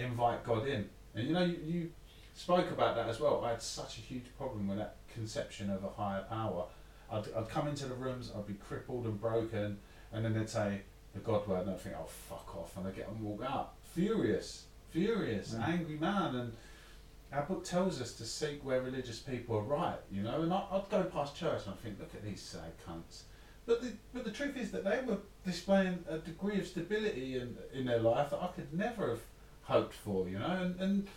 invite 0.00 0.44
God 0.44 0.66
in. 0.66 0.88
And 1.14 1.26
you 1.26 1.34
know, 1.34 1.44
you, 1.44 1.58
you 1.64 1.90
spoke 2.34 2.70
about 2.70 2.96
that 2.96 3.08
as 3.08 3.20
well. 3.20 3.42
I 3.44 3.50
had 3.50 3.62
such 3.62 3.98
a 3.98 4.00
huge 4.00 4.26
problem 4.38 4.68
with 4.68 4.78
that 4.78 4.96
conception 5.12 5.70
of 5.70 5.84
a 5.84 5.88
higher 5.88 6.22
power. 6.28 6.64
I'd, 7.10 7.24
I'd 7.36 7.48
come 7.48 7.66
into 7.68 7.86
the 7.86 7.94
rooms, 7.94 8.32
I'd 8.36 8.46
be 8.46 8.54
crippled 8.54 9.04
and 9.04 9.20
broken, 9.20 9.78
and 10.12 10.24
then 10.24 10.34
they'd 10.34 10.48
say 10.48 10.82
the 11.12 11.20
God 11.20 11.46
word, 11.48 11.62
and 11.62 11.70
I'd 11.70 11.80
think, 11.80 11.96
oh, 11.98 12.06
fuck 12.06 12.54
off, 12.56 12.76
and 12.76 12.86
I'd 12.86 12.94
get 12.94 13.08
and 13.08 13.20
walk 13.20 13.42
out. 13.44 13.72
Furious, 13.92 14.66
furious, 14.90 15.54
Mm. 15.54 15.68
angry 15.68 15.96
man. 15.96 16.36
And 16.36 16.52
our 17.32 17.42
book 17.42 17.64
tells 17.64 18.00
us 18.00 18.12
to 18.14 18.24
seek 18.24 18.64
where 18.64 18.80
religious 18.80 19.18
people 19.18 19.56
are 19.56 19.62
right, 19.62 19.98
you 20.10 20.22
know. 20.22 20.42
And 20.42 20.52
I, 20.52 20.64
I'd 20.70 20.88
go 20.88 21.02
past 21.04 21.36
church 21.36 21.62
and 21.66 21.74
I'd 21.74 21.80
think, 21.80 21.98
look 21.98 22.14
at 22.14 22.24
these 22.24 22.40
sad 22.40 22.72
cunts. 22.88 23.22
But 23.66 23.82
the, 23.82 23.92
but 24.14 24.24
the 24.24 24.30
truth 24.30 24.56
is 24.56 24.70
that 24.70 24.84
they 24.84 25.00
were 25.04 25.18
displaying 25.44 26.04
a 26.08 26.18
degree 26.18 26.58
of 26.58 26.66
stability 26.66 27.36
in, 27.38 27.56
in 27.72 27.86
their 27.86 27.98
life 28.00 28.30
that 28.30 28.40
I 28.42 28.48
could 28.48 28.72
never 28.72 29.10
have 29.10 29.20
hoped 29.70 29.94
for, 29.94 30.28
you 30.28 30.38
know. 30.38 30.46
And, 30.46 30.80
and 30.80 31.08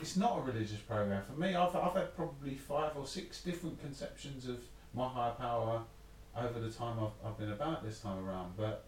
it's 0.00 0.16
not 0.16 0.38
a 0.38 0.40
religious 0.42 0.78
program 0.78 1.22
for 1.24 1.38
me. 1.40 1.54
I've, 1.54 1.74
I've 1.74 1.94
had 1.94 2.14
probably 2.14 2.54
five 2.54 2.92
or 2.96 3.06
six 3.06 3.42
different 3.42 3.80
conceptions 3.80 4.46
of 4.46 4.58
my 4.94 5.08
higher 5.08 5.32
power 5.32 5.82
over 6.36 6.60
the 6.60 6.70
time 6.70 6.98
I've, 7.00 7.26
I've 7.26 7.38
been 7.38 7.50
about 7.50 7.84
this 7.84 8.00
time 8.00 8.24
around. 8.24 8.52
But 8.56 8.84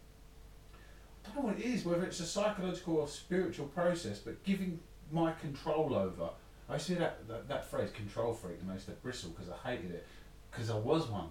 I 1.25 1.29
don't 1.29 1.37
know 1.37 1.51
what 1.51 1.59
it 1.59 1.65
is, 1.65 1.85
whether 1.85 2.05
it's 2.05 2.21
a 2.21 2.27
psychological 2.27 2.97
or 2.97 3.09
spiritual 3.09 3.67
process, 3.69 4.19
but 4.19 4.43
giving 4.45 4.79
my 5.11 5.33
control 5.33 5.95
over. 5.95 6.31
I 6.69 6.79
see 6.79 6.95
that, 6.95 7.27
that, 7.27 7.49
that 7.49 7.69
phrase, 7.69 7.91
control 7.91 8.33
freak, 8.33 8.59
and 8.61 8.71
I 8.71 8.75
used 8.75 8.87
to 8.87 8.93
bristle 8.93 9.31
because 9.31 9.51
I 9.51 9.71
hated 9.71 9.91
it, 9.91 10.07
because 10.51 10.71
I 10.71 10.77
was 10.77 11.09
one. 11.09 11.29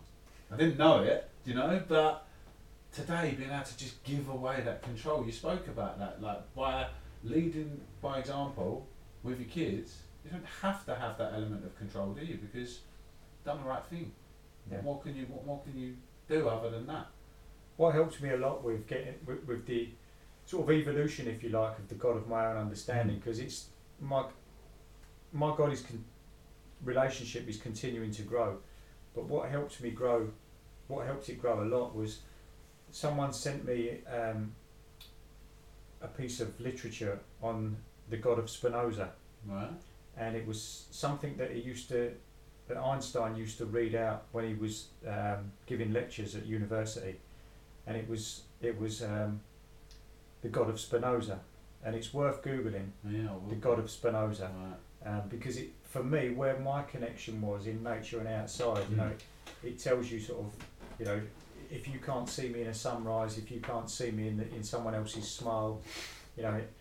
I 0.52 0.58
didn't 0.58 0.78
know 0.78 1.02
it, 1.04 1.30
you 1.46 1.54
know, 1.54 1.82
but 1.88 2.28
today 2.92 3.36
being 3.38 3.52
able 3.52 3.64
to 3.64 3.78
just 3.78 4.04
give 4.04 4.28
away 4.28 4.62
that 4.66 4.82
control, 4.82 5.26
you 5.26 5.32
spoke 5.32 5.68
about 5.68 5.98
that, 6.00 6.22
like 6.22 6.54
by 6.56 6.88
leading 7.24 7.82
by 8.02 8.20
example 8.20 8.88
with 9.24 9.40
your 9.40 9.50
kids, 9.50 9.98
you 10.24 10.32
don't 10.32 10.46
have 10.62 10.86
to 10.86 10.96
have 10.96 11.18
that 11.18 11.34
element 11.34 11.66
of 11.66 11.78
control, 11.78 12.14
do 12.14 12.26
you? 12.26 12.38
Because 12.38 12.80
you've 12.80 13.46
done 13.46 13.62
the 13.64 13.70
right 13.70 13.86
thing. 13.86 14.12
Yeah. 14.72 14.80
What 14.82 15.04
can 15.04 15.16
you 15.16 15.26
what 15.26 15.46
more 15.46 15.62
can 15.64 15.80
you 15.80 15.96
do 16.28 16.48
other 16.48 16.70
than 16.70 16.86
that? 16.88 17.08
What 17.78 17.94
helps 17.96 18.20
me 18.22 18.30
a 18.30 18.38
lot 18.38 18.64
with 18.64 18.88
getting 18.88 19.16
with, 19.26 19.46
with 19.48 19.66
the 19.66 19.90
sort 20.46 20.64
of 20.64 20.72
evolution, 20.76 21.28
if 21.28 21.44
you 21.44 21.50
like, 21.50 21.78
of 21.80 21.88
the 21.88 21.96
God 21.96 22.18
of 22.18 22.28
my 22.28 22.48
own 22.48 22.58
understanding, 22.58 23.18
Mm. 23.18 23.20
because 23.24 23.40
it's 23.40 23.68
my 24.00 24.26
my 25.32 25.56
God 25.56 25.72
is 25.72 25.82
con- 25.82 26.04
relationship 26.84 27.48
is 27.48 27.58
continuing 27.58 28.12
to 28.12 28.22
grow, 28.24 28.58
but 29.14 29.26
what 29.26 29.50
helps 29.50 29.80
me 29.82 29.92
grow, 29.92 30.30
what 30.88 31.06
helped 31.06 31.30
it 31.30 31.40
grow 31.42 31.62
a 31.64 31.66
lot 31.66 31.96
was 31.96 32.20
someone 32.92 33.32
sent 33.34 33.66
me 33.66 34.00
um, 34.08 34.54
a 36.02 36.08
piece 36.08 36.40
of 36.40 36.60
literature 36.60 37.20
on 37.42 37.78
the 38.10 38.18
God 38.18 38.40
of 38.40 38.50
Spinoza, 38.50 39.12
Right? 39.46 39.72
and 40.18 40.36
it 40.36 40.46
was 40.48 40.86
something 40.92 41.38
that 41.38 41.52
he 41.52 41.60
used 41.62 41.90
to 41.90 42.12
that 42.68 42.78
Einstein 42.78 43.36
used 43.36 43.58
to 43.58 43.66
read 43.66 43.96
out 43.96 44.26
when 44.32 44.48
he 44.48 44.54
was 44.54 44.88
um, 45.08 45.52
giving 45.66 45.92
lectures 45.92 46.36
at 46.36 46.46
university, 46.46 47.16
and 47.88 47.98
it 47.98 48.08
was 48.10 48.44
it 48.62 48.80
was 48.80 49.02
um, 49.04 49.42
the 50.42 50.50
God 50.50 50.70
of 50.70 50.80
Spinoza, 50.80 51.40
and 51.84 51.96
it's 51.96 52.14
worth 52.14 52.44
googling 52.44 52.90
Yeah. 53.08 53.30
The 53.50 53.56
God 53.56 53.80
of 53.80 53.90
Spinoza 53.90 54.52
Right. 55.04 55.12
um, 55.20 55.28
because 55.30 55.58
it 55.58 55.70
for 55.84 56.04
me 56.04 56.30
where 56.30 56.60
my 56.60 56.84
connection 56.84 57.42
was 57.42 57.66
in 57.68 57.82
nature 57.84 58.20
and 58.20 58.28
outside, 58.28 58.86
you 58.90 58.96
Mm. 58.96 58.98
know, 58.98 59.12
it 59.64 59.80
tells 59.80 60.12
you 60.12 60.20
sort 60.20 60.40
of 60.46 60.54
you 61.00 61.06
know 61.06 61.22
if 61.72 61.88
you 61.88 62.00
can't 62.00 62.28
see 62.30 62.50
me 62.50 62.62
in 62.62 62.68
a 62.68 62.74
sunrise, 62.74 63.38
if 63.38 63.52
you 63.52 63.60
can't 63.60 63.90
see 63.90 64.12
me 64.12 64.28
in 64.28 64.38
the, 64.38 64.48
in 64.56 64.64
someone 64.64 64.96
else's 64.96 65.28
smile, 65.30 65.82
you 66.38 66.44
know. 66.44 66.54
It, 66.56 66.72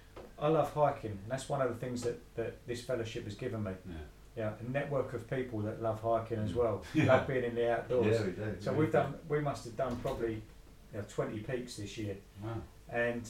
I 0.40 0.46
love 0.48 0.72
hiking, 0.72 1.10
and 1.10 1.20
that's 1.28 1.48
one 1.48 1.60
of 1.60 1.68
the 1.68 1.74
things 1.84 2.02
that, 2.02 2.20
that 2.36 2.64
this 2.66 2.80
fellowship 2.82 3.24
has 3.24 3.34
given 3.34 3.64
me. 3.64 3.72
Yeah. 3.88 3.94
Yeah, 4.36 4.50
a 4.64 4.70
network 4.70 5.12
of 5.14 5.28
people 5.28 5.58
that 5.62 5.82
love 5.82 6.00
hiking 6.00 6.38
as 6.38 6.52
Mm. 6.52 6.56
well, 6.56 6.84
Yeah. 6.94 7.06
love 7.06 7.26
being 7.26 7.42
in 7.42 7.56
the 7.56 7.72
outdoors. 7.72 8.06
Yeah, 8.06 8.24
we 8.24 8.30
do. 8.32 8.56
So 8.60 8.72
we 8.72 8.78
we've 8.78 8.88
do. 8.88 8.92
done, 8.98 9.14
we 9.28 9.40
must 9.40 9.64
have 9.64 9.76
done 9.76 9.96
probably 9.96 10.34
you 10.92 10.98
know, 10.98 11.04
20 11.08 11.40
peaks 11.40 11.76
this 11.76 11.98
year, 11.98 12.16
Wow. 12.44 12.50
and 12.88 13.28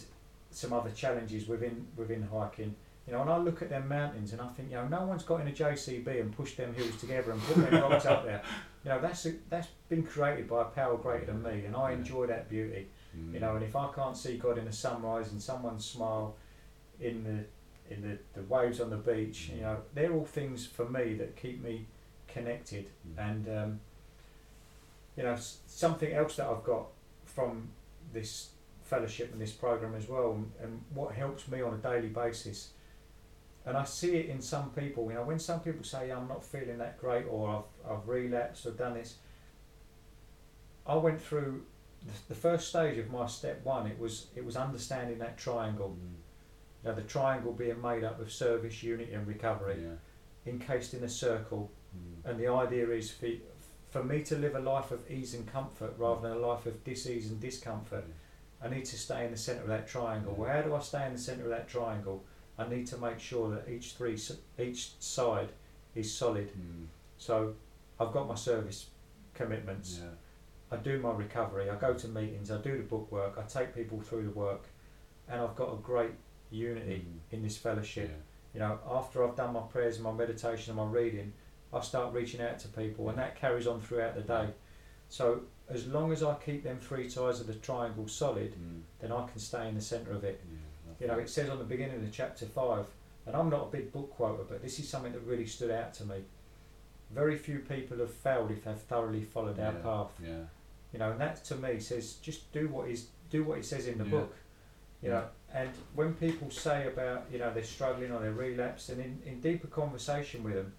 some 0.51 0.75
other 0.75 0.91
challenges 0.91 1.49
within 1.49 1.87
within 1.97 2.23
hiking. 2.31 2.75
You 3.07 3.15
know, 3.15 3.23
and 3.23 3.31
I 3.31 3.39
look 3.39 3.63
at 3.63 3.71
them 3.71 3.89
mountains 3.89 4.33
and 4.33 4.43
I 4.43 4.49
think, 4.49 4.69
you 4.69 4.77
know, 4.77 4.87
no 4.87 5.07
one's 5.07 5.23
got 5.23 5.41
in 5.41 5.49
a 5.49 5.53
JCB 5.53 6.21
and 6.21 6.37
pushed 6.37 6.59
them 6.59 6.75
hills 6.75 6.95
together 7.01 7.31
and 7.33 7.41
put 7.43 7.57
them 7.71 7.81
rocks 7.81 8.05
up 8.05 8.27
there. 8.27 8.43
You 8.89 8.95
know, 8.95 9.01
that's 9.03 9.27
a, 9.27 9.35
that's 9.51 9.69
been 9.91 10.03
created 10.03 10.49
by 10.49 10.63
a 10.63 10.65
power 10.65 10.97
greater 10.97 11.27
than 11.27 11.43
me, 11.43 11.67
and 11.67 11.77
I 11.77 11.93
enjoy 11.93 12.27
that 12.29 12.49
beauty. 12.49 12.87
Mm. 13.15 13.35
You 13.35 13.41
know, 13.41 13.55
and 13.57 13.63
if 13.63 13.77
I 13.77 13.91
can't 13.95 14.17
see 14.17 14.39
God 14.39 14.57
in 14.57 14.65
the 14.65 14.73
sunrise 14.73 15.31
and 15.31 15.43
someone's 15.43 15.85
smile, 15.85 16.37
in 16.99 17.23
the 17.23 17.95
in 17.95 18.01
the, 18.01 18.19
the 18.33 18.47
waves 18.47 18.81
on 18.81 18.89
the 18.89 18.97
beach, 18.97 19.51
you 19.55 19.61
know, 19.61 19.77
they're 19.93 20.11
all 20.15 20.25
things 20.25 20.67
for 20.67 20.89
me 20.89 21.13
that 21.17 21.37
keep 21.37 21.63
me 21.63 21.85
connected. 22.29 22.87
Mm. 22.87 23.31
And 23.31 23.59
um, 23.59 23.81
you 25.19 25.23
know, 25.23 25.37
something 25.67 26.15
else 26.15 26.37
that 26.37 26.47
I've 26.47 26.65
got 26.65 26.87
from 27.27 27.69
this 28.15 28.53
fellowship 28.85 29.33
and 29.33 29.41
this 29.43 29.53
program 29.53 29.97
as 29.97 30.09
well, 30.09 30.33
and, 30.33 30.51
and 30.63 30.83
what 30.95 31.15
helps 31.15 31.47
me 31.47 31.61
on 31.61 31.75
a 31.75 31.77
daily 31.77 32.09
basis. 32.09 32.71
And 33.69 33.77
I 33.77 33.85
see 33.85 34.17
it 34.17 34.27
in 34.31 34.41
some 34.41 34.71
people. 34.71 35.09
You 35.11 35.17
know, 35.17 35.25
when 35.25 35.39
some 35.39 35.61
people 35.61 35.85
say 35.85 36.11
I'm 36.11 36.27
not 36.27 36.43
feeling 36.43 36.79
that 36.79 36.99
great, 36.99 37.27
or 37.31 37.51
I've 37.87 37.91
I've 37.93 38.09
relapsed 38.09 38.65
or 38.67 38.71
done 38.71 38.95
this. 38.95 39.17
I 40.87 40.97
went 40.97 41.21
through 41.21 41.67
the- 42.03 42.13
the 42.29 42.35
first 42.35 42.69
stage 42.69 42.97
of 42.97 43.11
my 43.11 43.27
step 43.27 43.63
one. 43.65 43.87
It 43.87 43.99
was 43.99 44.29
it 44.35 44.45
was 44.45 44.57
understanding 44.57 45.19
that 45.19 45.37
triangle. 45.37 45.91
Mm. 46.01 46.15
Now 46.85 46.93
the 46.95 47.03
triangle 47.03 47.53
being 47.53 47.81
made 47.83 48.05
up 48.05 48.19
of 48.21 48.33
service, 48.33 48.83
unity, 48.83 49.13
and 49.13 49.27
recovery, 49.27 49.83
Yeah. 49.83 49.97
encased 50.53 50.95
in 50.95 51.05
a 51.05 51.09
circle. 51.09 51.71
Mm. 51.95 52.31
And 52.31 52.41
the 52.41 52.49
idea 52.49 52.89
is 52.91 53.11
for 53.11 53.29
for 53.91 54.03
me 54.05 54.23
to 54.23 54.37
live 54.39 54.55
a 54.55 54.61
life 54.61 54.91
of 54.93 55.11
ease 55.11 55.35
and 55.35 55.47
comfort 55.47 55.95
rather 55.99 56.23
than 56.23 56.33
a 56.39 56.41
life 56.41 56.65
of 56.67 56.85
dis-ease 56.85 57.31
and 57.31 57.41
discomfort. 57.41 58.05
I 58.63 58.69
need 58.69 58.85
to 58.87 58.99
stay 58.99 59.25
in 59.27 59.31
the 59.31 59.37
centre 59.37 59.63
of 59.63 59.69
that 59.69 59.87
triangle. 59.89 60.35
Well, 60.35 60.51
how 60.51 60.63
do 60.63 60.75
I 60.75 60.81
stay 60.81 61.07
in 61.07 61.13
the 61.13 61.19
centre 61.19 61.45
of 61.45 61.51
that 61.51 61.69
triangle? 61.69 62.25
I 62.59 62.69
need 62.69 62.87
to 62.89 62.99
make 62.99 63.19
sure 63.21 63.51
that 63.51 63.69
each 63.69 63.93
three 63.93 64.19
each 64.59 64.93
side 65.01 65.51
is 65.95 66.13
solid. 66.13 66.49
Mm. 66.53 66.87
So 67.19 67.55
I've 68.01 68.13
got 68.13 68.29
my 68.29 68.35
service 68.35 68.87
commitments. 69.35 70.01
Yeah. 70.03 70.09
I 70.71 70.77
do 70.77 70.99
my 71.01 71.13
recovery. 71.13 71.71
I 71.71 71.77
go 71.77 71.95
to 71.95 72.09
meetings. 72.09 72.51
I 72.51 72.59
do 72.59 72.77
the 72.77 72.83
book 72.83 73.11
work. 73.11 73.39
I 73.39 73.43
take 73.43 73.75
people 73.75 74.01
through 74.01 74.25
the 74.25 74.31
work, 74.31 74.65
and 75.29 75.41
I've 75.41 75.57
got 75.57 75.73
a 75.73 75.77
great 75.77 76.13
unity 76.51 77.07
Mm. 77.07 77.35
in 77.35 77.43
this 77.43 77.57
fellowship. 77.57 78.11
Yeah. 78.11 78.17
You 78.55 78.61
know, 78.61 78.79
after 78.91 79.27
I've 79.27 79.37
done 79.37 79.53
my 79.53 79.61
prayers 79.63 79.97
and 79.97 80.05
my 80.05 80.13
meditation 80.13 80.77
and 80.77 80.79
my 80.79 80.91
reading, 81.01 81.33
I 81.73 81.81
start 81.81 82.13
reaching 82.15 82.41
out 82.41 82.59
to 82.61 82.69
people, 82.69 83.09
and 83.09 83.19
that 83.19 83.37
carries 83.37 83.67
on 83.67 83.81
throughout 83.81 84.15
the 84.15 84.23
day. 84.23 84.49
So 85.09 85.43
as 85.69 85.87
long 85.87 86.13
as 86.13 86.23
I 86.23 86.35
keep 86.35 86.65
them 86.65 86.79
three 86.81 87.09
sides 87.09 87.41
of 87.41 87.47
the 87.47 87.55
triangle 87.55 88.09
solid, 88.09 88.53
Mm. 88.55 88.83
then 89.01 89.13
I 89.13 89.27
can 89.29 89.39
stay 89.39 89.69
in 89.69 89.75
the 89.75 89.81
centre 89.81 90.13
of 90.13 90.25
it. 90.25 90.41
Yeah, 90.51 90.58
You 91.01 91.07
know, 91.07 91.19
it 91.19 91.29
says 91.31 91.49
on 91.49 91.59
the 91.59 91.65
beginning 91.65 91.97
of 91.97 92.03
the 92.03 92.11
chapter 92.11 92.47
five, 92.47 92.87
and 93.27 93.37
I'm 93.37 93.51
not 93.51 93.69
a 93.69 93.71
big 93.71 93.93
book 93.93 94.11
quoter, 94.11 94.43
but 94.49 94.63
this 94.63 94.79
is 94.79 94.89
something 94.89 95.13
that 95.13 95.21
really 95.21 95.47
stood 95.47 95.71
out 95.71 95.95
to 95.95 96.05
me. 96.05 96.17
Very 97.13 97.37
few 97.37 97.61
people 97.61 97.99
have 97.99 98.13
failed 98.13 98.51
if 98.51 98.65
they've 98.65 98.77
thoroughly 98.77 99.23
followed 99.23 99.59
our 99.59 99.73
Yeah. 99.73 99.79
path. 99.81 100.11
Yeah. 100.23 100.45
You 100.93 100.99
know, 100.99 101.11
and 101.13 101.21
that 101.21 101.45
to 101.47 101.57
me 101.57 101.79
says 101.81 102.15
just 102.15 102.51
do 102.53 102.69
what 102.69 102.89
is 102.89 103.09
do 103.31 103.45
what 103.45 103.59
it 103.59 103.65
says 103.65 103.87
in 103.87 103.99
the 103.99 104.05
Yeah. 104.05 104.11
book. 104.11 104.35
You 105.03 105.11
know, 105.11 105.25
and 105.53 105.71
when 105.95 106.15
people 106.15 106.51
say 106.51 106.87
about 106.89 107.27
you 107.31 107.39
know 107.39 107.53
they're 107.55 107.63
struggling 107.63 108.11
or 108.11 108.19
they're 108.21 108.33
relapsed, 108.33 108.91
and 108.91 109.01
in, 109.01 109.23
in 109.25 109.41
deeper 109.41 109.69
conversation 109.69 110.43
with 110.43 110.55
them, 110.55 110.73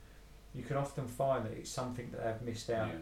you 0.54 0.64
can 0.64 0.76
often 0.78 1.08
find 1.08 1.46
that 1.46 1.54
it's 1.54 1.70
something 1.72 2.12
that 2.12 2.24
they've 2.24 2.48
missed 2.54 2.70
out. 2.70 2.88
Yeah. 2.90 2.94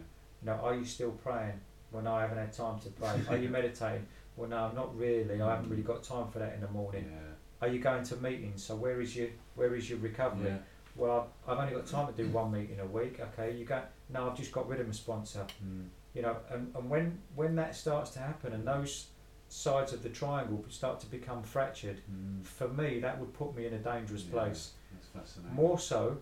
You 0.42 0.46
know, 0.46 0.52
are 0.62 0.74
you 0.74 0.84
still 0.84 1.10
praying? 1.10 1.60
Well, 1.90 2.02
no, 2.02 2.14
I 2.14 2.20
haven't 2.22 2.38
had 2.38 2.52
time 2.52 2.78
to 2.80 2.90
pray. 2.90 3.20
Are 3.28 3.36
you 3.36 3.48
meditating? 3.58 4.06
Well, 4.38 4.48
no, 4.48 4.70
not 4.72 4.96
really. 4.96 5.42
I 5.42 5.50
haven't 5.50 5.68
really 5.68 5.82
got 5.82 6.04
time 6.04 6.28
for 6.28 6.38
that 6.38 6.54
in 6.54 6.60
the 6.60 6.68
morning. 6.68 7.06
Yeah. 7.10 7.66
Are 7.66 7.68
you 7.68 7.80
going 7.80 8.04
to 8.04 8.16
meetings? 8.16 8.62
So 8.62 8.76
where 8.76 9.00
is 9.00 9.16
your 9.16 9.28
where 9.56 9.74
is 9.74 9.90
your 9.90 9.98
recovery? 9.98 10.46
Yeah. 10.50 10.58
Well, 10.94 11.28
I've, 11.46 11.52
I've 11.58 11.64
only 11.64 11.74
got 11.74 11.86
time 11.88 12.06
to 12.06 12.12
do 12.12 12.28
one 12.30 12.52
meeting 12.52 12.78
a 12.80 12.86
week. 12.86 13.20
Okay, 13.20 13.56
you 13.56 13.64
go. 13.64 13.82
No, 14.08 14.30
I've 14.30 14.36
just 14.36 14.52
got 14.52 14.68
rid 14.68 14.80
of 14.80 14.86
my 14.86 14.92
sponsor. 14.92 15.44
Mm. 15.64 15.88
You 16.14 16.22
know, 16.22 16.36
and, 16.50 16.72
and 16.76 16.88
when 16.88 17.18
when 17.34 17.56
that 17.56 17.74
starts 17.74 18.10
to 18.12 18.20
happen 18.20 18.52
and 18.52 18.66
those 18.66 19.08
sides 19.48 19.92
of 19.92 20.02
the 20.04 20.08
triangle 20.08 20.64
start 20.68 21.00
to 21.00 21.06
become 21.06 21.42
fractured, 21.42 22.00
Mm. 22.08 22.46
for 22.46 22.68
me 22.68 23.00
that 23.00 23.18
would 23.18 23.32
put 23.34 23.56
me 23.56 23.66
in 23.66 23.74
a 23.74 23.78
dangerous 23.78 24.24
Yeah. 24.24 24.32
place. 24.40 24.72
That's 24.92 25.08
fascinating. 25.08 25.56
More 25.56 25.78
so 25.80 26.18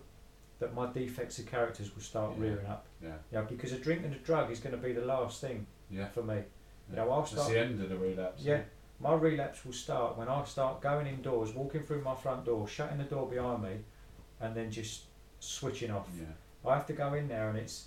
that 0.59 0.73
my 0.73 0.91
defects 0.91 1.37
of 1.37 1.45
characters 1.45 1.93
will 1.93 2.01
start 2.01 2.33
Yeah. 2.37 2.43
rearing 2.45 2.65
up. 2.65 2.87
Yeah. 3.01 3.09
You 3.31 3.37
know, 3.37 3.45
because 3.45 3.73
a 3.73 3.77
drink 3.77 4.03
and 4.05 4.13
a 4.15 4.17
drug 4.17 4.49
is 4.49 4.59
going 4.59 4.75
to 4.75 4.81
be 4.81 4.91
the 4.91 5.05
last 5.05 5.39
thing 5.39 5.67
Yeah. 5.91 6.07
for 6.07 6.23
me. 6.23 6.41
You 6.89 6.95
know, 6.95 7.09
I'll 7.11 7.21
That's 7.21 7.31
start. 7.31 7.49
the 7.49 7.59
end 7.59 7.81
of 7.81 7.89
the 7.89 7.97
relapse. 7.97 8.43
Yeah, 8.43 8.61
my 8.99 9.13
relapse 9.13 9.65
will 9.65 9.73
start 9.73 10.17
when 10.17 10.27
I 10.27 10.43
start 10.45 10.81
going 10.81 11.07
indoors, 11.07 11.53
walking 11.53 11.83
through 11.83 12.01
my 12.01 12.15
front 12.15 12.45
door, 12.45 12.67
shutting 12.67 12.97
the 12.97 13.03
door 13.03 13.27
behind 13.27 13.63
me, 13.63 13.75
and 14.39 14.55
then 14.55 14.71
just 14.71 15.03
switching 15.39 15.91
off. 15.91 16.07
Yeah. 16.17 16.69
I 16.69 16.75
have 16.75 16.85
to 16.87 16.93
go 16.93 17.13
in 17.13 17.27
there, 17.27 17.49
and 17.49 17.57
it's, 17.57 17.85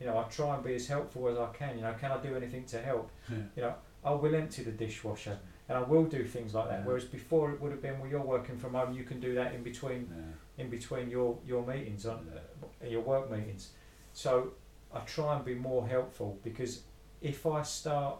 you 0.00 0.06
know, 0.06 0.18
I 0.18 0.24
try 0.24 0.54
and 0.54 0.64
be 0.64 0.74
as 0.74 0.86
helpful 0.86 1.28
as 1.28 1.38
I 1.38 1.46
can. 1.52 1.76
You 1.76 1.82
know, 1.82 1.94
can 1.98 2.12
I 2.12 2.18
do 2.18 2.36
anything 2.36 2.64
to 2.66 2.80
help? 2.80 3.10
Yeah. 3.30 3.36
You 3.56 3.62
know, 3.62 3.74
I 4.04 4.12
will 4.12 4.34
empty 4.34 4.62
the 4.62 4.72
dishwasher, 4.72 5.38
and 5.68 5.78
I 5.78 5.82
will 5.82 6.04
do 6.04 6.24
things 6.24 6.54
like 6.54 6.68
that. 6.68 6.80
Yeah. 6.80 6.86
Whereas 6.86 7.04
before 7.04 7.50
it 7.52 7.60
would 7.60 7.72
have 7.72 7.80
been, 7.80 7.98
well, 7.98 8.10
you're 8.10 8.20
working 8.20 8.58
from 8.58 8.74
home, 8.74 8.92
you 8.92 9.04
can 9.04 9.20
do 9.20 9.34
that 9.34 9.54
in 9.54 9.62
between 9.62 10.12
in 10.58 10.68
between 10.70 11.10
your 11.10 11.38
your 11.46 11.66
meetings 11.66 12.06
on 12.06 12.30
uh, 12.34 12.86
your 12.86 13.00
work 13.00 13.30
meetings. 13.30 13.70
So 14.12 14.52
I 14.92 15.00
try 15.00 15.34
and 15.36 15.44
be 15.44 15.54
more 15.54 15.88
helpful 15.88 16.38
because 16.44 16.82
if 17.20 17.46
I 17.46 17.62
start 17.62 18.18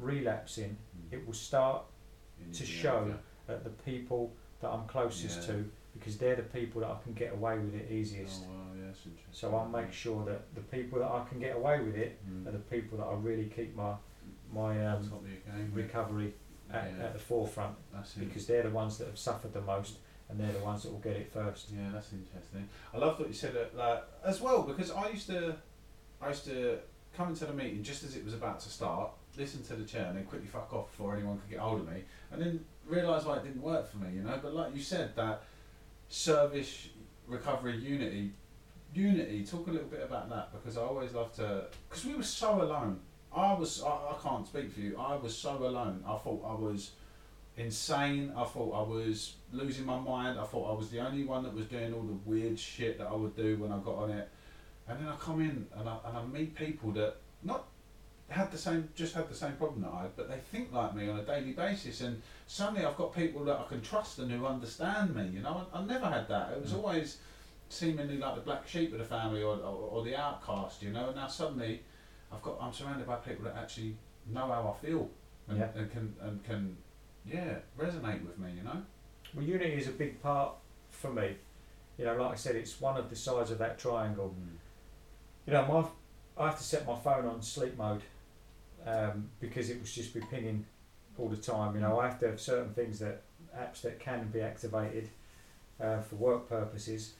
relapsing, 0.00 0.76
Mm. 0.96 1.12
it 1.12 1.26
will 1.26 1.34
start 1.34 1.82
to 2.52 2.64
show 2.64 3.14
at 3.48 3.64
the 3.64 3.70
people 3.70 4.32
that 4.60 4.68
I'm 4.70 4.86
closest 4.86 5.40
Yeah. 5.40 5.54
to 5.54 5.70
because 5.94 6.16
they're 6.18 6.36
the 6.36 6.42
people 6.42 6.80
that 6.82 6.90
I 6.90 6.98
can 7.02 7.12
get 7.14 7.32
away 7.32 7.58
with 7.58 7.74
it 7.74 7.90
easiest. 7.90 8.44
Oh, 8.44 8.50
wow, 8.50 8.74
yeah, 8.76 8.86
that's 8.86 8.98
interesting. 9.04 9.32
So 9.32 9.56
I'll 9.56 9.68
make 9.68 9.92
sure 9.92 10.24
that 10.26 10.54
the 10.54 10.60
people 10.60 11.00
that 11.00 11.10
I 11.10 11.24
can 11.28 11.40
get 11.40 11.56
away 11.56 11.80
with 11.80 11.96
it 11.96 12.18
Mm. 12.28 12.46
are 12.46 12.52
the 12.52 12.58
people 12.58 12.98
that 12.98 13.04
I 13.06 13.14
really 13.14 13.46
keep 13.48 13.74
my 13.74 13.96
my 14.50 14.86
um, 14.86 15.06
top 15.06 15.20
of 15.22 15.28
your 15.28 15.40
game. 15.40 15.70
recovery 15.74 16.32
at, 16.70 16.86
at 16.98 17.12
the 17.12 17.18
forefront 17.18 17.76
That's 17.92 18.14
because 18.14 18.46
they're 18.46 18.62
the 18.62 18.70
ones 18.70 18.96
that 18.96 19.06
have 19.06 19.18
suffered 19.18 19.52
the 19.52 19.60
most 19.60 19.98
and 20.28 20.40
they're 20.40 20.52
the 20.52 20.64
ones 20.64 20.84
that 20.84 20.90
will 20.92 21.00
get 21.00 21.16
it 21.16 21.30
first. 21.30 21.70
Yeah, 21.70 21.90
that's 21.92 22.12
interesting. 22.14 22.66
I 22.94 22.96
love 22.96 23.18
what 23.18 23.28
you 23.28 23.34
said 23.34 23.54
like 23.74 24.04
as 24.24 24.40
well 24.40 24.62
because 24.62 24.90
I 24.90 25.08
used 25.10 25.26
to, 25.26 25.56
I 26.22 26.28
used 26.28 26.46
to 26.46 26.78
come 27.14 27.28
into 27.28 27.44
the 27.44 27.52
meeting 27.52 27.82
just 27.82 28.04
as 28.04 28.16
it 28.16 28.24
was 28.24 28.32
about 28.32 28.60
to 28.60 28.70
start, 28.70 29.10
listen 29.38 29.62
to 29.64 29.76
the 29.76 29.84
chair, 29.84 30.06
and 30.06 30.16
then 30.16 30.24
quickly 30.24 30.48
fuck 30.48 30.72
off 30.72 30.90
before 30.90 31.14
anyone 31.14 31.38
could 31.38 31.50
get 31.50 31.60
hold 31.60 31.80
of 31.80 31.88
me, 31.88 32.02
and 32.32 32.42
then 32.42 32.64
realise 32.86 33.24
why 33.24 33.36
it 33.36 33.44
didn't 33.44 33.62
work 33.62 33.90
for 33.90 33.98
me, 33.98 34.14
you 34.14 34.22
know. 34.22 34.38
But 34.42 34.54
like 34.54 34.74
you 34.74 34.82
said, 34.82 35.14
that 35.16 35.42
service, 36.08 36.88
recovery, 37.26 37.76
unity, 37.76 38.32
unity. 38.94 39.44
Talk 39.44 39.66
a 39.68 39.70
little 39.70 39.88
bit 39.88 40.02
about 40.02 40.28
that 40.30 40.52
because 40.52 40.76
I 40.76 40.82
always 40.82 41.12
love 41.12 41.34
to 41.36 41.66
because 41.88 42.04
we 42.04 42.14
were 42.14 42.22
so 42.22 42.62
alone. 42.62 43.00
I 43.34 43.52
was 43.54 43.82
I, 43.82 43.88
I 43.88 44.16
can't 44.22 44.46
speak 44.46 44.72
for 44.72 44.80
you. 44.80 44.98
I 44.98 45.16
was 45.16 45.36
so 45.36 45.56
alone. 45.56 46.02
I 46.06 46.16
thought 46.16 46.42
I 46.46 46.54
was 46.54 46.92
insane. 47.56 48.32
I 48.36 48.44
thought 48.44 48.72
I 48.72 48.88
was 48.88 49.34
losing 49.52 49.84
my 49.84 49.98
mind. 49.98 50.38
I 50.38 50.44
thought 50.44 50.72
I 50.72 50.76
was 50.76 50.90
the 50.90 51.00
only 51.00 51.24
one 51.24 51.42
that 51.42 51.54
was 51.54 51.66
doing 51.66 51.92
all 51.92 52.02
the 52.02 52.18
weird 52.24 52.58
shit 52.58 52.98
that 52.98 53.08
I 53.08 53.14
would 53.14 53.36
do 53.36 53.56
when 53.58 53.72
I 53.72 53.78
got 53.78 53.96
on 53.96 54.10
it. 54.10 54.28
And 54.88 54.98
then 55.00 55.08
I 55.08 55.16
come 55.16 55.40
in 55.40 55.66
and 55.76 55.88
I, 55.88 55.98
and 56.06 56.16
I 56.16 56.24
meet 56.24 56.54
people 56.54 56.92
that 56.92 57.16
not 57.42 57.66
had 58.28 58.50
the 58.50 58.58
same, 58.58 58.88
just 58.94 59.14
had 59.14 59.28
the 59.28 59.34
same 59.34 59.52
problem 59.52 59.80
that 59.82 59.90
I 59.92 60.02
had, 60.02 60.16
but 60.16 60.28
they 60.28 60.36
think 60.38 60.72
like 60.72 60.94
me 60.94 61.08
on 61.08 61.18
a 61.18 61.22
daily 61.24 61.52
basis. 61.52 62.00
And 62.02 62.20
suddenly 62.46 62.84
I've 62.84 62.96
got 62.96 63.14
people 63.14 63.44
that 63.44 63.58
I 63.58 63.64
can 63.68 63.80
trust 63.80 64.18
and 64.18 64.30
who 64.30 64.44
understand 64.46 65.14
me. 65.14 65.28
You 65.28 65.40
know, 65.40 65.66
I, 65.72 65.78
I 65.78 65.84
never 65.84 66.06
had 66.06 66.28
that. 66.28 66.52
It 66.52 66.62
was 66.62 66.72
Mm. 66.72 66.76
always 66.78 67.18
seemingly 67.70 68.18
like 68.18 68.34
the 68.34 68.40
black 68.42 68.66
sheep 68.68 68.92
of 68.92 68.98
the 68.98 69.04
family 69.04 69.42
or, 69.42 69.54
or, 69.56 69.88
or 69.92 70.04
the 70.04 70.14
outcast. 70.16 70.82
You 70.82 70.90
know, 70.90 71.06
and 71.06 71.16
now 71.16 71.26
suddenly 71.26 71.82
I've 72.32 72.42
got 72.42 72.58
I'm 72.60 72.72
surrounded 72.72 73.06
by 73.06 73.16
people 73.16 73.44
that 73.44 73.56
actually 73.56 73.96
know 74.26 74.46
how 74.48 74.76
I 74.76 74.86
feel 74.86 75.08
and, 75.48 75.58
Yeah. 75.58 75.68
and 75.74 75.90
can 75.90 76.14
and 76.20 76.44
can 76.44 76.76
yeah 77.26 77.54
resonate 77.78 78.24
with 78.26 78.38
me. 78.38 78.52
You 78.56 78.62
know. 78.64 78.82
Well, 79.34 79.44
unity 79.44 79.72
is 79.74 79.88
a 79.88 79.92
big 79.92 80.22
part 80.22 80.52
for 80.90 81.10
me. 81.12 81.36
You 81.98 82.04
know, 82.04 82.16
like 82.16 82.32
I 82.32 82.36
said, 82.36 82.56
it's 82.56 82.80
one 82.80 82.96
of 82.96 83.08
the 83.10 83.16
sides 83.16 83.50
of 83.50 83.58
that 83.58 83.78
triangle. 83.78 84.34
You 85.46 85.54
know, 85.54 85.64
my 86.36 86.42
I 86.44 86.48
have 86.50 86.58
to 86.58 86.64
set 86.64 86.86
my 86.86 86.94
phone 86.96 87.24
on 87.26 87.40
sleep 87.42 87.76
mode 87.78 88.02
um, 88.88 89.28
because 89.40 89.70
it 89.70 89.80
was 89.80 89.92
just 89.92 90.14
be 90.14 90.20
pinging 90.20 90.64
all 91.18 91.28
the 91.28 91.36
time. 91.36 91.74
You 91.74 91.80
know, 91.80 91.98
I 91.98 92.06
have 92.06 92.18
to 92.20 92.26
have 92.28 92.40
certain 92.40 92.72
things 92.72 92.98
that 93.00 93.22
apps 93.56 93.82
that 93.82 93.98
can 94.00 94.28
be 94.32 94.40
activated 94.40 95.08
uh, 95.80 96.00
for 96.00 96.16
work 96.16 96.48
purposes. 96.48 97.14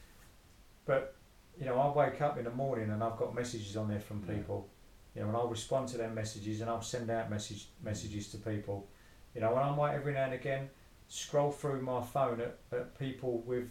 But 0.85 1.15
you 1.59 1.65
know, 1.65 1.77
I 1.77 1.91
wake 1.91 2.21
up 2.21 2.37
in 2.37 2.45
the 2.45 2.51
morning 2.51 2.89
and 2.89 3.03
I've 3.03 3.17
got 3.17 3.35
messages 3.35 3.75
on 3.75 3.87
there 3.89 3.99
from 3.99 4.23
Yeah. 4.27 4.35
people. 4.35 4.67
You 5.15 5.21
know, 5.23 5.27
and 5.29 5.37
I'll 5.37 5.47
respond 5.49 5.89
to 5.89 5.97
their 5.97 6.09
messages 6.09 6.61
and 6.61 6.69
I'll 6.69 6.81
send 6.81 7.09
out 7.09 7.29
message 7.29 7.67
messages 7.83 8.29
to 8.31 8.37
people. 8.37 8.87
You 9.35 9.41
know, 9.41 9.49
and 9.51 9.59
I 9.59 9.75
might 9.75 9.93
every 9.95 10.13
now 10.13 10.25
and 10.25 10.33
again 10.33 10.69
scroll 11.07 11.51
through 11.51 11.81
my 11.81 12.01
phone 12.01 12.39
at, 12.39 12.57
at 12.71 12.97
people 12.97 13.39
with, 13.45 13.67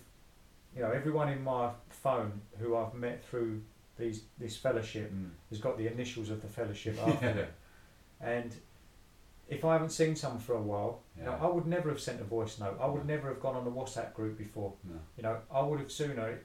you 0.75 0.83
know, 0.83 0.91
everyone 0.91 1.29
in 1.31 1.43
my 1.43 1.71
phone 1.89 2.41
who 2.59 2.77
I've 2.77 2.93
met 2.95 3.25
through 3.25 3.63
these 3.97 4.23
this 4.39 4.57
fellowship 4.57 5.13
Mm. 5.13 5.31
has 5.51 5.59
got 5.59 5.79
the 5.79 5.87
initials 5.87 6.29
of 6.31 6.43
the 6.43 6.49
fellowship 6.49 6.99
after 7.07 7.29
it. 7.29 7.53
And 8.21 8.55
if 9.49 9.65
I 9.65 9.73
haven't 9.75 9.91
seen 9.91 10.15
someone 10.17 10.41
for 10.41 10.55
a 10.55 10.61
while, 10.61 11.01
you 11.17 11.25
know, 11.25 11.33
I 11.41 11.47
would 11.47 11.67
never 11.67 11.89
have 11.89 12.01
sent 12.01 12.21
a 12.21 12.25
voice 12.25 12.59
note. 12.59 12.79
I 12.81 12.87
would 12.87 13.07
No. 13.07 13.15
never 13.15 13.29
have 13.29 13.41
gone 13.41 13.57
on 13.57 13.65
the 13.65 13.71
WhatsApp 13.71 14.13
group 14.15 14.37
before. 14.39 14.75
No. 14.85 14.97
You 15.17 15.23
know, 15.23 15.39
I 15.51 15.63
would 15.63 15.81
have 15.81 15.91
sooner, 15.91 16.39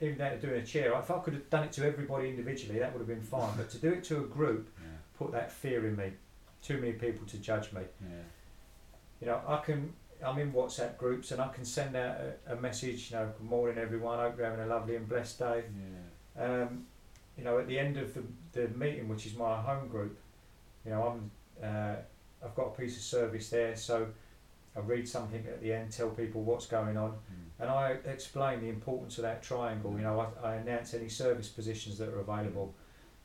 even 0.00 0.18
to 0.18 0.38
doing 0.38 0.60
a 0.60 0.66
chair, 0.66 0.92
if 0.98 1.10
I 1.10 1.18
could 1.20 1.34
have 1.34 1.48
done 1.48 1.64
it 1.64 1.72
to 1.72 1.84
everybody 1.86 2.28
individually, 2.28 2.78
that 2.80 2.92
would 2.92 2.98
have 2.98 3.08
been 3.08 3.22
fine. 3.22 3.56
but 3.56 3.70
to 3.70 3.78
do 3.78 3.92
it 3.92 4.04
to 4.04 4.18
a 4.18 4.26
group, 4.26 4.68
Yeah. 4.78 4.88
put 5.18 5.32
that 5.32 5.50
fear 5.50 5.86
in 5.86 5.96
me. 5.96 6.12
Too 6.62 6.78
many 6.78 6.92
people 6.92 7.26
to 7.28 7.38
judge 7.38 7.72
me. 7.72 7.82
Yeah. 8.02 8.08
You 9.20 9.26
know, 9.28 9.40
I 9.46 9.58
can. 9.58 9.94
I'm 10.24 10.38
in 10.38 10.50
WhatsApp 10.52 10.96
groups 10.96 11.30
and 11.30 11.40
I 11.42 11.48
can 11.48 11.64
send 11.64 11.94
out 11.94 12.16
a, 12.46 12.54
a 12.54 12.56
message. 12.56 13.10
You 13.10 13.18
know, 13.18 13.32
good 13.38 13.46
morning 13.48 13.76
everyone. 13.78 14.18
Hope 14.18 14.36
you're 14.38 14.46
having 14.46 14.64
a 14.64 14.66
lovely 14.66 14.96
and 14.96 15.06
blessed 15.08 15.38
day. 15.38 15.64
Yeah. 16.36 16.42
Um, 16.62 16.86
you 17.36 17.44
know, 17.44 17.58
at 17.58 17.66
the 17.68 17.78
end 17.78 17.96
of 17.98 18.14
the, 18.14 18.22
the 18.52 18.68
meeting, 18.68 19.08
which 19.08 19.26
is 19.26 19.34
my 19.36 19.60
home 19.60 19.88
group, 19.88 20.18
you 20.86 20.92
know, 20.92 21.02
I'm 21.08 21.30
uh, 21.62 21.96
I've 22.44 22.54
got 22.54 22.66
a 22.68 22.80
piece 22.80 22.96
of 22.96 23.02
service 23.02 23.48
there, 23.50 23.74
so 23.76 24.06
I 24.76 24.80
read 24.80 25.08
something 25.08 25.44
at 25.46 25.60
the 25.62 25.72
end, 25.72 25.90
tell 25.90 26.10
people 26.10 26.42
what's 26.42 26.66
going 26.66 26.96
on, 26.96 27.10
Mm. 27.12 27.60
and 27.60 27.70
I 27.70 27.96
explain 28.04 28.60
the 28.60 28.68
importance 28.68 29.16
of 29.18 29.22
that 29.22 29.42
triangle. 29.42 29.92
You 29.96 30.02
know, 30.04 30.20
I, 30.42 30.48
I 30.50 30.54
announce 30.56 30.92
any 30.94 31.08
service 31.08 31.48
positions 31.48 31.98
that 31.98 32.08
are 32.10 32.20
available. 32.20 32.74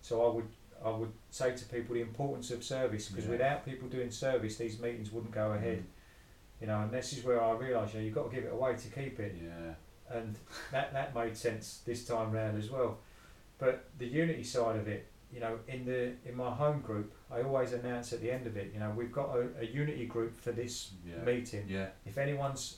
So 0.01 0.25
I 0.25 0.33
would 0.33 0.47
I 0.83 0.89
would 0.89 1.11
say 1.29 1.55
to 1.55 1.65
people 1.65 1.93
the 1.93 2.01
importance 2.01 2.49
of 2.49 2.63
service 2.63 3.09
because 3.09 3.25
Yeah. 3.25 3.31
without 3.31 3.65
people 3.65 3.87
doing 3.87 4.09
service, 4.09 4.55
these 4.57 4.79
meetings 4.79 5.11
wouldn't 5.11 5.31
go 5.33 5.51
ahead. 5.53 5.83
You 6.59 6.67
know, 6.67 6.79
and 6.81 6.91
this 6.91 7.13
is 7.13 7.23
where 7.23 7.41
I 7.41 7.51
realise, 7.53 7.93
you 7.93 7.99
know, 7.99 8.05
you've 8.05 8.15
got 8.15 8.29
to 8.31 8.35
give 8.35 8.45
it 8.45 8.51
away 8.53 8.75
to 8.75 8.87
keep 8.89 9.19
it 9.19 9.35
Yeah. 9.43 9.73
and 10.09 10.35
that 10.71 10.91
that 10.93 11.13
made 11.13 11.35
sense 11.37 11.81
this 11.85 12.05
time 12.05 12.31
round 12.31 12.57
as 12.57 12.69
well. 12.71 12.97
But 13.59 13.85
the 13.99 14.07
unity 14.07 14.43
side 14.43 14.75
of 14.77 14.87
it, 14.87 15.05
you 15.33 15.39
know, 15.39 15.57
in 15.67 15.85
the 15.85 16.11
in 16.25 16.35
my 16.35 16.51
home 16.51 16.81
group, 16.81 17.13
I 17.31 17.41
always 17.41 17.73
announce 17.73 18.11
at 18.13 18.21
the 18.21 18.31
end 18.31 18.47
of 18.47 18.57
it, 18.57 18.71
you 18.73 18.79
know, 18.79 18.91
we've 18.95 19.11
got 19.11 19.29
a, 19.35 19.47
a 19.61 19.65
unity 19.65 20.05
group 20.05 20.35
for 20.35 20.51
this 20.51 20.91
Yeah. 21.05 21.23
meeting. 21.23 21.65
Yeah. 21.69 21.87
If 22.05 22.17
anyone's 22.17 22.77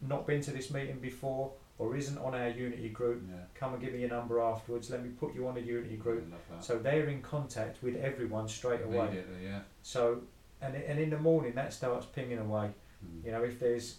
not 0.00 0.26
been 0.26 0.40
to 0.42 0.52
this 0.52 0.70
meeting 0.70 0.98
before 1.00 1.52
or 1.78 1.96
isn't 1.96 2.18
on 2.18 2.34
our 2.34 2.48
unity 2.48 2.88
group, 2.88 3.22
Yeah. 3.28 3.36
come 3.54 3.74
and 3.74 3.82
give 3.82 3.92
me 3.92 4.00
your 4.00 4.10
number 4.10 4.40
afterwards. 4.40 4.90
Let 4.90 5.02
me 5.02 5.10
put 5.10 5.34
you 5.34 5.46
on 5.48 5.56
a 5.56 5.60
unity 5.60 5.96
group. 5.96 6.24
I 6.28 6.30
love 6.32 6.40
that. 6.50 6.64
So 6.64 6.78
they're 6.78 7.08
in 7.08 7.20
contact 7.22 7.82
with 7.82 7.96
everyone 7.96 8.46
straight 8.48 8.82
away. 8.82 9.24
Yeah. 9.42 9.60
So 9.82 10.22
and 10.60 10.74
and 10.76 10.98
in 11.00 11.10
the 11.10 11.18
morning 11.18 11.54
that 11.54 11.72
starts 11.72 12.06
pinging 12.06 12.38
away. 12.38 12.70
Mm. 13.04 13.24
You 13.24 13.32
know, 13.32 13.42
if 13.44 13.58
there's 13.60 13.98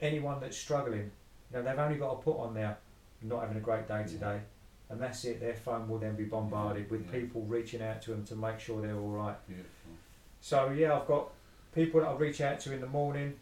anyone 0.00 0.40
that's 0.40 0.56
struggling, 0.56 1.10
you 1.50 1.56
know, 1.56 1.62
they've 1.62 1.78
only 1.78 1.96
got 1.98 2.10
to 2.10 2.16
put 2.22 2.38
on 2.38 2.54
there, 2.54 2.78
not 3.22 3.40
having 3.42 3.56
a 3.56 3.60
great 3.60 3.88
day 3.88 4.04
today, 4.04 4.40
and 4.90 5.00
that's 5.00 5.24
it. 5.24 5.40
Their 5.40 5.54
phone 5.54 5.88
will 5.88 5.98
then 5.98 6.14
be 6.16 6.24
bombarded 6.24 6.90
with 6.90 7.04
Yeah. 7.06 7.20
people 7.20 7.42
reaching 7.42 7.82
out 7.82 8.00
to 8.02 8.10
them 8.12 8.24
to 8.26 8.36
make 8.36 8.58
sure 8.60 8.80
they're 8.80 8.96
all 8.96 9.10
right. 9.10 9.36
Beautiful. 9.46 9.92
So 10.40 10.70
yeah, 10.70 10.98
I've 10.98 11.06
got 11.06 11.30
people 11.74 12.00
that 12.00 12.08
I 12.08 12.14
reach 12.16 12.40
out 12.40 12.60
to 12.60 12.72
in 12.72 12.80
the 12.80 12.86
morning. 12.86 13.38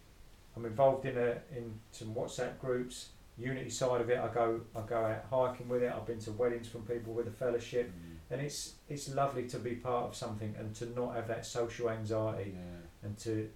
I'm 0.55 0.65
involved 0.65 1.05
in 1.05 1.17
a 1.17 1.41
in 1.55 1.79
some 1.91 2.13
WhatsApp 2.15 2.59
groups. 2.59 3.09
Unity 3.39 3.69
side 3.69 4.01
of 4.01 4.09
it, 4.09 4.17
I 4.17 4.27
go 4.33 4.61
I 4.75 4.81
go 4.81 4.97
out 5.05 5.25
hiking 5.29 5.69
with 5.69 5.83
it. 5.83 5.91
I've 5.93 6.07
been 6.07 6.19
to 6.21 6.31
weddings 6.31 6.67
from 6.67 6.81
people 6.83 7.13
with 7.13 7.27
a 7.27 7.31
fellowship, 7.31 7.91
Mm. 7.91 8.31
and 8.31 8.41
it's 8.41 8.73
it's 8.89 9.09
lovely 9.13 9.47
to 9.49 9.59
be 9.59 9.75
part 9.75 10.05
of 10.05 10.15
something 10.15 10.55
and 10.57 10.73
to 10.75 10.87
not 10.87 11.13
have 11.15 11.27
that 11.27 11.45
social 11.45 11.89
anxiety 11.91 12.55
Yeah. 12.55 13.07
and 13.07 13.17
to 13.19 13.49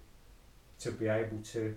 to 0.78 0.92
be 0.92 1.08
able 1.08 1.38
to 1.42 1.76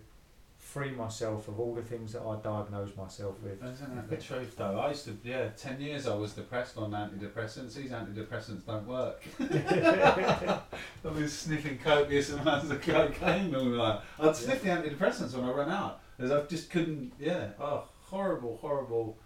free 0.76 0.92
myself 0.92 1.48
of 1.48 1.58
all 1.58 1.74
the 1.74 1.82
things 1.82 2.12
that 2.12 2.22
I 2.22 2.36
diagnosed 2.44 2.98
myself 2.98 3.36
with. 3.42 3.64
Isn't 3.64 3.96
that 3.96 4.10
the 4.10 4.18
truth 4.18 4.58
though? 4.58 4.78
I 4.78 4.90
used 4.90 5.06
to, 5.06 5.18
yeah, 5.24 5.48
10 5.56 5.80
years 5.80 6.06
I 6.06 6.14
was 6.14 6.34
depressed 6.34 6.78
on 6.78 6.92
antidepressants. 6.92 7.76
These 7.76 7.92
antidepressants 7.92 8.66
don't 8.66 8.86
work. 8.86 9.24
I 9.40 10.60
was 11.08 11.32
sniffing 11.32 11.78
copious 11.78 12.30
amounts 12.34 12.70
of 12.70 12.82
cocaine 12.82 13.56
all 13.56 13.78
time. 13.78 14.02
I'd 14.20 14.36
sniff 14.36 14.64
the 14.64 14.70
antidepressants 14.70 15.34
when 15.34 15.46
I 15.46 15.54
ran 15.54 15.70
out. 15.70 16.02
Because 16.18 16.32
I 16.34 16.42
just 16.42 16.70
couldn't, 16.70 17.14
yeah, 17.22 17.52
oh, 17.58 17.86
horrible, 18.02 18.58
horrible. 18.58 19.18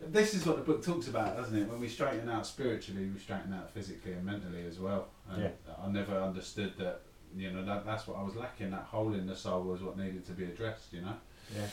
This 0.00 0.32
is 0.32 0.46
what 0.46 0.56
the 0.56 0.62
book 0.62 0.82
talks 0.82 1.08
about, 1.08 1.36
doesn't 1.36 1.58
it? 1.58 1.68
When 1.68 1.78
we 1.78 1.88
straighten 1.88 2.30
out 2.30 2.46
spiritually, 2.46 3.10
we 3.12 3.20
straighten 3.20 3.52
out 3.52 3.70
physically 3.70 4.12
and 4.12 4.24
mentally 4.24 4.64
as 4.66 4.78
well. 4.78 5.08
And 5.30 5.42
Yeah. 5.42 5.50
I 5.84 5.88
never 5.90 6.18
understood 6.18 6.72
that, 6.78 7.02
you 7.36 7.50
know, 7.50 7.64
that, 7.64 7.84
that's 7.84 8.06
what 8.06 8.18
I 8.18 8.22
was 8.22 8.36
lacking. 8.36 8.70
That 8.70 8.84
hole 8.84 9.14
in 9.14 9.26
the 9.26 9.36
soul 9.36 9.62
was 9.62 9.82
what 9.82 9.96
needed 9.96 10.26
to 10.26 10.32
be 10.32 10.44
addressed, 10.44 10.92
you 10.92 11.02
know? 11.02 11.14
Yeah. 11.54 11.66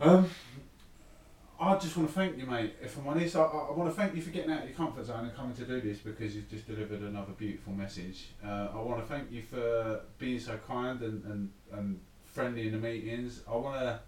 Um, 0.00 0.30
I 1.60 1.78
just 1.78 1.96
want 1.96 2.08
to 2.08 2.14
thank 2.14 2.36
you, 2.36 2.46
mate. 2.46 2.74
If 2.82 2.98
I'm 2.98 3.06
honest, 3.06 3.36
I, 3.36 3.42
I 3.42 3.72
want 3.72 3.88
to 3.88 3.96
thank 3.96 4.14
you 4.14 4.22
for 4.22 4.30
getting 4.30 4.50
out 4.50 4.62
of 4.62 4.68
your 4.68 4.76
comfort 4.76 5.06
zone 5.06 5.24
and 5.24 5.34
coming 5.36 5.54
to 5.54 5.64
do 5.64 5.80
this 5.80 5.98
because 5.98 6.34
you've 6.34 6.50
just 6.50 6.66
delivered 6.66 7.00
another 7.00 7.32
beautiful 7.32 7.72
message. 7.72 8.26
Uh, 8.44 8.68
I 8.74 8.76
want 8.76 9.00
to 9.00 9.06
thank 9.06 9.30
you 9.30 9.42
for 9.42 10.00
being 10.18 10.40
so 10.40 10.58
kind 10.66 11.00
and, 11.00 11.24
and, 11.24 11.50
and 11.72 12.00
friendly 12.24 12.66
in 12.66 12.72
the 12.72 12.78
meetings. 12.78 13.42
I 13.48 13.56
want 13.56 13.80
to 13.80 14.00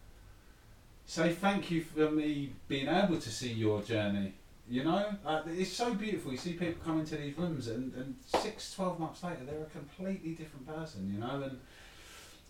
say 1.07 1.33
thank 1.33 1.71
you 1.71 1.83
for 1.83 2.11
me 2.11 2.53
being 2.67 2.89
able 2.89 3.21
to 3.21 3.31
see 3.31 3.53
your 3.53 3.81
journey. 3.81 4.35
You 4.69 4.83
know, 4.83 5.07
uh, 5.25 5.43
it's 5.47 5.73
so 5.73 5.95
beautiful. 5.95 6.33
You 6.33 6.39
see 6.39 6.55
people 6.55 6.83
come 6.85 6.99
into 6.99 7.17
these 7.17 7.39
rooms 7.39 7.69
and, 7.69 7.95
and 7.95 8.17
six, 8.25 8.75
twelve 8.75 8.99
months 8.99 9.23
later, 9.23 9.45
they're 9.47 9.63
a 9.63 9.67
completely 9.67 10.31
different 10.31 10.67
person, 10.67 11.09
you 11.13 11.21
know, 11.21 11.41
and 11.41 11.61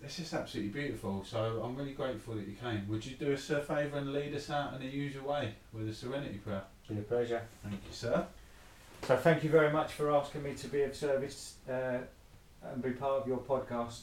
it's 0.02 0.16
just 0.16 0.32
absolutely 0.32 0.72
beautiful. 0.72 1.24
So 1.24 1.62
I'm 1.62 1.76
really 1.76 1.92
grateful 1.92 2.34
that 2.34 2.46
you 2.46 2.54
came. 2.54 2.88
Would 2.88 3.04
you 3.04 3.16
do 3.16 3.34
us 3.34 3.50
a 3.50 3.60
favour 3.60 3.98
and 3.98 4.12
lead 4.14 4.34
us 4.34 4.48
out 4.48 4.74
in 4.74 4.80
the 4.80 4.86
usual 4.86 5.28
way 5.28 5.54
with 5.74 5.88
a 5.88 5.94
serenity 5.94 6.38
prayer? 6.38 6.62
Be 6.88 6.98
a 6.98 7.02
pleasure. 7.02 7.42
Thank 7.62 7.74
you, 7.74 7.92
sir. 7.92 8.26
So 9.02 9.16
thank 9.16 9.44
you 9.44 9.50
very 9.50 9.70
much 9.70 9.92
for 9.92 10.10
asking 10.10 10.42
me 10.42 10.54
to 10.54 10.68
be 10.68 10.82
of 10.82 10.96
service 10.96 11.56
uh, 11.68 11.98
and 12.62 12.82
be 12.82 12.92
part 12.92 13.20
of 13.20 13.28
your 13.28 13.38
podcast. 13.38 14.00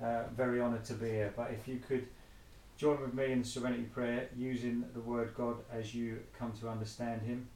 Uh, 0.00 0.22
very 0.36 0.60
honoured 0.60 0.84
to 0.84 0.94
be 0.94 1.08
here. 1.08 1.32
But 1.36 1.50
if 1.50 1.66
you 1.66 1.80
could 1.88 2.06
join 2.78 3.00
with 3.00 3.12
me 3.12 3.32
in 3.32 3.42
the 3.42 3.48
Serenity 3.48 3.82
Prayer 3.82 4.28
using 4.36 4.84
the 4.94 5.00
word 5.00 5.34
God 5.36 5.56
as 5.70 5.94
you 5.94 6.20
come 6.38 6.52
to 6.60 6.68
understand 6.68 7.22
Him. 7.22 7.48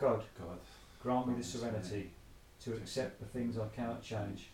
God, 0.00 0.24
God. 0.40 0.58
grant 1.02 1.28
me 1.28 1.34
the 1.36 1.44
serenity 1.44 2.10
to 2.64 2.72
accept 2.72 3.20
the 3.20 3.26
things 3.26 3.58
I 3.58 3.68
cannot 3.76 4.02
change, 4.02 4.48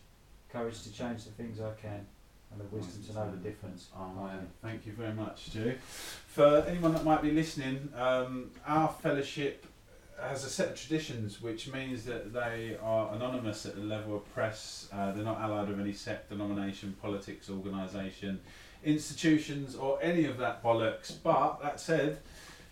courage 0.52 0.82
to 0.82 0.92
change 0.92 1.24
the 1.24 1.30
things 1.30 1.60
I 1.60 1.70
can, 1.80 2.04
and 2.50 2.60
the 2.60 2.64
wisdom 2.76 3.04
to 3.04 3.12
know 3.14 3.30
the 3.30 3.36
difference. 3.36 3.88
Amen. 3.96 4.48
Thank 4.60 4.86
you 4.86 4.92
very 4.92 5.14
much, 5.14 5.46
Stu. 5.46 5.74
For 6.26 6.64
anyone 6.66 6.92
that 6.94 7.04
might 7.04 7.22
be 7.22 7.30
listening, 7.30 7.90
um, 7.96 8.50
our 8.66 8.88
fellowship 8.88 9.64
has 10.20 10.44
a 10.44 10.50
set 10.50 10.70
of 10.70 10.74
traditions, 10.74 11.40
which 11.40 11.72
means 11.72 12.04
that 12.04 12.32
they 12.32 12.76
are 12.82 13.14
anonymous 13.14 13.64
at 13.66 13.76
the 13.76 13.82
level 13.82 14.16
of 14.16 14.34
press. 14.34 14.88
Uh, 14.92 15.12
they're 15.12 15.24
not 15.24 15.40
allied 15.40 15.68
with 15.68 15.80
any 15.80 15.92
sect, 15.92 16.28
denomination, 16.28 16.94
politics, 17.00 17.48
organisation, 17.48 18.40
institutions, 18.84 19.74
or 19.74 19.98
any 20.02 20.24
of 20.24 20.38
that 20.38 20.62
bollocks. 20.62 21.12
But 21.22 21.60
that 21.62 21.80
said, 21.80 22.18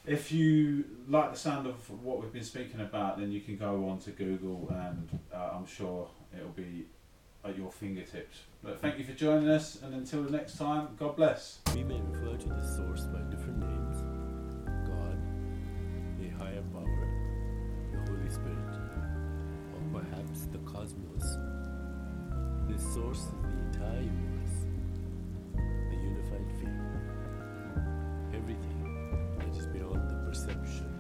if 0.07 0.33
you 0.33 0.85
like 1.09 1.33
the 1.33 1.39
sound 1.39 1.67
of 1.67 1.75
what 2.03 2.21
we've 2.21 2.33
been 2.33 2.45
speaking 2.45 2.81
about, 2.81 3.19
then 3.19 3.31
you 3.31 3.41
can 3.41 3.57
go 3.57 3.89
on 3.89 3.99
to 4.01 4.11
Google, 4.11 4.69
and 4.71 5.19
uh, 5.35 5.51
I'm 5.55 5.67
sure 5.67 6.09
it'll 6.35 6.49
be 6.51 6.87
at 7.45 7.57
your 7.57 7.71
fingertips. 7.71 8.39
But 8.63 8.81
thank 8.81 8.99
you 8.99 9.05
for 9.05 9.13
joining 9.13 9.49
us, 9.49 9.79
and 9.83 9.95
until 9.95 10.23
the 10.23 10.31
next 10.31 10.59
time, 10.59 10.89
God 10.99 11.17
bless. 11.17 11.59
We 11.75 11.85
may 11.85 12.01
refer 12.01 12.37
to 12.37 12.49
the 12.49 12.77
source 12.77 13.03
by 13.03 13.21
different 13.31 13.59
names 13.59 14.03
God, 14.89 15.19
a 16.21 16.29
higher 16.43 16.63
power, 16.73 17.09
the 17.93 17.99
Holy 18.11 18.31
Spirit, 18.31 18.75
or 19.75 20.01
perhaps 20.01 20.47
the 20.47 20.59
cosmos. 20.59 21.39
This 22.69 22.83
source 22.95 23.19
is 23.19 23.31
the 23.43 23.79
entire 23.79 24.01
universe, 24.01 24.28
perception 30.47 30.98